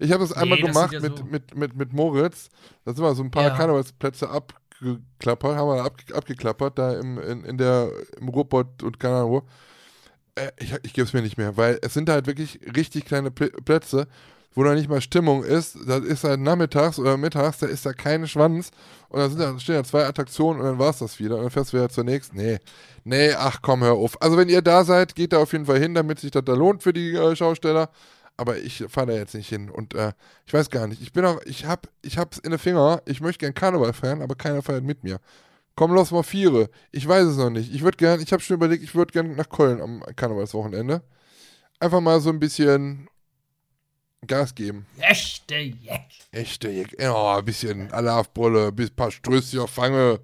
Ich 0.00 0.10
habe 0.12 0.22
das 0.24 0.32
einmal 0.32 0.58
gemacht 0.58 0.92
ja 0.92 1.00
mit, 1.00 1.18
so- 1.18 1.24
mit, 1.24 1.54
mit, 1.56 1.76
mit 1.76 1.92
Moritz. 1.92 2.48
Da 2.84 2.92
sind 2.94 3.04
wir 3.04 3.14
so 3.14 3.22
ein 3.22 3.30
paar 3.30 3.44
Ja. 3.44 3.50
Karnevalsplätze 3.56 4.28
abgeklappert, 4.28 5.56
haben 5.56 5.68
wir 5.68 5.84
ab, 5.84 5.96
abgeklappert, 6.12 6.78
da 6.78 6.98
im, 6.98 7.18
in, 7.18 7.44
in 7.44 7.58
der, 7.58 7.90
im 8.20 8.28
Ruhrpott 8.28 8.82
und 8.82 8.98
keine 8.98 9.16
Ahnung 9.16 9.30
wo. 9.30 9.42
Äh, 10.34 10.50
ich 10.58 10.74
ich 10.82 10.92
gebe 10.94 11.06
es 11.06 11.12
mir 11.12 11.22
nicht 11.22 11.38
mehr, 11.38 11.56
weil 11.56 11.78
es 11.82 11.94
sind 11.94 12.08
halt 12.08 12.26
wirklich 12.26 12.58
richtig 12.76 13.04
kleine 13.04 13.30
Pl- 13.30 13.52
Plätze, 13.64 14.08
wo 14.54 14.62
da 14.62 14.74
nicht 14.74 14.88
mal 14.88 15.00
Stimmung 15.00 15.44
ist. 15.44 15.76
Das 15.86 16.00
ist 16.00 16.24
halt 16.24 16.40
nachmittags 16.40 16.98
oder 16.98 17.16
mittags, 17.16 17.58
da 17.58 17.66
ist 17.66 17.84
da 17.84 17.92
kein 17.92 18.26
Schwanz. 18.26 18.70
Und 19.08 19.20
da 19.20 19.28
sind 19.28 19.40
da, 19.40 19.58
stehen 19.58 19.76
da 19.76 19.84
zwei 19.84 20.06
Attraktionen 20.06 20.60
und 20.60 20.66
dann 20.66 20.78
war 20.78 20.90
es 20.90 20.98
das 20.98 21.18
wieder. 21.18 21.36
Und 21.36 21.42
dann 21.42 21.50
fährst 21.50 21.72
du 21.72 21.76
wieder 21.76 21.88
zur 21.88 22.04
nächsten. 22.04 22.36
Nee. 22.36 22.58
Nee, 23.04 23.32
ach 23.32 23.60
komm, 23.62 23.82
hör 23.82 23.94
auf. 23.94 24.20
Also 24.22 24.36
wenn 24.36 24.48
ihr 24.48 24.62
da 24.62 24.84
seid, 24.84 25.14
geht 25.14 25.32
da 25.32 25.38
auf 25.38 25.52
jeden 25.52 25.66
Fall 25.66 25.78
hin, 25.78 25.94
damit 25.94 26.20
sich 26.20 26.30
das 26.30 26.44
da 26.44 26.54
lohnt 26.54 26.82
für 26.82 26.92
die 26.92 27.14
äh, 27.14 27.36
Schausteller. 27.36 27.90
Aber 28.36 28.58
ich 28.58 28.84
fahre 28.88 29.08
da 29.08 29.12
jetzt 29.14 29.34
nicht 29.34 29.48
hin. 29.48 29.70
Und 29.70 29.94
äh, 29.94 30.12
ich 30.46 30.54
weiß 30.54 30.70
gar 30.70 30.86
nicht. 30.86 31.02
Ich 31.02 31.12
bin 31.12 31.24
auch, 31.24 31.40
ich 31.44 31.66
hab, 31.66 31.88
ich 32.02 32.18
hab's 32.18 32.38
in 32.38 32.50
den 32.50 32.58
Finger. 32.58 33.02
Ich 33.06 33.20
möchte 33.20 33.40
gern 33.40 33.54
Karneval 33.54 33.92
feiern, 33.92 34.22
aber 34.22 34.34
keiner 34.34 34.62
feiert 34.62 34.84
mit 34.84 35.04
mir. 35.04 35.20
Komm 35.76 35.92
los, 35.92 36.12
mal 36.12 36.22
viere. 36.22 36.70
Ich 36.92 37.06
weiß 37.06 37.26
es 37.26 37.36
noch 37.36 37.50
nicht. 37.50 37.74
Ich 37.74 37.82
würde 37.82 37.96
gern, 37.96 38.20
ich 38.20 38.32
habe 38.32 38.42
schon 38.42 38.54
überlegt, 38.54 38.84
ich 38.84 38.94
würde 38.94 39.12
gern 39.12 39.34
nach 39.34 39.48
Köln 39.48 39.80
am 39.80 40.04
Karnevalswochenende. 40.14 41.02
Einfach 41.80 42.00
mal 42.00 42.20
so 42.20 42.30
ein 42.30 42.38
bisschen 42.38 43.08
Gas 44.26 44.54
geben. 44.54 44.86
Echte 44.98 45.56
Jack. 45.56 46.02
Echte, 46.32 46.68
Jäg- 46.68 47.00
ja, 47.00 47.38
ein 47.38 47.44
bisschen 47.44 47.90
Alarvbrulle, 47.92 48.72
ein 48.76 48.94
paar 48.96 49.10
Strösschen 49.10 49.66
fange. 49.68 50.20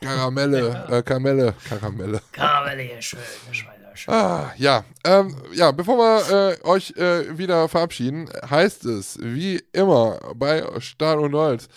Karamelle, 0.00 0.86
äh, 0.90 1.02
Karamelle, 1.02 1.54
Karamelle. 1.68 2.22
Karamelle 2.32 2.82
hier 2.82 3.02
schön, 3.02 3.20
Schweizer 3.52 3.94
schön. 3.94 4.14
Ah, 4.14 4.50
ja, 4.56 4.82
ähm, 5.04 5.36
ja, 5.52 5.70
bevor 5.72 5.98
wir 5.98 6.52
äh, 6.58 6.64
euch 6.64 6.92
äh, 6.96 7.36
wieder 7.36 7.68
verabschieden, 7.68 8.30
heißt 8.48 8.86
es, 8.86 9.18
wie 9.20 9.62
immer 9.72 10.18
bei 10.34 10.64
Stahl 10.80 11.18
und 11.18 11.34
Holz, 11.34 11.68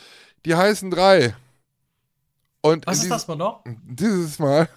die 0.46 0.56
heißen 0.56 0.90
drei. 0.90 1.36
Und 2.62 2.88
Was 2.88 3.04
ist 3.04 3.12
das 3.12 3.28
mal 3.28 3.36
noch? 3.36 3.62
dieses 3.66 4.40
Mal, 4.40 4.70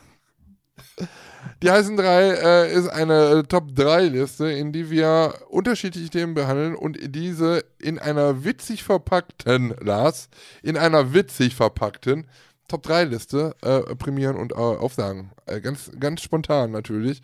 die 1.62 1.70
heißen 1.70 1.96
drei 1.96 2.30
äh, 2.30 2.72
ist 2.72 2.88
eine 2.88 3.44
Top-3-Liste, 3.48 4.50
in 4.50 4.72
die 4.72 4.90
wir 4.90 5.34
unterschiedliche 5.48 6.10
Themen 6.10 6.34
behandeln 6.34 6.74
und 6.74 6.98
diese 7.14 7.64
in 7.78 7.98
einer 7.98 8.44
witzig 8.44 8.84
verpackten, 8.84 9.74
Lars, 9.80 10.28
in 10.62 10.76
einer 10.76 11.14
witzig 11.14 11.54
verpackten 11.54 12.26
Top-3-Liste 12.68 13.54
äh, 13.62 13.94
prämieren 13.94 14.36
und 14.36 14.52
äh, 14.52 14.56
aufsagen. 14.56 15.30
Äh, 15.46 15.60
ganz, 15.60 15.90
ganz 15.98 16.20
spontan 16.20 16.72
natürlich. 16.72 17.22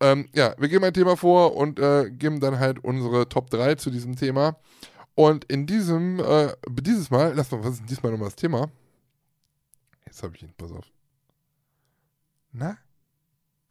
Ähm, 0.00 0.28
ja, 0.34 0.54
wir 0.58 0.68
geben 0.68 0.84
ein 0.84 0.92
Thema 0.92 1.16
vor 1.16 1.56
und 1.56 1.78
äh, 1.78 2.10
geben 2.10 2.40
dann 2.40 2.58
halt 2.58 2.82
unsere 2.84 3.28
Top 3.28 3.50
3 3.50 3.76
zu 3.76 3.90
diesem 3.90 4.16
Thema. 4.16 4.56
Und 5.14 5.44
in 5.44 5.66
diesem, 5.66 6.20
äh, 6.20 6.52
dieses 6.68 7.10
Mal, 7.10 7.32
lass 7.34 7.50
mal, 7.50 7.64
was 7.64 7.74
ist 7.74 7.88
diesmal 7.88 8.12
nochmal 8.12 8.28
das 8.28 8.36
Thema? 8.36 8.70
Jetzt 10.06 10.22
habe 10.22 10.34
ich 10.36 10.42
ihn, 10.42 10.52
pass 10.56 10.72
auf. 10.72 10.84
Na? 12.52 12.76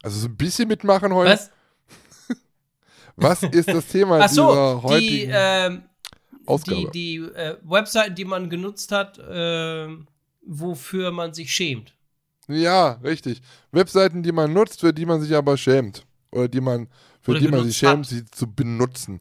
Also 0.04 0.20
so 0.20 0.28
ein 0.28 0.36
bisschen 0.36 0.68
mitmachen 0.68 1.12
heute. 1.14 1.30
Was? 1.32 1.50
Was 3.16 3.42
ist 3.44 3.68
das 3.68 3.86
Thema 3.86 4.20
Ach 4.20 4.28
so, 4.28 4.48
dieser 4.50 4.76
die, 4.76 4.82
heutigen 4.82 5.32
ähm, 5.34 5.82
Ausgabe? 6.46 6.90
die, 6.90 6.90
die 6.90 7.16
äh, 7.34 7.56
Webseiten, 7.62 8.14
die 8.14 8.24
man 8.24 8.50
genutzt 8.50 8.92
hat, 8.92 9.20
ähm, 9.28 10.06
wofür 10.46 11.10
man 11.10 11.32
sich 11.32 11.50
schämt. 11.52 11.94
ja, 12.48 12.92
richtig. 13.02 13.40
Webseiten, 13.72 14.22
die 14.22 14.32
man 14.32 14.52
nutzt, 14.52 14.80
für 14.80 14.92
die 14.92 15.06
man 15.06 15.20
sich 15.22 15.34
aber 15.34 15.56
schämt. 15.56 16.04
Oder 16.32 16.48
die 16.48 16.60
man, 16.60 16.88
für 17.22 17.30
Oder 17.30 17.40
die 17.40 17.48
man 17.48 17.64
sich 17.64 17.76
schämt, 17.78 18.04
hat. 18.04 18.06
sie 18.06 18.24
zu 18.26 18.52
benutzen. 18.52 19.20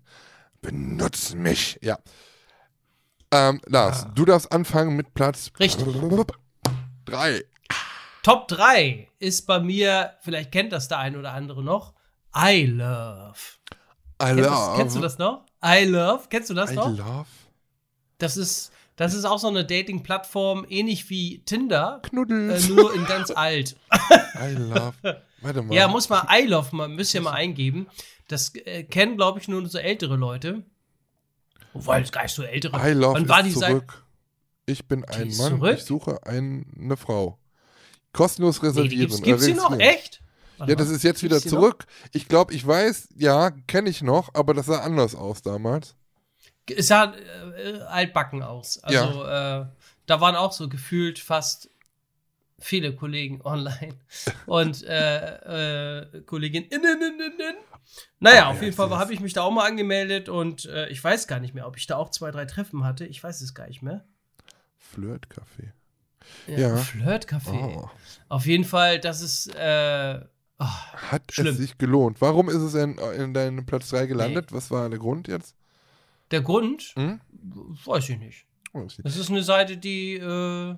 Benutz 0.61 1.33
mich. 1.35 1.79
Ja. 1.81 1.97
Ähm, 3.31 3.61
Lars, 3.67 4.03
Ah. 4.05 4.11
du 4.15 4.25
darfst 4.25 4.51
anfangen 4.51 4.95
mit 4.95 5.13
Platz 5.13 5.51
Richtig. 5.59 5.85
3. 7.05 7.43
Top 8.23 8.47
3 8.47 9.07
ist 9.19 9.45
bei 9.45 9.59
mir, 9.59 10.13
vielleicht 10.21 10.51
kennt 10.51 10.71
das 10.73 10.87
der 10.87 10.97
ein 10.99 11.15
oder 11.15 11.33
andere 11.33 11.63
noch, 11.63 11.93
I 12.35 12.65
Love. 12.65 13.33
I 14.21 14.25
Kennst, 14.25 14.39
love. 14.39 14.49
das, 14.49 14.75
kennst 14.77 14.95
du 14.95 14.99
das 15.01 15.17
noch? 15.19 15.45
I 15.63 15.83
Love, 15.85 16.23
kennst 16.29 16.49
du 16.49 16.53
das 16.55 16.71
I 16.71 16.75
noch? 16.75 16.89
love. 16.97 17.25
Das 18.17 18.37
ist 18.37 18.71
Das 18.95 19.13
ist 19.13 19.25
auch 19.25 19.39
so 19.39 19.47
eine 19.47 19.65
Dating-Plattform, 19.65 20.65
ähnlich 20.69 21.09
wie 21.09 21.39
Tinder, 21.45 21.99
äh, 22.03 22.07
Knuddels. 22.09 22.69
nur 22.69 22.93
in 22.93 23.05
ganz 23.05 23.31
alt. 23.31 23.75
I 24.39 24.53
love. 24.53 24.93
Warte 25.41 25.61
mal. 25.63 25.75
Ja, 25.75 25.87
muss 25.87 26.07
man 26.09 26.25
I 26.31 26.45
love 26.45 26.75
mal, 26.75 26.87
müsst 26.87 27.13
ihr 27.13 27.21
mal 27.21 27.31
eingeben. 27.33 27.87
Das 28.29 28.53
äh, 28.55 28.83
kennen, 28.83 29.17
glaube 29.17 29.39
ich, 29.39 29.47
nur 29.47 29.67
so 29.67 29.77
ältere 29.79 30.15
Leute. 30.15 30.63
Wobei 31.73 32.01
es 32.01 32.11
gar 32.11 32.23
nicht 32.23 32.33
so 32.35 32.43
ältere. 32.43 32.77
I 32.77 32.93
love 32.93 33.15
Wann 33.15 33.27
war 33.27 33.39
ist 33.45 33.55
die 33.55 33.59
zurück. 33.59 34.05
Ich 34.67 34.87
bin 34.87 35.03
ein 35.05 35.27
Mann, 35.37 35.49
zurück? 35.57 35.75
ich 35.77 35.83
suche 35.83 36.25
ein, 36.25 36.65
eine 36.79 36.95
Frau. 36.95 37.37
Kostenlos 38.13 38.61
Nee, 38.61 38.69
die 38.69 38.77
reservieren. 38.79 38.99
gibt's, 39.09 39.21
gibt's 39.21 39.45
die 39.45 39.53
noch? 39.53 39.77
Echt? 39.79 40.21
Warte 40.57 40.71
Ja, 40.71 40.75
das 40.77 40.89
ist 40.89 41.03
jetzt 41.03 41.23
wieder 41.23 41.39
die 41.39 41.49
noch? 41.49 41.55
zurück. 41.59 41.85
Ich 42.11 42.27
glaube, 42.27 42.53
ich 42.53 42.65
weiß, 42.65 43.09
ja, 43.15 43.51
kenne 43.67 43.89
ich 43.89 44.01
noch, 44.01 44.33
aber 44.33 44.53
das 44.53 44.67
sah 44.67 44.79
anders 44.81 45.15
aus 45.15 45.41
damals. 45.41 45.95
Es 46.69 46.87
sah 46.87 47.13
äh, 47.57 47.79
altbacken 47.81 48.41
aus. 48.43 48.81
Also, 48.83 49.23
äh, 49.25 49.65
da 50.05 50.21
waren 50.21 50.35
auch 50.35 50.53
so 50.53 50.69
gefühlt 50.69 51.19
fast 51.19 51.69
viele 52.59 52.95
Kollegen 52.95 53.41
online 53.43 53.95
und 54.45 54.83
äh, 54.83 56.01
äh, 56.03 56.21
Kolleginnen. 56.21 56.69
Naja, 58.19 58.45
Ah, 58.45 58.49
auf 58.51 58.57
ja, 58.57 58.63
jeden 58.63 58.75
Fall 58.75 58.89
habe 58.91 59.13
ich 59.13 59.19
mich 59.19 59.33
da 59.33 59.41
auch 59.41 59.51
mal 59.51 59.67
angemeldet 59.67 60.29
und 60.29 60.65
äh, 60.65 60.87
ich 60.87 61.03
weiß 61.03 61.27
gar 61.27 61.39
nicht 61.41 61.53
mehr, 61.53 61.67
ob 61.67 61.75
ich 61.77 61.87
da 61.87 61.97
auch 61.97 62.09
zwei, 62.09 62.31
drei 62.31 62.45
Treffen 62.45 62.85
hatte. 62.85 63.05
Ich 63.05 63.21
weiß 63.21 63.41
es 63.41 63.53
gar 63.53 63.67
nicht 63.67 63.81
mehr. 63.81 64.05
Flirtcafé. 64.95 65.71
Ja. 66.47 66.75
Flirtcafé. 66.77 67.75
Oh. 67.77 67.89
Auf 68.29 68.45
jeden 68.45 68.63
Fall, 68.65 68.99
das 68.99 69.21
ist. 69.21 69.47
Äh, 69.55 70.19
oh, 70.59 70.63
Hat 70.65 71.23
Schlimm. 71.31 71.47
es 71.47 71.57
sich 71.57 71.77
gelohnt? 71.77 72.21
Warum 72.21 72.49
ist 72.49 72.55
es 72.57 72.73
in, 72.75 72.97
in 72.97 73.33
deinem 73.33 73.65
Platz 73.65 73.89
3 73.89 74.05
gelandet? 74.07 74.51
Was 74.51 74.71
war 74.71 74.89
der 74.89 74.99
Grund 74.99 75.27
jetzt? 75.27 75.55
der 76.31 76.41
Grund, 76.41 76.93
Hm? 76.95 77.21
weiß 77.85 78.09
ich 78.09 78.17
nicht. 78.17 78.45
Oh, 78.73 78.87
Das 79.03 79.17
ist 79.17 79.29
eine 79.29 79.43
Seite, 79.43 79.77
die 79.77 80.15
äh, 80.15 80.75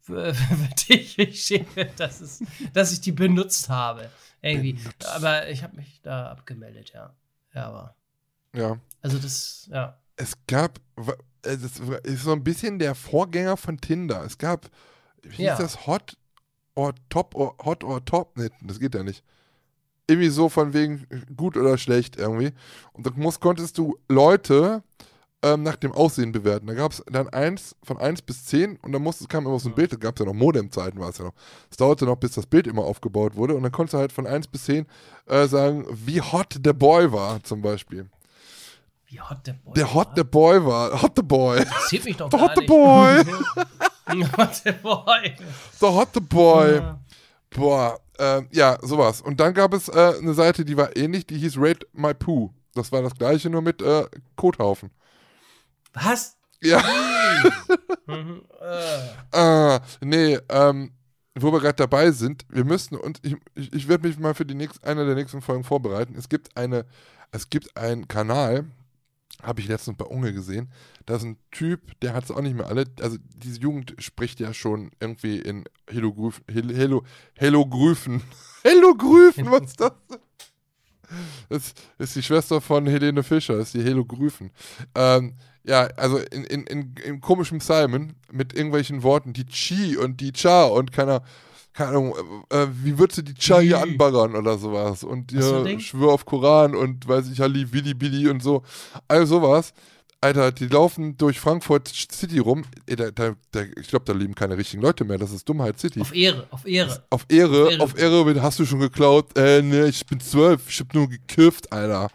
für, 0.00 0.34
für 0.34 0.74
dich 0.88 1.18
ich 1.18 1.42
schäme, 1.44 1.86
dass, 1.96 2.22
es, 2.22 2.42
dass 2.72 2.92
ich 2.92 3.02
die 3.02 3.12
benutzt 3.12 3.68
habe. 3.68 4.08
Irgendwie. 4.40 4.72
Benutzt. 4.74 5.06
Aber 5.08 5.50
ich 5.50 5.62
habe 5.62 5.76
mich 5.76 6.00
da 6.02 6.30
abgemeldet, 6.30 6.92
ja. 6.94 7.14
Ja, 7.54 7.66
aber. 7.66 7.94
Ja. 8.54 8.78
Also 9.02 9.18
das, 9.18 9.68
ja. 9.70 9.98
Es 10.16 10.34
gab, 10.46 10.80
wa- 10.96 11.16
äh, 11.44 11.56
ist 12.04 12.22
so 12.24 12.32
ein 12.32 12.42
bisschen 12.44 12.78
der 12.78 12.94
Vorgänger 12.94 13.56
von 13.56 13.78
Tinder. 13.80 14.24
Es 14.24 14.38
gab, 14.38 14.70
wie 15.22 15.30
hieß 15.36 15.44
Ja. 15.46 15.56
das, 15.58 15.86
Hot 15.86 16.16
or 16.74 16.94
Top 17.08 17.34
or 17.34 17.54
Hot 17.64 17.84
or 17.84 18.04
Top? 18.04 18.36
Nee, 18.36 18.48
das 18.62 18.78
geht 18.80 18.94
ja 18.94 19.02
nicht. 19.02 19.22
Irgendwie 20.08 20.28
so 20.28 20.48
von 20.48 20.72
wegen 20.72 21.06
gut 21.36 21.56
oder 21.56 21.76
schlecht 21.78 22.16
irgendwie. 22.16 22.52
Und 22.92 23.06
da 23.06 23.10
musst, 23.16 23.40
konntest 23.40 23.76
du 23.76 23.98
Leute 24.08 24.82
ähm, 25.42 25.64
nach 25.64 25.76
dem 25.76 25.92
Aussehen 25.92 26.32
bewerten. 26.32 26.66
Da 26.68 26.74
gab 26.74 26.92
es 26.92 27.02
dann 27.10 27.28
eins 27.28 27.74
von 27.82 27.98
1 27.98 28.22
bis 28.22 28.44
10 28.46 28.76
und 28.76 28.92
dann 28.92 29.02
musste, 29.02 29.26
kam 29.26 29.46
immer 29.46 29.58
so 29.58 29.68
ein 29.68 29.74
Bild, 29.74 29.92
da 29.92 29.96
gab 29.96 30.14
es 30.16 30.20
ja 30.20 30.26
noch 30.26 30.38
Modemzeiten, 30.38 30.98
war 31.00 31.10
es 31.10 31.18
ja 31.18 31.24
noch. 31.24 31.34
Es 31.70 31.76
dauerte 31.76 32.04
noch, 32.06 32.16
bis 32.16 32.32
das 32.32 32.46
Bild 32.46 32.66
immer 32.66 32.84
aufgebaut 32.84 33.34
wurde 33.36 33.54
und 33.54 33.62
dann 33.64 33.72
konntest 33.72 33.94
du 33.94 33.98
halt 33.98 34.12
von 34.12 34.26
1 34.26 34.46
bis 34.48 34.64
10 34.64 34.86
äh, 35.26 35.46
sagen, 35.46 35.84
wie 35.90 36.20
hot 36.22 36.56
der 36.60 36.72
Boy 36.72 37.12
war 37.12 37.42
zum 37.42 37.60
Beispiel. 37.60 38.08
Wie 39.08 39.20
hot 39.20 39.46
der 39.46 39.52
Boy 39.54 39.74
Der 39.74 39.94
hot 39.94 40.08
war. 40.08 40.14
der 40.14 40.24
Boy 40.24 40.64
war. 40.66 41.02
Hot 41.02 41.12
the 41.16 41.22
Boy. 41.22 41.58
Interessiert 41.58 42.04
mich 42.04 42.16
doch 42.16 42.28
Der 42.30 42.38
gar 42.38 42.48
hot 42.48 42.54
the 42.56 42.60
nicht. 42.60 42.68
boy. 42.68 43.24
hot 44.36 44.54
the 44.64 44.72
Boy. 44.72 45.36
Der 45.80 45.94
hot 45.94 46.08
the 46.14 46.20
boy. 46.20 46.74
Ja. 46.76 47.00
Boah, 47.50 48.00
äh, 48.18 48.42
ja, 48.50 48.78
sowas. 48.82 49.20
Und 49.22 49.38
dann 49.40 49.54
gab 49.54 49.72
es 49.72 49.88
äh, 49.88 50.14
eine 50.20 50.34
Seite, 50.34 50.64
die 50.64 50.76
war 50.76 50.96
ähnlich, 50.96 51.26
die 51.26 51.38
hieß 51.38 51.54
Rate 51.58 51.86
My 51.92 52.12
Poo. 52.14 52.50
Das 52.74 52.92
war 52.92 53.00
das 53.02 53.14
gleiche, 53.14 53.48
nur 53.48 53.62
mit 53.62 53.80
äh, 53.80 54.06
Kothaufen. 54.36 54.90
Was? 55.94 56.36
Ja, 56.62 56.82
Mhm. 58.06 58.42
Äh. 58.60 59.36
ah, 59.36 59.80
nee, 60.00 60.38
ähm, 60.48 60.92
wo 61.34 61.52
wir 61.52 61.60
gerade 61.60 61.74
dabei 61.74 62.10
sind, 62.12 62.44
wir 62.48 62.64
müssten, 62.64 62.96
und 62.96 63.18
ich, 63.22 63.36
ich, 63.54 63.72
ich 63.72 63.88
werde 63.88 64.06
mich 64.06 64.18
mal 64.18 64.32
für 64.34 64.44
die 64.46 64.54
nächst, 64.54 64.82
eine 64.84 65.04
der 65.04 65.14
nächsten 65.16 65.42
Folgen 65.42 65.64
vorbereiten. 65.64 66.14
Es 66.16 66.28
gibt 66.28 66.56
eine, 66.56 66.86
es 67.32 67.50
gibt 67.50 67.76
einen 67.76 68.06
Kanal, 68.08 68.64
habe 69.42 69.60
ich 69.60 69.68
letztens 69.68 69.96
bei 69.96 70.04
Unge 70.04 70.32
gesehen, 70.32 70.70
da 71.04 71.16
ist 71.16 71.24
ein 71.24 71.36
Typ, 71.50 71.98
der 72.00 72.14
hat 72.14 72.24
es 72.24 72.30
auch 72.30 72.40
nicht 72.40 72.56
mehr 72.56 72.66
alle, 72.66 72.84
also 73.00 73.16
diese 73.36 73.60
Jugend 73.60 73.94
spricht 73.98 74.40
ja 74.40 74.54
schon 74.54 74.90
irgendwie 75.00 75.38
in 75.38 75.64
Helogryphen, 75.88 76.44
Hel 76.50 76.68
Helo, 76.76 77.04
Helogryphen, 77.36 78.22
was 79.50 79.62
ist 79.62 79.80
das? 79.80 79.92
Das 81.48 81.74
ist 81.98 82.16
die 82.16 82.22
Schwester 82.22 82.60
von 82.60 82.86
Helene 82.86 83.22
Fischer, 83.22 83.58
ist 83.58 83.74
die 83.74 83.82
Helogryphen. 83.82 84.50
Ähm, 84.94 85.34
ja, 85.64 85.82
also 85.96 86.18
in, 86.18 86.44
in, 86.44 86.64
in, 86.64 86.94
in 87.04 87.20
komischem 87.20 87.58
Psalmen 87.58 88.14
mit 88.30 88.54
irgendwelchen 88.54 89.02
Worten, 89.02 89.32
die 89.32 89.46
Chi 89.46 89.96
und 89.96 90.20
die 90.20 90.32
Cha 90.32 90.64
und 90.64 90.92
keiner, 90.92 91.22
keine 91.76 91.90
Ahnung, 91.90 92.14
äh, 92.50 92.62
äh, 92.62 92.68
wie 92.82 92.98
würdest 92.98 93.18
du 93.18 93.22
die 93.22 93.34
Cha 93.34 93.58
hier 93.58 93.82
anbaggern 93.82 94.34
oder 94.34 94.56
sowas 94.56 95.04
und 95.04 95.30
Ding? 95.30 95.78
schwör 95.78 96.12
auf 96.12 96.24
Koran 96.24 96.74
und 96.74 97.06
weiß 97.06 97.30
ich, 97.30 97.40
Halli, 97.40 97.70
Willi, 97.70 97.92
Billi 97.92 98.28
und 98.28 98.42
so. 98.42 98.62
All 99.08 99.26
sowas. 99.26 99.74
Alter, 100.22 100.50
die 100.52 100.68
laufen 100.68 101.18
durch 101.18 101.38
Frankfurt 101.38 101.88
City 101.88 102.38
rum. 102.38 102.64
Da, 102.86 103.10
da, 103.10 103.34
da, 103.50 103.62
ich 103.78 103.88
glaube, 103.88 104.06
da 104.06 104.14
leben 104.14 104.34
keine 104.34 104.56
richtigen 104.56 104.82
Leute 104.82 105.04
mehr. 105.04 105.18
Das 105.18 105.30
ist 105.30 105.46
Dummheit 105.46 105.78
City. 105.78 106.00
Auf 106.00 106.14
Ehre, 106.14 106.46
auf 106.50 106.66
Ehre. 106.66 107.04
Auf 107.10 107.26
Ehre, 107.28 107.70
Ehre. 107.72 107.82
auf 107.82 107.98
Ehre, 107.98 108.42
hast 108.42 108.58
du 108.58 108.64
schon 108.64 108.80
geklaut? 108.80 109.36
Äh, 109.36 109.60
ne, 109.60 109.86
ich 109.86 110.06
bin 110.06 110.18
zwölf, 110.18 110.62
ich 110.70 110.80
hab 110.80 110.94
nur 110.94 111.10
gekifft, 111.10 111.70
Alter. 111.70 112.08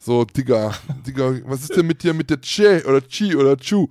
So, 0.00 0.24
Digga, 0.24 0.74
Digga, 1.06 1.38
was 1.44 1.62
ist 1.62 1.76
denn 1.76 1.86
mit 1.86 2.02
dir 2.02 2.12
mit 2.12 2.28
der 2.30 2.40
Che 2.40 2.84
oder 2.84 3.00
Chi 3.00 3.36
oder 3.36 3.56
Chu? 3.56 3.88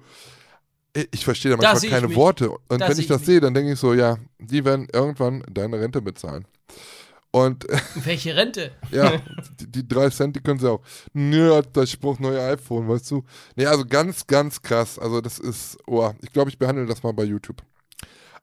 Ich 1.12 1.26
verstehe 1.26 1.52
da 1.52 1.58
Da 1.58 1.72
manchmal 1.74 1.86
ich 1.86 1.89
keine 1.91 2.08
mich. 2.08 2.18
Worte. 2.18 2.52
Und 2.52 2.80
Da 2.82 2.88
wenn 2.89 3.00
ich 3.00 3.08
das 3.08 3.20
mich. 3.22 3.26
sehe, 3.26 3.39
dann 3.41 3.54
denke 3.54 3.72
ich 3.74 3.80
so, 3.80 3.94
ja, 3.94 4.18
die 4.39 4.64
werden 4.64 4.88
irgendwann 4.94 5.44
deine 5.52 5.80
Rente 5.80 6.02
bezahlen. 6.02 6.46
Und 7.32 7.66
Welche 7.96 8.36
Rente? 8.36 8.72
ja, 8.91 9.12
die, 9.60 9.72
die 9.72 9.88
drei 9.88 10.10
Cent, 10.12 10.36
die 10.36 10.41
können 10.41 10.60
sie 10.60 10.70
auch. 10.70 10.82
Nö, 11.14 11.60
ich 11.84 12.00
brauche 12.00 12.22
neue 12.22 12.39
iPhone, 12.44 12.88
weißt 12.88 13.10
du? 13.10 13.24
Nee, 13.56 13.66
also 13.66 13.86
ganz, 13.86 14.28
ganz 14.28 14.62
krass. 14.62 15.00
Also 15.00 15.20
das 15.20 15.39
ist, 15.39 15.78
oh, 15.88 16.12
ich 16.22 16.32
glaube, 16.32 16.52
ich 16.52 16.60
behandle 16.60 16.86
das 16.86 17.02
mal 17.02 17.12
bei 17.14 17.24
YouTube. 17.24 17.64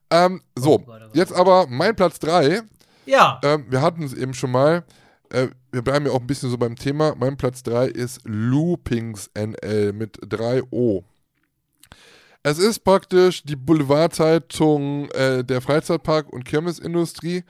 Ähm, 0.09 0.41
so, 0.57 0.73
Oh 0.73 0.77
Gott, 0.79 1.01
oh 1.03 1.05
Gott. 1.05 1.15
jetzt 1.15 1.31
aber 1.31 1.67
mein 1.69 1.95
Platz 1.95 2.19
3. 2.19 2.63
Ja. 3.05 3.39
Ähm, 3.43 3.65
wir 3.69 3.81
hatten 3.81 4.03
es 4.03 4.13
eben 4.13 4.33
schon 4.33 4.51
mal. 4.51 4.83
Äh, 5.29 5.47
wir 5.71 5.81
bleiben 5.83 6.05
ja 6.05 6.11
auch 6.11 6.19
ein 6.19 6.27
bisschen 6.27 6.49
so 6.49 6.57
beim 6.57 6.75
Thema. 6.75 7.15
Mein 7.17 7.37
Platz 7.37 7.63
3 7.63 7.87
ist 7.87 8.19
Loopings 8.25 9.29
NL 9.35 9.93
mit 9.93 10.17
3O. 10.17 11.03
Es 12.43 12.57
ist 12.57 12.79
praktisch 12.79 13.43
die 13.43 13.55
Boulevardzeitung 13.55 15.09
äh, 15.11 15.43
der 15.43 15.61
Freizeitpark- 15.61 16.31
und 16.31 16.43
Kirmesindustrie. 16.43 17.43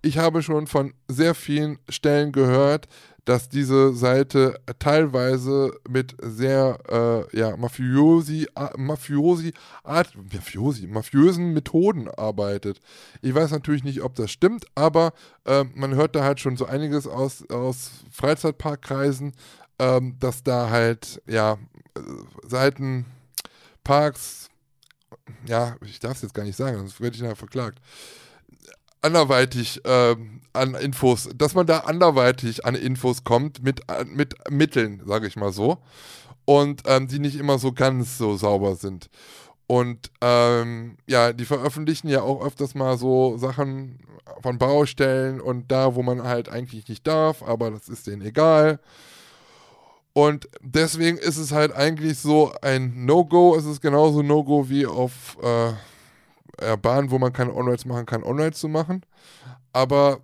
Ich 0.00 0.16
habe 0.16 0.42
schon 0.42 0.66
von 0.66 0.94
sehr 1.06 1.34
vielen 1.34 1.78
Stellen 1.90 2.32
gehört, 2.32 2.88
dass 3.26 3.50
diese 3.50 3.92
Seite 3.92 4.58
teilweise 4.78 5.72
mit 5.86 6.16
sehr 6.22 6.78
äh, 6.88 7.38
ja, 7.38 7.58
Mafiosi, 7.58 8.46
Mafiosi, 8.78 9.52
Art, 9.84 10.14
Mafiosi, 10.32 10.86
mafiösen 10.86 11.52
Methoden 11.52 12.08
arbeitet. 12.08 12.80
Ich 13.20 13.34
weiß 13.34 13.50
natürlich 13.50 13.84
nicht, 13.84 14.00
ob 14.00 14.14
das 14.14 14.30
stimmt, 14.30 14.64
aber 14.74 15.12
äh, 15.44 15.64
man 15.74 15.94
hört 15.94 16.16
da 16.16 16.24
halt 16.24 16.40
schon 16.40 16.56
so 16.56 16.64
einiges 16.64 17.06
aus, 17.06 17.44
aus 17.50 17.90
Freizeitparkkreisen, 18.10 19.34
ähm, 19.78 20.16
dass 20.18 20.42
da 20.42 20.70
halt, 20.70 21.20
ja, 21.26 21.58
äh, 21.94 22.00
Seiten, 22.48 23.04
Parks, 23.88 24.50
ja, 25.46 25.76
ich 25.82 25.98
darf 25.98 26.16
es 26.16 26.20
jetzt 26.20 26.34
gar 26.34 26.44
nicht 26.44 26.56
sagen, 26.56 26.76
sonst 26.76 27.00
werde 27.00 27.16
ich 27.16 27.22
nachher 27.22 27.36
verklagt, 27.36 27.78
anderweitig 29.00 29.80
ähm, 29.84 30.42
an 30.52 30.74
Infos, 30.74 31.30
dass 31.34 31.54
man 31.54 31.66
da 31.66 31.78
anderweitig 31.78 32.66
an 32.66 32.74
Infos 32.74 33.24
kommt 33.24 33.62
mit, 33.62 33.80
äh, 33.88 34.04
mit 34.04 34.34
Mitteln, 34.50 35.00
sage 35.06 35.26
ich 35.26 35.36
mal 35.36 35.52
so, 35.52 35.78
und 36.44 36.82
ähm, 36.84 37.08
die 37.08 37.18
nicht 37.18 37.36
immer 37.36 37.58
so 37.58 37.72
ganz 37.72 38.18
so 38.18 38.36
sauber 38.36 38.76
sind. 38.76 39.08
Und 39.66 40.10
ähm, 40.20 40.98
ja, 41.06 41.32
die 41.32 41.46
veröffentlichen 41.46 42.08
ja 42.08 42.20
auch 42.20 42.44
öfters 42.44 42.74
mal 42.74 42.98
so 42.98 43.38
Sachen 43.38 44.00
von 44.42 44.58
Baustellen 44.58 45.40
und 45.40 45.72
da, 45.72 45.94
wo 45.94 46.02
man 46.02 46.24
halt 46.24 46.50
eigentlich 46.50 46.86
nicht 46.88 47.06
darf, 47.06 47.42
aber 47.42 47.70
das 47.70 47.88
ist 47.88 48.06
denen 48.06 48.20
egal. 48.20 48.80
Und 50.18 50.48
deswegen 50.62 51.16
ist 51.16 51.36
es 51.36 51.52
halt 51.52 51.72
eigentlich 51.72 52.18
so 52.18 52.52
ein 52.60 53.06
No-Go. 53.06 53.54
Es 53.54 53.64
ist 53.64 53.80
genauso 53.80 54.20
No-Go 54.20 54.68
wie 54.68 54.84
auf 54.84 55.36
äh, 55.40 55.68
ja, 56.60 56.74
Bahnen, 56.74 57.12
wo 57.12 57.20
man 57.20 57.32
keine 57.32 57.54
On-Rides 57.54 57.84
machen 57.84 58.04
kann, 58.04 58.24
On-Rides 58.24 58.58
zu 58.58 58.66
machen. 58.66 59.02
Aber 59.72 60.18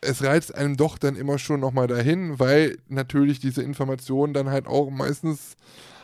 es 0.00 0.22
reizt 0.22 0.54
einem 0.54 0.76
doch 0.76 0.96
dann 0.96 1.16
immer 1.16 1.40
schon 1.40 1.58
nochmal 1.58 1.88
dahin, 1.88 2.38
weil 2.38 2.78
natürlich 2.86 3.40
diese 3.40 3.64
Informationen 3.64 4.32
dann 4.32 4.48
halt 4.48 4.68
auch 4.68 4.90
meistens 4.90 5.56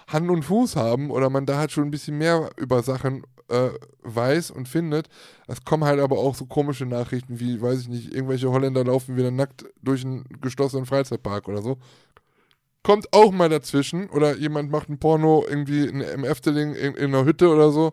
Hand 0.09 0.28
und 0.30 0.43
Fuß 0.43 0.74
haben 0.74 1.12
oder 1.12 1.30
man 1.30 1.47
da 1.47 1.59
halt 1.59 1.70
schon 1.70 1.84
ein 1.84 1.93
bisschen 1.93 2.18
mehr 2.18 2.51
über 2.57 2.82
Sachen 2.82 3.22
äh, 3.49 3.70
weiß 4.03 4.51
und 4.51 4.68
findet. 4.68 5.09
Es 5.47 5.64
kommen 5.64 5.84
halt 5.84 6.01
aber 6.01 6.18
auch 6.18 6.34
so 6.34 6.45
komische 6.47 6.86
Nachrichten 6.86 7.39
wie, 7.41 7.62
weiß 7.62 7.82
ich 7.82 7.89
nicht, 7.89 8.12
irgendwelche 8.12 8.51
Holländer 8.51 8.84
laufen 8.84 9.16
wieder 9.16 9.30
nackt 9.30 9.64
durch 9.82 10.05
einen 10.05 10.24
geschlossenen 10.41 10.86
Freizeitpark 10.86 11.49
oder 11.49 11.62
so. 11.62 11.78
Kommt 12.83 13.12
auch 13.12 13.33
mal 13.33 13.49
dazwischen. 13.49 14.09
Oder 14.11 14.37
jemand 14.37 14.70
macht 14.70 14.89
ein 14.89 14.99
Porno 14.99 15.45
irgendwie 15.49 15.87
in, 15.87 16.01
im 16.01 16.24
Efteling 16.24 16.74
in, 16.74 16.95
in 16.95 17.14
einer 17.14 17.24
Hütte 17.24 17.49
oder 17.49 17.70
so. 17.70 17.93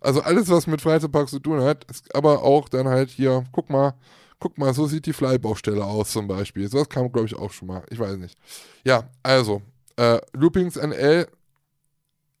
Also 0.00 0.20
alles, 0.22 0.48
was 0.50 0.66
mit 0.66 0.80
Freizeitparks 0.80 1.30
zu 1.32 1.40
tun 1.40 1.60
hat, 1.62 1.84
ist 1.90 2.14
aber 2.14 2.42
auch 2.42 2.68
dann 2.68 2.86
halt 2.86 3.10
hier, 3.10 3.44
guck 3.52 3.70
mal, 3.70 3.94
guck 4.38 4.58
mal, 4.58 4.72
so 4.74 4.86
sieht 4.86 5.06
die 5.06 5.12
Fly-Baustelle 5.14 5.84
aus 5.84 6.10
zum 6.12 6.28
Beispiel. 6.28 6.68
So 6.68 6.78
was 6.78 6.88
kam, 6.88 7.10
glaube 7.10 7.26
ich, 7.26 7.34
auch 7.34 7.50
schon 7.50 7.68
mal. 7.68 7.82
Ich 7.90 7.98
weiß 7.98 8.16
nicht. 8.18 8.38
Ja, 8.84 9.08
also, 9.22 9.62
äh, 9.96 10.20
Loopings 10.34 10.76
NL 10.76 11.26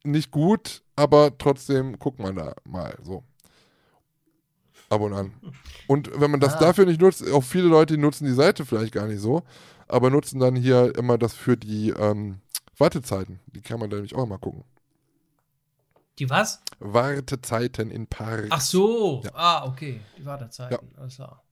nicht 0.04 0.30
gut, 0.30 0.82
aber 0.94 1.36
trotzdem 1.36 1.98
guckt 1.98 2.18
man 2.20 2.36
da 2.36 2.54
mal 2.64 2.94
so. 3.02 3.24
Ab 4.88 5.00
und 5.00 5.14
an. 5.14 5.32
Und 5.88 6.10
wenn 6.20 6.30
man 6.30 6.38
das 6.38 6.54
Ah. 6.54 6.60
dafür 6.60 6.86
nicht 6.86 7.00
nutzt, 7.00 7.28
auch 7.32 7.42
viele 7.42 7.66
Leute 7.66 7.98
nutzen 7.98 8.24
die 8.26 8.32
Seite 8.34 8.64
vielleicht 8.64 8.92
gar 8.92 9.06
nicht 9.08 9.20
so, 9.20 9.42
aber 9.88 10.10
nutzen 10.10 10.40
dann 10.40 10.56
hier 10.56 10.94
immer 10.96 11.18
das 11.18 11.34
für 11.34 11.56
die 11.56 11.90
ähm, 11.90 12.40
Wartezeiten. 12.78 13.40
Die 13.46 13.62
kann 13.62 13.80
man 13.80 13.90
da 13.90 13.96
nämlich 13.96 14.14
auch 14.14 14.26
mal 14.26 14.38
gucken. 14.38 14.64
Die 16.18 16.30
was? 16.30 16.62
Wartezeiten 16.78 17.90
in 17.90 18.06
Parks. 18.06 18.48
Ach 18.50 18.60
so. 18.60 19.22
Ja. 19.24 19.30
Ah, 19.34 19.66
okay. 19.66 20.00
Die 20.18 20.24
Wartezeiten. 20.24 20.94
Alles 20.96 21.16
klar. 21.16 21.42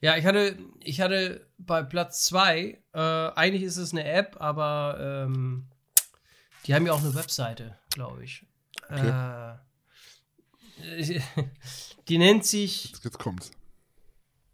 Ja, 0.00 0.16
ich 0.16 0.24
hatte, 0.24 0.58
ich 0.80 1.00
hatte 1.00 1.46
bei 1.58 1.82
Platz 1.82 2.24
2, 2.24 2.82
äh, 2.92 2.98
eigentlich 2.98 3.62
ist 3.62 3.76
es 3.76 3.92
eine 3.92 4.04
App, 4.04 4.36
aber 4.40 5.26
ähm, 5.26 5.68
die 6.64 6.74
haben 6.74 6.86
ja 6.86 6.92
auch 6.92 7.00
eine 7.00 7.14
Webseite, 7.14 7.78
glaube 7.90 8.24
ich. 8.24 8.46
Äh, 8.88 9.54
die 12.08 12.18
nennt 12.18 12.46
sich 12.46 12.86
Jetzt, 12.86 13.04
jetzt 13.04 13.18
kommt's. 13.18 13.50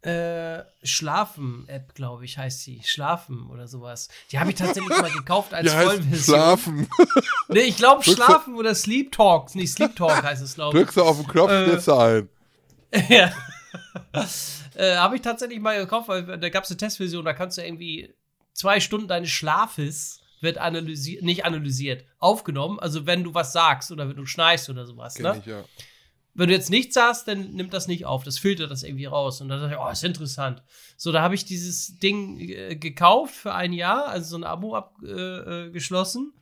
Äh, 0.02 0.64
Schlafen-App, 0.82 1.94
glaube 1.94 2.24
ich, 2.24 2.36
heißt 2.38 2.60
sie. 2.62 2.82
Schlafen 2.84 3.48
oder 3.50 3.68
sowas. 3.68 4.08
Die 4.32 4.38
habe 4.38 4.50
ich 4.50 4.56
tatsächlich 4.56 4.88
mal 4.88 5.10
gekauft 5.10 5.54
als 5.54 5.66
Ja, 5.72 5.80
Vollversion. 5.82 6.18
schlafen. 6.18 6.88
Nee, 7.48 7.60
ich 7.60 7.76
glaube 7.76 8.02
Schlafen 8.02 8.54
oder 8.56 8.74
Sleep 8.74 9.12
Talk. 9.12 9.54
Nee, 9.54 9.66
Sleep 9.66 9.94
Talk 9.94 10.22
heißt 10.22 10.42
es, 10.42 10.54
glaube 10.54 10.76
ich. 10.76 10.82
Drückst 10.84 10.96
du 10.96 11.02
auf 11.02 11.16
den 11.18 11.26
Knopf, 11.28 11.50
Äh, 11.50 11.92
ein. 11.92 12.28
Ja. 13.08 13.32
äh, 14.74 14.96
habe 14.96 15.16
ich 15.16 15.22
tatsächlich 15.22 15.60
mal 15.60 15.78
gekauft, 15.78 16.08
weil 16.08 16.24
da 16.38 16.48
gab 16.48 16.64
es 16.64 16.70
eine 16.70 16.76
Testversion, 16.78 17.24
da 17.24 17.32
kannst 17.32 17.58
du 17.58 17.62
irgendwie 17.64 18.14
zwei 18.54 18.80
Stunden 18.80 19.08
deines 19.08 19.30
Schlafes 19.30 20.20
wird 20.40 20.58
analysiert, 20.58 21.22
nicht 21.22 21.44
analysiert, 21.44 22.04
aufgenommen. 22.18 22.80
Also 22.80 23.06
wenn 23.06 23.22
du 23.22 23.32
was 23.32 23.52
sagst 23.52 23.92
oder 23.92 24.08
wenn 24.08 24.16
du 24.16 24.26
schnarchst 24.26 24.68
oder 24.68 24.84
sowas. 24.86 25.14
Kenn 25.14 25.24
Ne? 25.24 25.36
ich, 25.38 25.46
ja. 25.46 25.64
Wenn 26.34 26.48
du 26.48 26.54
jetzt 26.54 26.70
nichts 26.70 26.94
sagst, 26.94 27.28
dann 27.28 27.50
nimmt 27.50 27.74
das 27.74 27.88
nicht 27.88 28.06
auf. 28.06 28.24
Das 28.24 28.38
filtert 28.38 28.70
das 28.70 28.82
irgendwie 28.84 29.04
raus. 29.04 29.40
Und 29.40 29.48
dann 29.48 29.60
dachte 29.60 29.74
ich, 29.74 29.80
oh, 29.80 29.90
ist 29.90 30.02
interessant. 30.02 30.62
So, 30.96 31.12
da 31.12 31.20
habe 31.20 31.34
ich 31.34 31.44
dieses 31.44 31.98
Ding 31.98 32.40
äh, 32.40 32.76
gekauft 32.76 33.34
für 33.34 33.54
ein 33.54 33.72
Jahr, 33.72 34.06
also 34.06 34.30
so 34.30 34.36
ein 34.36 34.44
Abo 34.44 34.74
abgeschlossen. 34.74 36.32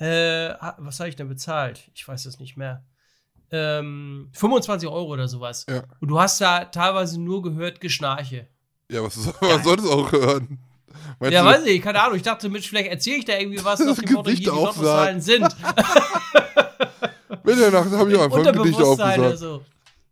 Äh, 0.00 0.46
äh, 0.46 0.54
ha- 0.54 0.76
was 0.78 1.00
habe 1.00 1.08
ich 1.08 1.16
denn 1.16 1.28
bezahlt? 1.28 1.90
Ich 1.94 2.06
weiß 2.06 2.22
das 2.22 2.38
nicht 2.38 2.56
mehr. 2.56 2.84
Ähm, 3.50 4.30
25 4.34 4.88
Euro 4.88 5.12
oder 5.12 5.26
sowas. 5.26 5.66
Ja. 5.68 5.82
Und 6.00 6.08
du 6.08 6.20
hast 6.20 6.40
da 6.40 6.66
teilweise 6.66 7.20
nur 7.20 7.42
gehört 7.42 7.80
Geschnarche. 7.80 8.46
Ja, 8.88 9.02
was, 9.02 9.16
was 9.40 9.64
soll 9.64 9.76
das 9.76 9.86
auch 9.86 10.12
hören? 10.12 10.60
Meinst 11.18 11.32
ja, 11.34 11.42
du, 11.42 11.48
weiß 11.48 11.66
ich, 11.66 11.82
keine 11.82 12.00
Ahnung. 12.00 12.16
Ich 12.16 12.22
dachte, 12.22 12.48
Mensch, 12.48 12.68
vielleicht 12.68 12.90
erzähle 12.90 13.16
ich 13.16 13.24
da 13.24 13.36
irgendwie 13.36 13.64
was 13.64 13.80
nach 13.80 13.96
dem 13.96 14.12
Motto, 14.12 14.30
hier, 14.30 14.36
Gesicht 14.36 14.46
die. 14.46 14.46
Nordrhein-Westfalen 14.46 15.20
sind. 15.20 15.48
Mitternacht 17.56 17.90
habe 17.92 18.10
ich 18.12 18.16
auch 18.18 18.22
einfach 18.24 18.46
ein 18.46 18.52
Gedicht 18.62 18.80
aufgesagt. 18.82 19.38
so. 19.38 19.62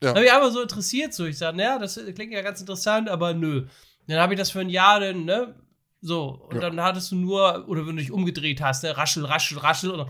Ja. 0.03 0.11
Habe 0.11 0.25
ich 0.25 0.33
einfach 0.33 0.51
so 0.53 0.61
interessiert, 0.61 1.15
so. 1.15 1.25
Ich 1.25 1.39
sage, 1.39 1.57
naja, 1.57 1.79
das 1.79 1.99
klingt 2.15 2.33
ja 2.33 2.43
ganz 2.43 2.61
interessant, 2.61 3.09
aber 3.09 3.33
nö. 3.35 3.67
Dann 4.07 4.19
habe 4.19 4.35
ich 4.35 4.39
das 4.39 4.51
für 4.51 4.61
ein 4.61 4.69
Jahr 4.69 5.01
dann, 5.01 5.25
ne? 5.25 5.55
So. 6.03 6.47
Und 6.49 6.57
Ja. 6.57 6.61
dann 6.61 6.81
hattest 6.81 7.11
du 7.13 7.17
nur, 7.17 7.65
oder 7.69 7.87
wenn 7.87 7.97
du 7.97 8.03
dich 8.03 8.13
umgedreht 8.13 8.61
hast, 8.61 8.83
ne? 8.83 8.97
Raschel, 8.97 9.25
raschel, 9.25 9.59
raschel. 9.59 9.91
Oder 9.91 10.07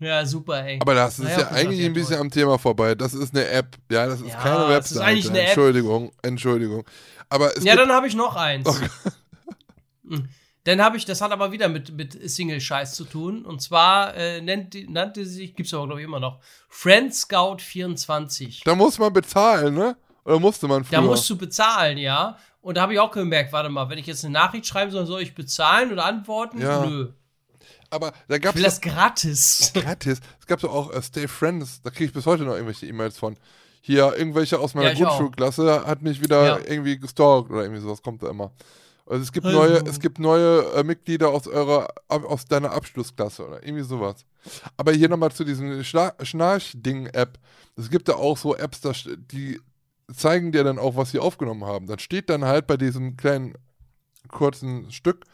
ja, 0.00 0.26
super, 0.26 0.64
ey. 0.64 0.78
Aber 0.80 0.94
das 0.94 1.18
ist 1.18 1.28
ja 1.30 1.36
gut, 1.44 1.52
eigentlich 1.52 1.80
ja, 1.80 1.86
ein 1.86 1.92
bisschen 1.92 2.18
am 2.20 2.30
Thema 2.30 2.58
vorbei. 2.58 2.94
Das 2.94 3.14
ist 3.14 3.34
eine 3.34 3.46
App. 3.48 3.76
Ja, 3.90 4.06
das 4.06 4.20
ist 4.20 4.28
Ja, 4.28 4.36
keine 4.40 4.62
es 4.64 4.68
Webseite. 4.68 4.94
ist 4.94 5.00
eigentlich 5.00 5.28
eine 5.30 5.40
App. 5.40 5.46
Entschuldigung, 5.48 6.12
Entschuldigung. 6.22 6.84
Aber 7.28 7.58
Ja, 7.62 7.74
dann 7.76 7.90
habe 7.90 8.06
ich 8.06 8.14
noch 8.14 8.36
eins. 8.36 8.68
Hm. 10.08 10.28
Dann 10.64 10.80
habe 10.82 10.96
ich, 10.96 11.04
das 11.04 11.20
hat 11.20 11.30
aber 11.30 11.52
wieder 11.52 11.68
mit, 11.68 11.92
mit 11.94 12.18
Single-Scheiß 12.30 12.94
zu 12.94 13.04
tun. 13.04 13.44
Und 13.44 13.60
zwar 13.60 14.14
äh, 14.14 14.40
nennt, 14.40 14.74
nannte 14.90 15.24
sie 15.26 15.34
sich, 15.34 15.54
gibt's 15.54 15.74
aber 15.74 15.86
glaube 15.86 16.00
ich 16.00 16.06
immer 16.06 16.20
noch, 16.20 16.40
Friend 16.68 17.14
Scout 17.14 17.58
24. 17.58 18.62
da 18.64 18.74
muss 18.74 18.98
man 18.98 19.12
bezahlen, 19.12 19.74
ne? 19.74 19.96
Oder 20.24 20.40
musste 20.40 20.66
man 20.66 20.84
früher? 20.84 21.00
Da 21.00 21.04
musst 21.06 21.28
du 21.28 21.36
bezahlen, 21.36 21.98
ja. 21.98 22.38
Und 22.62 22.78
da 22.78 22.82
habe 22.82 22.94
ich 22.94 22.98
auch 23.00 23.10
gemerkt, 23.10 23.52
warte 23.52 23.68
mal, 23.68 23.90
wenn 23.90 23.98
ich 23.98 24.06
jetzt 24.06 24.24
eine 24.24 24.32
Nachricht 24.32 24.66
schreiben 24.66 24.90
soll, 24.90 25.04
soll 25.04 25.20
ich 25.20 25.34
bezahlen 25.34 25.92
oder 25.92 26.06
antworten? 26.06 26.60
Ja. 26.62 26.86
Nö. 26.86 27.12
Aber 27.90 28.12
da 28.28 28.36
Ich 28.36 28.42
gab 28.42 28.54
will 28.54 28.64
es 28.64 28.80
das 28.80 28.80
gratis. 28.80 29.70
gratis. 29.74 30.20
Es 30.40 30.46
gab 30.46 30.60
so 30.62 30.70
auch 30.70 30.90
äh, 30.92 31.02
Stay 31.02 31.28
Friends. 31.28 31.82
Da 31.82 31.90
kriege 31.90 32.06
ich 32.06 32.12
bis 32.14 32.24
heute 32.24 32.44
noch 32.44 32.54
irgendwelche 32.54 32.86
E-Mails 32.86 33.18
von. 33.18 33.36
Hier, 33.82 34.14
irgendwelche 34.16 34.58
aus 34.58 34.72
meiner 34.72 34.88
Ja, 34.88 34.92
ich. 34.94 34.98
Grundschulklasse 35.00 35.84
hat 35.86 36.00
mich 36.00 36.22
wieder 36.22 36.46
Ja. 36.46 36.58
irgendwie 36.66 36.98
gestalkt 36.98 37.50
oder 37.50 37.62
irgendwie 37.62 37.82
sowas 37.82 38.00
kommt 38.02 38.22
da 38.22 38.30
immer. 38.30 38.50
Also 39.06 39.22
es 39.22 39.32
gibt 39.32 39.46
neue, 39.46 39.84
es 39.86 40.00
gibt 40.00 40.18
neue 40.18 40.62
äh, 40.74 40.82
Mitglieder 40.82 41.28
aus 41.28 41.46
eurer, 41.46 41.88
ab- 42.08 42.24
aus 42.24 42.46
deiner 42.46 42.72
Abschlussklasse 42.72 43.46
oder 43.46 43.62
irgendwie 43.62 43.84
sowas. 43.84 44.24
Aber 44.78 44.92
hier 44.92 45.08
nochmal 45.10 45.30
zu 45.32 45.44
diesem 45.44 45.82
Schnarch-Ding-App. 45.84 47.38
Es 47.76 47.90
gibt 47.90 48.08
da 48.08 48.14
auch 48.14 48.36
so 48.38 48.56
Apps, 48.56 48.80
die 49.30 49.60
zeigen 50.14 50.52
dir 50.52 50.64
dann 50.64 50.78
auch, 50.78 50.96
was 50.96 51.10
sie 51.10 51.18
aufgenommen 51.18 51.64
haben. 51.64 51.86
Dann 51.86 51.98
steht 51.98 52.30
dann 52.30 52.44
halt 52.44 52.66
bei 52.66 52.76
diesem 52.76 53.16
kleinen 53.16 53.54
kurzen 54.28 54.90
Stück, 54.90 55.24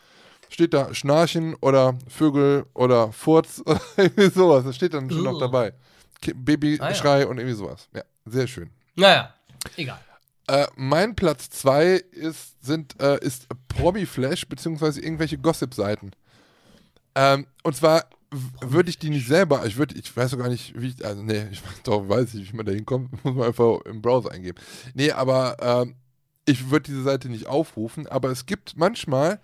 steht 0.48 0.74
da 0.74 0.92
Schnarchen 0.94 1.54
oder 1.60 1.96
Vögel 2.08 2.66
oder 2.74 3.12
Furz 3.12 3.62
oder 3.66 3.80
irgendwie 3.96 4.30
sowas. 4.30 4.64
Das 4.64 4.74
steht 4.76 4.94
dann 4.94 5.10
schon 5.10 5.22
noch 5.24 5.34
Ugh. 5.34 5.40
dabei. 5.40 5.74
Babyschrei 6.34 7.26
und 7.26 7.38
irgendwie 7.38 7.56
sowas. 7.56 7.88
Ja, 7.94 8.02
sehr 8.26 8.46
schön. 8.46 8.70
naja, 8.96 9.32
egal. 9.76 10.00
Äh, 10.50 10.66
mein 10.74 11.14
Platz 11.14 11.48
2 11.50 12.02
ist, 12.10 12.56
sind, 12.60 13.00
äh, 13.00 13.24
ist 13.24 13.46
Promi-Flash, 13.68 14.48
beziehungsweise 14.48 15.00
irgendwelche 15.00 15.38
Gossip-Seiten. 15.38 16.10
Ähm, 17.14 17.46
und 17.62 17.76
zwar 17.76 18.06
würde 18.60 18.90
ich 18.90 18.98
die 18.98 19.10
nicht 19.10 19.28
selber, 19.28 19.64
ich 19.64 19.76
würde, 19.76 19.94
ich 19.94 20.16
weiß 20.16 20.32
doch 20.32 20.38
gar 20.38 20.48
nicht, 20.48 20.74
wie 20.80 20.88
ich, 20.88 21.04
also 21.04 21.22
nee, 21.22 21.46
ich 21.52 21.64
weiß 21.64 21.74
doch, 21.84 22.08
weiß 22.08 22.34
nicht, 22.34 22.52
wie 22.52 22.56
man 22.56 22.66
da 22.66 22.72
hinkommt, 22.72 23.12
muss 23.24 23.36
man 23.36 23.46
einfach 23.46 23.80
im 23.84 24.02
Browser 24.02 24.32
eingeben. 24.32 24.58
Nee, 24.94 25.12
aber 25.12 25.56
ähm, 25.60 25.94
ich 26.46 26.68
würde 26.68 26.90
diese 26.90 27.04
Seite 27.04 27.28
nicht 27.28 27.46
aufrufen, 27.46 28.08
aber 28.08 28.30
es 28.30 28.44
gibt 28.44 28.76
manchmal 28.76 29.38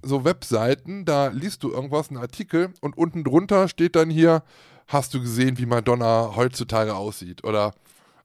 so 0.00 0.24
Webseiten, 0.24 1.04
da 1.04 1.26
liest 1.26 1.64
du 1.64 1.72
irgendwas, 1.72 2.10
einen 2.10 2.18
Artikel 2.18 2.72
und 2.80 2.96
unten 2.96 3.24
drunter 3.24 3.66
steht 3.66 3.96
dann 3.96 4.10
hier, 4.10 4.44
hast 4.86 5.12
du 5.12 5.20
gesehen, 5.20 5.58
wie 5.58 5.66
Madonna 5.66 6.36
heutzutage 6.36 6.94
aussieht? 6.94 7.42
Oder 7.42 7.74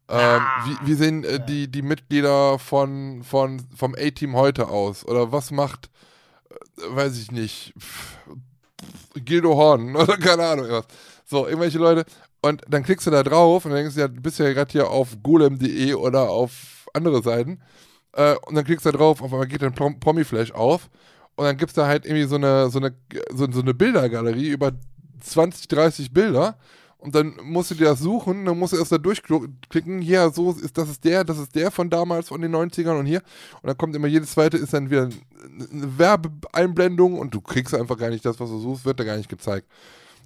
ähm, 0.10 0.42
wie, 0.66 0.88
wie 0.88 0.94
sehen 0.94 1.24
äh, 1.24 1.44
die, 1.46 1.70
die 1.70 1.82
Mitglieder 1.82 2.60
von, 2.60 3.24
von, 3.24 3.62
vom 3.76 3.96
A-Team 3.96 4.36
heute 4.36 4.70
aus? 4.70 5.06
Oder 5.06 5.32
was 5.32 5.52
macht, 5.52 5.90
äh, 6.50 6.96
weiß 6.96 7.18
ich 7.18 7.32
nicht, 7.32 7.74
pff, 7.78 8.18
Gildo 9.16 9.56
Horn 9.56 9.96
oder 9.96 10.18
keine 10.18 10.46
Ahnung 10.46 10.68
was. 10.70 10.86
So, 11.26 11.46
irgendwelche 11.46 11.78
Leute. 11.78 12.06
Und 12.42 12.62
dann 12.70 12.84
klickst 12.84 13.08
du 13.08 13.12
da 13.12 13.24
drauf 13.24 13.66
und 13.66 13.72
dann 13.72 13.80
denkst 13.80 13.96
du 13.96 14.02
ja, 14.02 14.08
du 14.08 14.22
bist 14.22 14.40
ja 14.40 14.54
gerade 14.54 14.72
hier 14.72 14.90
auf 14.90 15.18
golem.de 15.24 15.94
oder 15.96 16.30
auf 16.30 16.86
andere 16.94 17.22
Seiten. 17.22 17.60
Äh, 18.14 18.36
und 18.46 18.56
dann 18.56 18.64
klickst 18.64 18.86
du 18.86 18.92
da 18.92 18.98
drauf, 18.98 19.22
auf 19.22 19.32
einmal 19.34 19.48
geht 19.48 19.62
dann 19.62 19.74
Prom 19.74 20.00
Promi-Flash 20.00 20.52
auf. 20.52 20.90
Und 21.36 21.46
dann 21.46 21.58
gibt 21.58 21.70
es 21.72 21.76
da 21.76 21.86
halt 21.86 22.06
irgendwie 22.06 22.28
so 22.28 22.36
eine, 22.36 22.70
so 22.70 22.80
eine, 22.80 22.96
so, 23.32 23.52
so 23.52 23.62
eine 23.62 23.74
Bildergalerie 23.74 24.48
über 24.48 24.72
20, 25.20 25.68
30 25.68 26.14
Bilder. 26.14 26.58
Und 27.00 27.14
dann 27.14 27.36
musst 27.44 27.70
du 27.70 27.76
dir 27.76 27.86
das 27.86 28.00
suchen, 28.00 28.46
dann 28.46 28.58
musst 28.58 28.74
du 28.74 28.78
erst 28.78 28.92
da 28.92 28.98
durchklicken, 28.98 30.02
hier, 30.02 30.32
so 30.32 30.52
ist, 30.52 30.78
das 30.78 30.90
ist 30.90 31.04
der, 31.04 31.24
das 31.24 31.38
ist 31.38 31.54
der 31.56 31.70
von 31.70 31.90
damals, 31.90 32.30
von 32.30 32.42
den 32.42 32.56
90ern 32.56 32.98
und 32.98 33.06
hier. 33.06 33.22
Und 33.62 33.68
dann 33.68 33.78
kommt 33.78 33.96
immer 33.96 34.08
jedes 34.08 34.32
zweite, 34.32 34.58
ist 34.58 34.74
dann 34.74 34.90
wieder 34.90 35.04
eine 35.04 35.98
Werbeeinblendung 35.98 37.20
und 37.20 37.34
du 37.34 37.42
kriegst 37.42 37.76
einfach 37.76 37.98
gar 37.98 38.10
nicht 38.10 38.26
das, 38.26 38.40
was 38.40 38.50
du 38.50 38.60
suchst, 38.60 38.86
wird 38.86 39.00
da 39.00 39.04
gar 39.04 39.18
nicht 39.18 39.30
gezeigt. 39.30 39.68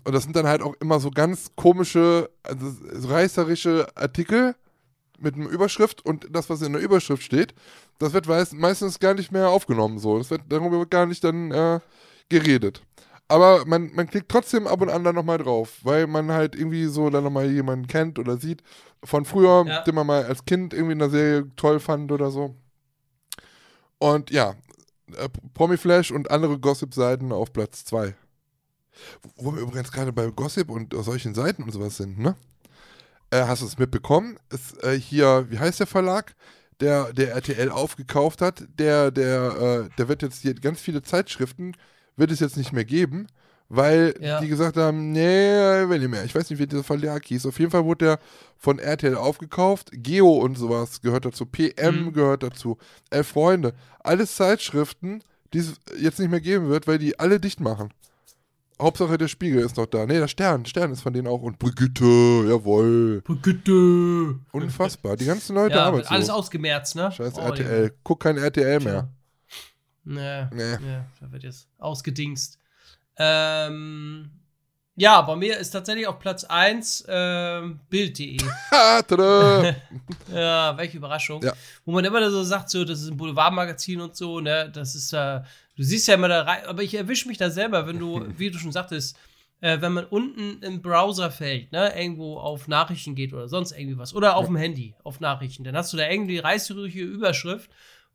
Und 0.05 0.13
das 0.13 0.23
sind 0.23 0.35
dann 0.35 0.47
halt 0.47 0.61
auch 0.61 0.73
immer 0.79 0.99
so 0.99 1.11
ganz 1.11 1.51
komische, 1.55 2.29
also 2.43 2.71
so 2.93 3.07
reißerische 3.09 3.87
Artikel 3.95 4.55
mit 5.19 5.35
einer 5.35 5.49
Überschrift 5.49 6.03
und 6.05 6.27
das, 6.31 6.49
was 6.49 6.61
in 6.61 6.73
der 6.73 6.81
Überschrift 6.81 7.23
steht, 7.23 7.53
das 7.99 8.13
wird 8.13 8.27
meistens 8.53 8.99
gar 8.99 9.13
nicht 9.13 9.31
mehr 9.31 9.49
aufgenommen. 9.49 9.99
So. 9.99 10.17
Das 10.17 10.31
wird, 10.31 10.41
darüber 10.49 10.79
wird 10.79 10.89
gar 10.89 11.05
nicht 11.05 11.23
dann 11.23 11.51
äh, 11.51 11.79
geredet. 12.29 12.81
Aber 13.31 13.65
man, 13.65 13.91
man 13.93 14.07
klickt 14.07 14.29
trotzdem 14.29 14.67
ab 14.67 14.81
und 14.81 14.89
an 14.89 15.03
dann 15.03 15.15
nochmal 15.15 15.37
drauf, 15.37 15.79
weil 15.83 16.05
man 16.07 16.31
halt 16.31 16.55
irgendwie 16.55 16.85
so 16.85 17.09
dann 17.09 17.23
nochmal 17.23 17.49
jemanden 17.49 17.87
kennt 17.87 18.19
oder 18.19 18.37
sieht 18.37 18.61
von 19.03 19.25
früher, 19.25 19.65
Ja. 19.65 19.81
den 19.83 19.95
man 19.95 20.05
mal 20.07 20.25
als 20.25 20.45
Kind 20.45 20.73
irgendwie 20.73 20.93
in 20.93 20.99
der 20.99 21.09
Serie 21.09 21.49
toll 21.55 21.79
fand 21.79 22.11
oder 22.11 22.29
so. 22.31 22.55
Und 23.97 24.31
ja, 24.31 24.55
äh, 25.15 25.29
Promiflash 25.53 26.11
und 26.11 26.29
andere 26.31 26.59
Gossip-Seiten 26.59 27.31
auf 27.31 27.53
Platz 27.53 27.85
2. 27.85 28.15
Wo 29.37 29.53
wir 29.55 29.61
übrigens 29.61 29.91
gerade 29.91 30.11
bei 30.11 30.27
Gossip 30.27 30.69
und 30.69 30.93
solchen 30.93 31.33
Seiten 31.33 31.63
und 31.63 31.71
sowas 31.71 31.97
sind, 31.97 32.19
ne? 32.19 32.35
Äh, 33.29 33.43
hast 33.43 33.61
du 33.61 33.65
es 33.65 33.77
mitbekommen? 33.77 34.37
Ist 34.49 34.83
äh, 34.83 34.99
hier, 34.99 35.47
wie 35.49 35.59
heißt 35.59 35.79
der 35.79 35.87
Verlag? 35.87 36.35
der, 36.81 37.13
der 37.13 37.33
RTL 37.35 37.69
aufgekauft 37.69 38.41
hat, 38.41 38.63
der, 38.79 39.11
der, 39.11 39.85
äh, 39.85 39.95
der 39.99 40.07
wird 40.09 40.23
jetzt 40.23 40.41
hier 40.41 40.55
ganz 40.55 40.81
viele 40.81 41.03
Zeitschriften, 41.03 41.73
wird 42.21 42.31
es 42.31 42.39
jetzt 42.39 42.55
nicht 42.55 42.71
mehr 42.71 42.85
geben, 42.85 43.25
weil 43.67 44.13
Ja. 44.21 44.39
die 44.39 44.47
gesagt 44.47 44.77
haben, 44.77 45.11
nee, 45.11 45.19
will 45.89 45.99
nicht 45.99 46.09
mehr. 46.11 46.23
Ich 46.23 46.35
weiß 46.35 46.49
nicht, 46.49 46.59
wie 46.59 46.67
dieser 46.67 46.83
Verlag 46.83 47.25
hieß. 47.25 47.45
Auf 47.47 47.57
jeden 47.59 47.71
Fall 47.71 47.83
wurde 47.83 48.05
der 48.05 48.19
von 48.57 48.79
RTL 48.79 49.15
aufgekauft. 49.15 49.89
Geo 49.91 50.29
und 50.29 50.55
sowas 50.57 51.01
gehört 51.01 51.25
dazu. 51.25 51.45
PM 51.45 52.05
Mhm. 52.05 52.13
gehört 52.13 52.43
dazu. 52.43 52.77
Elf 53.09 53.27
Freunde. 53.27 53.73
Alles 54.01 54.35
Zeitschriften, 54.35 55.23
die 55.53 55.59
es 55.59 55.73
jetzt 55.99 56.19
nicht 56.19 56.29
mehr 56.29 56.41
geben 56.41 56.69
wird, 56.69 56.85
weil 56.87 56.99
die 56.99 57.19
alle 57.19 57.39
dicht 57.39 57.59
machen. 57.59 57.89
Hauptsache 58.79 59.17
der 59.17 59.27
Spiegel 59.27 59.61
ist 59.63 59.77
noch 59.77 59.85
da. 59.85 60.05
Nee, 60.07 60.17
der 60.19 60.27
Stern. 60.27 60.65
Stern 60.65 60.91
ist 60.91 61.01
von 61.01 61.13
denen 61.13 61.27
auch. 61.27 61.41
Und 61.41 61.59
Brigitte, 61.59 62.03
jawohl. 62.49 63.21
Brigitte. 63.21 64.35
Unfassbar. 64.51 65.17
Die 65.17 65.25
ganzen 65.25 65.55
Leute 65.55 65.75
Ja, 65.75 65.85
arbeiten 65.85 66.07
alles 66.07 66.29
ausgemerzt, 66.31 66.95
ne? 66.95 67.11
Scheiß 67.11 67.33
Oh, 67.37 67.41
RTL. 67.41 67.93
Guck 68.03 68.21
kein 68.21 68.37
RTL 68.37 68.79
mehr. 68.79 69.09
Nee, 70.03 70.45
Nee. 70.51 70.77
nee, 70.79 70.99
da 71.19 71.31
wird 71.31 71.43
jetzt 71.43 71.67
ausgedingst. 71.77 72.57
Ähm, 73.17 74.31
ja, 74.95 75.21
bei 75.21 75.35
mir 75.35 75.57
ist 75.57 75.71
tatsächlich 75.71 76.07
auf 76.07 76.19
Platz 76.19 76.43
1 76.43 77.05
ähm, 77.07 77.79
Bild.de. 77.89 78.37
Ja, 80.33 80.77
welche 80.77 80.97
Überraschung. 80.97 81.41
Ja. 81.43 81.53
Wo 81.85 81.91
man 81.91 82.05
immer 82.05 82.29
so 82.29 82.43
sagt, 82.43 82.69
so, 82.69 82.83
das 82.83 83.01
ist 83.01 83.09
ein 83.09 83.17
Boulevardmagazin 83.17 84.01
und 84.01 84.15
so, 84.15 84.39
ne? 84.39 84.69
Das 84.73 84.95
ist, 84.95 85.13
äh, 85.13 85.41
du 85.75 85.83
siehst 85.83 86.07
ja 86.07 86.15
immer 86.15 86.27
da 86.27 86.43
rein, 86.43 86.65
aber 86.65 86.83
ich 86.83 86.93
erwische 86.95 87.27
mich 87.27 87.37
da 87.37 87.49
selber, 87.49 87.87
wenn 87.87 87.99
du, 87.99 88.25
wie 88.37 88.51
du 88.51 88.57
schon 88.57 88.71
sagtest, 88.71 89.17
äh, 89.61 89.79
wenn 89.81 89.93
man 89.93 90.05
unten 90.05 90.61
im 90.63 90.81
Browserfeld, 90.81 91.71
ne, 91.71 91.95
irgendwo 91.95 92.37
auf 92.39 92.67
Nachrichten 92.67 93.15
geht 93.15 93.31
oder 93.33 93.47
sonst 93.47 93.71
irgendwie 93.71 93.97
was, 93.97 94.13
oder 94.13 94.35
auf 94.35 94.47
dem 94.47 94.55
Handy 94.55 94.95
auf 95.03 95.19
Nachrichten, 95.19 95.63
dann 95.63 95.75
hast 95.77 95.93
du 95.93 95.97
da 95.97 96.09
irgendwie 96.09 96.39
reißrührige 96.39 97.01
Überschrift, 97.03 97.69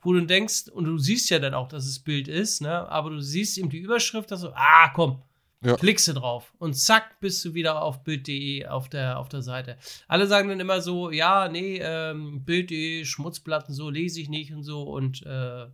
wo 0.06 0.12
du 0.12 0.24
denkst, 0.24 0.68
und 0.68 0.84
du 0.84 0.98
siehst 0.98 1.30
ja 1.30 1.40
dann 1.40 1.52
auch, 1.52 1.66
dass 1.66 1.84
es 1.84 1.98
Bild 1.98 2.28
ist, 2.28 2.62
ne, 2.62 2.88
aber 2.88 3.10
du 3.10 3.20
siehst 3.20 3.58
eben 3.58 3.70
die 3.70 3.78
Überschrift, 3.80 4.30
dass 4.30 4.42
du, 4.42 4.50
ah, 4.54 4.88
komm, 4.94 5.20
Ja. 5.64 5.74
klickst 5.74 6.06
du 6.06 6.12
drauf 6.12 6.54
und 6.58 6.74
zack, 6.74 7.18
bist 7.18 7.44
du 7.44 7.54
wieder 7.54 7.82
auf 7.82 8.04
Bild.de 8.04 8.66
auf 8.68 8.88
der, 8.88 9.18
auf 9.18 9.28
der 9.28 9.42
Seite. 9.42 9.78
Alle 10.06 10.28
sagen 10.28 10.48
dann 10.48 10.60
immer 10.60 10.80
so, 10.80 11.10
ja, 11.10 11.48
nee, 11.48 11.80
ähm, 11.82 12.44
Bild.de, 12.44 13.04
Schmutzplatten, 13.04 13.74
so 13.74 13.90
lese 13.90 14.20
ich 14.20 14.28
nicht 14.28 14.52
und 14.52 14.62
so 14.62 14.84
und 14.84 15.26
äh, 15.26 15.66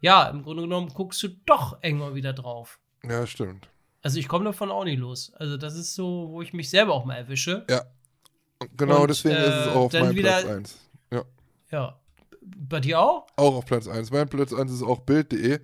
ja, 0.00 0.28
im 0.28 0.44
Grunde 0.44 0.62
genommen 0.62 0.90
guckst 0.90 1.20
du 1.24 1.28
doch 1.44 1.82
irgendwann 1.82 2.14
wieder 2.14 2.32
drauf. 2.32 2.78
Ja, 3.02 3.26
stimmt. 3.26 3.68
Also 4.00 4.18
ich 4.20 4.28
komme 4.28 4.44
davon 4.44 4.70
auch 4.70 4.84
nicht 4.84 5.00
los. 5.00 5.32
Also 5.34 5.56
das 5.56 5.74
ist 5.74 5.94
so, 5.96 6.28
wo 6.30 6.40
ich 6.40 6.52
mich 6.52 6.70
selber 6.70 6.94
auch 6.94 7.04
mal 7.04 7.16
erwische. 7.16 7.66
Genau 8.76 9.02
Und, 9.02 9.10
deswegen 9.10 9.34
ist 9.34 9.54
es 9.54 9.66
äh, 9.66 9.70
auch 9.70 9.74
auf 9.86 9.92
dann 9.92 10.02
meinem 10.06 10.16
Platz 10.16 10.44
1. 10.44 10.78
Ja, 11.10 11.24
Ja. 11.72 12.01
Bei 12.44 12.80
dir 12.80 13.00
auch? 13.00 13.26
auch 13.36 13.54
auf 13.56 13.66
Platz 13.66 13.86
1. 13.88 14.10
Mein 14.10 14.28
Platz 14.28 14.52
1 14.52 14.72
ist 14.72 14.82
auch 14.82 15.00
Bild.de. 15.00 15.60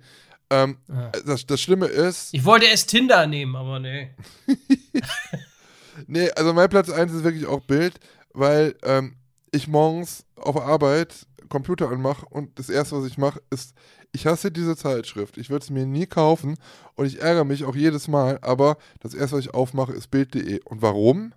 Ähm, 0.51 0.77
Ja. 0.87 1.11
das, 1.25 1.45
das 1.45 1.61
Schlimme 1.61 1.85
ist, 1.87 2.33
Ich 2.33 2.43
wollte 2.45 2.65
erst 2.65 2.89
Tinder 2.89 3.27
nehmen, 3.27 3.55
aber 3.55 3.79
nee. 3.79 4.09
nee, 6.07 6.29
also 6.31 6.53
mein 6.53 6.69
Platz 6.69 6.89
1 6.89 7.11
ist 7.13 7.23
wirklich 7.23 7.45
auch 7.45 7.61
Bild, 7.61 7.99
weil 8.33 8.75
ähm, 8.83 9.15
ich 9.51 9.67
morgens 9.67 10.25
auf 10.35 10.57
Arbeit 10.59 11.27
Computer 11.49 11.89
anmache 11.89 12.25
und 12.27 12.57
das 12.59 12.69
erste, 12.69 12.95
was 12.97 13.05
ich 13.05 13.17
mache, 13.17 13.41
ist, 13.49 13.73
ich 14.11 14.25
hasse 14.27 14.51
diese 14.51 14.75
Zeitschrift. 14.75 15.37
Ich 15.37 15.49
würde 15.49 15.63
es 15.63 15.69
mir 15.69 15.85
nie 15.85 16.05
kaufen 16.05 16.57
und 16.95 17.05
ich 17.05 17.21
ärgere 17.21 17.43
mich 17.45 17.63
auch 17.65 17.75
jedes 17.75 18.07
Mal, 18.07 18.39
aber 18.41 18.77
das 19.01 19.13
erste, 19.13 19.37
was 19.37 19.45
ich 19.45 19.53
aufmache, 19.53 19.93
ist 19.93 20.09
Bild.de. 20.11 20.61
Und 20.65 20.81
warum? 20.81 21.33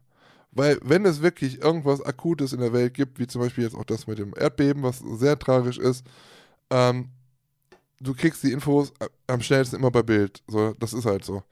Weil, 0.53 0.79
wenn 0.83 1.07
es 1.07 1.23
wirklich 1.23 1.63
irgendwas 1.63 2.03
Akutes 2.03 2.53
in 2.53 2.61
der 2.61 2.73
Welt 2.73 2.95
gibt, 2.95 3.19
wie 3.19 3.27
zum 3.27 3.41
Beispiel 3.41 3.65
jetzt 3.65 3.75
auch 3.75 3.85
das 3.85 4.07
mit 4.07 4.19
dem 4.19 4.35
Erdbeben, 4.37 4.83
was 4.83 4.99
sehr 4.99 5.39
tragisch 5.39 5.79
ist, 5.79 6.05
ähm, 6.71 7.09
du 8.01 8.15
kriegst 8.15 8.43
die 8.43 8.53
Infos 8.53 8.93
am 9.27 9.41
schnellsten 9.41 9.77
immer 9.77 9.91
bei 9.91 10.03
Bild. 10.03 10.43
So, 10.47 10.75
das 10.79 10.93
ist 10.93 11.07
halt 11.07 11.25
so. 11.25 11.43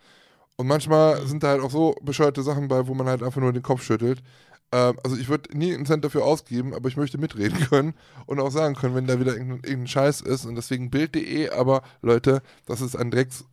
Und 0.57 0.67
manchmal 0.67 1.27
sind 1.27 1.43
da 1.43 1.49
halt 1.49 1.63
auch 1.63 1.71
so 1.71 1.95
bescheuerte 2.03 2.43
Sachen 2.43 2.69
bei, 2.69 2.87
wo 2.87 2.93
man 2.93 3.07
halt 3.07 3.23
einfach 3.23 3.41
nur 3.41 3.53
den 3.53 3.63
Kopf 3.63 3.83
schüttelt. 3.83 4.23
Ähm, 4.73 4.99
also 5.03 5.17
ich 5.17 5.29
würde 5.29 5.57
nie 5.57 5.75
einen 5.75 5.87
Cent 5.87 6.05
dafür 6.05 6.25
ausgeben, 6.25 6.75
aber 6.75 6.89
ich 6.89 6.99
möchte 6.99 7.17
mitreden 7.17 7.59
können 7.71 7.95
und 8.27 8.39
auch 8.41 8.51
sagen 8.51 8.75
können, 8.75 8.95
wenn 8.95 9.07
da 9.07 9.19
wieder 9.19 9.33
irgendein, 9.33 9.65
irgendein 9.65 9.87
Scheiß 9.89 10.21
ist. 10.21 10.45
Und 10.45 10.57
deswegen 10.57 10.91
Bild.de, 10.91 11.51
aber 11.51 11.83
Leute, 12.03 12.43
das 12.67 12.83
ist 12.83 12.97
ein 12.97 13.11
Drecks... 13.11 13.45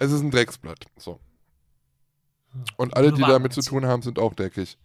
Es 0.00 0.10
ist 0.10 0.20
ein 0.20 0.32
Drecksblatt. 0.32 0.86
So. 0.96 1.20
Und 2.76 2.96
alle, 2.96 3.12
die 3.12 3.22
damit 3.22 3.52
zu 3.52 3.62
tun 3.62 3.86
haben, 3.86 4.02
sind 4.02 4.18
auch 4.18 4.34
dreckig. 4.34 4.76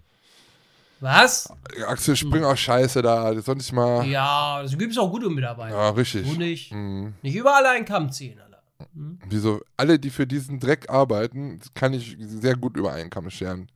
Was? 1.00 1.52
Axel 1.88 2.16
Springer, 2.16 2.56
scheiße 2.56 3.02
da. 3.02 3.34
Das 3.34 3.46
soll 3.46 3.56
nicht 3.56 3.72
mal. 3.72 4.06
Ja, 4.06 4.60
Ja, 4.60 4.64
es 4.64 4.78
gibt 4.78 4.98
auch 4.98 5.12
gute 5.12 5.30
Mitarbeiter. 5.30 5.96
richtig. 5.96 6.28
Du 6.28 6.38
nicht. 6.38 6.72
Mhm. 6.74 7.14
Nicht 7.22 7.36
überall 7.36 7.66
einen 7.68 7.86
Kamm 7.86 8.12
ziehen, 8.12 8.40
Alter. 8.40 8.62
Hm? 8.94 9.20
Wieso? 9.30 9.62
Alle, 9.76 10.00
die 10.00 10.10
für 10.10 10.26
diesen 10.26 10.60
Dreck 10.60 10.90
arbeiten, 10.90 11.60
kann 11.76 11.94
ich 11.94 12.18
sehr 12.20 12.56
gut 12.56 12.78
über 12.78 12.94
einen 12.94 13.10
Kamm 13.10 13.30
scheren. 13.30 13.70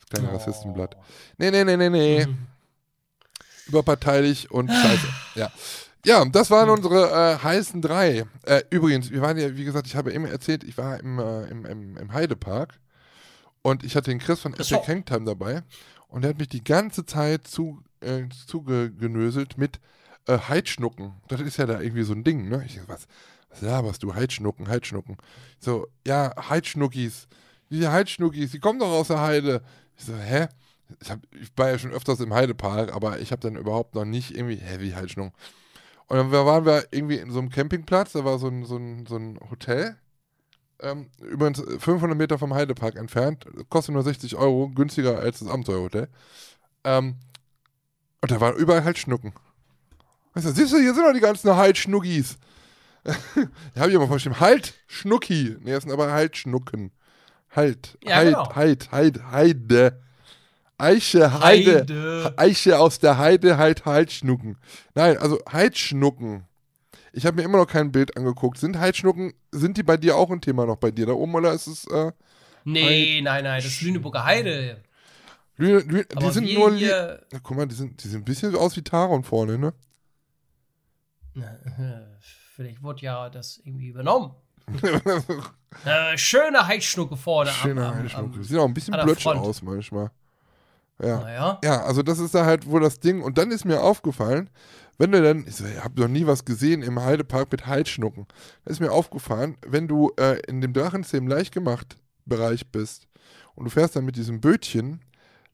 Das 0.00 0.08
kleine 0.20 0.34
Rassistenblatt. 0.34 0.96
Nee, 1.38 1.50
nee, 1.50 1.62
nee, 1.64 1.76
nee, 1.76 1.88
nee. 1.88 2.26
Mhm. 2.26 2.38
Überparteilich 3.68 4.50
und 4.50 4.70
scheiße. 4.70 5.06
ja. 5.34 5.50
Ja, 6.04 6.24
das 6.24 6.50
waren 6.52 6.70
unsere 6.70 7.10
äh, 7.10 7.38
heißen 7.42 7.82
drei. 7.82 8.24
Äh, 8.44 8.62
übrigens, 8.70 9.10
wir 9.10 9.20
waren 9.22 9.36
ja, 9.38 9.56
wie 9.56 9.64
gesagt, 9.64 9.88
ich 9.88 9.96
habe 9.96 10.12
eben 10.12 10.24
erzählt, 10.24 10.62
ich 10.62 10.78
war 10.78 11.00
im, 11.00 11.18
äh, 11.18 11.46
im, 11.46 11.64
im, 11.64 11.96
im 11.96 12.12
Heidepark 12.12 12.74
und 13.66 13.82
ich 13.82 13.96
hatte 13.96 14.10
den 14.10 14.20
Chris 14.20 14.40
von. 14.40 14.54
Epic 14.54 14.86
Hangtime 14.86 15.24
dabei 15.24 15.62
und 16.06 16.22
der 16.22 16.30
hat 16.30 16.38
mich 16.38 16.48
die 16.48 16.62
ganze 16.62 17.04
Zeit 17.04 17.48
zu, 17.48 17.82
äh, 18.00 18.22
zugenöselt 18.46 19.58
mit 19.58 19.80
äh, 20.28 20.38
Heidschnucken. 20.38 21.14
Das 21.26 21.40
ist 21.40 21.56
ja 21.56 21.66
da 21.66 21.80
irgendwie 21.80 22.04
so 22.04 22.12
ein 22.12 22.22
Ding, 22.22 22.48
ne? 22.48 22.62
Ich 22.64 22.74
denke, 22.74 22.88
was, 22.88 23.08
was 23.50 23.62
laberst 23.62 24.04
du? 24.04 24.14
Heidschnucken, 24.14 24.68
Heidschnucken. 24.68 25.16
So, 25.58 25.88
ja, 26.06 26.32
Heidschnuckis. 26.48 27.26
Diese 27.68 27.90
Heidschnuckis, 27.90 28.52
die 28.52 28.60
kommen 28.60 28.78
doch 28.78 28.86
aus 28.86 29.08
der 29.08 29.20
Heide. 29.20 29.62
Ich 29.96 30.04
so, 30.04 30.14
hä? 30.14 30.46
Ich, 31.02 31.10
hab, 31.10 31.18
ich 31.34 31.50
war 31.56 31.70
ja 31.70 31.78
schon 31.80 31.90
öfters 31.90 32.20
im 32.20 32.32
Heidepark, 32.32 32.94
aber 32.94 33.18
ich 33.18 33.32
habe 33.32 33.40
dann 33.40 33.56
überhaupt 33.56 33.96
noch 33.96 34.04
nicht 34.04 34.30
irgendwie, 34.30 34.56
hä, 34.56 34.76
wie 34.78 34.94
Heidschnucken? 34.94 35.32
Und 36.06 36.16
dann 36.16 36.30
waren 36.30 36.64
wir 36.64 36.84
irgendwie 36.92 37.16
in 37.16 37.32
so 37.32 37.40
einem 37.40 37.50
Campingplatz, 37.50 38.12
da 38.12 38.24
war 38.24 38.38
so 38.38 38.46
ein, 38.46 38.64
so 38.64 38.76
ein, 38.76 39.06
so 39.06 39.16
ein 39.16 39.40
Hotel, 39.50 39.96
ähm, 40.80 41.10
übrigens 41.20 41.62
500 41.78 42.16
Meter 42.16 42.38
vom 42.38 42.54
Heidepark 42.54 42.96
entfernt, 42.96 43.46
kostet 43.68 43.94
nur 43.94 44.02
60 44.02 44.36
Euro, 44.36 44.68
günstiger 44.68 45.18
als 45.18 45.38
das 45.40 45.48
Abenteuerhotel. 45.48 46.08
Ähm, 46.84 47.16
und 48.20 48.30
da 48.30 48.40
waren 48.40 48.56
überall 48.56 48.84
halt 48.84 48.98
Schnucken. 48.98 49.32
Weißt 50.34 50.46
du, 50.46 50.52
siehst 50.52 50.72
du, 50.72 50.78
hier 50.78 50.94
sind 50.94 51.04
doch 51.04 51.14
die 51.14 51.20
ganzen 51.20 51.56
Halt-Schnuckis. 51.56 52.36
da 53.04 53.14
habe 53.80 53.90
ich 53.90 53.96
aber 53.96 54.06
verstanden, 54.06 54.40
halt, 54.40 54.74
Schnucki. 54.86 55.56
Nee, 55.60 55.72
das 55.72 55.84
sind 55.84 55.92
aber 55.92 56.12
halt 56.12 56.36
Schnucken. 56.36 56.90
Halt, 57.54 57.96
Ja, 58.04 58.16
halt, 58.16 58.28
genau. 58.28 58.54
halt, 58.54 58.92
halt, 58.92 59.30
Heide. 59.30 60.02
Eiche, 60.76 61.40
Heide. 61.40 61.80
Heide. 61.80 62.34
Eiche 62.36 62.78
aus 62.78 62.98
der 62.98 63.16
Heide, 63.16 63.56
halt, 63.56 63.86
halt, 63.86 64.12
Schnucken. 64.12 64.58
Nein, 64.94 65.16
also 65.16 65.40
Heidschnucken. 65.50 66.44
Ich 67.16 67.24
habe 67.24 67.36
mir 67.36 67.42
immer 67.44 67.58
noch 67.58 67.66
kein 67.66 67.90
Bild 67.92 68.16
angeguckt. 68.16 68.58
Sind 68.58 68.78
Heidschnucken, 68.78 69.32
sind 69.50 69.76
die 69.78 69.82
bei 69.82 69.96
dir 69.96 70.16
auch 70.16 70.30
ein 70.30 70.40
Thema 70.42 70.66
noch 70.66 70.76
bei 70.76 70.90
dir 70.90 71.06
da 71.06 71.12
oben 71.12 71.34
oder 71.34 71.52
ist 71.52 71.66
es, 71.66 71.86
äh, 71.86 72.12
Nee, 72.64 73.20
nein, 73.22 73.44
nein, 73.44 73.62
das 73.62 73.66
ist 73.72 73.80
Lüneburger 73.82 74.24
Heide. 74.24 74.82
Lü- 75.58 75.80
Lü- 75.88 76.18
die 76.20 76.30
sind 76.30 76.52
nur, 76.52 76.74
hier, 76.74 77.22
Ja, 77.32 77.38
guck 77.42 77.56
mal, 77.56 77.66
die 77.66 77.74
sind, 77.74 78.02
die 78.04 78.08
sind 78.08 78.20
ein 78.22 78.24
bisschen 78.24 78.54
aus 78.54 78.76
wie 78.76 78.82
Taron 78.82 79.22
vorne, 79.24 79.56
ne? 79.56 79.72
vielleicht 82.54 82.82
wurde 82.82 83.02
ja 83.02 83.28
das 83.30 83.60
irgendwie 83.64 83.88
übernommen. 83.88 84.34
Äh, 85.84 86.16
schöne 86.16 86.66
Heidschnucke 86.66 87.18
vorne 87.18 87.50
Schöner 87.50 87.88
am, 87.88 87.98
Heidschnucke. 87.98 88.36
am 88.38 88.42
Sieht 88.44 88.56
auch 88.58 88.64
ein 88.64 88.72
bisschen 88.72 88.94
blötsch 88.98 89.26
aus 89.26 89.60
manchmal. 89.60 90.10
Ja. 91.02 91.20
Naja. 91.20 91.60
Ja, 91.62 91.82
also 91.84 92.02
das 92.02 92.18
ist 92.18 92.34
da 92.34 92.46
halt 92.46 92.64
wohl 92.66 92.80
das 92.80 92.98
Ding. 92.98 93.20
Und 93.22 93.36
dann 93.36 93.50
ist 93.50 93.66
mir 93.66 93.82
aufgefallen, 93.82 94.48
wenn 94.98 95.12
du 95.12 95.22
dann, 95.22 95.46
ich 95.46 95.56
so, 95.56 95.64
ich 95.64 95.82
habe 95.82 96.00
noch 96.00 96.08
nie 96.08 96.26
was 96.26 96.44
gesehen 96.44 96.82
im 96.82 97.02
Heidepark 97.02 97.50
mit 97.52 97.66
Heidschnucken. 97.66 98.26
Da 98.64 98.70
ist 98.70 98.80
mir 98.80 98.92
aufgefallen, 98.92 99.56
wenn 99.66 99.88
du 99.88 100.12
äh, 100.18 100.40
in 100.46 100.60
dem 100.60 100.72
Drachenzähmen 100.72 101.28
leichtgemacht 101.28 101.96
Bereich 102.24 102.66
bist 102.70 103.06
und 103.54 103.64
du 103.64 103.70
fährst 103.70 103.96
dann 103.96 104.04
mit 104.04 104.16
diesem 104.16 104.40
Bötchen, 104.40 105.00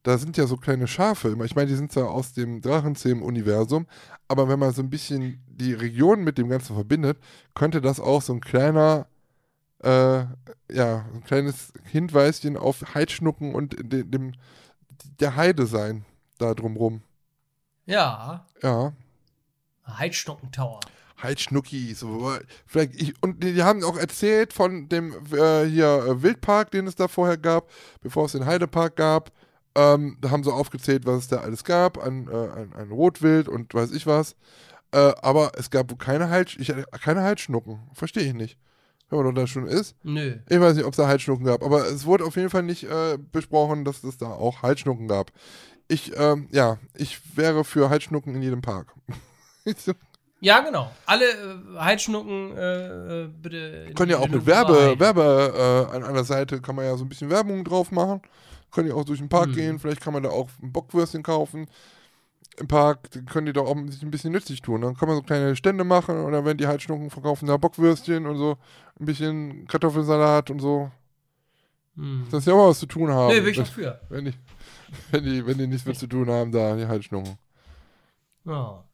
da 0.02 0.18
sind 0.18 0.36
ja 0.36 0.46
so 0.46 0.56
kleine 0.56 0.88
Schafe 0.88 1.28
immer. 1.28 1.44
Ich 1.44 1.54
meine, 1.54 1.68
die 1.68 1.76
sind 1.76 1.92
zwar 1.92 2.10
aus 2.10 2.32
dem 2.32 2.60
Drachenzähmen-Universum, 2.60 3.86
aber 4.26 4.48
wenn 4.48 4.58
man 4.58 4.72
so 4.72 4.82
ein 4.82 4.90
bisschen 4.90 5.42
die 5.46 5.74
Region 5.74 6.24
mit 6.24 6.38
dem 6.38 6.48
Ganzen 6.48 6.74
verbindet, 6.74 7.18
könnte 7.54 7.80
das 7.80 8.00
auch 8.00 8.22
so 8.22 8.32
ein 8.32 8.40
kleiner, 8.40 9.06
äh, 9.80 10.24
ja, 10.72 11.06
ein 11.14 11.22
kleines 11.24 11.72
Hinweischen 11.84 12.56
auf 12.56 12.94
Heidschnucken 12.94 13.54
und 13.54 13.76
de, 13.80 14.02
dem, 14.02 14.32
der 15.20 15.36
Heide 15.36 15.66
sein, 15.66 16.04
da 16.38 16.54
drumrum. 16.54 17.02
Ja. 17.86 18.46
Ja. 18.62 18.92
Heidschnuckentower. 19.86 20.80
Heidschnucki, 21.22 21.94
so, 21.94 22.32
vielleicht, 22.66 23.00
ich, 23.00 23.14
und 23.22 23.44
die, 23.44 23.62
haben 23.62 23.84
auch 23.84 23.96
erzählt 23.96 24.52
von 24.52 24.88
dem 24.88 25.12
äh, 25.32 25.64
hier 25.64 26.04
äh, 26.04 26.22
Wildpark, 26.22 26.70
den 26.72 26.86
es 26.86 26.96
da 26.96 27.06
vorher 27.06 27.38
gab, 27.38 27.70
bevor 28.00 28.26
es 28.26 28.32
den 28.32 28.44
Heidepark 28.44 28.96
gab. 28.96 29.30
Ähm, 29.74 30.18
da 30.20 30.30
haben 30.30 30.44
sie 30.44 30.52
aufgezählt, 30.52 31.06
was 31.06 31.20
es 31.20 31.28
da 31.28 31.38
alles 31.38 31.64
gab, 31.64 32.04
an, 32.04 32.28
äh, 32.28 32.34
an, 32.34 32.72
an 32.72 32.90
Rotwild 32.90 33.48
und 33.48 33.72
weiß 33.72 33.92
ich 33.92 34.06
was. 34.06 34.34
Äh, 34.92 35.12
aber 35.22 35.52
es 35.56 35.70
gab 35.70 35.98
keine, 35.98 36.28
Halt, 36.28 36.56
ich, 36.58 36.72
keine 37.00 37.22
Halsschnucken. 37.22 37.78
Verstehe 37.94 38.24
ich 38.24 38.34
nicht. 38.34 38.58
Wenn 39.08 39.18
man 39.18 39.34
doch 39.34 39.42
da 39.42 39.46
schon 39.46 39.66
ist. 39.66 39.94
Nö. 40.02 40.38
Ich 40.48 40.60
weiß 40.60 40.74
nicht, 40.74 40.84
ob 40.84 40.92
es 40.92 40.96
da 40.96 41.06
Halsschnucken 41.06 41.44
gab, 41.44 41.62
aber 41.62 41.86
es 41.86 42.04
wurde 42.04 42.24
auf 42.24 42.36
jeden 42.36 42.50
Fall 42.50 42.62
nicht 42.62 42.84
äh, 42.84 43.18
besprochen, 43.30 43.84
dass 43.84 44.04
es 44.04 44.18
da 44.18 44.26
auch 44.26 44.62
Halsschnucken 44.62 45.08
gab. 45.08 45.32
Ich, 45.88 46.12
ähm, 46.16 46.48
ja, 46.50 46.78
ich 46.94 47.36
wäre 47.36 47.64
für 47.64 47.90
Halsschnucken 47.90 48.34
in 48.34 48.42
jedem 48.42 48.62
Park. 48.62 48.94
Ja, 50.42 50.58
genau. 50.58 50.90
Alle 51.06 51.24
äh, 51.24 51.78
Heizschnucken 51.78 52.56
äh, 52.56 53.22
äh, 53.22 53.28
bitte. 53.28 53.92
Können 53.94 54.10
ja 54.10 54.18
auch 54.18 54.28
mit 54.28 54.44
Werbe. 54.44 54.98
Werbe 54.98 55.88
äh, 55.92 55.96
an 55.96 56.02
einer 56.02 56.24
Seite 56.24 56.60
kann 56.60 56.74
man 56.74 56.84
ja 56.84 56.96
so 56.96 57.04
ein 57.04 57.08
bisschen 57.08 57.30
Werbung 57.30 57.62
drauf 57.62 57.92
machen. 57.92 58.20
Können 58.72 58.88
ja 58.88 58.94
auch 58.94 59.04
durch 59.04 59.20
den 59.20 59.28
Park 59.28 59.46
Hm. 59.46 59.54
gehen, 59.54 59.78
vielleicht 59.78 60.00
kann 60.00 60.12
man 60.12 60.24
da 60.24 60.30
auch 60.30 60.48
ein 60.60 60.72
Bockwürstchen 60.72 61.22
kaufen. 61.22 61.68
Im 62.58 62.66
Park 62.66 63.08
dann 63.12 63.24
können 63.26 63.46
die 63.46 63.52
doch 63.52 63.66
auch 63.66 63.76
sich 63.86 64.02
ein 64.02 64.10
bisschen 64.10 64.32
nützlich 64.32 64.60
tun. 64.62 64.80
Dann 64.80 64.96
kann 64.96 65.06
man 65.06 65.16
so 65.16 65.22
kleine 65.22 65.54
Stände 65.54 65.84
machen 65.84 66.24
oder 66.24 66.44
wenn 66.44 66.56
die 66.56 66.66
Halsschnucken 66.66 67.10
verkaufen, 67.10 67.46
da 67.46 67.56
Bockwürstchen 67.56 68.26
und 68.26 68.36
so, 68.36 68.58
ein 68.98 69.06
bisschen 69.06 69.68
Kartoffelsalat 69.68 70.50
und 70.50 70.58
so. 70.58 70.90
Hm. 71.94 72.26
Das 72.32 72.40
ist 72.40 72.46
ja 72.46 72.54
auch 72.54 72.68
was 72.70 72.80
zu 72.80 72.86
tun 72.86 73.12
haben. 73.12 73.32
Nee, 73.32 73.40
bin 73.42 73.50
ich 73.50 73.58
dafür. 73.58 74.00
wenn, 74.08 74.24
die, 74.24 74.34
wenn, 75.12 75.22
die, 75.22 75.46
wenn 75.46 75.58
die 75.58 75.68
nichts 75.68 75.86
mehr 75.86 75.94
zu 75.94 76.08
tun 76.08 76.28
haben, 76.28 76.50
da 76.50 76.74
die 76.74 76.86
Halsschnucken. 76.86 77.38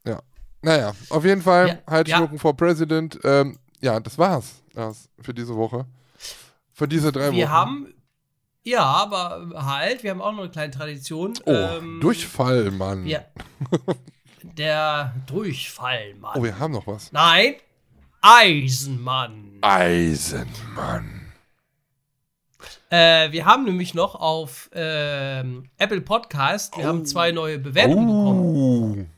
Ja. 0.05 0.21
Naja, 0.61 0.93
auf 1.09 1.23
jeden 1.23 1.41
Fall 1.41 1.67
Ja, 1.67 1.77
Halsschnucken 1.87 2.37
for 2.39 2.55
President. 2.55 3.19
Ähm, 3.23 3.57
ja, 3.81 3.99
das 3.99 4.17
war's 4.17 4.61
das 4.73 5.09
für 5.21 5.33
diese 5.33 5.55
Woche. 5.55 5.85
Für 6.73 6.87
diese 6.87 7.11
drei 7.11 7.31
Wir 7.31 7.45
Wochen. 7.45 7.51
haben. 7.51 7.93
Ja, 8.63 8.83
aber 8.83 9.49
halt, 9.65 10.03
wir 10.03 10.11
haben 10.11 10.21
auch 10.21 10.31
noch 10.31 10.39
eine 10.43 10.49
kleine 10.49 10.71
Tradition. 10.71 11.33
Oh, 11.45 11.51
ähm, 11.51 11.99
Durchfall, 12.01 12.71
Mann. 12.71 13.05
Ja. 13.05 13.21
Der 14.43 15.13
Durchfall, 15.27 16.15
Mann. 16.15 16.37
Oh, 16.37 16.43
wir 16.43 16.59
haben 16.59 16.73
noch 16.73 16.87
was. 16.87 17.11
Nein, 17.11 17.55
Eisenmann. 18.21 19.57
Eisenmann. 19.61 21.31
Äh, 22.89 23.31
wir 23.31 23.45
haben 23.45 23.65
nämlich 23.65 23.93
noch 23.93 24.15
auf 24.15 24.69
ähm, 24.73 25.69
Apple 25.77 26.01
Podcast, 26.01 26.75
wir 26.77 26.85
haben 26.85 27.05
zwei 27.05 27.31
neue 27.31 27.59
Bewertungen 27.59 28.07
bekommen. 28.07 29.09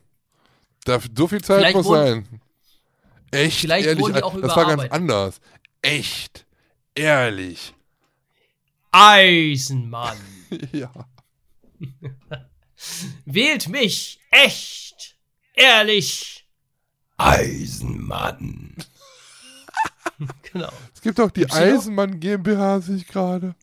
Darf, 0.86 1.08
so 1.16 1.28
viel 1.28 1.42
Zeit 1.44 1.60
Vielleicht 1.60 1.76
muss 1.76 1.86
wurden- 1.86 2.26
sein. 2.26 2.42
Echt, 3.32 3.60
Vielleicht 3.62 3.88
ehrlich, 3.88 4.02
wurden 4.04 4.16
die 4.16 4.24
auch 4.24 4.42
das 4.42 4.56
war 4.56 4.76
ganz 4.76 4.92
anders. 4.92 5.40
Echt, 5.82 6.46
ehrlich. 6.96 7.74
Eisenmann. 8.92 10.18
ja. 10.74 10.92
Wählt 13.26 13.70
mich 13.70 14.20
echt, 14.32 15.16
ehrlich. 15.54 16.46
Eisenmann. 17.18 18.76
genau. 20.52 20.72
Es 20.94 21.02
gibt 21.02 21.20
doch 21.20 21.32
die 21.32 21.42
Gibt's? 21.42 21.56
Eisenmann 21.56 22.20
GmbH, 22.20 22.82
sehe 22.82 22.98
ich 22.98 23.08
gerade. 23.08 23.56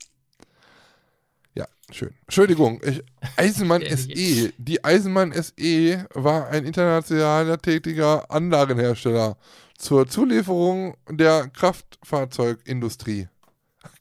Schön. 1.91 2.15
Entschuldigung, 2.23 2.81
ich, 2.85 3.03
Eisenmann. 3.37 3.83
SE. 3.83 4.53
Die 4.59 4.85
Eisenmann 4.85 5.33
SE 5.33 6.07
war 6.15 6.49
ein 6.49 6.65
internationaler 6.65 7.59
tätiger 7.59 8.31
Anlagenhersteller 8.31 9.37
zur 9.77 10.07
Zulieferung 10.07 10.97
der 11.09 11.49
Kraftfahrzeugindustrie. 11.49 13.29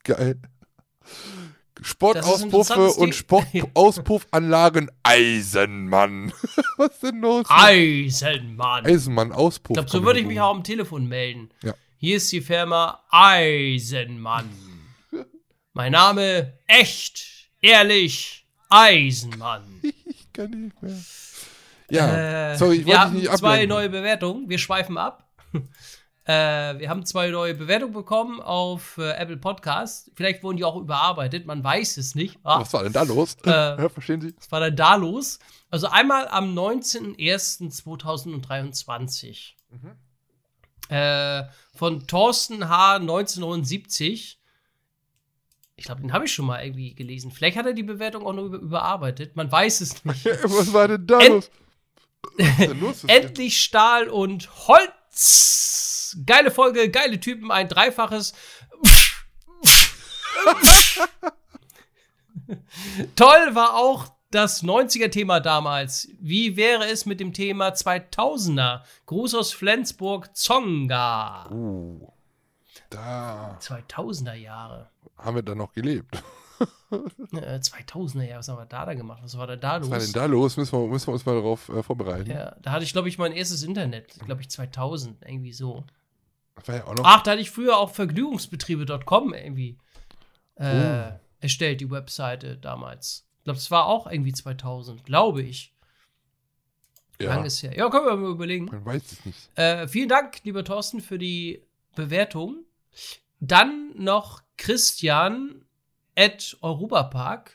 Geil. 0.04 0.40
Sportauspuffe 1.82 2.92
und. 2.94 3.14
Sportauspuffanlagen 3.16 4.92
Eisenmann. 5.04 6.34
Was 6.78 6.92
ist 6.92 7.04
denn 7.04 7.22
los? 7.22 7.46
Eisenmann. 7.50 8.86
Eisenmann 8.86 9.32
Auspuff. 9.32 9.78
Ich 9.78 9.86
glaube, 9.86 9.90
so 9.90 10.04
würde 10.04 10.20
ich 10.20 10.26
mich 10.26 10.42
auch 10.42 10.56
am 10.56 10.64
Telefon 10.64 11.08
melden. 11.08 11.50
Ja. 11.64 11.74
Hier 11.98 12.18
ist 12.18 12.32
die 12.32 12.42
Firma 12.42 13.04
Eisenmann. 13.10 14.50
Mein 15.74 15.92
Name 15.92 16.54
echt, 16.66 17.37
ehrlich, 17.62 18.46
Eisenmann. 18.70 19.64
Ich 20.06 20.32
kann 20.34 20.52
nicht 20.52 20.82
mehr. 20.84 20.98
Ja, 21.90 22.52
Äh, 22.52 22.58
sorry, 22.58 22.76
ich 22.78 22.86
wir 22.86 22.96
wollte 22.98 23.16
nicht 23.16 23.38
zwei 23.38 23.66
neue 23.66 23.90
Bewertungen. 23.90 24.48
Wir 24.50 24.58
schweifen 24.60 24.98
ab. 24.98 25.28
äh, 26.26 26.78
wir 26.78 26.90
haben 26.90 27.06
zwei 27.06 27.30
neue 27.30 27.56
Bewertungen 27.56 27.94
bekommen 27.94 28.40
auf 28.42 28.98
äh, 29.00 29.12
Apple 29.14 29.38
Podcast. 29.38 30.12
Vielleicht 30.16 30.44
wurden 30.44 30.58
die 30.58 30.66
auch 30.66 30.76
überarbeitet, 30.76 31.46
man 31.48 31.64
weiß 31.64 31.96
es 31.98 32.14
nicht. 32.14 32.38
Ah, 32.44 32.60
Was 32.60 32.72
war 32.74 32.84
denn 32.84 32.92
da 32.94 33.02
los? 33.04 33.36
Äh, 33.46 33.50
ja, 33.50 33.90
verstehen 33.90 34.20
Sie? 34.22 34.36
was 34.38 34.52
war 34.52 34.60
denn 34.60 34.76
da 34.76 34.94
los? 34.96 35.40
Also 35.72 35.88
einmal 35.88 36.28
am 36.28 36.54
19.01.2023. 36.56 39.54
Äh, 40.90 41.44
von 41.76 42.06
Thorsten 42.08 42.70
H. 42.70 42.96
1979. 42.98 44.37
Ich 45.78 45.86
glaube, 45.86 46.02
den 46.02 46.12
habe 46.12 46.26
ich 46.26 46.34
schon 46.34 46.48
mal 46.48 46.64
irgendwie 46.64 46.96
gelesen. 46.96 47.32
Vielleicht 47.32 47.56
hat 47.56 47.68
er 47.68 47.74
die 47.74 47.84
Bewertung 47.84 48.26
auch 48.26 48.34
noch 48.34 48.46
über 48.46 48.58
überarbeitet. 48.58 49.36
Man 49.36 49.52
weiß 49.52 49.82
es 49.82 50.04
nicht. 50.04 50.26
Was 50.44 50.74
war 50.74 50.88
denn 50.88 51.06
da 51.06 51.20
End- 51.20 51.36
los? 51.36 51.52
Denn 52.60 52.80
los? 52.80 53.04
Endlich 53.08 53.62
Stahl 53.62 54.10
und 54.10 54.50
Holz. 54.68 56.18
Geile 56.26 56.52
Folge, 56.52 56.90
geile 56.90 57.20
Typen, 57.20 57.52
ein 57.52 57.68
dreifaches. 57.68 58.34
Toll 63.16 63.56
war 63.56 63.76
auch 63.76 64.08
das 64.32 64.64
90er-Thema 64.64 65.40
damals. 65.40 66.10
Wie 66.20 66.58
wäre 66.58 66.86
es 66.86 67.06
mit 67.06 67.20
dem 67.20 67.34
Thema 67.34 67.70
2000er? 67.70 68.82
Gruß 69.06 69.36
aus 69.36 69.54
Flensburg, 69.54 70.36
Zonga. 70.36 71.50
Uh, 71.52 72.08
da 72.90 73.58
2000er 73.62 74.34
Jahre. 74.34 74.90
haben 75.18 75.36
wir 75.36 75.44
dann 75.44 75.58
noch 75.58 75.74
gelebt. 75.74 76.24
Äh, 76.90 77.60
2000er 77.60 78.24
Jahre, 78.24 78.40
was 78.40 78.48
haben 78.48 78.58
wir 78.58 78.66
da 78.66 78.86
dann 78.86 78.98
gemacht? 78.98 79.20
Was 79.22 79.38
war 79.38 79.46
denn 79.46 79.60
da 79.60 79.80
Was 79.82 79.90
war 79.92 79.98
los? 79.98 80.06
denn 80.06 80.14
da 80.14 80.26
los? 80.26 80.58
Müssen 80.58 80.80
wir, 80.80 80.88
müssen 80.88 81.08
wir 81.08 81.14
uns 81.14 81.26
mal 81.26 81.36
darauf 81.36 81.68
äh, 81.70 81.84
vorbereiten. 81.84 82.32
Ja, 82.32 82.56
da 82.62 82.72
hatte 82.72 82.84
ich, 82.86 82.94
glaube 82.94 83.10
ich, 83.10 83.18
mein 83.18 83.34
erstes 83.34 83.62
Internet. 83.62 84.18
Glaube 84.26 84.42
ich, 84.42 84.50
2000, 84.50 85.22
irgendwie 85.24 85.52
so. 85.52 85.84
Ja 86.66 86.88
auch 86.88 86.96
noch. 86.96 87.04
Ach, 87.06 87.22
da 87.22 87.32
hatte 87.32 87.42
ich 87.42 87.52
früher 87.52 87.78
auch 87.78 87.92
Vergnügungsbetriebe.com 87.92 89.34
irgendwie 89.34 89.78
äh, 90.56 91.12
Oh. 91.12 91.20
erstellt, 91.42 91.82
die 91.82 91.92
Webseite 91.92 92.58
damals. 92.58 93.28
Ich 93.40 93.44
glaube, 93.44 93.60
es 93.60 93.70
war 93.70 93.86
auch 93.86 94.08
irgendwie 94.08 94.32
2000, 94.34 95.04
glaube 95.04 95.42
ich. 95.44 95.76
ja, 97.20 97.36
Lang 97.36 97.44
ist 97.46 97.62
her. 97.62 97.76
Ja, 97.78 97.90
können 97.90 98.06
wir 98.06 98.16
mal 98.16 98.32
überlegen. 98.32 98.66
man 98.66 98.86
weiß 98.86 99.12
es 99.12 99.26
nicht. 99.26 99.58
Äh, 99.60 99.88
vielen 99.90 100.10
Dank, 100.10 100.42
lieber 100.46 100.64
Thorsten, 100.64 101.02
für 101.02 101.18
die 101.20 101.62
Bewertung. 101.96 102.64
Dann 103.40 103.92
noch 103.96 104.42
Christian 104.58 105.66
at 106.16 106.58
Europapark. 106.62 107.54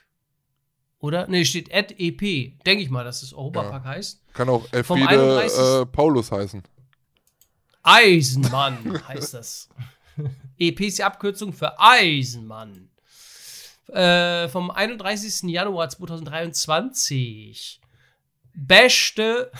Oder? 0.98 1.26
Ne, 1.26 1.44
steht 1.44 1.74
at 1.74 1.92
EP. 1.98 2.20
Denke 2.64 2.84
ich 2.84 2.90
mal, 2.90 3.04
dass 3.04 3.22
es 3.22 3.34
Europapark 3.34 3.84
heißt. 3.84 4.20
Kann 4.34 4.48
auch 4.48 4.72
Elfriede 4.72 5.08
31. 5.08 5.58
äh, 5.58 5.86
Paulus 5.86 6.30
heißen. 6.30 6.62
Eisenmann 7.82 9.02
heißt 9.08 9.34
das. 9.34 9.68
EP 10.58 10.80
ist 10.80 10.98
die 10.98 11.04
Abkürzung 11.04 11.52
für 11.52 11.78
Eisenmann. 11.80 12.88
Äh, 13.88 14.48
vom 14.48 14.70
31. 14.70 15.50
Januar 15.50 15.88
2023. 15.88 17.80
Beste 18.54 19.50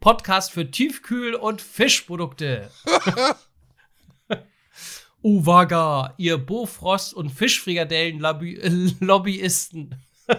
Podcast 0.00 0.52
für 0.52 0.70
Tiefkühl- 0.70 1.34
und 1.34 1.62
Fischprodukte. 1.62 2.70
Uwaga, 5.26 6.14
ihr 6.18 6.38
Bofrost- 6.38 7.12
und 7.12 7.30
Fischfrikadellen-Lobbyisten. 7.30 9.96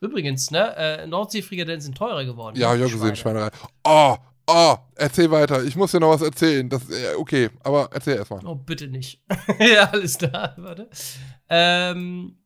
Übrigens, 0.00 0.50
ne, 0.50 0.74
äh, 0.76 1.06
Nordseefrikadellen 1.06 1.80
sind 1.80 1.96
teurer 1.96 2.24
geworden. 2.24 2.58
Ja, 2.58 2.70
hab 2.70 2.78
ne, 2.78 2.84
ich 2.84 2.90
auch 2.90 2.94
gesehen, 2.98 3.14
Schweine. 3.14 3.52
Schweinerei. 3.52 3.68
Oh, 3.84 4.16
oh, 4.48 4.74
erzähl 4.96 5.30
weiter. 5.30 5.62
Ich 5.62 5.76
muss 5.76 5.92
dir 5.92 6.00
noch 6.00 6.10
was 6.10 6.22
erzählen. 6.22 6.68
Das, 6.68 6.90
äh, 6.90 7.14
okay, 7.16 7.48
aber 7.62 7.88
erzähl 7.92 8.16
erstmal. 8.16 8.44
Oh, 8.44 8.56
bitte 8.56 8.88
nicht. 8.88 9.22
ja, 9.60 9.88
alles 9.92 10.18
da. 10.18 10.54
Warte. 10.56 10.90
Ähm. 11.48 12.38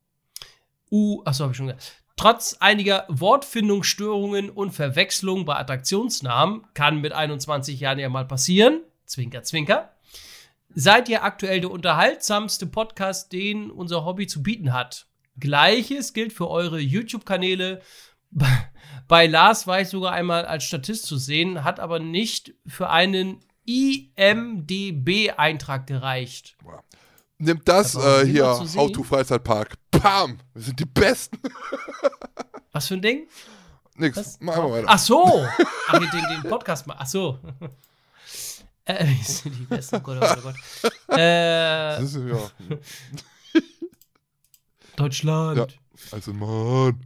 U. 0.91 1.23
Achso, 1.25 1.45
habe 1.45 1.53
ich 1.53 1.57
schon 1.57 1.65
gesagt. 1.65 2.03
Trotz 2.17 2.57
einiger 2.59 3.05
Wortfindungsstörungen 3.07 4.51
und 4.51 4.73
Verwechslungen 4.73 5.45
bei 5.45 5.55
Attraktionsnamen, 5.55 6.67
kann 6.75 7.01
mit 7.01 7.13
21 7.13 7.79
Jahren 7.79 7.97
ja 7.97 8.09
mal 8.09 8.27
passieren. 8.27 8.81
Zwinker, 9.07 9.41
zwinker. 9.41 9.90
Seid 10.73 11.09
ihr 11.09 11.23
aktuell 11.23 11.59
der 11.59 11.71
unterhaltsamste 11.71 12.65
Podcast, 12.65 13.33
den 13.33 13.69
unser 13.71 14.05
Hobby 14.05 14.25
zu 14.27 14.41
bieten 14.41 14.71
hat. 14.71 15.07
Gleiches 15.37 16.13
gilt 16.13 16.31
für 16.31 16.49
eure 16.49 16.79
YouTube-Kanäle. 16.79 17.81
Bei 19.07 19.27
Lars 19.27 19.67
war 19.67 19.81
ich 19.81 19.89
sogar 19.89 20.13
einmal 20.13 20.45
als 20.45 20.63
Statist 20.63 21.05
zu 21.05 21.17
sehen, 21.17 21.65
hat 21.65 21.81
aber 21.81 21.99
nicht 21.99 22.53
für 22.65 22.89
einen 22.89 23.41
IMDB-Eintrag 23.65 25.87
gereicht. 25.87 26.55
Nimmt 27.37 27.67
das 27.67 27.95
äh, 27.95 28.25
hier, 28.25 28.53
sehen. 28.63 28.79
Auto 28.79 29.03
Freizeitpark. 29.03 29.75
Pam! 29.91 30.37
Wir 30.53 30.61
sind 30.61 30.79
die 30.79 30.85
Besten. 30.85 31.37
Was 32.71 32.87
für 32.87 32.93
ein 32.93 33.01
Ding? 33.01 33.27
Nix. 33.95 34.17
Was? 34.17 34.39
Machen 34.39 34.63
wir 34.63 34.71
weiter. 34.71 34.87
Ach 34.87 34.99
so. 34.99 35.45
Ach, 35.89 35.99
den, 35.99 36.09
den 36.09 36.43
Podcast 36.49 36.87
mal. 36.87 36.95
Ach 36.97 37.07
so. 37.07 37.37
Äh, 38.85 39.05
wir 39.17 39.23
sind 39.23 39.55
die 39.57 39.63
besten. 39.63 39.95
Oh 39.97 39.99
Gott, 39.99 40.17
oh 40.17 40.19
Gott, 40.19 40.37
oh 40.37 40.41
Gott. 40.81 40.93
Äh, 41.17 41.97
Das 41.99 42.13
ist, 42.15 42.27
ja. 42.27 42.51
Deutschland. 44.95 45.57
ja. 45.57 45.67
Also, 46.11 46.33
Mann. 46.33 47.05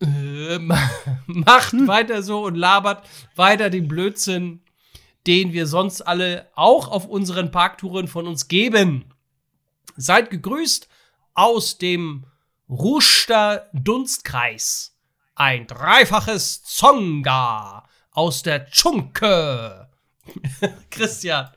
Äh, 0.00 0.58
ma- 0.58 0.90
macht 1.26 1.74
weiter 1.86 2.22
so 2.22 2.44
und 2.44 2.54
labert 2.54 3.06
weiter 3.36 3.68
den 3.68 3.86
Blödsinn, 3.88 4.62
den 5.26 5.52
wir 5.52 5.66
sonst 5.66 6.00
alle 6.00 6.48
auch 6.54 6.88
auf 6.88 7.04
unseren 7.06 7.50
Parktouren 7.50 8.08
von 8.08 8.26
uns 8.26 8.48
geben. 8.48 9.12
Seid 9.96 10.30
gegrüßt 10.30 10.88
aus 11.34 11.76
dem 11.76 12.24
Ruster 12.70 13.68
Dunstkreis. 13.74 14.96
Ein 15.34 15.66
dreifaches 15.66 16.62
Zonga 16.62 17.86
aus 18.12 18.42
der 18.42 18.66
Tschunke. 18.70 19.79
Christian, 20.90 21.48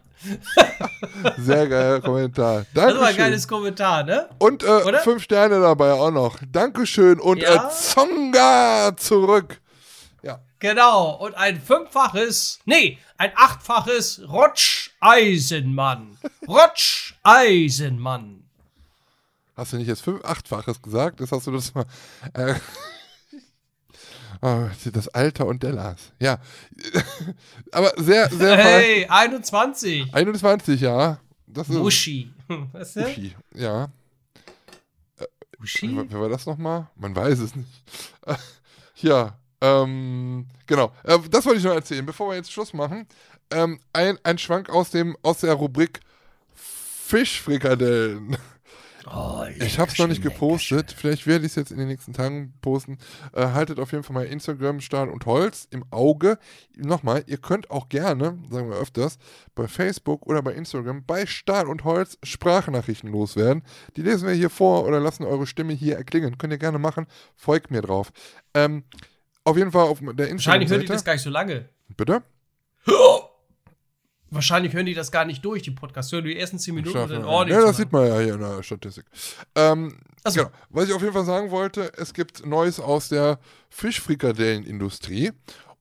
Sehr 1.37 1.67
geiler 1.67 1.99
Kommentar. 2.01 2.65
das 2.73 2.83
war 2.83 2.89
ein 2.91 2.95
Dankeschön. 2.99 3.17
geiles 3.17 3.47
Kommentar, 3.47 4.03
ne? 4.03 4.29
Und 4.39 4.63
äh, 4.63 4.99
fünf 4.99 5.21
Sterne 5.23 5.59
dabei 5.59 5.91
auch 5.93 6.11
noch. 6.11 6.37
Dankeschön 6.51 7.19
und 7.19 7.37
Ja? 7.41 7.67
äh, 7.67 7.71
Zonga 7.71 8.95
zurück. 8.95 9.59
Ja. 10.21 10.39
Genau, 10.59 11.11
und 11.15 11.35
ein 11.35 11.59
fünffaches, 11.61 12.59
nee, 12.65 12.97
ein 13.17 13.31
achtfaches 13.35 14.21
Rotsch-Eisenmann. 14.29 16.17
Rotsch-Eisenmann. 16.47 18.39
Hast 19.55 19.73
du 19.73 19.77
nicht 19.77 19.87
jetzt 19.87 20.01
fünf, 20.01 20.23
achtfaches 20.25 20.81
gesagt? 20.81 21.19
Das 21.21 21.31
hast 21.31 21.45
du 21.47 21.51
das 21.51 21.73
mal. 21.75 21.85
Äh, 22.33 22.55
oh, 24.43 24.69
das 24.91 25.07
Alter 25.09 25.45
und 25.47 25.63
der 25.63 25.73
Lars. 25.73 26.11
Ja. 26.19 26.39
Aber 27.71 27.93
sehr, 27.97 28.29
sehr 28.29 28.57
Hey, 28.57 29.07
21. 29.07 30.13
21, 30.13 30.81
ja. 30.81 31.19
Das 31.47 31.69
ist 31.69 31.75
Muschi. 31.75 32.31
Weißt 32.47 32.97
du? 32.97 33.05
Uschi. 33.05 33.35
Ja. 33.55 33.89
Muschi? 35.57 35.95
Wer, 35.95 36.11
wer 36.11 36.19
war 36.21 36.29
das 36.29 36.45
nochmal? 36.45 36.87
Man 36.95 37.15
weiß 37.15 37.39
es 37.39 37.55
nicht. 37.55 37.69
ja, 38.97 39.37
ähm, 39.61 40.47
genau. 40.67 40.91
Äh, 41.03 41.19
das 41.29 41.45
wollte 41.45 41.59
ich 41.59 41.65
noch 41.65 41.73
erzählen, 41.73 42.05
bevor 42.05 42.29
wir 42.29 42.35
jetzt 42.35 42.51
Schluss 42.51 42.73
machen. 42.73 43.07
Ähm, 43.49 43.79
ein, 43.93 44.17
ein 44.23 44.37
Schwank 44.37 44.69
aus, 44.69 44.89
dem, 44.89 45.15
aus 45.21 45.39
der 45.39 45.53
Rubrik 45.53 46.01
Fischfrikadellen. 46.53 48.37
Oh, 49.05 49.43
Ich 49.59 49.79
habe 49.79 49.91
es 49.91 49.97
noch 49.97 50.07
nicht 50.07 50.21
gepostet. 50.21 50.93
Vielleicht 50.97 51.27
werde 51.27 51.45
ich 51.45 51.51
es 51.51 51.55
jetzt 51.55 51.71
in 51.71 51.77
den 51.77 51.87
nächsten 51.87 52.13
Tagen 52.13 52.53
posten. 52.61 52.97
Äh, 53.33 53.47
haltet 53.47 53.79
auf 53.79 53.91
jeden 53.91 54.03
Fall 54.03 54.13
mal 54.13 54.25
Instagram 54.25 54.79
Stahl 54.81 55.09
und 55.09 55.25
Holz 55.25 55.67
im 55.71 55.83
Auge. 55.91 56.37
Nochmal, 56.77 57.23
ihr 57.27 57.37
könnt 57.37 57.69
auch 57.69 57.89
gerne, 57.89 58.37
sagen 58.49 58.69
wir 58.69 58.77
öfters, 58.77 59.17
bei 59.55 59.67
Facebook 59.67 60.25
oder 60.25 60.41
bei 60.41 60.53
Instagram 60.53 61.03
bei 61.05 61.25
Stahl 61.25 61.67
und 61.67 61.83
Holz 61.83 62.17
Sprachnachrichten 62.23 63.11
loswerden. 63.11 63.63
Die 63.97 64.01
lesen 64.01 64.27
wir 64.27 64.35
hier 64.35 64.49
vor 64.49 64.85
oder 64.85 64.99
lassen 64.99 65.23
eure 65.23 65.47
Stimme 65.47 65.73
hier 65.73 65.97
erklingen. 65.97 66.37
Könnt 66.37 66.53
ihr 66.53 66.59
gerne 66.59 66.79
machen. 66.79 67.05
Folgt 67.35 67.71
mir 67.71 67.81
drauf. 67.81 68.11
Ähm, 68.53 68.83
auf 69.43 69.57
jeden 69.57 69.71
Fall 69.71 69.87
auf 69.87 69.99
der 69.99 70.31
Wahrscheinlich 70.31 70.69
hören 70.69 70.81
die 70.81 70.87
das 70.87 71.03
gar 71.03 71.13
nicht 71.13 71.23
so 71.23 71.29
lange. 71.29 71.67
Bitte? 71.97 72.23
Wahrscheinlich 74.33 74.73
hören 74.73 74.85
die 74.85 74.93
das 74.93 75.11
gar 75.11 75.25
nicht 75.25 75.43
durch, 75.45 75.61
die 75.61 75.71
Podcasts. 75.71 76.11
Hören 76.11 76.25
die 76.25 76.37
ersten 76.37 76.57
10 76.59 76.75
Minuten 76.75 76.97
und 76.97 77.09
dann, 77.09 77.21
Schaffen 77.21 77.33
oh, 77.33 77.43
ja, 77.45 77.61
das 77.61 77.77
sieht 77.77 77.91
man 77.91 78.07
ja 78.07 78.19
hier 78.19 78.33
in 78.33 78.39
der 78.39 78.63
Statistik. 78.63 79.05
Ähm, 79.55 79.99
Ach 80.23 80.31
so. 80.31 80.39
genau. 80.41 80.51
Was 80.69 80.87
ich 80.87 80.93
auf 80.93 81.01
jeden 81.01 81.13
Fall 81.13 81.25
sagen 81.25 81.51
wollte, 81.51 81.91
es 81.97 82.13
gibt 82.13 82.45
Neues 82.45 82.79
aus 82.79 83.09
der 83.09 83.39
Fischfrikadellenindustrie. 83.69 85.31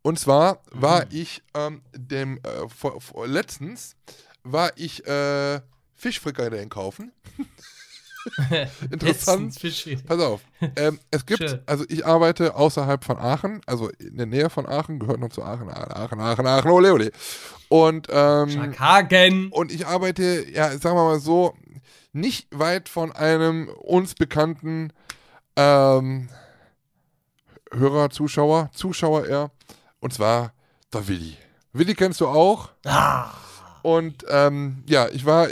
Und 0.03 0.19
zwar 0.19 0.61
war 0.71 1.07
ich 1.11 1.43
ähm, 1.55 1.83
dem 1.97 2.39
äh, 2.39 2.69
vor, 2.69 3.01
vor, 3.01 3.27
letztens 3.27 3.97
war 4.43 4.73
ich 4.77 5.07
äh, 5.07 5.61
Fischfrikadellen 5.95 6.69
kaufen. 6.69 7.13
Interessant. 8.91 9.57
Pass 10.07 10.21
auf. 10.21 10.41
Ähm, 10.77 10.99
es 11.11 11.27
gibt, 11.27 11.39
Schön. 11.41 11.61
also 11.67 11.85
ich 11.89 12.07
arbeite 12.07 12.55
außerhalb 12.55 13.05
von 13.05 13.19
Aachen, 13.19 13.61
also 13.67 13.91
in 13.99 14.17
der 14.17 14.27
Nähe 14.27 14.51
von 14.51 14.67
Aachen, 14.67 14.99
gehört 14.99 15.21
noch 15.21 15.31
zu 15.31 15.43
Aachen, 15.43 15.69
Aachen, 15.71 16.21
Aachen, 16.21 16.47
Aachen, 16.47 16.71
ole, 16.71 16.93
ole. 16.93 17.13
Und 17.69 18.09
ähm, 18.11 18.75
und 19.53 19.73
ich 19.73 19.87
arbeite, 19.87 20.45
ja, 20.53 20.71
sagen 20.71 20.97
wir 20.97 21.05
mal 21.05 21.21
so, 21.21 21.55
nicht 22.13 22.47
weit 22.51 22.89
von 22.89 23.13
einem 23.13 23.69
uns 23.69 24.15
bekannten 24.15 24.93
ähm, 25.57 26.29
Hörer, 27.73 28.11
Zuschauer, 28.11 28.71
Zuschauer 28.75 29.27
eher. 29.27 29.51
Und 30.01 30.13
zwar 30.13 30.53
der 30.93 31.09
Willi. 31.09 31.37
Willi 31.73 31.95
kennst 31.95 32.21
du 32.21 32.27
auch. 32.27 32.71
Ah. 32.85 33.31
Und 33.83 34.25
ähm, 34.29 34.85
ja, 34.87 35.09
ich 35.09 35.25
war 35.25 35.49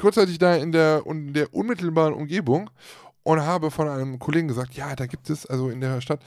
kurzzeitig 0.00 0.38
da 0.38 0.54
in 0.56 0.72
der, 0.72 1.04
in 1.06 1.32
der 1.32 1.54
unmittelbaren 1.54 2.14
Umgebung 2.14 2.70
und 3.22 3.40
habe 3.40 3.70
von 3.70 3.88
einem 3.88 4.18
Kollegen 4.18 4.48
gesagt, 4.48 4.74
ja, 4.74 4.94
da 4.96 5.06
gibt 5.06 5.30
es, 5.30 5.46
also 5.46 5.68
in 5.70 5.80
der 5.80 6.00
Stadt, 6.00 6.20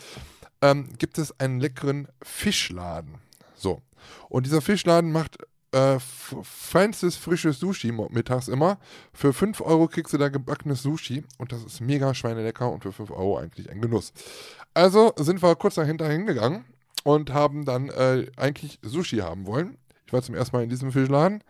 ähm, 0.62 0.90
gibt 0.98 1.18
es 1.18 1.38
einen 1.40 1.60
leckeren 1.60 2.07
Fischladen. 2.22 3.16
So. 3.56 3.82
Und 4.30 4.45
dieser 4.45 4.62
Fischladen 4.62 5.12
macht 5.12 5.38
äh, 5.72 5.99
feinstes, 5.99 7.18
frisches 7.18 7.60
Sushi 7.60 7.91
mittags 7.91 8.48
immer. 8.48 8.78
Für 9.14 9.34
5 9.34 9.62
Euro 9.62 9.88
kriegst 9.88 10.14
du 10.14 10.18
da 10.18 10.30
gebackenes 10.30 10.82
Sushi 10.82 11.24
und 11.38 11.52
das 11.52 11.64
ist 11.64 11.82
mega 11.82 12.14
schweinelecker 12.14 12.72
und 12.72 12.84
für 12.84 12.94
5 12.94 13.12
Euro 13.12 13.38
eigentlich 13.38 13.70
ein 13.70 13.82
Genuss. 13.82 14.14
Also 14.74 15.14
sind 15.18 15.44
wir 15.44 15.56
kurz 15.56 15.76
dahinter 15.76 16.10
hingegangen 16.10 16.66
und 17.03 17.34
haben 17.34 17.66
dann 17.66 17.90
äh, 17.90 18.28
eigentlich 18.38 18.80
Sushi 18.84 19.18
haben 19.18 19.45
wollen. 19.45 19.78
War 20.15 20.21
zum 20.21 20.35
ersten 20.35 20.55
Mal 20.55 20.63
in 20.63 20.69
diesem 20.69 20.91
Fischladen. 20.91 21.43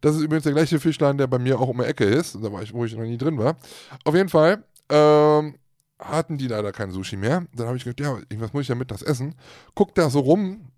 Das 0.00 0.14
ist 0.14 0.22
übrigens 0.22 0.44
der 0.44 0.52
gleiche 0.52 0.78
Fischladen, 0.78 1.18
der 1.18 1.26
bei 1.26 1.38
mir 1.38 1.58
auch 1.58 1.68
um 1.68 1.78
die 1.78 1.84
Ecke 1.84 2.04
ist, 2.04 2.36
da 2.36 2.52
war 2.52 2.62
ich, 2.62 2.72
wo 2.72 2.84
ich 2.84 2.94
noch 2.94 3.04
nie 3.04 3.18
drin 3.18 3.38
war. 3.38 3.56
Auf 4.04 4.14
jeden 4.14 4.28
Fall 4.28 4.64
ähm, 4.90 5.54
hatten 5.98 6.38
die 6.38 6.46
leider 6.46 6.72
kein 6.72 6.90
Sushi 6.90 7.16
mehr. 7.16 7.46
Dann 7.54 7.66
habe 7.66 7.76
ich 7.76 7.84
gedacht, 7.84 8.00
ja, 8.00 8.16
irgendwas 8.28 8.52
muss 8.52 8.62
ich 8.62 8.68
ja 8.68 8.74
mittags 8.74 9.02
essen. 9.02 9.34
Guck 9.74 9.94
da 9.94 10.10
so 10.10 10.20
rum 10.20 10.70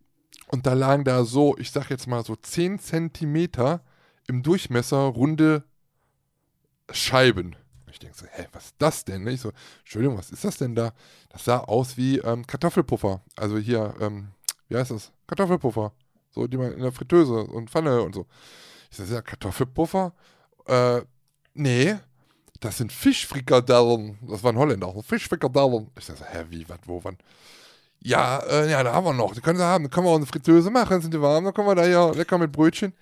und 0.49 0.67
da 0.67 0.75
lagen 0.75 1.05
da 1.05 1.25
so, 1.25 1.57
ich 1.59 1.71
sag 1.71 1.91
jetzt 1.91 2.07
mal 2.07 2.25
so 2.25 2.37
10 2.37 2.79
Zentimeter 2.79 3.83
im 4.29 4.43
Durchmesser 4.43 4.99
runde 4.99 5.65
Scheiben. 6.91 7.57
Ich 7.91 7.99
denke 7.99 8.17
so, 8.17 8.27
hä, 8.31 8.47
was 8.53 8.67
ist 8.67 8.75
das 8.79 9.05
denn? 9.05 9.27
Ich 9.27 9.41
so, 9.41 9.53
Entschuldigung, 9.81 10.17
was 10.17 10.31
ist 10.31 10.45
das 10.45 10.57
denn 10.57 10.75
da? 10.75 10.93
Das 11.29 11.45
sah 11.45 11.59
aus 11.59 11.97
wie 11.97 12.19
ähm, 12.19 12.47
Kartoffelpuffer. 12.47 13.23
Also 13.37 13.59
hier, 13.59 13.95
ähm, 14.01 14.29
wie 14.69 14.77
heißt 14.77 14.91
das? 14.91 15.13
Kartoffelpuffer. 15.27 15.93
So, 16.35 16.47
die 16.47 16.57
man 16.57 16.73
in 16.73 16.81
der 16.81 16.93
Fritteuse 16.93 17.35
und 17.45 17.71
Pfanne 17.71 18.03
und 18.03 18.15
so. 18.15 18.27
Ich 18.91 18.97
so, 18.97 19.05
ja, 19.05 19.23
Kartoffelpuffer? 19.23 20.13
Äh, 20.67 21.03
nee, 21.55 21.97
das 22.61 22.79
sind 22.79 22.93
Fischfrikadellen. 22.93 24.19
Das 24.29 24.43
waren 24.43 24.57
Holländer. 24.57 24.93
Fischfrikadellen. 25.03 25.91
Ich 25.99 26.05
so, 26.05 26.15
hä, 26.15 26.45
wie, 26.51 26.69
was, 26.69 26.79
wo, 26.87 27.03
wann? 27.05 27.19
Ja, 28.01 28.39
äh, 28.41 28.71
ja, 28.71 28.83
da 28.83 28.95
haben 28.95 29.05
wir 29.05 29.13
noch. 29.13 29.35
Die 29.35 29.41
können 29.41 29.59
sie 29.59 29.65
haben. 29.65 29.85
Dann 29.85 29.91
können 29.91 30.07
wir 30.07 30.11
auch 30.11 30.17
eine 30.17 30.27
Fritteuse 30.27 30.71
machen, 30.71 31.01
sind 31.01 31.15
die 31.15 31.21
warm. 31.21 31.45
Dann 31.45 31.55
können 31.55 31.69
wir 31.69 31.75
da 31.75 31.87
ja 31.87 32.11
lecker 32.11 32.39
mit 32.39 32.53
Brötchen. 32.53 32.95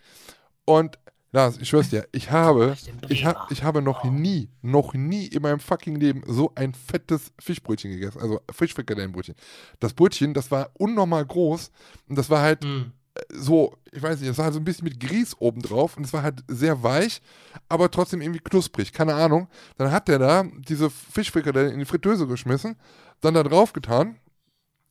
Und 0.64 0.98
Lars, 1.32 1.58
ich 1.58 1.68
schwör's 1.68 1.90
dir, 1.90 2.08
ich 2.10 2.32
habe, 2.32 2.76
ich, 3.08 3.24
ha, 3.24 3.46
ich 3.50 3.62
habe 3.62 3.82
noch 3.82 4.02
nie, 4.02 4.50
noch 4.62 4.94
nie 4.94 5.26
in 5.26 5.42
meinem 5.42 5.60
fucking 5.60 5.94
Leben 5.94 6.22
so 6.26 6.50
ein 6.56 6.74
fettes 6.74 7.32
Fischbrötchen 7.38 7.92
gegessen. 7.92 8.20
Also 8.20 8.40
Fischfrikadellenbrötchen. 8.50 9.36
Das 9.78 9.94
Brötchen, 9.94 10.34
das 10.34 10.50
war 10.50 10.70
unnormal 10.74 11.24
groß. 11.24 11.70
Und 12.08 12.18
das 12.18 12.30
war 12.30 12.42
halt 12.42 12.64
Hm. 12.64 12.92
So, 13.32 13.74
ich 13.92 14.02
weiß 14.02 14.18
nicht, 14.18 14.30
das 14.30 14.38
war 14.38 14.46
halt 14.46 14.54
so 14.54 14.60
ein 14.60 14.64
bisschen 14.64 14.84
mit 14.84 15.00
Grieß 15.00 15.36
oben 15.38 15.62
drauf 15.62 15.96
und 15.96 16.04
es 16.04 16.12
war 16.12 16.22
halt 16.22 16.42
sehr 16.48 16.82
weich, 16.82 17.20
aber 17.68 17.90
trotzdem 17.90 18.20
irgendwie 18.20 18.40
knusprig, 18.40 18.92
keine 18.92 19.14
Ahnung. 19.14 19.48
Dann 19.76 19.90
hat 19.90 20.08
der 20.08 20.18
da 20.18 20.44
diese 20.68 20.90
Fischfrikadelle 20.90 21.70
in 21.70 21.78
die 21.78 21.84
Fritteuse 21.84 22.26
geschmissen, 22.26 22.76
dann 23.20 23.34
da 23.34 23.42
drauf 23.42 23.72
getan. 23.72 24.16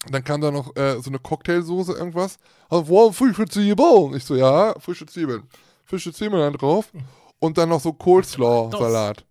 Dann 0.09 0.23
kam 0.23 0.39
da 0.39 0.49
noch 0.49 0.75
äh, 0.77 1.01
so 1.01 1.09
eine 1.09 1.19
Cocktailsoße, 1.19 1.93
irgendwas. 1.93 2.37
Also, 2.69 2.87
wow, 2.87 3.15
frische 3.15 3.45
Zwiebeln. 3.45 4.13
Ich 4.15 4.23
so, 4.23 4.35
ja, 4.35 4.73
frische 4.79 5.05
Zwiebeln. 5.05 5.43
Frische 5.83 6.13
Zwiebeln 6.13 6.41
dann 6.41 6.53
drauf. 6.53 6.91
Und 7.39 7.57
dann 7.57 7.69
noch 7.69 7.81
so 7.81 7.91
Coleslaw-Salat. 7.91 9.25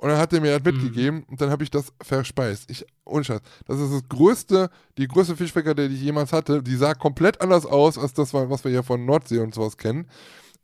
Und 0.00 0.08
dann 0.08 0.16
hat 0.16 0.32
er 0.32 0.40
mir 0.40 0.58
das 0.58 0.72
mitgegeben 0.72 1.24
und 1.24 1.42
dann 1.42 1.50
habe 1.50 1.62
ich 1.62 1.70
das 1.70 1.92
verspeist. 2.00 2.70
Ich, 2.70 2.86
Scheiß. 3.22 3.42
Das 3.66 3.78
ist 3.78 3.92
das 3.92 4.08
größte, 4.08 4.70
die 4.96 5.06
größte 5.06 5.36
Fischfrikadelle, 5.36 5.90
die 5.90 5.96
ich 5.96 6.00
jemals 6.00 6.32
hatte. 6.32 6.62
Die 6.62 6.76
sah 6.76 6.94
komplett 6.94 7.42
anders 7.42 7.66
aus 7.66 7.98
als 7.98 8.14
das, 8.14 8.32
was 8.32 8.64
wir 8.64 8.70
hier 8.70 8.82
von 8.82 9.04
Nordsee 9.04 9.40
und 9.40 9.54
sowas 9.54 9.76
kennen. 9.76 10.08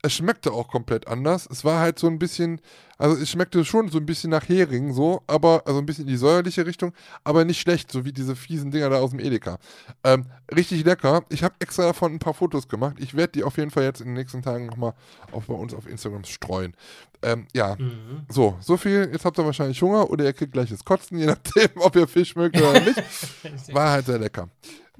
Es 0.07 0.15
schmeckte 0.15 0.53
auch 0.53 0.69
komplett 0.69 1.07
anders. 1.09 1.47
Es 1.51 1.65
war 1.65 1.81
halt 1.81 1.99
so 1.99 2.07
ein 2.07 2.19
bisschen, 2.19 2.61
also 2.99 3.17
es 3.21 3.29
schmeckte 3.31 3.65
schon 3.65 3.89
so 3.89 3.99
ein 3.99 4.07
bisschen 4.07 4.31
nach 4.31 4.49
Hering, 4.49 4.93
so, 4.93 5.23
aber, 5.27 5.63
also 5.67 5.79
ein 5.79 5.87
bisschen 5.87 6.05
in 6.05 6.11
die 6.11 6.17
säuerliche 6.17 6.65
Richtung, 6.67 6.93
aber 7.25 7.45
nicht 7.45 7.61
schlecht, 7.61 7.93
so 7.93 8.05
wie 8.05 8.13
diese 8.13 8.35
fiesen 8.37 8.71
Dinger 8.71 8.89
da 8.91 8.99
aus 9.01 9.11
dem 9.11 9.21
Edeka. 9.21 9.59
Ähm, 10.05 10.27
richtig 10.55 10.85
lecker. 10.85 11.25
Ich 11.29 11.43
habe 11.45 11.55
extra 11.59 11.83
davon 11.85 12.15
ein 12.15 12.19
paar 12.19 12.35
Fotos 12.35 12.69
gemacht. 12.69 12.97
Ich 12.99 13.15
werde 13.15 13.33
die 13.33 13.45
auf 13.45 13.57
jeden 13.59 13.71
Fall 13.71 13.85
jetzt 13.85 14.01
in 14.01 14.07
den 14.07 14.15
nächsten 14.15 14.43
Tagen 14.43 14.67
nochmal 14.67 14.95
bei 15.31 15.55
uns 15.55 15.75
auf 15.75 15.87
Instagram 15.87 16.25
streuen. 16.25 16.75
Ähm, 17.23 17.47
ja, 17.55 17.77
Mhm. 17.77 18.27
so, 18.29 18.57
so 18.61 18.77
viel. 18.77 19.09
Jetzt 19.13 19.25
habt 19.25 19.39
ihr 19.39 19.45
wahrscheinlich 19.45 19.81
Hunger 19.83 20.11
oder 20.11 20.25
ihr 20.25 20.33
kriegt 20.33 20.53
gleich 20.53 20.71
das 20.71 20.85
Kotzen, 20.85 21.19
je 21.19 21.27
nachdem, 21.27 21.69
ob 21.77 21.97
ihr 21.97 22.07
Fisch 22.07 22.37
mögt 22.37 22.57
oder 22.61 22.81
nicht. 22.81 23.03
War 23.75 23.91
halt 23.91 24.07
sehr 24.07 24.19
lecker. 24.19 24.49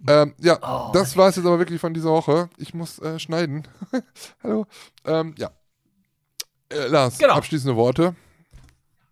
Ähm, 0.09 0.35
ja, 0.39 0.59
Oh, 0.63 0.93
das 0.93 1.17
war 1.17 1.29
es 1.29 1.37
jetzt 1.37 1.47
aber 1.47 1.59
wirklich 1.59 1.81
von 1.81 1.95
dieser 1.95 2.11
Woche. 2.11 2.49
Ich 2.59 2.75
muss 2.75 2.99
äh, 3.01 3.19
schneiden. 3.19 3.67
Hallo. 4.43 4.67
Ähm, 5.05 5.35
ja. 5.39 5.51
Äh, 6.69 6.87
Lars, 6.89 7.19
Genau. 7.19 7.35
abschließende 7.35 7.77
Worte. 7.77 8.15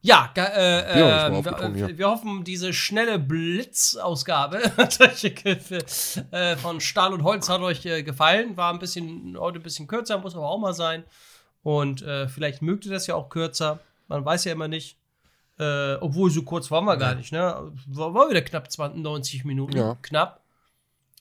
Ja, 0.02 0.30
äh, 0.34 0.40
Wir 0.40 1.04
uns 1.04 1.12
mal 1.14 1.26
ähm, 1.28 1.34
aufgetrunken 1.36 1.88
wir, 1.88 1.98
wir 1.98 2.08
hoffen, 2.10 2.44
diese 2.44 2.74
schnelle 2.74 3.18
Blitzausgabe 3.18 4.60
äh, 6.30 6.56
von 6.56 6.80
Stahl 6.82 7.14
und 7.14 7.22
Holz 7.22 7.48
hat 7.48 7.62
euch 7.62 7.86
äh, 7.86 8.02
gefallen. 8.02 8.54
War 8.58 8.70
ein 8.72 8.78
bisschen, 8.78 9.34
heute 9.38 9.60
ein 9.60 9.62
bisschen 9.62 9.86
kürzer, 9.86 10.18
muss 10.18 10.34
aber 10.36 10.48
auch 10.48 10.58
mal 10.58 10.74
sein. 10.74 11.04
Und 11.62 12.02
äh, 12.02 12.28
vielleicht 12.28 12.60
mögt 12.60 12.84
ihr 12.84 12.92
das 12.92 13.06
ja 13.06 13.14
auch 13.14 13.30
kürzer. 13.30 13.80
Man 14.08 14.24
weiß 14.24 14.44
ja 14.44 14.52
immer 14.52 14.68
nicht. 14.68 14.98
Äh, 15.58 15.94
obwohl 15.94 16.30
so 16.30 16.42
kurz 16.42 16.70
waren 16.70 16.84
wir 16.84 16.96
gar 16.98 17.14
nicht, 17.14 17.32
ne? 17.32 17.72
War, 17.86 18.12
war 18.12 18.28
wieder 18.28 18.42
knapp 18.42 18.70
20, 18.70 19.00
90 19.02 19.44
Minuten. 19.46 19.76
Ja. 19.76 19.96
Knapp. 20.02 20.43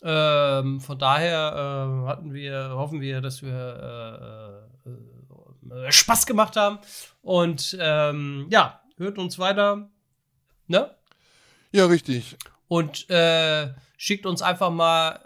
Ähm, 0.05 0.81
von 0.81 0.99
daher 0.99 2.03
äh, 2.05 2.07
hatten 2.09 2.34
wir, 2.34 2.71
hoffen 2.71 2.99
wir, 2.99 3.21
dass 3.21 3.41
wir 3.41 4.65
äh, 4.85 4.89
äh, 4.89 5.88
äh, 5.88 5.91
Spaß 5.91 6.25
gemacht 6.25 6.55
haben. 6.57 6.80
Und 7.21 7.77
ähm, 7.80 8.47
ja, 8.49 8.81
hört 8.97 9.17
uns 9.17 9.39
weiter. 9.39 9.89
Ne? 10.67 10.91
Ja, 11.71 11.85
richtig. 11.85 12.35
Und 12.67 13.09
äh, 13.09 13.73
schickt 13.97 14.25
uns 14.25 14.41
einfach 14.41 14.71
mal 14.71 15.19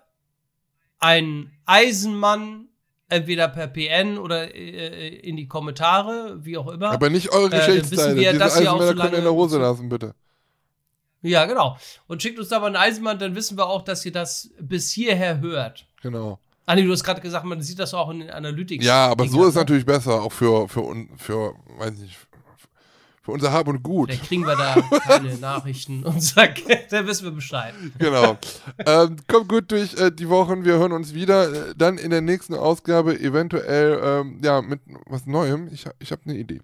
einen 0.99 1.51
Eisenmann, 1.65 2.67
entweder 3.09 3.47
per 3.47 3.67
PN 3.67 4.17
oder 4.17 4.53
äh, 4.53 5.07
in 5.09 5.37
die 5.37 5.47
Kommentare, 5.47 6.37
wie 6.43 6.57
auch 6.57 6.67
immer. 6.67 6.91
Aber 6.91 7.09
nicht 7.09 7.31
eure 7.31 7.49
dann 7.49 7.59
wissen 7.61 7.73
Geschlechtsteile. 7.81 8.15
wir, 8.15 8.31
Diese 8.33 8.39
dass 8.39 8.59
ihr 8.59 8.71
auch 8.71 8.75
Eisenmänner 8.75 8.87
so 8.87 9.01
könnt 9.01 9.13
ihr 9.13 9.17
in 9.19 9.23
der 9.23 9.31
lange- 9.31 9.37
Hose 9.41 9.59
lassen, 9.59 9.89
bitte. 9.89 10.13
Ja, 11.27 11.45
genau. 11.45 11.77
Und 12.07 12.21
schickt 12.21 12.39
uns 12.39 12.49
da 12.49 12.59
mal 12.59 12.67
einen 12.67 12.75
Eisenmann, 12.75 13.19
dann 13.19 13.35
wissen 13.35 13.57
wir 13.57 13.67
auch, 13.67 13.83
dass 13.83 14.05
ihr 14.05 14.11
das 14.11 14.49
bis 14.59 14.91
hierher 14.91 15.39
hört. 15.39 15.85
Genau. 16.01 16.39
Anni, 16.65 16.83
du 16.83 16.91
hast 16.91 17.03
gerade 17.03 17.21
gesagt, 17.21 17.45
man 17.45 17.61
sieht 17.61 17.79
das 17.79 17.93
auch 17.93 18.09
in 18.09 18.19
den 18.19 18.29
Analytics. 18.29 18.83
Ja, 18.85 19.07
aber 19.07 19.25
so 19.25 19.31
Dingern, 19.31 19.49
ist 19.49 19.55
ne? 19.55 19.61
natürlich 19.61 19.85
besser, 19.85 20.21
auch 20.21 20.31
für, 20.33 20.67
für, 20.67 20.83
für, 21.17 21.53
weiß 21.77 21.91
nicht, 21.93 22.17
für 23.21 23.31
unser 23.31 23.51
Hab 23.51 23.67
und 23.67 23.83
Gut. 23.83 24.09
Vielleicht 24.09 24.27
kriegen 24.27 24.45
wir 24.45 24.55
da 24.55 24.75
keine 24.99 25.35
Nachrichten 25.39 26.03
und 26.03 26.21
sagen, 26.21 26.55
dann 26.89 27.07
wissen 27.07 27.25
wir 27.25 27.31
Bescheid. 27.31 27.73
Genau. 27.99 28.37
ähm, 28.85 29.17
kommt 29.27 29.49
gut 29.49 29.71
durch 29.71 29.93
äh, 29.95 30.11
die 30.11 30.29
Wochen. 30.29 30.63
Wir 30.65 30.73
hören 30.73 30.91
uns 30.93 31.13
wieder. 31.13 31.69
Äh, 31.69 31.73
dann 31.77 31.97
in 31.97 32.09
der 32.09 32.21
nächsten 32.21 32.53
Ausgabe 32.53 33.19
eventuell 33.19 33.99
ähm, 34.03 34.39
ja 34.43 34.61
mit 34.61 34.79
was 35.07 35.25
Neuem. 35.25 35.69
Ich, 35.73 35.85
ich 35.99 36.11
habe 36.11 36.21
eine 36.25 36.35
Idee. 36.37 36.61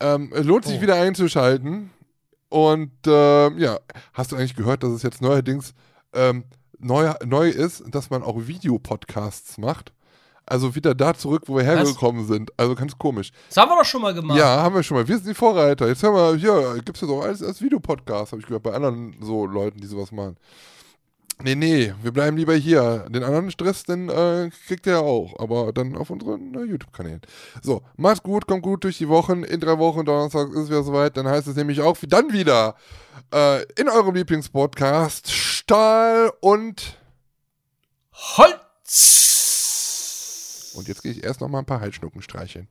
Ähm, 0.00 0.32
es 0.34 0.44
lohnt 0.44 0.64
sich 0.64 0.78
Oh. 0.78 0.82
wieder 0.82 0.96
einzuschalten. 0.96 1.90
Und 2.56 2.90
ähm, 3.06 3.58
ja, 3.58 3.78
hast 4.14 4.32
du 4.32 4.36
eigentlich 4.36 4.56
gehört, 4.56 4.82
dass 4.82 4.90
es 4.90 5.02
jetzt 5.02 5.20
neuerdings 5.20 5.74
ähm, 6.14 6.44
neu, 6.78 7.12
neu 7.22 7.50
ist, 7.50 7.84
dass 7.90 8.08
man 8.08 8.22
auch 8.22 8.46
Videopodcasts 8.46 9.58
macht? 9.58 9.92
Also 10.46 10.74
wieder 10.74 10.94
da 10.94 11.12
zurück, 11.12 11.42
wo 11.48 11.56
wir 11.56 11.64
hergekommen 11.64 12.26
sind. 12.26 12.50
Also 12.56 12.74
ganz 12.74 12.96
komisch. 12.96 13.30
Das 13.48 13.58
haben 13.58 13.68
wir 13.68 13.76
doch 13.76 13.84
schon 13.84 14.00
mal 14.00 14.14
gemacht. 14.14 14.38
Ja, 14.38 14.62
haben 14.62 14.74
wir 14.74 14.82
schon 14.82 14.96
mal. 14.96 15.06
Wir 15.06 15.16
sind 15.16 15.26
die 15.26 15.34
Vorreiter. 15.34 15.86
Jetzt 15.86 16.02
hören 16.02 16.14
wir, 16.14 16.36
hier, 16.36 16.76
gibt 16.76 16.96
es 16.96 17.02
jetzt 17.02 17.10
auch 17.10 17.20
alles 17.20 17.42
als 17.42 17.60
Videopodcast, 17.60 18.32
habe 18.32 18.40
ich 18.40 18.46
gehört, 18.46 18.62
bei 18.62 18.72
anderen 18.72 19.14
so 19.20 19.44
Leuten, 19.44 19.78
die 19.78 19.86
sowas 19.86 20.10
machen. 20.10 20.38
Nee, 21.42 21.54
nee, 21.54 21.92
wir 22.02 22.12
bleiben 22.12 22.36
lieber 22.38 22.54
hier. 22.54 23.06
Den 23.10 23.22
anderen 23.22 23.50
Stress, 23.50 23.84
den 23.84 24.08
äh, 24.08 24.50
kriegt 24.66 24.86
ihr 24.86 25.00
auch, 25.00 25.38
aber 25.38 25.70
dann 25.72 25.94
auf 25.96 26.08
unseren 26.08 26.54
äh, 26.54 26.62
YouTube-Kanälen. 26.64 27.20
So, 27.62 27.82
macht's 27.96 28.22
gut, 28.22 28.46
kommt 28.46 28.62
gut 28.62 28.84
durch 28.84 28.96
die 28.98 29.08
Wochen. 29.08 29.42
In 29.44 29.60
drei 29.60 29.76
Wochen, 29.78 30.06
Donnerstag 30.06 30.48
ist 30.48 30.56
es 30.56 30.68
wieder 30.70 30.82
soweit. 30.82 31.16
Dann 31.18 31.28
heißt 31.28 31.46
es 31.46 31.56
nämlich 31.56 31.82
auch 31.82 32.00
wie- 32.00 32.06
dann 32.06 32.32
wieder 32.32 32.74
äh, 33.34 33.62
in 33.78 33.88
eurem 33.90 34.14
Lieblingspodcast 34.14 35.30
Stahl 35.30 36.32
und. 36.40 36.96
Holz! 38.12 38.62
Und 40.74 40.88
jetzt 40.88 41.02
gehe 41.02 41.12
ich 41.12 41.22
erst 41.22 41.42
noch 41.42 41.48
mal 41.48 41.58
ein 41.58 41.66
paar 41.66 41.80
Halsschnucken 41.80 42.22
streicheln. 42.22 42.68